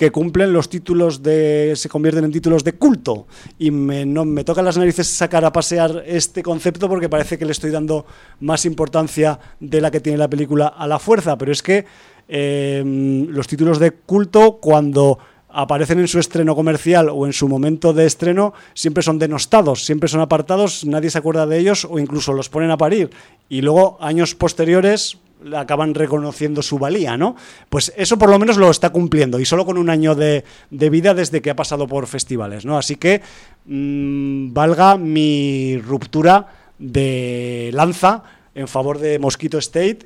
que 0.00 0.10
cumplen 0.10 0.54
los 0.54 0.70
títulos 0.70 1.22
de. 1.22 1.74
se 1.76 1.90
convierten 1.90 2.24
en 2.24 2.32
títulos 2.32 2.64
de 2.64 2.72
culto. 2.72 3.26
Y 3.58 3.70
me, 3.70 4.06
no, 4.06 4.24
me 4.24 4.44
tocan 4.44 4.64
las 4.64 4.78
narices 4.78 5.06
sacar 5.06 5.44
a 5.44 5.52
pasear 5.52 6.04
este 6.06 6.42
concepto 6.42 6.88
porque 6.88 7.10
parece 7.10 7.36
que 7.36 7.44
le 7.44 7.52
estoy 7.52 7.70
dando 7.70 8.06
más 8.40 8.64
importancia 8.64 9.38
de 9.60 9.78
la 9.82 9.90
que 9.90 10.00
tiene 10.00 10.16
la 10.16 10.30
película 10.30 10.68
a 10.68 10.86
la 10.86 10.98
fuerza. 10.98 11.36
Pero 11.36 11.52
es 11.52 11.62
que 11.62 11.84
eh, 12.28 12.82
los 13.28 13.46
títulos 13.46 13.78
de 13.78 13.90
culto, 13.90 14.52
cuando 14.52 15.18
aparecen 15.50 15.98
en 15.98 16.08
su 16.08 16.18
estreno 16.18 16.56
comercial 16.56 17.10
o 17.10 17.26
en 17.26 17.34
su 17.34 17.46
momento 17.46 17.92
de 17.92 18.06
estreno, 18.06 18.54
siempre 18.72 19.02
son 19.02 19.18
denostados, 19.18 19.84
siempre 19.84 20.08
son 20.08 20.22
apartados, 20.22 20.86
nadie 20.86 21.10
se 21.10 21.18
acuerda 21.18 21.46
de 21.46 21.58
ellos 21.58 21.84
o 21.84 21.98
incluso 21.98 22.32
los 22.32 22.48
ponen 22.48 22.70
a 22.70 22.78
parir. 22.78 23.10
Y 23.50 23.60
luego, 23.60 23.98
años 24.00 24.34
posteriores, 24.34 25.18
acaban 25.56 25.94
reconociendo 25.94 26.62
su 26.62 26.78
valía, 26.78 27.16
¿no? 27.16 27.36
Pues 27.68 27.92
eso 27.96 28.18
por 28.18 28.30
lo 28.30 28.38
menos 28.38 28.56
lo 28.56 28.70
está 28.70 28.90
cumpliendo 28.90 29.38
y 29.40 29.44
solo 29.44 29.64
con 29.64 29.78
un 29.78 29.90
año 29.90 30.14
de, 30.14 30.44
vida 30.70 31.14
desde 31.14 31.40
que 31.40 31.50
ha 31.50 31.56
pasado 31.56 31.86
por 31.86 32.06
festivales, 32.06 32.64
¿no? 32.64 32.76
Así 32.76 32.96
que 32.96 33.22
mm, 33.66 34.52
valga 34.52 34.96
mi 34.96 35.78
ruptura 35.78 36.46
de 36.78 37.70
lanza 37.72 38.22
en 38.54 38.68
favor 38.68 38.98
de 38.98 39.18
Mosquito 39.18 39.58
State. 39.58 40.00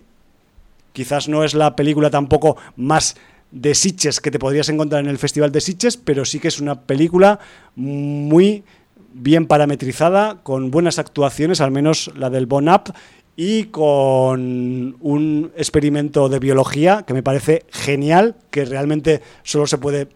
Quizás 0.92 1.28
no 1.28 1.44
es 1.44 1.54
la 1.54 1.74
película 1.74 2.10
tampoco 2.10 2.56
más 2.76 3.16
de 3.50 3.74
Sitges 3.74 4.20
que 4.20 4.30
te 4.30 4.38
podrías 4.38 4.68
encontrar 4.68 5.02
en 5.02 5.10
el 5.10 5.18
Festival 5.18 5.52
de 5.52 5.60
Sitges, 5.60 5.96
pero 5.96 6.24
sí 6.24 6.40
que 6.40 6.48
es 6.48 6.60
una 6.60 6.82
película 6.82 7.38
muy 7.76 8.64
bien 9.14 9.46
parametrizada, 9.46 10.40
con 10.42 10.72
buenas 10.72 10.98
actuaciones, 10.98 11.60
al 11.60 11.70
menos 11.70 12.10
la 12.16 12.30
del 12.30 12.46
Bon 12.46 12.68
Up, 12.68 12.92
y 13.36 13.64
con 13.64 14.96
un 15.00 15.52
experimento 15.56 16.28
de 16.28 16.38
biología 16.38 17.04
que 17.06 17.14
me 17.14 17.22
parece 17.22 17.64
genial, 17.70 18.36
que 18.50 18.64
realmente 18.64 19.22
solo 19.42 19.66
se 19.66 19.78
puede 19.78 20.08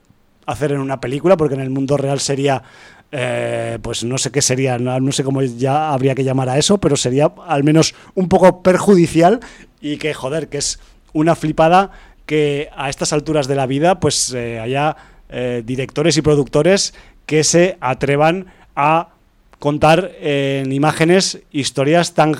hacer 0.47 0.73
en 0.73 0.81
una 0.81 1.01
película, 1.01 1.36
porque 1.36 1.55
en 1.55 1.61
el 1.61 1.70
mundo 1.70 1.97
real 1.97 2.20
sería, 2.20 2.62
eh, 3.11 3.78
pues 3.82 4.05
no 4.05 4.19
sé 4.19 4.31
qué 4.31 4.40
sería, 4.40 4.78
no, 4.78 5.12
sé 5.12 5.24
cómo 5.24 5.43
ya 5.43 5.93
habría 5.93 6.15
que 6.15 6.24
llamar 6.24 6.49
a 6.49 6.59
eso, 6.59 6.78
pero 6.78 6.97
sería 6.97 7.32
al 7.47 7.65
menos 7.65 7.95
un 8.15 8.28
poco 8.28 8.62
perjudicial 8.62 9.40
y 9.81 9.99
que, 9.99 10.15
joder, 10.15 10.49
que 10.49 10.59
es 10.59 10.78
una 11.12 11.35
flipada 11.35 11.90
que 12.24 12.69
a 12.77 12.89
estas 12.89 13.12
alturas 13.12 13.49
de 13.49 13.57
la 13.57 13.66
vida, 13.66 13.99
pues 14.01 14.32
eh, 14.32 14.61
haya 14.61 14.97
eh, 15.28 15.62
directores 15.66 16.16
y 16.16 16.23
productores 16.23 16.95
que 17.27 17.43
se 17.43 17.77
atrevan 17.81 18.47
a 18.77 19.09
contar 19.59 20.12
en 20.20 20.73
imágenes 20.73 21.40
historias 21.51 22.15
tan 22.15 22.36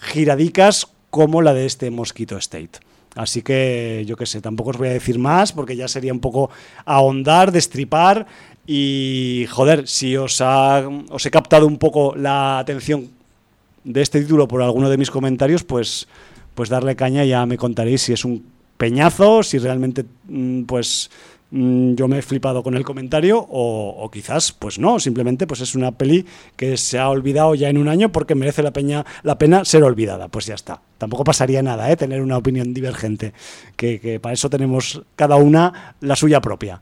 giradicas 0.00 0.88
como 1.10 1.42
la 1.42 1.54
de 1.54 1.66
este 1.66 1.90
Mosquito 1.90 2.36
State. 2.38 2.80
Así 3.14 3.42
que 3.42 4.04
yo 4.06 4.16
qué 4.16 4.24
sé, 4.24 4.40
tampoco 4.40 4.70
os 4.70 4.78
voy 4.78 4.88
a 4.88 4.92
decir 4.92 5.18
más 5.18 5.52
porque 5.52 5.76
ya 5.76 5.88
sería 5.88 6.12
un 6.12 6.20
poco 6.20 6.50
ahondar, 6.84 7.52
destripar 7.52 8.26
y 8.66 9.46
joder, 9.50 9.86
si 9.86 10.16
os, 10.16 10.40
os 10.40 11.26
he 11.26 11.30
captado 11.30 11.66
un 11.66 11.78
poco 11.78 12.14
la 12.16 12.58
atención 12.58 13.10
de 13.84 14.00
este 14.00 14.20
título 14.22 14.48
por 14.48 14.62
alguno 14.62 14.88
de 14.88 14.96
mis 14.96 15.10
comentarios, 15.10 15.64
pues, 15.64 16.08
pues 16.54 16.68
darle 16.68 16.96
caña 16.96 17.24
ya 17.24 17.44
me 17.44 17.58
contaréis 17.58 18.02
si 18.02 18.12
es 18.12 18.24
un 18.24 18.44
peñazo, 18.76 19.42
si 19.42 19.58
realmente 19.58 20.04
mm, 20.28 20.62
pues 20.62 21.10
yo 21.52 22.08
me 22.08 22.18
he 22.18 22.22
flipado 22.22 22.62
con 22.62 22.74
el 22.74 22.84
comentario 22.84 23.46
o, 23.48 24.10
quizás 24.10 24.52
pues 24.52 24.78
no, 24.78 24.98
simplemente 24.98 25.46
pues 25.46 25.60
es 25.60 25.74
una 25.74 25.92
peli 25.92 26.24
que 26.56 26.76
se 26.76 26.98
ha 26.98 27.08
olvidado 27.08 27.54
ya 27.54 27.68
en 27.68 27.78
un 27.78 27.88
año 27.88 28.10
porque 28.10 28.34
merece 28.34 28.62
la, 28.62 28.72
peña, 28.72 29.04
la 29.22 29.38
pena 29.38 29.64
ser 29.64 29.82
olvidada, 29.82 30.28
pues 30.28 30.46
ya 30.46 30.54
está. 30.54 30.80
Tampoco 30.98 31.24
pasaría 31.24 31.62
nada, 31.62 31.90
¿eh? 31.90 31.96
tener 31.96 32.22
una 32.22 32.38
opinión 32.38 32.72
divergente, 32.72 33.34
que 33.76 34.18
para 34.22 34.32
eso 34.32 34.48
tenemos 34.48 35.02
cada 35.14 35.36
una 35.36 35.96
la 36.00 36.16
suya 36.16 36.40
propia. 36.40 36.80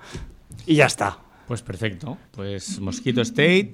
Y 0.66 0.76
ya 0.76 0.86
está. 0.86 1.18
Pues 1.50 1.62
perfecto. 1.62 2.16
Pues 2.30 2.78
Mosquito 2.78 3.20
State, 3.22 3.72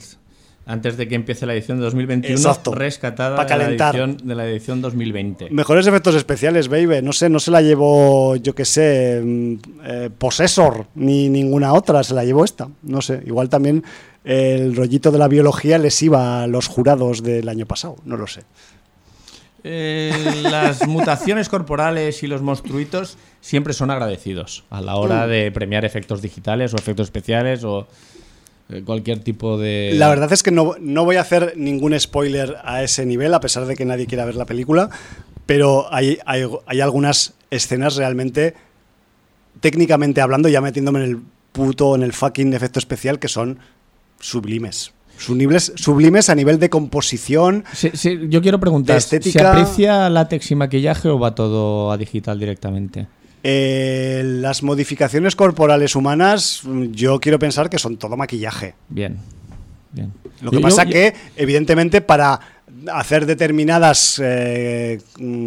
antes 0.68 0.96
de 0.96 1.06
que 1.06 1.14
empiece 1.14 1.46
la 1.46 1.54
edición 1.54 1.78
de 1.78 1.84
2021, 1.84 2.60
rescatada 2.72 3.44
de 3.44 3.56
la, 3.56 3.68
edición, 3.68 4.16
de 4.22 4.34
la 4.34 4.48
edición 4.48 4.82
2020. 4.82 5.50
Mejores 5.50 5.86
efectos 5.86 6.16
especiales, 6.16 6.68
baby. 6.68 7.02
No 7.02 7.12
sé, 7.12 7.28
no 7.28 7.38
se 7.38 7.52
la 7.52 7.62
llevó, 7.62 8.34
yo 8.34 8.52
qué 8.52 8.64
sé, 8.64 9.22
mm, 9.24 9.54
eh, 9.84 10.10
Possessor, 10.18 10.88
ni 10.96 11.28
ninguna 11.28 11.72
otra, 11.72 12.02
se 12.02 12.14
la 12.14 12.24
llevó 12.24 12.44
esta. 12.44 12.68
No 12.82 13.00
sé, 13.00 13.22
igual 13.26 13.48
también 13.48 13.84
el 14.24 14.74
rollito 14.74 15.12
de 15.12 15.18
la 15.18 15.28
biología 15.28 15.78
les 15.78 16.02
iba 16.02 16.42
a 16.42 16.48
los 16.48 16.66
jurados 16.66 17.22
del 17.22 17.48
año 17.48 17.64
pasado, 17.64 17.96
no 18.04 18.16
lo 18.16 18.26
sé. 18.26 18.42
eh, 19.62 20.12
las 20.42 20.84
mutaciones 20.88 21.48
corporales 21.48 22.24
y 22.24 22.26
los 22.26 22.42
monstruitos 22.42 23.18
siempre 23.40 23.72
son 23.72 23.92
agradecidos 23.92 24.64
a 24.70 24.80
la 24.80 24.96
hora 24.96 25.26
mm. 25.26 25.30
de 25.30 25.52
premiar 25.52 25.84
efectos 25.84 26.22
digitales 26.22 26.74
o 26.74 26.76
efectos 26.76 27.06
especiales 27.06 27.62
o 27.62 27.86
cualquier 28.84 29.20
tipo 29.20 29.58
de... 29.58 29.92
La 29.94 30.08
verdad 30.08 30.32
es 30.32 30.42
que 30.42 30.50
no, 30.50 30.74
voy 31.04 31.16
a 31.16 31.20
hacer 31.20 31.54
ningún 31.56 31.98
spoiler 31.98 32.56
a 32.64 32.82
ese 32.82 33.06
nivel, 33.06 33.32
a 33.34 33.40
pesar 33.40 33.66
de 33.66 33.76
que 33.76 33.84
nadie 33.84 34.06
quiera 34.06 34.24
ver 34.24 34.34
la 34.34 34.44
película, 34.44 34.90
pero 35.46 35.92
hay, 35.92 36.18
hay, 36.26 36.80
algunas 36.80 37.34
escenas 37.50 37.96
realmente, 37.96 38.54
técnicamente 39.60 40.20
hablando, 40.20 40.48
ya 40.48 40.60
metiéndome 40.60 41.04
en 41.04 41.10
el 41.10 41.20
puto, 41.52 41.94
en 41.94 42.02
el 42.02 42.12
fucking 42.12 42.52
efecto 42.54 42.78
especial, 42.78 43.18
que 43.18 43.28
son 43.28 43.58
sublimes. 44.20 44.92
Sublimes, 45.18 45.72
sublimes 45.76 46.28
a 46.28 46.34
nivel 46.34 46.58
de 46.58 46.68
composición. 46.68 47.64
yo 48.28 48.42
quiero 48.42 48.60
preguntar, 48.60 49.00
¿se 49.00 49.16
aprecia 49.16 50.10
látex 50.10 50.50
y 50.50 50.54
maquillaje 50.56 51.08
o 51.08 51.18
va 51.18 51.34
todo 51.34 51.90
a 51.90 51.96
digital 51.96 52.38
directamente? 52.38 53.06
Eh, 53.48 54.22
las 54.24 54.64
modificaciones 54.64 55.36
corporales 55.36 55.94
humanas, 55.94 56.62
yo 56.90 57.20
quiero 57.20 57.38
pensar 57.38 57.70
que 57.70 57.78
son 57.78 57.96
todo 57.96 58.16
maquillaje. 58.16 58.74
Bien. 58.88 59.18
Bien. 59.92 60.12
Lo 60.40 60.50
que 60.50 60.58
pasa 60.58 60.84
que, 60.84 61.14
evidentemente, 61.36 62.00
para 62.00 62.40
hacer 62.92 63.24
determinadas 63.24 64.20
eh, 64.20 65.00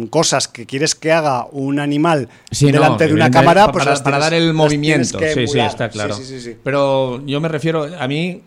cosas 0.08 0.48
que 0.48 0.64
quieres 0.64 0.94
que 0.94 1.12
haga 1.12 1.44
un 1.52 1.78
animal 1.78 2.30
delante 2.58 3.06
de 3.06 3.12
una 3.12 3.30
cámara, 3.30 3.70
pues 3.70 3.84
para, 4.00 4.18
dar 4.18 4.32
el 4.32 4.54
movimiento. 4.54 5.18
Sí, 5.18 5.46
sí, 5.46 5.58
está 5.58 5.90
claro. 5.90 6.16
Pero 6.64 7.22
yo 7.26 7.38
me 7.42 7.48
refiero, 7.48 7.86
a 7.98 8.08
mí, 8.08 8.40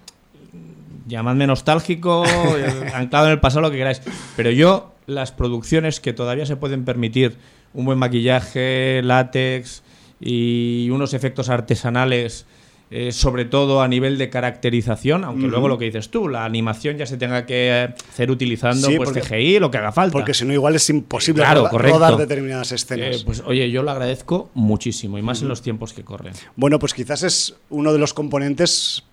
llamadme 1.05 1.45
nostálgico, 1.45 2.25
eh, 2.57 2.91
anclado 2.95 3.27
en 3.27 3.33
el 3.33 3.39
pasado, 3.39 3.61
lo 3.61 3.69
que 3.69 3.77
queráis. 3.77 4.01
Pero 4.35 4.49
yo, 4.49 4.93
las 5.05 5.31
producciones 5.31 5.99
que 5.99 6.11
todavía 6.11 6.47
se 6.47 6.55
pueden 6.55 6.85
permitir 6.85 7.37
un 7.73 7.85
buen 7.85 7.97
maquillaje, 7.97 9.01
látex 9.03 9.83
y 10.19 10.89
unos 10.89 11.13
efectos 11.13 11.49
artesanales, 11.49 12.45
eh, 12.91 13.11
sobre 13.11 13.45
todo 13.45 13.81
a 13.81 13.87
nivel 13.87 14.17
de 14.17 14.29
caracterización, 14.29 15.23
aunque 15.23 15.47
luego 15.47 15.67
lo 15.67 15.77
que 15.77 15.85
dices 15.85 16.09
tú, 16.09 16.27
la 16.27 16.45
animación 16.45 16.97
ya 16.97 17.05
se 17.05 17.17
tenga 17.17 17.45
que 17.45 17.89
hacer 18.11 18.29
utilizando 18.29 18.87
pues 18.95 19.11
CGI, 19.11 19.59
lo 19.59 19.71
que 19.71 19.79
haga 19.79 19.91
falta. 19.91 20.13
Porque 20.13 20.33
si 20.33 20.45
no, 20.45 20.53
igual 20.53 20.75
es 20.75 20.89
imposible 20.89 21.43
rodar 21.43 22.17
determinadas 22.17 22.71
escenas. 22.71 23.17
Eh, 23.17 23.23
pues 23.25 23.41
oye, 23.45 23.69
yo 23.71 23.81
lo 23.83 23.91
agradezco 23.91 24.51
muchísimo, 24.53 25.17
y 25.17 25.21
más 25.23 25.41
en 25.41 25.47
los 25.47 25.61
tiempos 25.61 25.93
que 25.93 26.03
corren. 26.03 26.33
Bueno, 26.55 26.77
pues 26.77 26.93
quizás 26.93 27.23
es 27.23 27.55
uno 27.69 27.91
de 27.93 27.99
los 27.99 28.13
componentes 28.13 29.03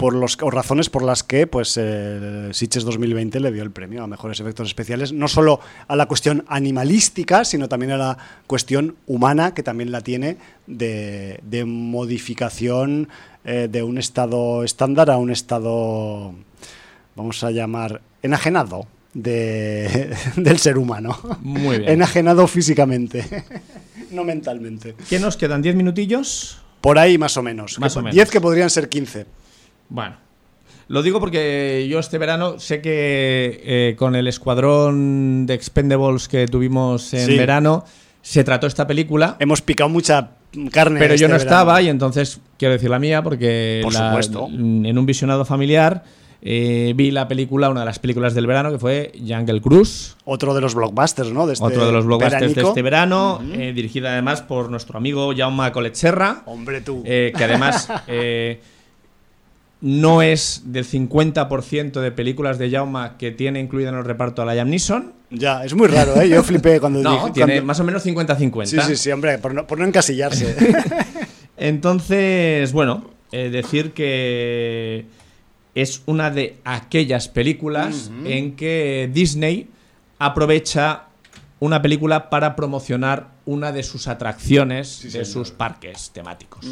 por 0.00 0.14
los, 0.14 0.38
o 0.40 0.50
razones 0.50 0.88
por 0.88 1.02
las 1.02 1.22
que 1.22 1.46
pues 1.46 1.76
eh, 1.76 2.50
2020 2.50 3.38
le 3.38 3.52
dio 3.52 3.62
el 3.62 3.70
premio 3.70 4.02
a 4.02 4.06
mejores 4.06 4.40
efectos 4.40 4.66
especiales, 4.66 5.12
no 5.12 5.28
solo 5.28 5.60
a 5.88 5.94
la 5.94 6.06
cuestión 6.06 6.42
animalística, 6.48 7.44
sino 7.44 7.68
también 7.68 7.92
a 7.92 7.98
la 7.98 8.18
cuestión 8.46 8.96
humana, 9.06 9.52
que 9.52 9.62
también 9.62 9.92
la 9.92 10.00
tiene, 10.00 10.38
de, 10.66 11.64
modificación 11.66 13.10
eh, 13.44 13.68
de 13.70 13.82
un 13.82 13.98
estado 13.98 14.64
estándar 14.64 15.10
a 15.10 15.18
un 15.18 15.30
estado, 15.30 16.32
vamos 17.14 17.44
a 17.44 17.50
llamar, 17.50 18.00
enajenado. 18.22 18.86
De, 19.12 20.16
del 20.36 20.58
ser 20.58 20.78
humano. 20.78 21.18
Muy 21.40 21.78
bien. 21.78 21.90
Enajenado 21.90 22.46
físicamente, 22.46 23.44
no 24.12 24.22
mentalmente. 24.22 24.94
¿Qué 25.08 25.18
nos 25.18 25.36
quedan? 25.36 25.64
¿10 25.64 25.74
minutillos? 25.74 26.62
Por 26.80 26.96
ahí 26.96 27.18
más 27.18 27.36
o 27.36 27.42
menos. 27.42 27.78
Más 27.80 27.96
o 27.96 28.02
menos. 28.02 28.14
10 28.14 28.30
que 28.30 28.40
podrían 28.40 28.70
ser 28.70 28.88
15. 28.88 29.26
Bueno, 29.90 30.16
lo 30.88 31.02
digo 31.02 31.20
porque 31.20 31.86
yo 31.88 31.98
este 31.98 32.18
verano 32.18 32.58
sé 32.58 32.80
que 32.80 33.60
eh, 33.64 33.96
con 33.96 34.16
el 34.16 34.26
escuadrón 34.26 35.46
de 35.46 35.54
Expendables 35.54 36.26
que 36.26 36.46
tuvimos 36.46 37.14
en 37.14 37.36
verano 37.36 37.84
se 38.22 38.42
trató 38.42 38.66
esta 38.66 38.86
película. 38.86 39.36
Hemos 39.38 39.62
picado 39.62 39.88
mucha 39.88 40.30
carne. 40.72 40.98
Pero 40.98 41.14
yo 41.14 41.26
este 41.26 41.28
no 41.28 41.36
estaba 41.36 41.80
y 41.80 41.88
entonces 41.88 42.40
quiero 42.56 42.74
decir 42.74 42.90
la 42.90 42.98
mía 42.98 43.22
porque 43.22 43.80
Por 43.82 43.92
supuesto. 43.92 44.48
en 44.48 44.98
un 44.98 45.06
visionado 45.06 45.44
familiar 45.44 46.02
eh, 46.42 46.92
vi 46.96 47.10
la 47.10 47.28
película, 47.28 47.68
una 47.68 47.80
de 47.80 47.86
las 47.86 47.98
películas 47.98 48.34
del 48.34 48.46
verano, 48.46 48.72
que 48.72 48.78
fue 48.78 49.12
Jungle 49.18 49.60
Cruise. 49.60 50.16
Otro 50.24 50.54
de 50.54 50.60
los 50.60 50.74
blockbusters, 50.74 51.30
¿no? 51.32 51.48
Este 51.50 51.64
Otro 51.64 51.86
de 51.86 51.92
los 51.92 52.06
blockbusters 52.06 52.54
de 52.54 52.62
este 52.62 52.82
verano, 52.82 53.40
eh, 53.52 53.72
dirigida 53.74 54.12
además 54.12 54.42
por 54.42 54.70
nuestro 54.70 54.98
amigo 54.98 55.32
Jaume 55.36 55.70
Coletserra. 55.70 56.42
Hombre, 56.46 56.80
tú. 56.80 57.02
que 57.04 57.32
además 57.36 57.88
no 59.80 60.20
es 60.22 60.62
del 60.66 60.86
50% 60.86 62.00
de 62.00 62.12
películas 62.12 62.58
de 62.58 62.70
Jauma 62.70 63.16
que 63.16 63.30
tiene 63.30 63.60
incluida 63.60 63.88
en 63.88 63.94
el 63.94 64.04
reparto 64.04 64.42
a 64.42 64.44
la 64.44 64.54
Liam 64.54 64.68
Neeson. 64.68 65.12
Ya, 65.30 65.64
es 65.64 65.74
muy 65.74 65.88
raro, 65.88 66.20
¿eh? 66.20 66.28
Yo 66.28 66.42
flipé 66.42 66.80
cuando 66.80 67.02
No, 67.02 67.32
tiene 67.32 67.62
más 67.62 67.80
o 67.80 67.84
menos 67.84 68.04
50-50. 68.04 68.66
Sí, 68.66 68.78
sí, 68.86 68.96
sí, 68.96 69.10
hombre, 69.10 69.38
por 69.38 69.54
no, 69.54 69.84
encasillarse. 69.84 70.56
Entonces, 71.56 72.72
bueno, 72.72 73.10
eh, 73.32 73.48
decir 73.50 73.92
que 73.92 75.06
es 75.74 76.02
una 76.06 76.30
de 76.30 76.56
aquellas 76.64 77.28
películas 77.28 78.10
en 78.24 78.56
que 78.56 79.08
Disney 79.12 79.68
aprovecha 80.18 81.04
una 81.60 81.80
película 81.80 82.28
para 82.28 82.56
promocionar 82.56 83.30
una 83.44 83.72
de 83.72 83.82
sus 83.82 84.08
atracciones 84.08 85.12
de 85.12 85.24
sus 85.24 85.52
parques 85.52 86.10
temáticos. 86.12 86.66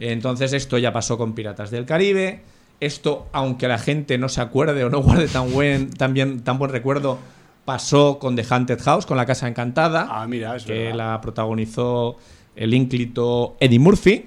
Entonces 0.00 0.52
esto 0.52 0.78
ya 0.78 0.92
pasó 0.92 1.18
con 1.18 1.34
Piratas 1.34 1.70
del 1.70 1.84
Caribe. 1.84 2.42
Esto, 2.80 3.26
aunque 3.32 3.66
la 3.66 3.78
gente 3.78 4.18
no 4.18 4.28
se 4.28 4.40
acuerde 4.40 4.84
o 4.84 4.90
no 4.90 5.02
guarde 5.02 5.26
tan 5.28 5.52
buen, 5.52 5.90
tan 5.90 6.40
tan 6.42 6.58
buen 6.58 6.70
recuerdo, 6.70 7.18
pasó 7.64 8.18
con 8.18 8.36
The 8.36 8.46
Haunted 8.48 8.80
House, 8.80 9.04
con 9.04 9.16
la 9.16 9.26
Casa 9.26 9.46
Encantada, 9.46 10.08
ah, 10.10 10.26
mira, 10.26 10.56
que 10.56 10.94
la 10.94 11.20
protagonizó 11.20 12.16
el 12.56 12.72
ínclito 12.72 13.56
Eddie 13.60 13.78
Murphy. 13.78 14.24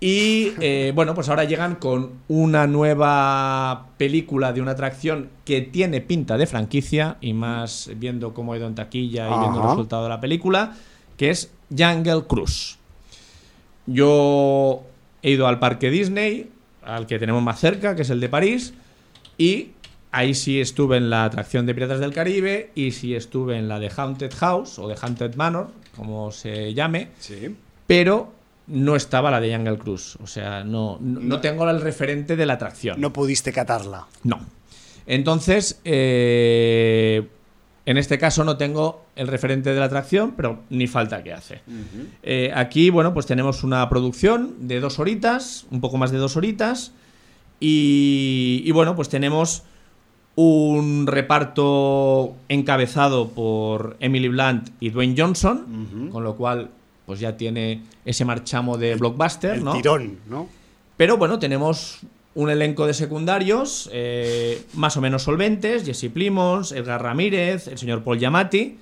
Y 0.00 0.52
eh, 0.60 0.92
bueno, 0.94 1.14
pues 1.14 1.28
ahora 1.28 1.44
llegan 1.44 1.74
con 1.74 2.12
una 2.28 2.66
nueva 2.66 3.88
película 3.98 4.54
de 4.54 4.62
una 4.62 4.70
atracción 4.70 5.28
que 5.44 5.60
tiene 5.60 6.00
pinta 6.00 6.38
de 6.38 6.46
franquicia, 6.46 7.18
y 7.20 7.34
más 7.34 7.90
viendo 7.96 8.32
cómo 8.32 8.54
ha 8.54 8.56
ido 8.56 8.66
en 8.66 8.74
taquilla 8.74 9.26
y 9.26 9.38
viendo 9.38 9.60
el 9.60 9.68
resultado 9.68 10.04
de 10.04 10.08
la 10.08 10.20
película, 10.22 10.74
que 11.18 11.28
es 11.28 11.52
Jungle 11.68 12.24
Cruise. 12.26 12.79
Yo 13.92 14.84
he 15.22 15.30
ido 15.30 15.46
al 15.46 15.58
parque 15.58 15.90
Disney, 15.90 16.50
al 16.82 17.06
que 17.06 17.18
tenemos 17.18 17.42
más 17.42 17.60
cerca, 17.60 17.96
que 17.96 18.02
es 18.02 18.10
el 18.10 18.20
de 18.20 18.28
París, 18.28 18.74
y 19.36 19.70
ahí 20.12 20.34
sí 20.34 20.60
estuve 20.60 20.96
en 20.96 21.10
la 21.10 21.24
atracción 21.24 21.66
de 21.66 21.74
Piratas 21.74 22.00
del 22.00 22.12
Caribe 22.12 22.70
y 22.74 22.92
sí 22.92 23.14
estuve 23.14 23.56
en 23.56 23.68
la 23.68 23.78
de 23.78 23.90
Haunted 23.90 24.32
House 24.38 24.78
o 24.78 24.88
de 24.88 24.96
Haunted 25.00 25.34
Manor, 25.34 25.68
como 25.96 26.30
se 26.30 26.72
llame, 26.74 27.08
sí. 27.18 27.54
pero 27.86 28.32
no 28.68 28.94
estaba 28.96 29.30
la 29.30 29.40
de 29.40 29.54
Jungle 29.54 29.78
Cruise. 29.78 30.16
O 30.22 30.26
sea, 30.26 30.62
no, 30.62 30.98
no, 31.00 31.40
tengo 31.40 31.68
el 31.68 31.80
referente 31.80 32.36
de 32.36 32.46
la 32.46 32.54
atracción. 32.54 33.00
No 33.00 33.12
pudiste 33.12 33.52
catarla. 33.52 34.06
No. 34.22 34.40
Entonces, 35.06 35.80
eh, 35.84 37.26
en 37.90 37.98
este 37.98 38.18
caso 38.18 38.44
no 38.44 38.56
tengo 38.56 39.04
el 39.16 39.26
referente 39.26 39.74
de 39.74 39.80
la 39.80 39.86
atracción, 39.86 40.34
pero 40.36 40.60
ni 40.70 40.86
falta 40.86 41.24
que 41.24 41.32
hace. 41.32 41.60
Eh, 42.22 42.52
aquí, 42.54 42.88
bueno, 42.88 43.12
pues 43.12 43.26
tenemos 43.26 43.64
una 43.64 43.88
producción 43.88 44.68
de 44.68 44.78
dos 44.78 45.00
horitas, 45.00 45.66
un 45.72 45.80
poco 45.80 45.98
más 45.98 46.12
de 46.12 46.18
dos 46.18 46.36
horitas, 46.36 46.92
y, 47.58 48.70
bueno, 48.72 48.94
pues 48.94 49.08
tenemos 49.08 49.64
un 50.36 51.08
reparto 51.08 52.36
encabezado 52.48 53.30
por 53.30 53.96
Emily 53.98 54.28
Blunt 54.28 54.70
y 54.78 54.90
Dwayne 54.90 55.14
Johnson, 55.18 56.08
con 56.12 56.22
lo 56.22 56.36
cual 56.36 56.70
pues 57.06 57.18
ya 57.18 57.36
tiene 57.36 57.82
ese 58.04 58.24
marchamo 58.24 58.78
de 58.78 58.94
blockbuster, 58.94 59.56
el 59.56 59.64
tirón, 59.72 60.18
¿no? 60.28 60.48
Pero 60.96 61.16
bueno, 61.16 61.40
tenemos 61.40 61.98
un 62.34 62.50
elenco 62.50 62.86
de 62.86 62.94
secundarios 62.94 63.90
eh, 63.92 64.62
más 64.74 64.96
o 64.96 65.00
menos 65.00 65.24
solventes, 65.24 65.84
Jesse 65.84 66.10
Plimons, 66.12 66.72
Edgar 66.72 67.02
Ramírez, 67.02 67.66
el 67.66 67.78
señor 67.78 68.04
Paul 68.04 68.18
Yamati 68.18 68.78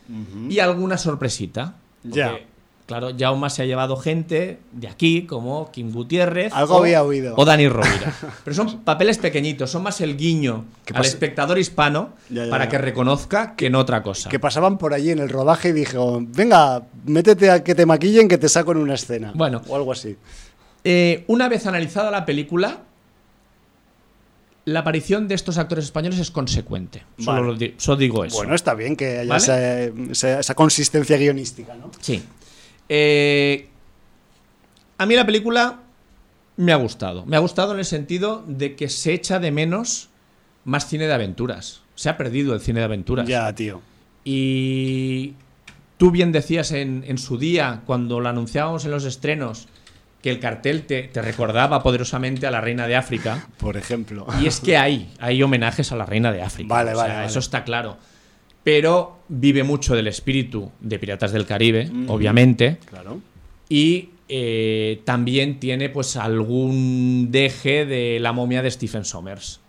y 0.49 0.59
alguna 0.59 0.99
sorpresita. 0.99 1.75
ya. 2.05 2.39
Claro, 2.89 3.11
Jauma 3.19 3.51
se 3.51 3.61
ha 3.61 3.67
llevado 3.67 3.99
gente 3.99 4.61
de 4.73 4.89
aquí, 4.89 5.27
como 5.27 5.71
Kim 5.71 5.93
Gutiérrez. 5.93 6.55
Algo 6.55 6.77
o, 6.77 6.79
había 6.79 7.03
oído. 7.03 7.35
O 7.37 7.45
Dani 7.45 7.69
Rovira. 7.69 8.15
Pero 8.45 8.57
son 8.57 8.81
papeles 8.81 9.19
pequeñitos, 9.19 9.71
son 9.71 9.83
más 9.83 10.01
el 10.01 10.17
guiño 10.17 10.65
al 10.95 11.05
espectador 11.05 11.59
hispano 11.59 12.15
para 12.49 12.71
que 12.71 12.79
reconozca 12.79 13.55
que 13.57 13.69
no 13.69 13.81
otra 13.81 14.03
cosa. 14.03 14.31
Que 14.31 14.39
pasaban 14.41 14.79
por 14.79 14.95
allí 14.95 15.11
en 15.11 15.19
el 15.19 15.29
rodaje 15.29 15.69
y 15.69 15.73
dijo: 15.73 16.23
Venga, 16.29 16.83
métete 17.05 17.51
a 17.51 17.63
que 17.63 17.75
te 17.75 17.85
maquillen 17.85 18.27
que 18.27 18.39
te 18.39 18.49
saco 18.49 18.73
en 18.73 18.79
una 18.79 18.95
escena. 18.95 19.33
Bueno. 19.35 19.61
O 19.69 19.77
algo 19.77 19.93
así. 19.93 20.17
Eh, 20.83 21.25
una 21.27 21.51
vez 21.51 21.67
analizada 21.67 22.11
la 22.11 22.25
película, 22.25 22.79
la 24.69 24.81
aparición 24.81 25.29
de 25.29 25.35
estos 25.35 25.57
actores 25.57 25.87
españoles 25.87 26.19
es 26.19 26.31
consecuente. 26.31 27.03
Solo, 27.19 27.97
digo 27.97 28.25
eso. 28.25 28.37
Bueno, 28.37 28.55
está 28.55 28.75
bien 28.75 28.97
que 28.97 29.19
haya 29.19 29.85
esa, 30.11 30.55
consistencia 30.55 31.17
guionística, 31.17 31.75
¿no? 31.75 31.91
Sí. 32.01 32.23
Eh, 32.89 33.69
a 34.99 35.07
mí 35.07 35.15
la 35.15 35.25
película 35.25 35.81
me 36.57 36.73
ha 36.73 36.77
gustado. 36.77 37.25
Me 37.25 37.37
ha 37.37 37.39
gustado 37.39 37.73
en 37.73 37.79
el 37.79 37.85
sentido 37.85 38.45
de 38.47 38.77
que 38.77 38.89
se 38.89 39.15
echa 39.15 39.39
de 39.39 39.51
menos 39.51 40.11
más 40.65 40.87
cine 40.87 41.07
de 41.07 41.15
aventuras. 41.15 41.81
Se 41.95 42.11
ha 42.11 42.17
perdido 42.17 42.53
el 42.53 42.61
cine 42.61 42.81
de 42.81 42.85
aventuras. 42.85 43.27
Ya, 43.27 43.53
tío. 43.55 43.81
Y 44.23 45.35
tú 45.97 46.11
bien 46.11 46.33
decías 46.33 46.73
en, 46.73 47.17
su 47.17 47.39
día, 47.39 47.83
cuando 47.87 48.21
lo 48.21 48.29
anunciábamos 48.29 48.85
en 48.85 48.91
los 48.91 49.05
estrenos, 49.05 49.69
que 50.23 50.31
el 50.31 50.41
cartel 50.41 50.85
te, 50.85 51.11
recordaba 51.15 51.83
poderosamente 51.83 52.47
a 52.47 52.51
la 52.51 52.61
reina 52.61 52.87
de 52.87 52.97
África. 52.97 53.47
Por 53.59 53.77
ejemplo. 53.77 54.27
Y 54.43 54.47
es 54.47 54.61
que 54.61 54.77
hay, 54.77 55.13
hay 55.21 55.43
homenajes 55.43 55.93
a 55.93 55.97
la 55.97 56.07
reina 56.07 56.33
de 56.33 56.43
África. 56.43 56.75
Vale, 56.75 56.95
vale, 56.95 57.27
Eso 57.27 57.39
está 57.39 57.65
claro. 57.65 57.97
Pero 58.65 59.21
vive 59.29 59.63
mucho 59.63 59.95
del 59.95 60.09
espíritu 60.09 60.71
de 60.81 60.99
Piratas 60.99 61.33
del 61.33 61.47
Caribe, 61.47 61.91
obviamente. 62.09 62.79
Claro. 62.85 63.21
Y 63.69 64.11
eh, 64.29 65.01
también 65.05 65.61
tiene 65.61 65.89
pues 65.89 66.17
algún 66.17 67.29
deje 67.31 67.87
de 67.87 68.19
la 68.21 68.33
momia 68.33 68.63
de 68.63 68.71
Stephen 68.71 69.05
Sommers. 69.05 69.61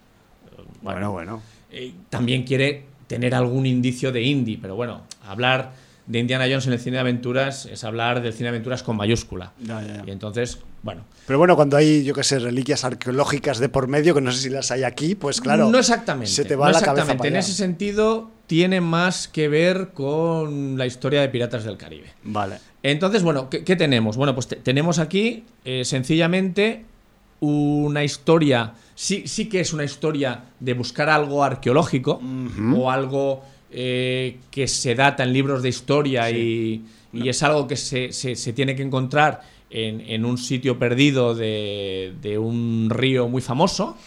Bueno, 0.81 1.11
bueno. 1.11 1.41
Eh, 1.71 1.93
también 2.09 2.43
quiere 2.43 2.85
tener 3.07 3.35
algún 3.35 3.65
indicio 3.65 4.11
de 4.11 4.23
indie, 4.23 4.57
pero 4.61 4.76
bueno, 4.76 5.03
hablar 5.26 5.73
de 6.10 6.18
Indiana 6.18 6.45
Jones 6.45 6.65
en 6.65 6.73
el 6.73 6.80
cine 6.80 6.95
de 6.95 7.02
aventuras 7.02 7.68
es 7.68 7.84
hablar 7.84 8.22
del 8.22 8.34
cine 8.34 8.45
de 8.45 8.49
aventuras 8.49 8.81
con 8.81 8.98
mayúscula. 8.98 9.53
Y 10.06 10.10
entonces, 10.10 10.57
bueno. 10.81 11.03
Pero 11.27 11.38
bueno, 11.38 11.56
cuando 11.56 11.77
hay, 11.77 12.03
yo 12.03 12.15
qué 12.15 12.23
sé, 12.23 12.40
reliquias 12.40 12.84
arqueológicas 12.84 13.60
de 13.60 13.69
por 13.69 13.88
medio, 13.88 14.15
que 14.15 14.22
no 14.22 14.31
sé 14.31 14.41
si 14.41 14.49
las 14.49 14.72
hay 14.72 14.84
aquí, 14.84 15.14
pues 15.14 15.40
claro. 15.40 15.69
No 15.69 15.77
exactamente. 15.77 16.31
Se 16.31 16.45
te 16.45 16.56
va 16.56 16.72
la 16.72 16.81
cabeza 16.81 17.15
En 17.23 17.36
ese 17.36 17.53
sentido, 17.53 18.31
tiene 18.48 18.81
más 18.81 19.27
que 19.27 19.48
ver 19.48 19.90
con 19.90 20.80
la 20.80 20.88
historia 20.88 21.22
de 21.22 21.30
Piratas 21.30 21.64
del 21.64 21.77
Caribe. 21.77 22.11
Vale. 22.23 22.57
Entonces, 22.81 23.22
bueno, 23.22 23.48
¿qué, 23.52 23.76
tenemos? 23.76 24.18
Bueno, 24.18 24.34
pues 24.34 24.48
tenemos 24.48 24.98
aquí 24.98 25.44
eh, 25.64 25.86
sencillamente 25.86 26.86
una 27.40 28.03
historia, 28.03 28.73
sí, 28.95 29.27
sí 29.27 29.48
que 29.48 29.60
es 29.60 29.73
una 29.73 29.84
historia 29.84 30.45
de 30.60 30.73
buscar 30.73 31.07
algo 31.10 31.44
arqueológico 31.44 32.19
o 32.76 32.90
algo 32.90 33.44
eh, 33.71 34.39
que 34.49 34.67
se 34.67 34.95
data 34.95 35.23
en 35.23 35.33
libros 35.33 35.61
de 35.61 35.69
historia 35.69 36.29
y, 36.31 36.83
es 37.13 37.41
algo 37.43 37.67
que 37.67 37.75
se, 37.75 38.53
tiene 38.53 38.75
que 38.75 38.83
encontrar 38.83 39.41
en, 39.69 40.25
un 40.25 40.37
sitio 40.37 40.77
perdido 40.77 41.35
de, 41.35 42.37
un 42.39 42.89
río 42.89 43.27
muy 43.27 43.41
famoso. 43.41 43.97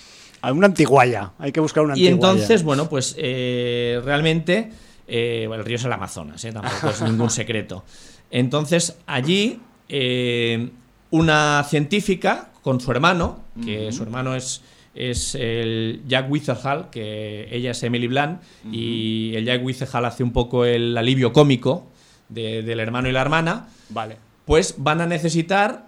Una 0.42 0.66
antiguaya, 0.66 1.32
hay 1.38 1.52
que 1.52 1.60
buscar 1.60 1.84
una 1.84 1.92
antiguaya. 1.92 2.10
Y 2.10 2.14
entonces, 2.14 2.62
bueno, 2.64 2.88
pues 2.88 3.14
eh, 3.18 4.00
realmente, 4.04 4.70
el 5.06 5.64
río 5.64 5.76
es 5.76 5.84
el 5.84 5.92
Amazonas, 5.92 6.42
tampoco 6.52 6.90
es 6.90 7.02
ningún 7.02 7.30
secreto. 7.30 7.84
Entonces, 8.30 8.96
allí, 9.06 9.60
eh, 9.88 10.70
una 11.10 11.64
científica 11.68 12.50
con 12.62 12.80
su 12.80 12.90
hermano, 12.90 13.40
que 13.64 13.92
su 13.92 14.02
hermano 14.02 14.34
es, 14.34 14.62
es 14.94 15.34
el 15.34 16.02
Jack 16.06 16.30
Wizerhall, 16.30 16.90
que 16.90 17.48
ella 17.50 17.70
es 17.70 17.82
Emily 17.82 18.08
Blunt, 18.08 18.40
y 18.70 19.34
el 19.34 19.44
Jack 19.44 19.64
Wizerhall 19.64 20.04
hace 20.04 20.22
un 20.22 20.32
poco 20.32 20.64
el 20.64 20.96
alivio 20.96 21.32
cómico 21.32 21.86
del 22.28 22.80
hermano 22.80 23.08
y 23.08 23.12
la 23.12 23.20
hermana. 23.20 23.68
Vale. 23.88 24.16
Pues 24.44 24.74
van 24.78 25.00
a 25.00 25.06
necesitar 25.06 25.86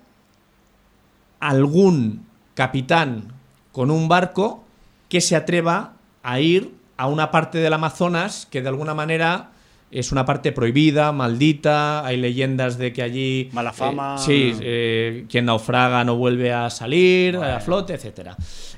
algún 1.40 2.26
capitán 2.55 3.32
con 3.72 3.90
un 3.90 4.09
barco 4.09 4.64
que 5.09 5.20
se 5.20 5.36
atreva 5.36 5.94
a 6.22 6.40
ir 6.40 6.74
a 6.97 7.09
una 7.09 7.31
parte 7.31 7.59
del 7.59 7.72
Amazonas 7.72 8.47
que 8.51 8.62
de 8.62 8.68
alguna 8.68 8.94
manera 8.94 9.51
es 9.94 10.10
una 10.10 10.24
parte 10.24 10.50
prohibida, 10.50 11.12
maldita, 11.12 12.04
hay 12.04 12.16
leyendas 12.16 12.78
de 12.78 12.92
que 12.92 13.00
allí... 13.00 13.48
Mala 13.52 13.70
eh, 13.70 13.74
fama. 13.74 14.18
sí, 14.18 14.52
eh, 14.60 15.24
quien 15.28 15.44
naufraga 15.44 16.02
no 16.02 16.16
vuelve 16.16 16.52
a 16.52 16.68
salir, 16.68 17.36
a 17.36 17.60
flote, 17.60 17.94
etc. 17.94 18.30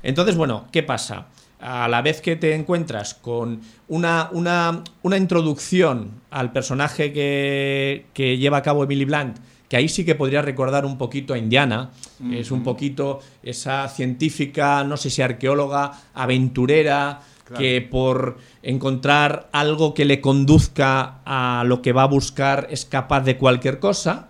Entonces, 0.03 0.35
bueno, 0.35 0.67
¿qué 0.71 0.83
pasa? 0.83 1.25
A 1.59 1.87
la 1.87 2.03
vez 2.03 2.21
que 2.21 2.35
te 2.35 2.53
encuentras 2.53 3.15
con 3.15 3.61
una, 3.87 4.29
una, 4.31 4.83
una 5.01 5.17
introducción 5.17 6.21
al 6.29 6.51
personaje 6.51 7.11
que, 7.11 8.05
que, 8.13 8.37
lleva 8.37 8.57
a 8.57 8.61
cabo 8.61 8.83
Emily 8.83 9.05
Blunt, 9.05 9.37
que 9.67 9.75
ahí 9.75 9.89
sí 9.89 10.05
que 10.05 10.13
podría 10.13 10.43
recordar 10.43 10.85
un 10.85 10.99
poquito 10.99 11.33
a 11.33 11.39
Indiana, 11.39 11.89
es 12.31 12.51
un 12.51 12.63
poquito 12.63 13.19
esa 13.41 13.87
científica, 13.89 14.83
no 14.83 14.97
sé 14.97 15.09
si 15.09 15.23
arqueóloga, 15.23 15.91
aventurera, 16.13 17.21
que 17.55 17.81
por 17.81 18.37
encontrar 18.67 19.47
algo 19.53 19.93
que 19.93 20.03
le 20.03 20.19
conduzca 20.19 21.21
a 21.25 21.63
lo 21.65 21.81
que 21.81 21.93
va 21.93 22.03
a 22.03 22.07
buscar 22.07 22.67
es 22.69 22.83
capaz 22.83 23.21
de 23.21 23.37
cualquier 23.37 23.79
cosa, 23.79 24.27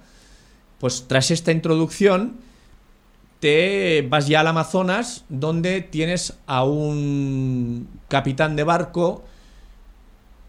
pues 0.80 1.06
tras 1.08 1.32
esta 1.32 1.52
introducción 1.52 2.38
te 3.40 4.06
vas 4.08 4.28
ya 4.28 4.42
al 4.42 4.48
Amazonas 4.48 5.26
donde 5.28 5.82
tienes 5.82 6.36
a 6.46 6.64
un 6.64 7.88
capitán 8.10 8.56
de 8.56 8.64
barco 8.64 9.26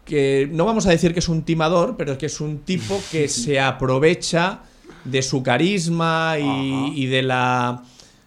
que 0.05 0.47
no 0.51 0.65
vamos 0.65 0.85
a 0.85 0.91
decir 0.91 1.13
que 1.13 1.19
es 1.19 1.29
un 1.29 1.41
timador, 1.41 1.95
pero 1.97 2.15
que 2.19 2.27
es 2.27 2.41
un 2.41 2.59
tipo 2.59 3.01
que 3.11 3.27
se 3.27 3.59
aprovecha 3.59 4.59
de 5.03 5.23
su 5.23 5.41
carisma 5.41 6.35
y 6.37 7.07
de 7.07 7.23
la 7.23 7.83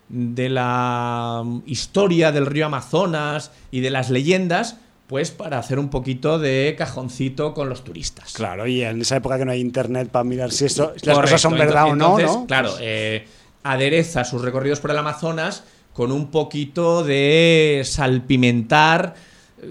de 0.09 0.49
la 0.49 1.43
historia 1.67 2.33
del 2.33 2.47
río 2.47 2.67
Amazonas 2.67 3.53
y 3.71 3.81
de 3.81 3.91
las 3.91 4.11
leyendas, 4.11 4.77
pues 5.13 5.31
para 5.31 5.59
hacer 5.59 5.79
un 5.79 5.91
poquito 5.91 6.39
de 6.39 6.75
cajoncito 6.79 7.53
con 7.53 7.69
los 7.69 7.85
turistas. 7.85 8.33
Claro, 8.33 8.67
y 8.67 8.83
en 8.83 9.03
esa 9.03 9.17
época 9.17 9.37
que 9.37 9.45
no 9.45 9.53
hay 9.53 9.61
internet 9.61 10.09
para 10.09 10.25
mirar 10.25 10.51
si 10.51 10.65
esto, 10.65 10.95
las 11.03 11.19
cosas 11.19 11.39
son 11.39 11.53
verdad 11.53 11.91
o 11.91 11.95
no, 11.95 12.19
¿no? 12.19 12.47
Claro, 12.47 12.73
eh, 12.81 13.27
adereza 13.63 14.25
sus 14.25 14.41
recorridos 14.41 14.81
por 14.81 14.91
el 14.91 14.97
Amazonas 14.97 15.65
con 15.93 16.13
un 16.13 16.31
poquito 16.31 17.05
de 17.05 17.83
salpimentar 17.85 19.13
eh, 19.61 19.67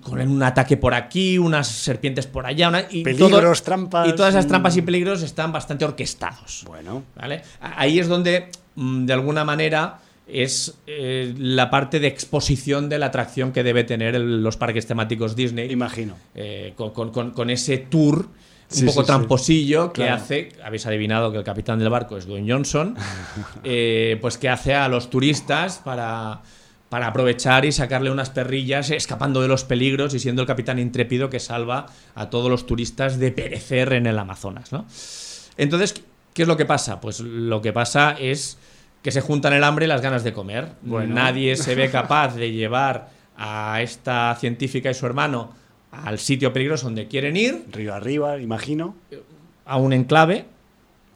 con 0.00 0.20
un 0.20 0.42
ataque 0.44 0.76
por 0.76 0.94
aquí, 0.94 1.38
unas 1.38 1.66
serpientes 1.66 2.28
por 2.28 2.46
allá, 2.46 2.86
y 2.88 3.02
peligros, 3.02 3.64
trampas. 3.64 4.06
Y 4.06 4.12
todas 4.12 4.32
esas 4.34 4.46
trampas 4.46 4.76
y 4.76 4.82
peligros 4.82 5.24
están 5.24 5.50
bastante 5.50 5.84
orquestados. 5.84 6.62
Bueno. 6.68 7.02
¿vale? 7.16 7.42
Ahí 7.60 7.98
es 7.98 8.06
donde 8.06 8.48
Mm, 8.76 9.06
de 9.06 9.12
alguna 9.12 9.44
manera 9.44 9.98
es 10.26 10.78
eh, 10.86 11.34
la 11.38 11.70
parte 11.70 12.00
de 12.00 12.06
exposición 12.06 12.88
de 12.88 12.98
la 12.98 13.06
atracción 13.06 13.52
que 13.52 13.62
debe 13.62 13.84
tener 13.84 14.18
los 14.18 14.56
parques 14.56 14.86
temáticos 14.86 15.36
Disney. 15.36 15.70
Imagino. 15.70 16.16
Eh, 16.34 16.74
con, 16.76 17.50
ese 17.50 17.78
tour 17.78 18.28
un 18.76 18.86
poco 18.86 19.04
tramposillo 19.04 19.92
que 19.92 20.08
hace, 20.08 20.52
habéis 20.64 20.86
adivinado 20.86 21.30
que 21.30 21.38
el 21.38 21.44
capitán 21.44 21.78
del 21.78 21.90
barco 21.90 22.16
es 22.16 22.26
Dwayne 22.26 22.50
Johnson, 22.50 22.96
eh, 23.64 24.18
pues 24.20 24.38
que 24.38 24.48
hace 24.48 24.74
a 24.74 24.88
los 24.88 25.10
turistas 25.10 25.80
para, 25.84 26.40
para 26.88 27.08
aprovechar 27.08 27.66
y 27.66 27.72
sacarle 27.72 28.10
unas 28.10 28.30
perrillas 28.30 28.90
escapando 28.90 29.42
de 29.42 29.48
los 29.48 29.64
peligros 29.64 30.14
y 30.14 30.18
siendo 30.18 30.42
el 30.42 30.48
capitán 30.48 30.78
intrépido 30.78 31.28
que 31.28 31.40
salva 31.40 31.86
a 32.14 32.30
todos 32.30 32.50
los 32.50 32.66
turistas 32.66 33.18
de 33.18 33.30
perecer 33.30 33.92
en 33.92 34.06
el 34.06 34.18
Amazonas. 34.18 34.72
¿no? 34.72 34.86
Entonces, 35.58 36.02
¿qué 36.32 36.42
es 36.42 36.48
lo 36.48 36.56
que 36.56 36.64
pasa? 36.64 37.00
Pues 37.00 37.20
lo 37.20 37.60
que 37.60 37.72
pasa 37.72 38.16
es 38.18 38.58
que 39.04 39.12
se 39.12 39.20
juntan 39.20 39.52
el 39.52 39.62
hambre 39.64 39.84
y 39.84 39.88
las 39.88 40.00
ganas 40.00 40.24
de 40.24 40.32
comer. 40.32 40.72
Nadie 40.82 41.56
se 41.56 41.74
ve 41.74 41.90
capaz 41.92 42.34
de 42.36 42.50
llevar 42.50 43.10
a 43.36 43.82
esta 43.82 44.34
científica 44.40 44.90
y 44.90 44.94
su 44.94 45.04
hermano 45.04 45.52
al 45.92 46.18
sitio 46.18 46.54
peligroso 46.54 46.86
donde 46.86 47.06
quieren 47.06 47.36
ir. 47.36 47.66
Río 47.70 47.92
arriba, 47.92 48.38
imagino. 48.38 48.96
A 49.66 49.76
un 49.76 49.92
enclave. 49.92 50.46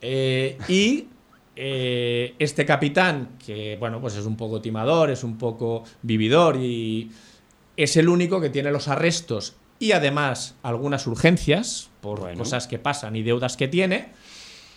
Eh, 0.02 0.58
y 0.68 1.06
eh, 1.56 2.34
este 2.38 2.66
capitán, 2.66 3.30
que 3.44 3.78
bueno, 3.80 4.02
pues 4.02 4.16
es 4.16 4.26
un 4.26 4.36
poco 4.36 4.60
timador, 4.60 5.10
es 5.10 5.24
un 5.24 5.38
poco 5.38 5.84
vividor 6.02 6.56
y 6.56 7.10
es 7.78 7.96
el 7.96 8.10
único 8.10 8.38
que 8.38 8.50
tiene 8.50 8.70
los 8.70 8.88
arrestos 8.88 9.56
y 9.78 9.92
además 9.92 10.56
algunas 10.62 11.06
urgencias 11.06 11.88
por 12.02 12.36
cosas 12.36 12.66
que 12.66 12.78
pasan 12.78 13.16
y 13.16 13.22
deudas 13.22 13.56
que 13.56 13.66
tiene 13.66 14.10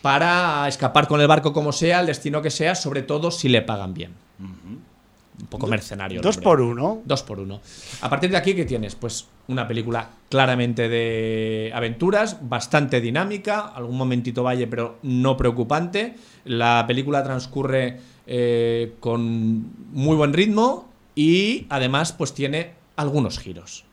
para 0.02 0.68
escapar 0.68 1.08
con 1.08 1.22
el 1.22 1.28
barco 1.28 1.54
como 1.54 1.72
sea, 1.72 2.00
el 2.00 2.08
destino 2.08 2.42
que 2.42 2.50
sea, 2.50 2.76
sobre 2.76 3.04
todo 3.04 3.32
si 3.32 3.50
le 3.50 3.62
pagan 3.62 3.94
bien. 3.94 4.14
Un 4.40 5.48
poco 5.48 5.68
mercenario. 5.68 6.22
Dos 6.22 6.38
por 6.38 6.62
uno. 6.62 7.02
Dos 7.06 7.24
por 7.24 7.40
uno. 7.40 7.62
A 8.02 8.10
partir 8.10 8.30
de 8.30 8.38
aquí, 8.38 8.54
¿qué 8.54 8.66
tienes? 8.66 8.96
Pues 8.96 9.28
una 9.48 9.68
película 9.68 10.10
claramente 10.30 10.88
de 10.88 11.72
aventuras, 11.74 12.38
bastante 12.42 13.02
dinámica, 13.02 13.60
algún 13.62 13.98
momentito 13.98 14.44
valle, 14.44 14.68
pero 14.68 14.98
no 15.02 15.38
preocupante. 15.38 16.16
La 16.46 16.86
película 16.88 17.24
transcurre 17.24 18.00
eh, 18.28 18.94
con 19.00 19.66
muy 19.94 20.16
buen 20.16 20.34
ritmo 20.34 20.90
y 21.16 21.66
además 21.70 22.14
pues 22.14 22.34
tiene 22.34 22.74
algunos 22.96 23.40
giros. 23.40 23.86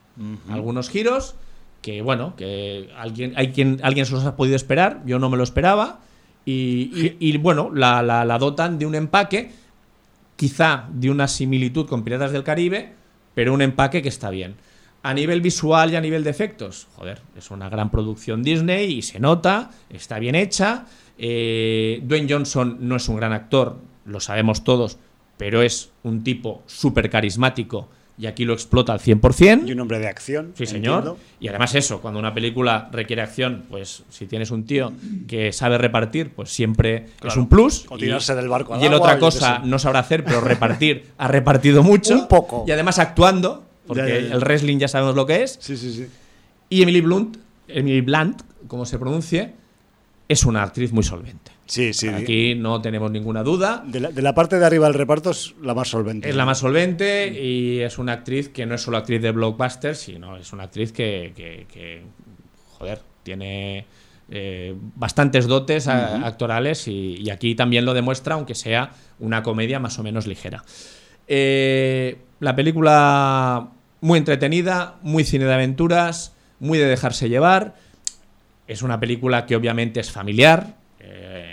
Algunos 0.49 0.89
giros 0.89 1.35
que 1.81 2.01
bueno, 2.01 2.35
que 2.35 2.89
alguien, 2.97 3.33
hay 3.35 3.51
quien, 3.51 3.79
alguien 3.83 4.05
se 4.05 4.13
los 4.13 4.25
ha 4.25 4.35
podido 4.35 4.55
esperar, 4.55 5.01
yo 5.05 5.19
no 5.19 5.29
me 5.29 5.37
lo 5.37 5.43
esperaba, 5.43 6.01
y, 6.45 7.37
bueno, 7.37 7.69
la, 7.71 8.01
la, 8.01 8.37
dotan 8.39 8.79
de 8.79 8.87
un 8.87 8.95
empaque, 8.95 9.51
quizá 10.35 10.87
de 10.91 11.11
una 11.11 11.27
similitud 11.27 11.85
con 11.87 12.03
Piratas 12.03 12.31
del 12.31 12.43
Caribe, 12.43 12.93
pero 13.35 13.53
un 13.53 13.61
empaque 13.61 14.01
que 14.01 14.09
está 14.09 14.31
bien. 14.31 14.55
A 15.03 15.13
nivel 15.13 15.41
visual 15.41 15.93
y 15.93 15.95
a 15.95 16.01
nivel 16.01 16.23
de 16.23 16.31
efectos, 16.31 16.87
joder, 16.95 17.21
es 17.37 17.51
una 17.51 17.69
gran 17.69 17.91
producción 17.91 18.41
Disney 18.41 18.91
y 18.91 19.01
se 19.03 19.19
nota, 19.19 19.69
está 19.91 20.17
bien 20.17 20.33
hecha. 20.33 20.87
Eh, 21.19 22.01
Dwayne 22.03 22.27
Johnson 22.27 22.77
no 22.81 22.95
es 22.95 23.07
un 23.07 23.17
gran 23.17 23.31
actor, 23.31 23.77
lo 24.05 24.19
sabemos 24.19 24.63
todos, 24.63 24.97
pero 25.37 25.61
es 25.61 25.91
un 26.03 26.23
tipo 26.23 26.63
súper 26.65 27.11
carismático 27.11 27.89
y 28.19 28.27
aquí 28.27 28.43
lo 28.43 28.53
explota 28.53 28.91
al 28.91 28.99
100%. 28.99 29.65
Y 29.65 29.71
un 29.71 29.79
hombre 29.79 29.97
de 29.97 30.07
acción. 30.07 30.51
Sí, 30.55 30.65
señor. 30.65 31.15
Y 31.39 31.47
además 31.47 31.73
eso, 31.75 32.01
cuando 32.01 32.19
una 32.19 32.33
película 32.33 32.89
requiere 32.91 33.21
acción, 33.21 33.63
pues 33.69 34.03
si 34.09 34.25
tienes 34.25 34.51
un 34.51 34.65
tío 34.65 34.91
que 35.25 35.53
sabe 35.53 35.77
repartir, 35.77 36.31
pues 36.31 36.49
siempre 36.49 37.05
es 37.23 37.37
un 37.37 37.47
plus. 37.47 37.85
O 37.87 37.97
tirarse 37.97 38.35
del 38.35 38.49
barco 38.49 38.77
Y 38.79 38.85
el 38.85 38.93
otra 38.93 39.17
cosa 39.19 39.59
no 39.59 39.79
sabrá 39.79 39.99
hacer, 39.99 40.25
pero 40.25 40.41
repartir 40.41 41.11
ha 41.17 41.29
repartido 41.29 41.81
mucho. 41.81 42.13
Un 42.13 42.27
poco. 42.27 42.65
Y 42.67 42.71
además 42.71 42.99
actuando, 42.99 43.65
porque 43.87 44.17
el 44.17 44.41
wrestling 44.41 44.79
ya 44.79 44.89
sabemos 44.89 45.15
lo 45.15 45.25
que 45.25 45.43
es. 45.43 45.57
Sí, 45.61 45.77
sí, 45.77 45.93
sí. 45.93 46.07
Y 46.67 46.81
Emily 46.81 46.99
Blunt, 46.99 47.37
Emily 47.69 48.01
Blunt, 48.01 48.41
como 48.67 48.85
se 48.85 48.99
pronuncie, 48.99 49.53
es 50.27 50.43
una 50.43 50.63
actriz 50.63 50.91
muy 50.91 51.03
solvente. 51.03 51.51
Sí, 51.69 51.93
sí. 51.93 52.07
Aquí 52.07 52.55
no 52.55 52.81
tenemos 52.81 53.11
ninguna 53.11 53.43
duda. 53.43 53.83
De 53.85 53.99
la, 53.99 54.33
parte 54.33 54.57
de 54.57 54.65
arriba 54.65 54.87
del 54.87 54.95
reparto 54.95 55.29
es 55.29 55.53
la 55.61 55.75
más 55.75 55.87
solvente. 55.87 56.27
Es 56.27 56.35
la 56.35 56.43
más 56.43 56.57
solvente 56.57 57.27
y 57.27 57.81
es 57.81 57.99
una 57.99 58.13
actriz 58.13 58.49
que 58.49 58.65
no 58.65 58.73
es 58.73 58.81
solo 58.81 58.97
actriz 58.97 59.21
de 59.21 59.29
blockbuster, 59.29 59.95
sino 59.95 60.35
es 60.35 60.51
una 60.51 60.63
actriz 60.63 60.91
que, 60.91 62.01
joder, 62.79 63.01
tiene 63.21 63.85
eh, 64.31 64.73
bastantes 64.95 65.45
dotes 65.45 65.87
actorales 65.87 66.87
y, 66.87 67.29
aquí 67.29 67.53
también 67.53 67.85
lo 67.85 67.93
demuestra, 67.93 68.33
aunque 68.33 68.55
sea 68.55 68.89
una 69.19 69.43
comedia 69.43 69.79
más 69.79 69.99
o 69.99 70.03
menos 70.03 70.25
ligera. 70.25 70.63
Eh, 71.27 72.17
la 72.39 72.55
película 72.55 73.69
muy 74.01 74.17
entretenida, 74.17 74.95
muy 75.03 75.23
cine 75.23 75.45
de 75.45 75.53
aventuras, 75.53 76.33
muy 76.59 76.79
de 76.79 76.85
dejarse 76.85 77.29
llevar. 77.29 77.75
Es 78.67 78.81
una 78.81 78.99
película 78.99 79.45
que 79.45 79.55
obviamente 79.55 79.99
es 79.99 80.09
familiar, 80.09 80.78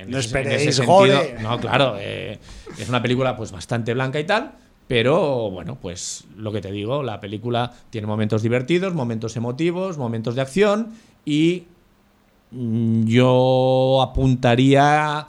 no 0.07 0.19
esperéis 0.19 0.81
gore. 0.81 1.37
No, 1.41 1.59
claro, 1.59 1.97
eh, 1.99 2.39
es 2.79 2.89
una 2.89 3.03
película 3.03 3.37
pues 3.37 3.53
bastante 3.53 3.95
blanca 3.95 4.21
y 4.21 4.25
tal, 4.25 4.53
pero 4.89 5.51
bueno, 5.51 5.79
pues 5.81 6.25
lo 6.37 6.53
que 6.53 6.61
te 6.61 6.71
digo, 6.71 7.03
la 7.03 7.21
película 7.21 7.73
tiene 7.91 8.07
momentos 8.07 8.43
divertidos, 8.43 8.95
momentos 8.95 9.37
emotivos, 9.37 9.99
momentos 9.99 10.35
de 10.35 10.43
acción 10.43 10.93
y 11.25 11.65
mm, 12.51 13.05
yo 13.05 14.01
apuntaría 14.03 15.27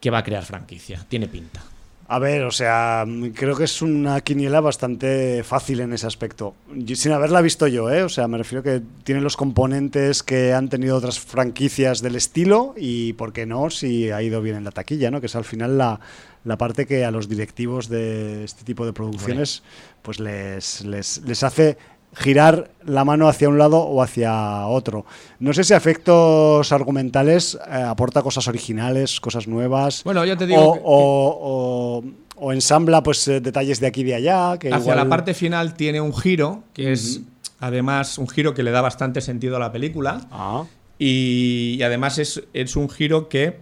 que 0.00 0.10
va 0.10 0.18
a 0.18 0.22
crear 0.24 0.44
franquicia, 0.44 1.04
tiene 1.08 1.28
pinta. 1.28 1.62
A 2.10 2.18
ver, 2.18 2.44
o 2.44 2.50
sea, 2.50 3.04
creo 3.34 3.54
que 3.54 3.64
es 3.64 3.82
una 3.82 4.22
quiniela 4.22 4.62
bastante 4.62 5.44
fácil 5.44 5.80
en 5.80 5.92
ese 5.92 6.06
aspecto. 6.06 6.54
Sin 6.94 7.12
haberla 7.12 7.42
visto 7.42 7.66
yo, 7.66 7.90
¿eh? 7.90 8.02
O 8.02 8.08
sea, 8.08 8.26
me 8.28 8.38
refiero 8.38 8.62
que 8.62 8.80
tiene 9.04 9.20
los 9.20 9.36
componentes 9.36 10.22
que 10.22 10.54
han 10.54 10.70
tenido 10.70 10.96
otras 10.96 11.20
franquicias 11.20 12.00
del 12.00 12.16
estilo 12.16 12.72
y, 12.78 13.12
¿por 13.12 13.34
qué 13.34 13.44
no? 13.44 13.68
Si 13.68 14.10
ha 14.10 14.22
ido 14.22 14.40
bien 14.40 14.56
en 14.56 14.64
la 14.64 14.70
taquilla, 14.70 15.10
¿no? 15.10 15.20
Que 15.20 15.26
es 15.26 15.36
al 15.36 15.44
final 15.44 15.76
la, 15.76 16.00
la 16.44 16.56
parte 16.56 16.86
que 16.86 17.04
a 17.04 17.10
los 17.10 17.28
directivos 17.28 17.90
de 17.90 18.42
este 18.42 18.64
tipo 18.64 18.86
de 18.86 18.94
producciones 18.94 19.62
pues 20.00 20.18
les, 20.18 20.86
les, 20.86 21.20
les 21.26 21.42
hace 21.42 21.76
girar 22.18 22.70
la 22.84 23.04
mano 23.04 23.28
hacia 23.28 23.48
un 23.48 23.58
lado 23.58 23.78
o 23.78 24.02
hacia 24.02 24.66
otro. 24.66 25.06
No 25.38 25.52
sé 25.52 25.64
si 25.64 25.72
efectos 25.72 26.72
argumentales 26.72 27.54
eh, 27.54 27.74
aporta 27.74 28.22
cosas 28.22 28.48
originales, 28.48 29.20
cosas 29.20 29.46
nuevas. 29.46 30.02
Bueno, 30.04 30.24
ya 30.24 30.36
te 30.36 30.46
digo. 30.46 30.78
O, 30.84 32.02
o, 32.36 32.52
ensambla 32.52 33.02
pues 33.02 33.26
eh, 33.28 33.40
detalles 33.40 33.80
de 33.80 33.86
aquí 33.86 34.00
y 34.00 34.04
de 34.04 34.14
allá. 34.16 34.58
Que 34.58 34.72
hacia 34.72 34.94
la 34.94 35.08
parte 35.08 35.32
final 35.34 35.74
tiene 35.74 36.00
un 36.00 36.14
giro, 36.14 36.64
que 36.72 36.92
es 36.92 37.20
además 37.60 38.18
un 38.18 38.28
giro 38.28 38.54
que 38.54 38.62
le 38.62 38.70
da 38.70 38.80
bastante 38.80 39.20
sentido 39.20 39.56
a 39.56 39.58
la 39.60 39.72
película. 39.72 40.26
Ah. 40.30 40.64
Y, 40.98 41.80
además 41.82 42.18
es, 42.18 42.42
es 42.52 42.74
un 42.74 42.90
giro 42.90 43.28
que 43.28 43.60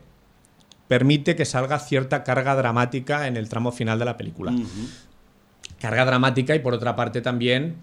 permite 0.88 1.36
que 1.36 1.44
salga 1.44 1.78
cierta 1.78 2.24
carga 2.24 2.54
dramática 2.54 3.26
en 3.26 3.36
el 3.36 3.48
tramo 3.48 3.72
final 3.72 3.98
de 3.98 4.04
la 4.06 4.16
película. 4.16 4.54
Carga 5.78 6.06
dramática 6.06 6.54
y 6.54 6.60
por 6.60 6.72
otra 6.72 6.96
parte 6.96 7.20
también 7.20 7.76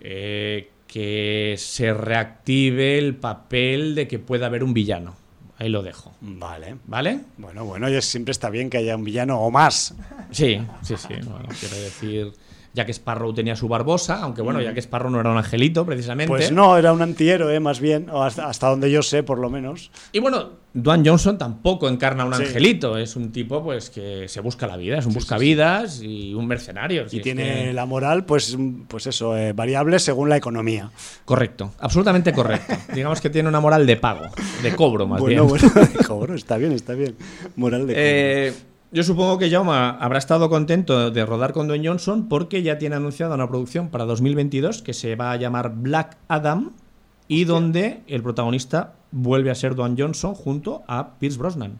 eh, 0.00 0.70
que 0.86 1.54
se 1.58 1.92
reactive 1.92 2.98
el 2.98 3.16
papel 3.16 3.94
de 3.94 4.08
que 4.08 4.18
pueda 4.18 4.46
haber 4.46 4.64
un 4.64 4.74
villano. 4.74 5.16
Ahí 5.58 5.68
lo 5.68 5.82
dejo. 5.82 6.14
Vale. 6.20 6.76
¿Vale? 6.86 7.20
Bueno, 7.38 7.64
bueno, 7.64 7.88
siempre 8.02 8.32
está 8.32 8.50
bien 8.50 8.68
que 8.68 8.78
haya 8.78 8.94
un 8.94 9.04
villano 9.04 9.40
o 9.40 9.50
más. 9.50 9.94
Sí, 10.30 10.60
sí, 10.82 10.94
sí. 10.96 11.14
Bueno, 11.24 11.48
quiero 11.58 11.76
decir 11.76 12.32
ya 12.76 12.84
que 12.84 12.92
Sparrow 12.92 13.32
tenía 13.32 13.56
su 13.56 13.68
barbosa, 13.68 14.20
aunque 14.22 14.42
bueno, 14.42 14.60
ya 14.60 14.70
mm. 14.70 14.74
que 14.74 14.82
Sparrow 14.82 15.10
no 15.10 15.18
era 15.18 15.30
un 15.30 15.38
angelito, 15.38 15.86
precisamente. 15.86 16.28
Pues 16.28 16.52
no, 16.52 16.76
era 16.76 16.92
un 16.92 17.00
antihéroe, 17.00 17.58
más 17.58 17.80
bien, 17.80 18.10
o 18.10 18.22
hasta, 18.22 18.68
donde 18.68 18.90
yo 18.90 19.02
sé, 19.02 19.22
por 19.22 19.38
lo 19.38 19.48
menos. 19.48 19.90
Y 20.12 20.18
bueno, 20.18 20.50
Dwayne 20.74 21.08
Johnson 21.08 21.38
tampoco 21.38 21.88
encarna 21.88 22.26
un 22.26 22.34
angelito, 22.34 22.98
es 22.98 23.16
un 23.16 23.32
tipo 23.32 23.64
pues 23.64 23.88
que 23.88 24.28
se 24.28 24.42
busca 24.42 24.66
la 24.66 24.76
vida, 24.76 24.98
es 24.98 25.06
un 25.06 25.14
buscavidas 25.14 26.02
y 26.02 26.34
un 26.34 26.46
mercenario. 26.46 27.06
y 27.10 27.20
tiene 27.20 27.72
la 27.72 27.86
moral, 27.86 28.26
pues, 28.26 28.58
pues 28.88 29.06
eso, 29.06 29.34
eh, 29.38 29.54
variable 29.54 29.98
según 29.98 30.28
la 30.28 30.36
economía. 30.36 30.90
Correcto, 31.24 31.72
absolutamente 31.80 32.34
correcto. 32.34 32.74
Digamos 32.94 33.22
que 33.22 33.30
tiene 33.30 33.48
una 33.48 33.60
moral 33.60 33.86
de 33.86 33.96
pago, 33.96 34.26
de 34.62 34.76
cobro 34.76 35.06
más 35.06 35.24
bien. 35.24 35.46
Bueno, 35.46 35.64
de 35.64 36.04
cobro, 36.06 36.34
está 36.34 36.58
bien, 36.58 36.72
está 36.72 36.92
bien. 36.92 37.16
Moral 37.56 37.86
de 37.86 37.94
cobro. 37.94 38.04
Eh, 38.04 38.75
yo 38.96 39.02
supongo 39.02 39.36
que 39.36 39.50
Jaume 39.50 39.72
habrá 39.72 40.16
estado 40.16 40.48
contento 40.48 41.10
de 41.10 41.26
rodar 41.26 41.52
con 41.52 41.66
Dwayne 41.66 41.86
Johnson 41.86 42.30
porque 42.30 42.62
ya 42.62 42.78
tiene 42.78 42.96
anunciada 42.96 43.34
una 43.34 43.46
producción 43.46 43.90
para 43.90 44.06
2022 44.06 44.80
que 44.80 44.94
se 44.94 45.16
va 45.16 45.32
a 45.32 45.36
llamar 45.36 45.74
Black 45.76 46.16
Adam 46.28 46.72
y 47.28 47.44
donde 47.44 48.00
el 48.06 48.22
protagonista 48.22 48.94
vuelve 49.12 49.50
a 49.50 49.54
ser 49.54 49.74
Dwayne 49.74 49.96
Johnson 49.98 50.34
junto 50.34 50.82
a 50.88 51.18
Pierce 51.18 51.36
Brosnan. 51.36 51.78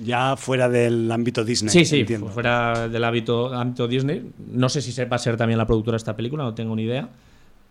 Ya 0.00 0.36
fuera 0.36 0.68
del 0.68 1.10
ámbito 1.10 1.46
Disney. 1.46 1.72
Sí, 1.72 1.86
sí, 1.86 2.04
fuera 2.30 2.88
del 2.88 3.04
ámbito, 3.04 3.54
ámbito 3.54 3.88
Disney. 3.88 4.30
No 4.52 4.68
sé 4.68 4.82
si 4.82 4.92
va 5.04 5.16
a 5.16 5.18
ser 5.18 5.38
también 5.38 5.56
la 5.56 5.66
productora 5.66 5.94
de 5.94 6.00
esta 6.00 6.14
película, 6.14 6.44
no 6.44 6.52
tengo 6.52 6.76
ni 6.76 6.82
idea. 6.82 7.08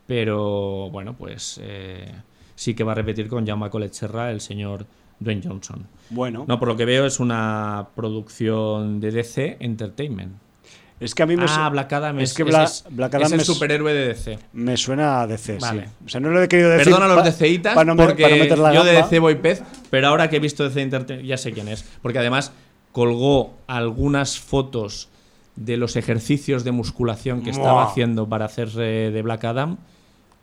Pero 0.07 0.89
bueno, 0.89 1.15
pues 1.15 1.59
eh, 1.61 2.11
sí 2.55 2.73
que 2.73 2.83
va 2.83 2.93
a 2.93 2.95
repetir 2.95 3.27
con 3.27 3.45
Jaume 3.45 3.69
Coletcherra 3.69 4.31
el 4.31 4.41
señor 4.41 4.87
Dwayne 5.19 5.41
Johnson. 5.43 5.87
Bueno. 6.09 6.45
No, 6.47 6.59
por 6.59 6.67
lo 6.67 6.77
que 6.77 6.85
veo 6.85 7.05
es 7.05 7.19
una 7.19 7.89
producción 7.95 8.99
de 8.99 9.11
DC 9.11 9.57
Entertainment. 9.59 10.33
Es 10.99 11.15
que 11.15 11.23
a 11.23 11.25
mí 11.25 11.37
me 11.37 11.45
Ah, 11.47 11.69
Black 11.69 11.93
Adam 11.93 12.19
es, 12.19 12.33
que 12.33 12.43
es, 12.43 12.83
el 13.31 13.41
superhéroe 13.41 13.93
de 13.93 14.07
DC. 14.07 14.39
Me 14.51 14.75
suena 14.75 15.21
a 15.21 15.27
DC, 15.27 15.57
vale. 15.59 15.85
sí. 15.85 15.91
O 16.05 16.09
sea, 16.09 16.19
no 16.19 16.29
lo 16.29 16.43
he 16.43 16.49
querido 16.49 16.69
decir. 16.69 16.85
Perdona 16.85 17.05
a 17.05 17.15
los 17.15 17.23
DCitas 17.23 17.73
para 17.73 17.85
no, 17.85 17.95
porque 17.95 18.49
yo 18.73 18.83
de 18.83 18.91
DC 18.91 19.19
voy 19.19 19.35
pez, 19.35 19.63
pero 19.89 20.07
ahora 20.09 20.29
que 20.29 20.37
he 20.37 20.39
visto 20.39 20.67
DC 20.67 20.81
Entertainment 20.81 21.27
ya 21.27 21.37
sé 21.37 21.53
quién 21.53 21.69
es. 21.69 21.85
Porque 22.01 22.19
además 22.19 22.51
colgó 22.91 23.53
algunas 23.67 24.39
fotos 24.39 25.07
de 25.55 25.77
los 25.77 25.95
ejercicios 25.95 26.65
de 26.65 26.71
musculación 26.71 27.43
que 27.43 27.51
estaba 27.51 27.83
haciendo 27.83 28.27
para 28.27 28.45
hacerse 28.45 28.81
de 28.81 29.21
Black 29.21 29.45
Adam 29.45 29.77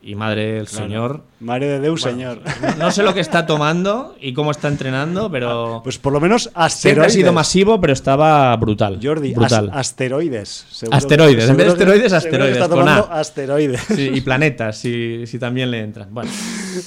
y 0.03 0.15
madre 0.15 0.53
del 0.53 0.69
señor. 0.69 1.23
Madre 1.41 1.67
de 1.67 1.81
Deus, 1.81 2.03
señor. 2.03 2.41
No 2.79 2.91
sé 2.91 3.03
lo 3.03 3.13
que 3.13 3.21
está 3.21 3.47
tomando 3.47 4.15
y 4.21 4.33
cómo 4.33 4.51
está 4.51 4.69
entrenando, 4.69 5.31
pero. 5.31 5.77
Ah, 5.77 5.83
pues 5.83 5.99
por 5.99 6.13
lo 6.13 6.21
menos 6.21 6.51
asteroides. 6.55 6.81
Siempre 6.81 7.07
ha 7.07 7.11
sido 7.11 7.33
masivo, 7.33 7.81
pero 7.81 7.93
estaba 7.93 8.55
brutal. 8.57 9.01
Jordi, 9.03 9.35
brutal. 9.35 9.71
asteroides. 9.73 10.67
asteroides. 10.91 11.49
en 11.49 11.57
vez 11.57 11.67
de 11.67 11.73
esteroides, 11.73 12.13
asteroides. 12.13 12.57
Está 12.57 12.69
tomando 12.69 13.09
asteroides. 13.11 13.81
Sí, 13.95 14.11
y 14.15 14.21
planetas, 14.23 14.79
si, 14.79 15.27
si, 15.27 15.39
también 15.39 15.71
le 15.71 15.81
entran. 15.81 16.09
Bueno. 16.13 16.31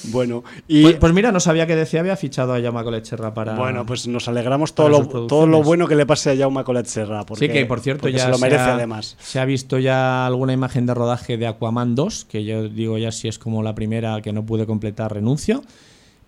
bueno 0.04 0.44
y... 0.66 0.82
Pues, 0.82 0.96
pues, 0.96 1.12
mira, 1.12 1.32
no 1.32 1.40
sabía 1.40 1.66
que 1.66 1.76
decía 1.76 2.00
había 2.00 2.16
fichado 2.16 2.54
a 2.54 2.60
Jaume 2.60 2.82
Coletserra 2.82 3.34
para. 3.34 3.54
Bueno, 3.54 3.84
pues 3.84 4.06
nos 4.08 4.28
alegramos 4.28 4.74
todo, 4.74 4.88
lo, 4.88 5.06
todo 5.26 5.46
lo 5.46 5.62
bueno 5.62 5.86
que 5.86 5.96
le 5.96 6.06
pase 6.06 6.30
a 6.30 6.36
Jaume 6.36 6.64
Coletserra. 6.64 7.26
Porque, 7.26 7.46
sí, 7.46 7.52
que 7.52 7.66
por 7.66 7.80
cierto 7.80 8.08
ya. 8.08 8.24
Se 8.24 8.30
lo 8.30 8.38
merece 8.38 8.62
además. 8.62 9.16
Se 9.20 9.40
ha 9.40 9.44
visto 9.44 9.78
ya 9.78 10.26
alguna 10.26 10.52
imagen 10.52 10.86
de 10.86 10.94
rodaje 10.94 11.36
de 11.36 11.46
Aquaman 11.46 11.94
2, 11.94 12.24
que 12.24 12.44
yo 12.44 12.68
digo 12.68 12.98
ya 13.00 13.12
si 13.12 13.28
es 13.28 13.38
como 13.38 13.62
la 13.62 13.74
primera 13.74 14.20
que 14.22 14.32
no 14.32 14.44
pude 14.44 14.66
completar, 14.66 15.12
renuncio. 15.12 15.62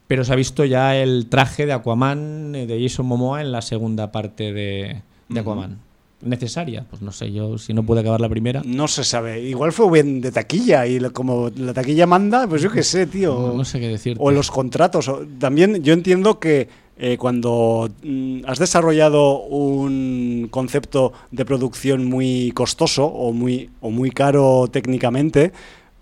Pero 0.07 0.25
se 0.25 0.33
ha 0.33 0.37
visto 0.37 0.65
ya 0.65 0.97
el 0.97 1.29
traje 1.29 1.65
de 1.67 1.73
Aquaman 1.73 2.55
eh, 2.55 2.67
de 2.67 2.83
Jason 2.83 3.07
Momoa 3.07 3.41
en 3.41 3.53
la 3.53 3.63
segunda 3.63 4.13
parte 4.13 4.53
de, 4.53 5.03
Aquaman. 5.35 5.79
¿Necesaria? 6.23 6.87
Pues 6.89 7.03
no 7.03 7.11
sé, 7.11 7.33
yo 7.33 7.59
si 7.59 7.75
no 7.75 7.83
pude 7.83 8.01
acabar 8.01 8.21
la 8.21 8.29
primera. 8.29 8.63
No 8.65 8.87
se 8.87 9.03
sabe. 9.03 9.41
Igual 9.41 9.73
fue 9.73 9.91
bien 9.91 10.21
de 10.21 10.31
taquilla 10.31 10.87
y 10.87 11.01
como 11.11 11.51
la 11.57 11.73
taquilla 11.73 12.07
manda, 12.07 12.47
pues 12.47 12.63
yo 12.63 12.71
qué 12.71 12.85
sé, 12.85 13.07
tío. 13.07 13.53
No, 13.57 13.65
sé 13.65 13.81
qué 13.81 13.89
decir. 13.89 14.17
O 14.21 14.31
los 14.31 14.51
contratos. 14.51 15.11
También 15.41 15.83
yo 15.83 15.93
entiendo 15.93 16.39
que 16.39 16.69
eh, 16.97 17.17
cuando 17.19 17.91
mm, 18.05 18.43
has 18.47 18.61
desarrollado 18.61 19.41
un 19.41 20.47
concepto 20.51 21.13
de 21.33 21.45
producción 21.45 22.05
muy 22.05 22.53
costoso 22.53 23.07
o 23.07 23.33
muy, 23.33 23.71
o 23.81 23.91
muy 23.91 24.11
caro 24.11 24.69
técnicamente, 24.71 25.53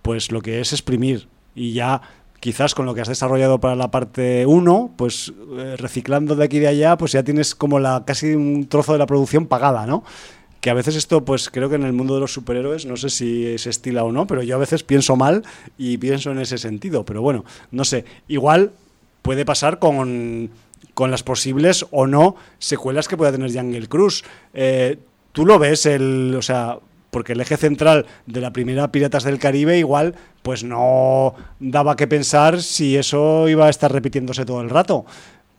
pues 0.02 0.32
lo 0.32 0.40
que 0.40 0.60
es 0.60 0.72
exprimir 0.72 1.28
y 1.54 1.72
ya 1.72 2.02
quizás 2.40 2.74
con 2.74 2.86
lo 2.86 2.94
que 2.94 3.02
has 3.02 3.08
desarrollado 3.08 3.60
para 3.60 3.76
la 3.76 3.90
parte 3.90 4.46
1, 4.46 4.94
pues 4.96 5.32
eh, 5.58 5.76
reciclando 5.76 6.34
de 6.34 6.44
aquí 6.44 6.56
y 6.56 6.60
de 6.60 6.68
allá, 6.68 6.96
pues 6.96 7.12
ya 7.12 7.22
tienes 7.22 7.54
como 7.54 7.78
la 7.78 8.04
casi 8.06 8.34
un 8.34 8.66
trozo 8.66 8.92
de 8.92 8.98
la 8.98 9.06
producción 9.06 9.46
pagada, 9.46 9.86
¿no? 9.86 10.02
Que 10.60 10.70
a 10.70 10.74
veces 10.74 10.96
esto, 10.96 11.24
pues 11.24 11.50
creo 11.50 11.68
que 11.68 11.76
en 11.76 11.84
el 11.84 11.92
mundo 11.92 12.14
de 12.14 12.20
los 12.20 12.32
superhéroes, 12.32 12.86
no 12.86 12.96
sé 12.96 13.08
si 13.10 13.56
se 13.58 13.70
estila 13.70 14.04
o 14.04 14.12
no, 14.12 14.26
pero 14.26 14.42
yo 14.42 14.56
a 14.56 14.58
veces 14.58 14.82
pienso 14.82 15.16
mal 15.16 15.42
y 15.78 15.98
pienso 15.98 16.30
en 16.32 16.38
ese 16.38 16.58
sentido. 16.58 17.04
Pero 17.04 17.22
bueno, 17.22 17.44
no 17.70 17.84
sé, 17.84 18.04
igual 18.28 18.72
puede 19.22 19.46
pasar 19.46 19.78
con, 19.78 20.50
con 20.92 21.10
las 21.10 21.22
posibles 21.22 21.86
o 21.90 22.06
no 22.06 22.36
secuelas 22.58 23.08
que 23.08 23.16
pueda 23.16 23.32
tener 23.32 23.52
Jungle 23.52 23.88
Cruz. 23.88 24.22
Eh, 24.52 24.98
¿Tú 25.32 25.46
lo 25.46 25.58
ves, 25.58 25.86
el, 25.86 26.34
o 26.36 26.42
sea, 26.42 26.78
porque 27.10 27.32
el 27.32 27.40
eje 27.40 27.56
central 27.56 28.06
de 28.26 28.40
la 28.40 28.52
primera 28.52 28.90
Piratas 28.92 29.24
del 29.24 29.38
Caribe 29.38 29.78
igual 29.78 30.14
pues 30.42 30.64
no 30.64 31.34
daba 31.58 31.96
que 31.96 32.06
pensar 32.06 32.62
si 32.62 32.96
eso 32.96 33.48
iba 33.48 33.66
a 33.66 33.70
estar 33.70 33.92
repitiéndose 33.92 34.44
todo 34.44 34.60
el 34.60 34.70
rato. 34.70 35.04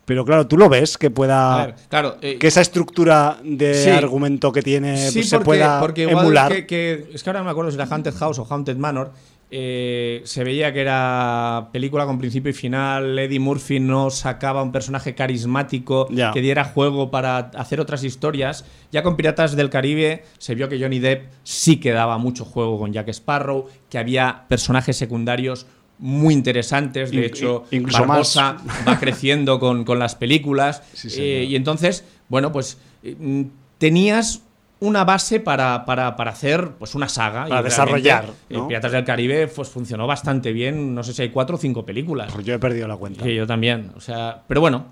Pero 0.06 0.26
claro, 0.26 0.48
tú 0.48 0.58
lo 0.58 0.68
ves 0.68 0.98
que 0.98 1.12
pueda. 1.12 1.76
claro, 1.88 2.18
eh, 2.22 2.38
que 2.38 2.48
esa 2.48 2.62
estructura 2.62 3.38
de 3.44 3.92
argumento 3.92 4.52
que 4.52 4.62
tiene 4.62 5.10
pues, 5.14 5.30
se 5.30 5.40
pueda 5.40 5.80
porque 5.80 6.04
emular. 6.04 6.52
es 6.52 6.66
que 6.66 7.08
ahora 7.28 7.44
me 7.44 7.52
acuerdo 7.52 7.72
si 7.72 7.76
era 7.76 7.86
Haunted 7.86 8.14
House 8.16 8.40
o 8.40 8.48
Haunted 8.50 8.78
Manor. 8.78 9.12
Eh, 9.54 10.22
se 10.24 10.46
veía 10.46 10.72
que 10.72 10.80
era 10.80 11.68
película 11.74 12.06
con 12.06 12.18
principio 12.18 12.52
y 12.52 12.54
final. 12.54 13.20
Eddie 13.20 13.40
Murphy 13.40 13.82
no 13.82 14.10
sacaba 14.10 14.64
un 14.64 14.72
personaje 14.72 15.14
carismático 15.14 16.08
que 16.08 16.42
diera 16.42 16.64
juego 16.64 17.12
para 17.12 17.38
hacer 17.38 17.82
otras 17.82 18.06
historias. 18.06 18.64
Ya 18.94 19.04
con 19.04 19.18
Piratas 19.18 19.58
del 19.58 19.70
Caribe 19.70 20.24
se 20.38 20.56
vio 20.56 20.70
que 20.70 20.80
Johnny 20.80 21.00
Depp 21.00 21.30
sí 21.44 21.82
que 21.82 21.92
daba 21.92 22.18
mucho 22.18 22.46
juego 22.46 22.80
con 22.80 22.94
Jack 22.94 23.10
Sparrow, 23.10 23.68
que 23.90 23.98
había 23.98 24.46
personajes 24.48 24.96
secundarios 24.96 25.68
muy 26.00 26.34
interesantes. 26.34 27.12
De 27.12 27.26
hecho, 27.26 27.66
incluso 27.72 28.06
Barbosa 28.06 28.56
va 28.88 29.00
creciendo 29.00 29.60
con, 29.60 29.86
las 30.00 30.16
películas. 30.16 30.82
Eh, 31.18 31.46
y 31.50 31.58
entonces, 31.58 32.06
bueno, 32.30 32.54
pues 32.54 32.78
mm, 33.04 33.44
tenías 33.78 34.44
una 34.82 35.06
base 35.06 35.40
para, 35.40 35.76
hacer 35.86 36.72
pues 36.78 36.94
una 36.94 37.08
saga. 37.08 37.48
Para 37.48 37.64
desarrollar. 37.64 38.26
Eh, 38.50 38.60
Piratas 38.68 38.92
del 38.92 39.06
Caribe 39.06 39.48
pues, 39.48 39.70
funcionó 39.70 40.06
bastante 40.06 40.52
bien. 40.52 40.94
No 40.94 41.04
sé 41.04 41.14
si 41.14 41.22
hay 41.22 41.30
cuatro 41.30 41.56
o 41.56 41.60
cinco 41.60 41.86
películas. 41.86 42.32
Pues 42.34 42.46
yo 42.46 42.54
he 42.54 42.60
perdido 42.60 42.88
la 42.88 42.98
cuenta. 42.98 43.26
yo 43.26 43.48
también. 43.48 43.92
O 43.96 44.02
sea, 44.02 44.44
pero 44.48 44.62
bueno. 44.62 44.88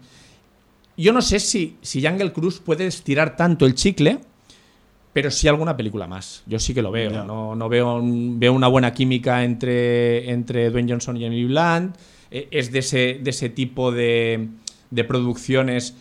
Yo 0.95 1.13
no 1.13 1.21
sé 1.21 1.39
si, 1.39 1.77
si 1.81 2.05
Jungle 2.05 2.33
Cruise 2.33 2.59
puede 2.59 2.85
estirar 2.85 3.37
tanto 3.37 3.65
el 3.65 3.73
chicle 3.73 4.19
pero 5.11 5.31
sí 5.31 5.47
alguna 5.47 5.75
película 5.75 6.07
más. 6.07 6.43
Yo 6.45 6.59
sí 6.59 6.73
que 6.73 6.81
lo 6.81 6.91
veo. 6.91 7.23
No, 7.23 7.55
no 7.55 7.67
veo, 7.69 7.99
veo 8.03 8.53
una 8.53 8.67
buena 8.67 8.93
química 8.93 9.43
entre, 9.43 10.29
entre 10.29 10.69
Dwayne 10.69 10.91
Johnson 10.91 11.17
y 11.17 11.25
Emily 11.25 11.45
Blunt. 11.45 11.97
Eh, 12.31 12.47
es 12.51 12.71
de 12.71 12.79
ese, 12.79 13.19
de 13.21 13.29
ese 13.31 13.49
tipo 13.49 13.91
de, 13.91 14.47
de 14.91 15.03
producciones 15.03 15.95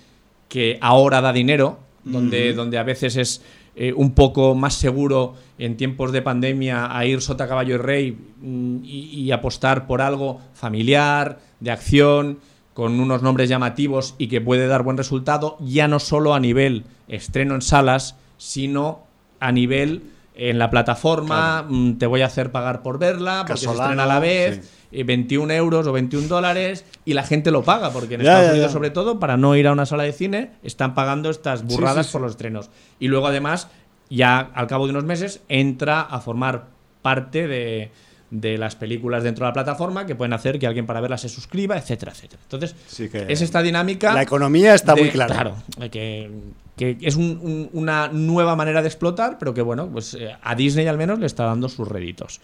que 0.49 0.79
ahora 0.81 1.21
da 1.21 1.33
dinero, 1.33 1.79
donde, 2.05 2.53
donde 2.53 2.79
a 2.79 2.83
veces 2.83 3.17
es 3.17 3.43
eh, 3.81 3.93
un 3.95 4.11
poco 4.11 4.57
más 4.57 4.75
seguro 4.75 5.35
en 5.57 5.77
tiempos 5.77 6.11
de 6.11 6.21
pandemia 6.21 6.99
a 6.99 7.07
ir 7.07 7.23
sota 7.23 7.47
caballo 7.47 7.77
y 7.77 7.79
rey 7.79 8.19
mm, 8.41 8.79
y, 8.83 9.31
apostar 9.31 9.87
por 9.87 10.03
algo 10.03 10.41
familiar, 10.53 11.39
de 11.61 11.71
acción, 11.71 12.41
con 12.75 12.99
unos 12.99 13.23
nombres 13.23 13.49
llamativos 13.49 14.17
y 14.19 14.27
que 14.27 14.41
puede 14.41 14.67
dar 14.67 14.83
buen 14.83 14.97
resultado, 14.97 15.57
ya 15.61 15.87
no 15.87 16.01
solo 16.01 16.35
a 16.35 16.41
nivel 16.41 16.87
estreno 17.07 17.55
en 17.55 17.63
salas, 17.63 18.17
sino 18.37 19.05
a 19.39 19.53
nivel 19.53 20.03
en 20.39 20.59
la 20.59 20.71
plataforma, 20.71 21.67
mm, 21.69 21.99
te 21.99 22.07
voy 22.07 22.23
a 22.23 22.27
hacer 22.27 22.53
pagar 22.53 22.83
por 22.83 22.99
verla, 22.99 23.45
porque 23.47 23.61
se 23.61 23.71
estrena 23.71 24.05
a 24.05 24.07
la 24.07 24.21
vez, 24.21 24.71
21 24.93 25.53
eh, 25.53 25.57
euros 25.57 25.87
o 25.87 25.93
21 25.93 26.29
dólares, 26.29 26.85
y 27.05 27.13
la 27.15 27.25
gente 27.25 27.51
lo 27.51 27.65
paga, 27.65 27.91
porque 27.91 28.15
en 28.15 28.23
Estados 28.23 28.53
Unidos, 28.53 28.73
sobre 28.73 28.91
todo, 28.91 29.19
para 29.19 29.37
no 29.37 29.57
ir 29.57 29.67
a 29.67 29.73
una 29.73 29.85
sala 29.85 30.05
de 30.05 30.13
cine, 30.13 30.53
están 30.63 30.95
pagando 30.95 31.29
estas 31.29 31.65
burradas 31.65 32.09
por 32.09 32.21
los 32.21 32.33
estrenos. 32.33 32.71
Y 33.01 33.09
luego, 33.09 33.27
además, 33.27 33.69
ya 34.09 34.39
al 34.39 34.69
cabo 34.69 34.87
de 34.87 34.93
unos 34.93 35.05
meses, 35.05 35.43
entra 35.49 36.01
a 36.01 36.21
formar 36.21 36.67
parte 37.03 37.49
de, 37.49 37.91
de 38.31 38.59
las 38.59 38.77
películas 38.77 39.23
dentro 39.23 39.45
de 39.45 39.51
la 39.51 39.55
plataforma 39.55 40.07
que 40.07 40.15
pueden 40.15 40.33
hacer 40.33 40.59
que 40.59 40.67
alguien 40.67 40.87
para 40.87 41.01
verlas 41.01 41.23
se 41.23 41.29
suscriba, 41.29 41.77
etcétera, 41.77 42.13
etcétera. 42.13 42.41
Entonces, 42.43 42.75
es 43.29 43.41
esta 43.41 43.63
dinámica. 43.63 44.13
La 44.13 44.23
economía 44.23 44.75
está 44.75 44.95
muy 44.95 45.11
clara. 45.11 45.35
Claro, 45.35 45.57
que, 45.91 46.31
que 46.79 46.97
es 47.03 47.17
una 47.17 48.09
nueva 48.09 48.57
manera 48.57 48.81
de 48.81 48.89
explotar, 48.89 49.37
pero 49.39 49.53
que, 49.53 49.61
bueno, 49.61 49.91
pues 49.91 50.15
eh, 50.15 50.35
a 50.41 50.55
Disney 50.55 50.87
al 50.87 50.97
menos 50.97 51.19
le 51.19 51.27
está 51.27 51.45
dando 51.45 51.69
sus 51.69 51.87
réditos. 51.87 52.41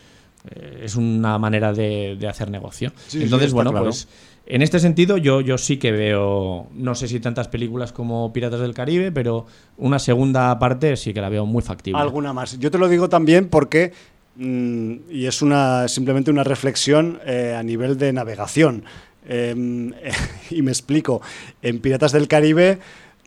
Eh, 0.50 0.82
es 0.82 0.96
una 0.96 1.38
manera 1.38 1.72
de, 1.72 2.18
hacer 2.28 2.50
negocio. 2.50 2.92
Entonces, 3.14 3.52
bueno, 3.52 3.72
pues. 3.72 4.08
En 4.46 4.60
este 4.60 4.78
sentido, 4.78 5.16
yo, 5.16 5.40
yo 5.40 5.56
sí 5.56 5.78
que 5.78 5.90
veo, 5.90 6.68
no 6.74 6.94
sé 6.94 7.08
si 7.08 7.18
tantas 7.18 7.48
películas 7.48 7.92
como 7.92 8.30
Piratas 8.30 8.60
del 8.60 8.74
Caribe, 8.74 9.10
pero 9.10 9.46
una 9.78 9.98
segunda 9.98 10.58
parte 10.58 10.98
sí 10.98 11.14
que 11.14 11.22
la 11.22 11.30
veo 11.30 11.46
muy 11.46 11.62
factible. 11.62 11.98
Alguna 11.98 12.34
más. 12.34 12.58
Yo 12.58 12.70
te 12.70 12.76
lo 12.76 12.88
digo 12.88 13.08
también 13.08 13.48
porque 13.48 13.94
Mm, 14.36 15.10
y 15.10 15.26
es 15.26 15.42
una, 15.42 15.86
simplemente 15.86 16.30
una 16.30 16.42
reflexión 16.42 17.20
eh, 17.24 17.54
a 17.56 17.62
nivel 17.62 17.98
de 17.98 18.12
navegación. 18.12 18.84
Em, 19.26 19.92
y 20.50 20.62
me 20.62 20.70
explico. 20.70 21.22
En 21.62 21.80
Piratas 21.80 22.12
del 22.12 22.28
Caribe 22.28 22.78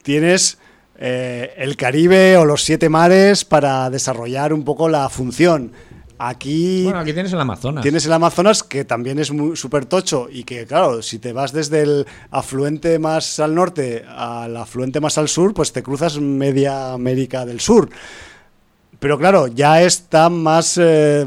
tienes 0.04 0.60
eh, 0.98 1.53
el 1.57 1.78
Caribe 1.78 2.38
o 2.38 2.45
los 2.45 2.64
siete 2.64 2.90
mares 2.90 3.45
para 3.45 3.90
desarrollar 3.90 4.53
un 4.53 4.64
poco 4.64 4.90
la 4.90 5.10
función. 5.10 5.72
Aquí, 6.19 6.84
bueno, 6.84 6.99
aquí 6.99 7.14
tienes 7.14 7.32
el 7.32 7.40
Amazonas. 7.40 7.84
Tienes 7.84 8.06
el 8.07 8.14
Amazonas 8.14 8.64
que 8.64 8.86
también 8.86 9.19
es 9.19 9.32
súper 9.53 9.86
tocho 9.86 10.28
y 10.32 10.45
que, 10.45 10.65
claro, 10.65 11.03
si 11.03 11.19
te 11.19 11.32
vas 11.32 11.53
desde 11.53 11.84
el 11.84 12.07
afluente 12.32 12.98
más 12.98 13.40
al 13.40 13.53
norte 13.53 14.03
al 14.07 14.57
afluente 14.57 14.99
más 14.99 15.19
al 15.19 15.28
sur, 15.28 15.53
pues 15.53 15.74
te 15.74 15.84
cruzas 15.84 16.19
media 16.19 16.94
América 16.94 17.45
del 17.45 17.60
Sur. 17.60 17.90
Pero 18.99 19.18
claro, 19.18 19.48
ya 19.48 19.82
está 19.82 20.30
más 20.30 20.80
eh, 20.82 21.26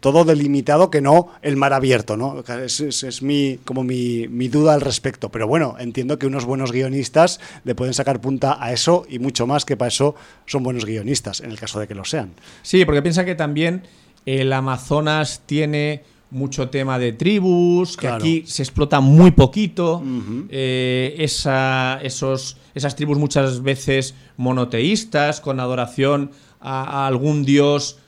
todo 0.00 0.24
delimitado 0.24 0.90
que 0.90 1.00
no 1.00 1.28
el 1.40 1.56
mar 1.56 1.72
abierto, 1.72 2.16
¿no? 2.16 2.44
Es, 2.62 2.80
es, 2.80 3.22
mi, 3.22 3.58
como 3.64 3.84
mi, 3.84 4.28
mi, 4.28 4.48
duda 4.48 4.74
al 4.74 4.80
respecto. 4.80 5.30
Pero 5.30 5.46
bueno, 5.46 5.76
entiendo 5.78 6.18
que 6.18 6.26
unos 6.26 6.44
buenos 6.44 6.72
guionistas 6.72 7.40
le 7.64 7.74
pueden 7.74 7.94
sacar 7.94 8.20
punta 8.20 8.62
a 8.62 8.72
eso 8.72 9.06
y 9.08 9.18
mucho 9.18 9.46
más 9.46 9.64
que 9.64 9.76
para 9.76 9.88
eso 9.88 10.14
son 10.46 10.62
buenos 10.62 10.84
guionistas, 10.84 11.40
en 11.40 11.50
el 11.50 11.58
caso 11.58 11.80
de 11.80 11.88
que 11.88 11.94
lo 11.94 12.04
sean. 12.04 12.34
Sí, 12.62 12.84
porque 12.84 13.00
piensa 13.00 13.24
que 13.24 13.34
también 13.34 13.84
el 14.26 14.52
Amazonas 14.52 15.42
tiene 15.46 16.02
mucho 16.30 16.68
tema 16.68 16.98
de 16.98 17.12
tribus, 17.12 17.96
que 17.96 18.08
aquí 18.08 18.44
se 18.46 18.62
explota 18.62 19.00
muy 19.00 19.30
poquito, 19.30 20.02
eh, 20.48 21.14
esa, 21.18 22.00
esos, 22.02 22.56
esas 22.74 22.96
tribus 22.96 23.18
muchas 23.18 23.62
veces 23.62 24.14
monoteístas, 24.36 25.40
con 25.40 25.60
adoración 25.60 26.32
a, 26.64 27.06
algún 27.06 27.44
dios 27.44 27.98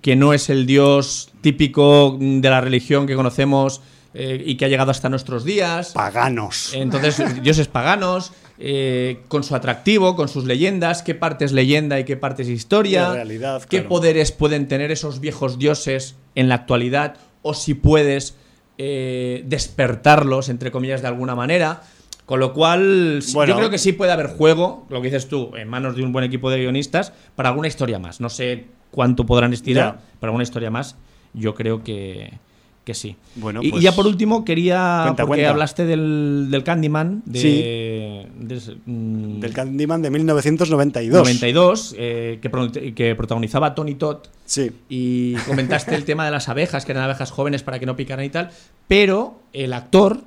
que 0.00 0.16
no 0.16 0.32
es 0.32 0.50
el 0.50 0.66
dios 0.66 1.30
típico 1.40 2.16
de 2.20 2.50
la 2.50 2.60
religión 2.60 3.06
que 3.06 3.14
conocemos 3.14 3.80
eh, 4.14 4.42
y 4.44 4.56
que 4.56 4.66
ha 4.66 4.68
llegado 4.68 4.90
hasta 4.90 5.08
nuestros 5.08 5.44
días. 5.44 5.92
Paganos. 5.92 6.74
Entonces, 6.74 7.22
dioses 7.42 7.68
paganos, 7.68 8.32
eh, 8.58 9.22
con 9.28 9.42
su 9.42 9.54
atractivo, 9.54 10.14
con 10.14 10.28
sus 10.28 10.44
leyendas, 10.44 11.02
qué 11.02 11.14
parte 11.14 11.44
es 11.44 11.52
leyenda 11.52 11.98
y 11.98 12.04
qué 12.04 12.16
parte 12.16 12.42
es 12.42 12.48
historia, 12.48 13.12
realidad, 13.12 13.62
qué 13.62 13.82
poderes 13.82 14.30
pueden 14.30 14.68
tener 14.68 14.90
esos 14.90 15.20
viejos 15.20 15.58
dioses 15.58 16.16
en 16.34 16.48
la 16.48 16.56
actualidad, 16.56 17.16
o 17.40 17.54
si 17.54 17.74
puedes 17.74 18.36
eh, 18.78 19.42
despertarlos, 19.46 20.48
entre 20.48 20.70
comillas, 20.70 21.02
de 21.02 21.08
alguna 21.08 21.34
manera. 21.34 21.82
Con 22.26 22.40
lo 22.40 22.52
cual, 22.52 23.20
yo 23.20 23.56
creo 23.56 23.70
que 23.70 23.78
sí 23.78 23.92
puede 23.92 24.12
haber 24.12 24.28
juego, 24.28 24.86
lo 24.88 25.02
que 25.02 25.08
dices 25.08 25.28
tú, 25.28 25.50
en 25.56 25.68
manos 25.68 25.96
de 25.96 26.02
un 26.02 26.12
buen 26.12 26.24
equipo 26.24 26.50
de 26.50 26.60
guionistas, 26.60 27.12
para 27.34 27.48
alguna 27.48 27.68
historia 27.68 27.98
más. 27.98 28.20
No 28.20 28.28
sé 28.28 28.66
cuánto 28.90 29.26
podrán 29.26 29.52
estirar, 29.52 30.00
para 30.20 30.30
alguna 30.30 30.44
historia 30.44 30.70
más, 30.70 30.96
yo 31.34 31.54
creo 31.54 31.82
que, 31.82 32.38
que 32.84 32.94
sí. 32.94 33.16
Bueno, 33.36 33.60
y, 33.62 33.70
pues 33.70 33.82
ya 33.82 33.92
por 33.92 34.06
último, 34.06 34.44
quería. 34.44 35.14
porque 35.16 35.46
hablaste 35.46 35.84
del, 35.84 36.48
del 36.50 36.62
Candyman. 36.62 37.22
De, 37.24 37.38
sí. 37.38 38.80
Mm, 38.86 39.40
del 39.40 39.52
Candyman 39.52 40.02
de 40.02 40.10
1992. 40.10 41.18
92, 41.18 41.94
eh, 41.98 42.38
que, 42.40 42.94
que, 42.94 43.14
protagonizaba 43.14 43.74
Tony 43.74 43.94
Todd. 43.94 44.18
Sí. 44.46 44.70
Y 44.88 45.34
comentaste 45.46 45.94
el 45.94 46.04
tema 46.04 46.24
de 46.24 46.30
las 46.30 46.48
abejas, 46.48 46.84
que 46.84 46.92
eran 46.92 47.04
abejas 47.04 47.30
jóvenes 47.30 47.62
para 47.62 47.78
que 47.78 47.86
no 47.86 47.96
picaran 47.96 48.24
y 48.24 48.30
tal. 48.30 48.50
Pero 48.88 49.40
el 49.52 49.72
actor 49.72 50.24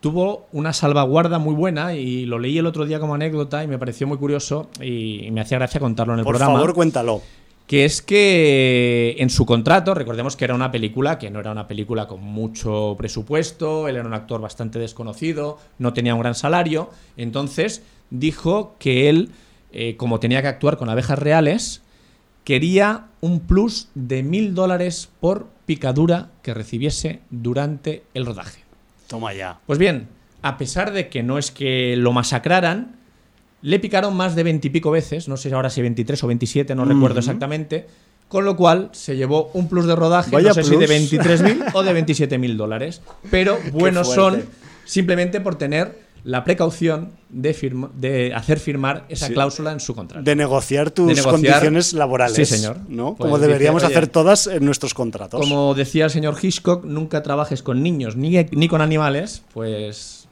tuvo 0.00 0.46
una 0.52 0.72
salvaguarda 0.72 1.38
muy 1.38 1.54
buena 1.54 1.94
y 1.94 2.24
lo 2.24 2.38
leí 2.38 2.58
el 2.58 2.66
otro 2.66 2.86
día 2.86 3.00
como 3.00 3.14
anécdota 3.14 3.64
y 3.64 3.66
me 3.66 3.78
pareció 3.78 4.06
muy 4.06 4.18
curioso 4.18 4.68
y 4.80 5.28
me 5.32 5.40
hacía 5.40 5.58
gracia 5.58 5.80
contarlo 5.80 6.14
en 6.14 6.20
el 6.20 6.24
programa. 6.24 6.52
Por 6.52 6.60
favor, 6.60 6.74
cuéntalo. 6.74 7.22
Que 7.66 7.84
es 7.84 8.00
que 8.00 9.16
en 9.18 9.28
su 9.28 9.44
contrato, 9.44 9.92
recordemos 9.92 10.36
que 10.36 10.44
era 10.46 10.54
una 10.54 10.70
película 10.70 11.18
que 11.18 11.30
no 11.30 11.40
era 11.40 11.52
una 11.52 11.68
película 11.68 12.06
con 12.06 12.22
mucho 12.22 12.94
presupuesto, 12.96 13.88
él 13.88 13.96
era 13.96 14.06
un 14.06 14.14
actor 14.14 14.40
bastante 14.40 14.78
desconocido, 14.78 15.58
no 15.78 15.92
tenía 15.92 16.14
un 16.14 16.20
gran 16.20 16.34
salario, 16.34 16.88
entonces 17.18 17.82
dijo 18.08 18.74
que 18.78 19.10
él, 19.10 19.32
eh, 19.72 19.96
como 19.98 20.18
tenía 20.18 20.40
que 20.40 20.48
actuar 20.48 20.78
con 20.78 20.88
abejas 20.88 21.18
reales, 21.18 21.82
quería 22.42 23.08
un 23.20 23.40
plus 23.40 23.88
de 23.94 24.22
mil 24.22 24.54
dólares 24.54 25.10
por 25.20 25.48
picadura 25.66 26.30
que 26.40 26.54
recibiese 26.54 27.20
durante 27.28 28.04
el 28.14 28.24
rodaje. 28.24 28.67
Toma 29.08 29.34
ya. 29.34 29.58
Pues 29.66 29.78
bien, 29.78 30.06
a 30.42 30.56
pesar 30.58 30.92
de 30.92 31.08
que 31.08 31.22
no 31.22 31.38
es 31.38 31.50
que 31.50 31.96
lo 31.96 32.12
masacraran, 32.12 32.96
le 33.62 33.80
picaron 33.80 34.16
más 34.16 34.36
de 34.36 34.44
veintipico 34.44 34.90
veces, 34.90 35.28
no 35.28 35.36
sé 35.36 35.52
ahora 35.52 35.70
si 35.70 35.82
23 35.82 36.22
o 36.22 36.26
27, 36.28 36.74
no 36.74 36.84
recuerdo 36.84 37.18
exactamente, 37.18 37.86
con 38.28 38.44
lo 38.44 38.56
cual 38.56 38.90
se 38.92 39.16
llevó 39.16 39.50
un 39.54 39.68
plus 39.68 39.86
de 39.86 39.96
rodaje, 39.96 40.30
no 40.40 40.54
sé 40.54 40.62
si 40.62 40.76
de 40.76 40.86
23.000 40.86 41.70
o 41.72 41.82
de 41.82 42.06
27.000 42.06 42.56
dólares, 42.56 43.02
pero 43.30 43.58
buenos 43.72 44.12
son 44.12 44.44
simplemente 44.84 45.40
por 45.40 45.56
tener 45.56 46.07
la 46.28 46.44
precaución 46.44 47.12
de, 47.30 47.56
de 47.94 48.34
hacer 48.34 48.60
firmar 48.60 49.06
esa 49.08 49.30
cláusula 49.30 49.72
en 49.72 49.80
su 49.80 49.94
contrato. 49.94 50.22
De 50.22 50.36
negociar 50.36 50.90
tus 50.90 51.22
condiciones 51.22 51.94
laborales. 51.94 52.36
Sí, 52.36 52.44
señor. 52.44 52.76
¿no? 52.86 53.14
Pues 53.14 53.30
como 53.30 53.38
deberíamos 53.38 53.82
hacer 53.82 54.08
todas 54.08 54.46
en 54.46 54.62
nuestros 54.62 54.92
contratos. 54.92 55.40
Como 55.40 55.72
decía 55.72 56.04
el 56.04 56.10
señor 56.10 56.36
Hitchcock, 56.40 56.84
nunca 56.84 57.22
trabajes 57.22 57.62
con 57.62 57.82
niños 57.82 58.16
ni, 58.16 58.44
ni 58.50 58.68
con 58.68 58.82
animales, 58.82 59.42
pues 59.54 60.28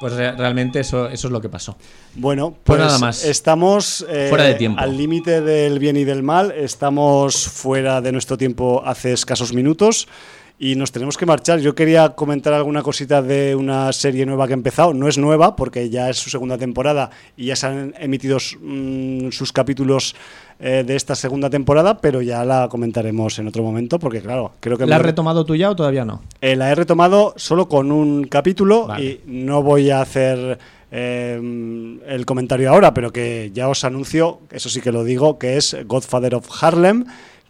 pues 0.00 0.12
realmente 0.12 0.80
eso, 0.80 1.08
eso 1.08 1.28
es 1.28 1.32
lo 1.32 1.40
que 1.40 1.48
pasó. 1.48 1.76
Bueno, 2.16 2.50
pues, 2.50 2.78
pues 2.78 2.80
nada 2.80 2.98
más. 2.98 3.24
Estamos 3.24 4.04
eh, 4.08 4.26
fuera 4.28 4.42
de 4.44 4.54
tiempo. 4.54 4.80
al 4.80 4.96
límite 4.96 5.40
del 5.40 5.78
bien 5.78 5.96
y 5.96 6.02
del 6.02 6.24
mal. 6.24 6.50
Estamos 6.50 7.46
fuera 7.46 8.00
de 8.00 8.10
nuestro 8.10 8.36
tiempo 8.36 8.82
hace 8.84 9.12
escasos 9.12 9.52
minutos 9.52 10.08
y 10.58 10.74
nos 10.74 10.90
tenemos 10.90 11.16
que 11.16 11.24
marchar. 11.24 11.60
Yo 11.60 11.74
quería 11.74 12.10
comentar 12.10 12.52
alguna 12.52 12.82
cosita 12.82 13.22
de 13.22 13.54
una 13.54 13.92
serie 13.92 14.26
nueva 14.26 14.46
que 14.46 14.54
ha 14.54 14.56
empezado. 14.56 14.92
No 14.92 15.06
es 15.06 15.16
nueva 15.16 15.54
porque 15.54 15.88
ya 15.88 16.10
es 16.10 16.18
su 16.18 16.30
segunda 16.30 16.58
temporada 16.58 17.10
y 17.36 17.46
ya 17.46 17.56
se 17.56 17.66
han 17.66 17.94
emitido 17.98 18.38
mm, 18.60 19.30
sus 19.30 19.52
capítulos 19.52 20.16
eh, 20.58 20.82
de 20.84 20.96
esta 20.96 21.14
segunda 21.14 21.48
temporada, 21.48 21.98
pero 21.98 22.20
ya 22.20 22.44
la 22.44 22.68
comentaremos 22.68 23.38
en 23.38 23.46
otro 23.46 23.62
momento, 23.62 24.00
porque 24.00 24.20
claro, 24.20 24.52
creo 24.58 24.76
que... 24.76 24.86
¿La 24.86 24.96
has 24.96 25.02
retomado 25.02 25.44
tú 25.44 25.54
ya 25.54 25.70
o 25.70 25.76
todavía 25.76 26.04
no? 26.04 26.22
Eh, 26.40 26.56
la 26.56 26.70
he 26.70 26.74
retomado 26.74 27.34
solo 27.36 27.68
con 27.68 27.92
un 27.92 28.24
capítulo 28.24 28.88
y 28.98 29.20
no 29.26 29.62
voy 29.62 29.90
a 29.90 30.00
hacer... 30.00 30.58
Eh, 30.90 31.34
el 32.06 32.24
comentario 32.24 32.70
ahora, 32.70 32.94
pero 32.94 33.12
que 33.12 33.50
ya 33.52 33.68
os 33.68 33.84
anuncio, 33.84 34.40
eso 34.50 34.70
sí 34.70 34.80
que 34.80 34.90
lo 34.90 35.04
digo, 35.04 35.38
que 35.38 35.58
es 35.58 35.76
Godfather 35.84 36.34
of 36.34 36.48
Harlem, 36.62 37.04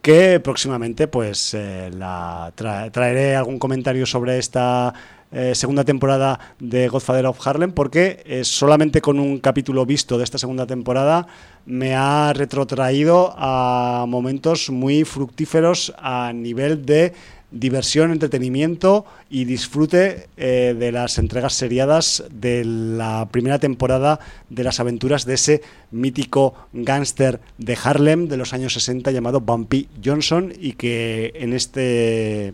que 0.08 0.40
próximamente 0.40 1.06
pues 1.06 1.54
la 1.54 2.50
traeré 2.56 3.36
algún 3.36 3.58
comentario 3.58 4.06
sobre 4.06 4.38
esta 4.38 4.94
eh, 5.30 5.54
segunda 5.54 5.84
temporada 5.84 6.40
de 6.58 6.88
Godfather 6.88 7.26
of 7.26 7.46
Harlem 7.46 7.72
porque 7.72 8.22
eh, 8.24 8.42
solamente 8.42 9.02
con 9.02 9.20
un 9.20 9.38
capítulo 9.38 9.84
visto 9.84 10.16
de 10.16 10.24
esta 10.24 10.38
segunda 10.38 10.66
temporada 10.66 11.26
me 11.66 11.94
ha 11.94 12.32
retrotraído 12.32 13.34
a 13.36 14.06
momentos 14.08 14.70
muy 14.70 15.04
fructíferos 15.04 15.92
a 15.98 16.32
nivel 16.32 16.86
de 16.86 17.12
diversión, 17.50 18.12
entretenimiento 18.12 19.06
y 19.30 19.44
disfrute 19.44 20.28
eh, 20.36 20.74
de 20.78 20.92
las 20.92 21.18
entregas 21.18 21.54
seriadas 21.54 22.24
de 22.30 22.64
la 22.64 23.28
primera 23.30 23.58
temporada 23.58 24.20
de 24.50 24.64
las 24.64 24.80
aventuras 24.80 25.24
de 25.24 25.34
ese 25.34 25.62
mítico 25.90 26.54
gángster 26.72 27.40
de 27.56 27.78
Harlem 27.82 28.28
de 28.28 28.36
los 28.36 28.52
años 28.52 28.74
60 28.74 29.10
llamado 29.10 29.40
Bumpy 29.40 29.88
Johnson 30.04 30.52
y 30.58 30.72
que 30.72 31.32
en 31.36 31.54
este 31.54 32.52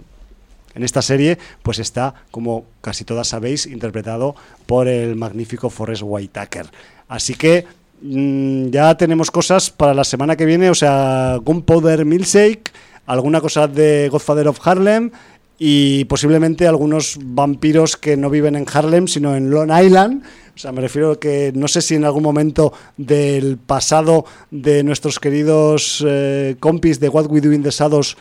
en 0.74 0.82
esta 0.82 1.02
serie 1.02 1.38
pues 1.62 1.78
está, 1.78 2.14
como 2.30 2.64
casi 2.80 3.04
todas 3.04 3.28
sabéis, 3.28 3.66
interpretado 3.66 4.34
por 4.66 4.88
el 4.88 5.16
magnífico 5.16 5.70
Forrest 5.70 6.02
Whitaker. 6.04 6.66
Así 7.08 7.34
que 7.34 7.66
mm, 8.02 8.70
ya 8.70 8.96
tenemos 8.96 9.30
cosas 9.30 9.70
para 9.70 9.94
la 9.94 10.04
semana 10.04 10.36
que 10.36 10.46
viene, 10.46 10.70
o 10.70 10.74
sea, 10.74 11.38
Gunpowder 11.42 12.04
Milkshake, 12.04 12.72
alguna 13.06 13.40
cosa 13.40 13.66
de 13.68 14.08
Godfather 14.10 14.48
of 14.48 14.60
Harlem 14.66 15.10
y 15.58 16.04
posiblemente 16.06 16.66
algunos 16.66 17.18
vampiros 17.20 17.96
que 17.96 18.16
no 18.16 18.28
viven 18.28 18.56
en 18.56 18.66
Harlem, 18.70 19.06
sino 19.06 19.36
en 19.36 19.50
Long 19.50 19.70
Island. 19.70 20.22
O 20.54 20.58
sea, 20.58 20.72
me 20.72 20.80
refiero 20.80 21.12
a 21.12 21.20
que 21.20 21.52
no 21.54 21.68
sé 21.68 21.82
si 21.82 21.94
en 21.94 22.04
algún 22.04 22.22
momento 22.22 22.72
del 22.96 23.58
pasado 23.58 24.24
de 24.50 24.82
nuestros 24.84 25.18
queridos 25.18 26.04
eh, 26.06 26.56
compis 26.60 27.00
de 27.00 27.08
What 27.08 27.26
We 27.26 27.40
Do 27.40 27.52
in 27.52 27.62
the 27.62 27.70
Shadows 27.70 28.16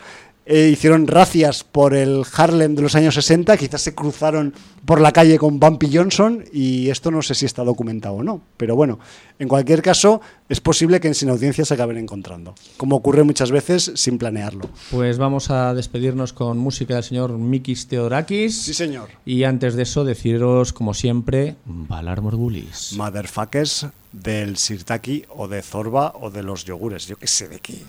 eh, 0.46 0.68
hicieron 0.72 1.06
racias 1.06 1.64
por 1.64 1.94
el 1.94 2.22
Harlem 2.36 2.74
de 2.74 2.82
los 2.82 2.94
años 2.94 3.14
60, 3.14 3.56
quizás 3.56 3.80
se 3.80 3.94
cruzaron 3.94 4.52
por 4.84 5.00
la 5.00 5.12
calle 5.12 5.38
con 5.38 5.58
Bumpy 5.58 5.90
Johnson 5.90 6.44
y 6.52 6.90
esto 6.90 7.10
no 7.10 7.22
sé 7.22 7.34
si 7.34 7.46
está 7.46 7.64
documentado 7.64 8.16
o 8.16 8.22
no, 8.22 8.42
pero 8.58 8.76
bueno, 8.76 8.98
en 9.38 9.48
cualquier 9.48 9.80
caso 9.80 10.20
es 10.48 10.60
posible 10.60 11.00
que 11.00 11.08
en 11.08 11.14
Sin 11.14 11.30
Audiencia 11.30 11.64
se 11.64 11.72
acaben 11.72 11.96
encontrando, 11.96 12.54
como 12.76 12.96
ocurre 12.96 13.22
muchas 13.22 13.50
veces 13.50 13.92
sin 13.94 14.18
planearlo. 14.18 14.68
Pues 14.90 15.16
vamos 15.16 15.50
a 15.50 15.72
despedirnos 15.72 16.34
con 16.34 16.58
música 16.58 16.94
del 16.94 17.04
señor 17.04 17.32
Mikis 17.32 17.88
Theodorakis. 17.88 18.62
Sí, 18.62 18.74
señor. 18.74 19.08
Y 19.24 19.44
antes 19.44 19.74
de 19.74 19.84
eso 19.84 20.04
deciros, 20.04 20.72
como 20.72 20.92
siempre, 20.92 21.56
Valar 21.64 22.20
Morgulis. 22.20 22.92
Motherfuckers 22.96 23.86
del 24.12 24.58
Sirtaki 24.58 25.24
o 25.30 25.48
de 25.48 25.62
Zorba 25.62 26.12
o 26.20 26.30
de 26.30 26.42
los 26.42 26.64
yogures, 26.64 27.06
yo 27.06 27.16
qué 27.16 27.26
sé 27.26 27.48
de 27.48 27.60
qué. 27.60 27.82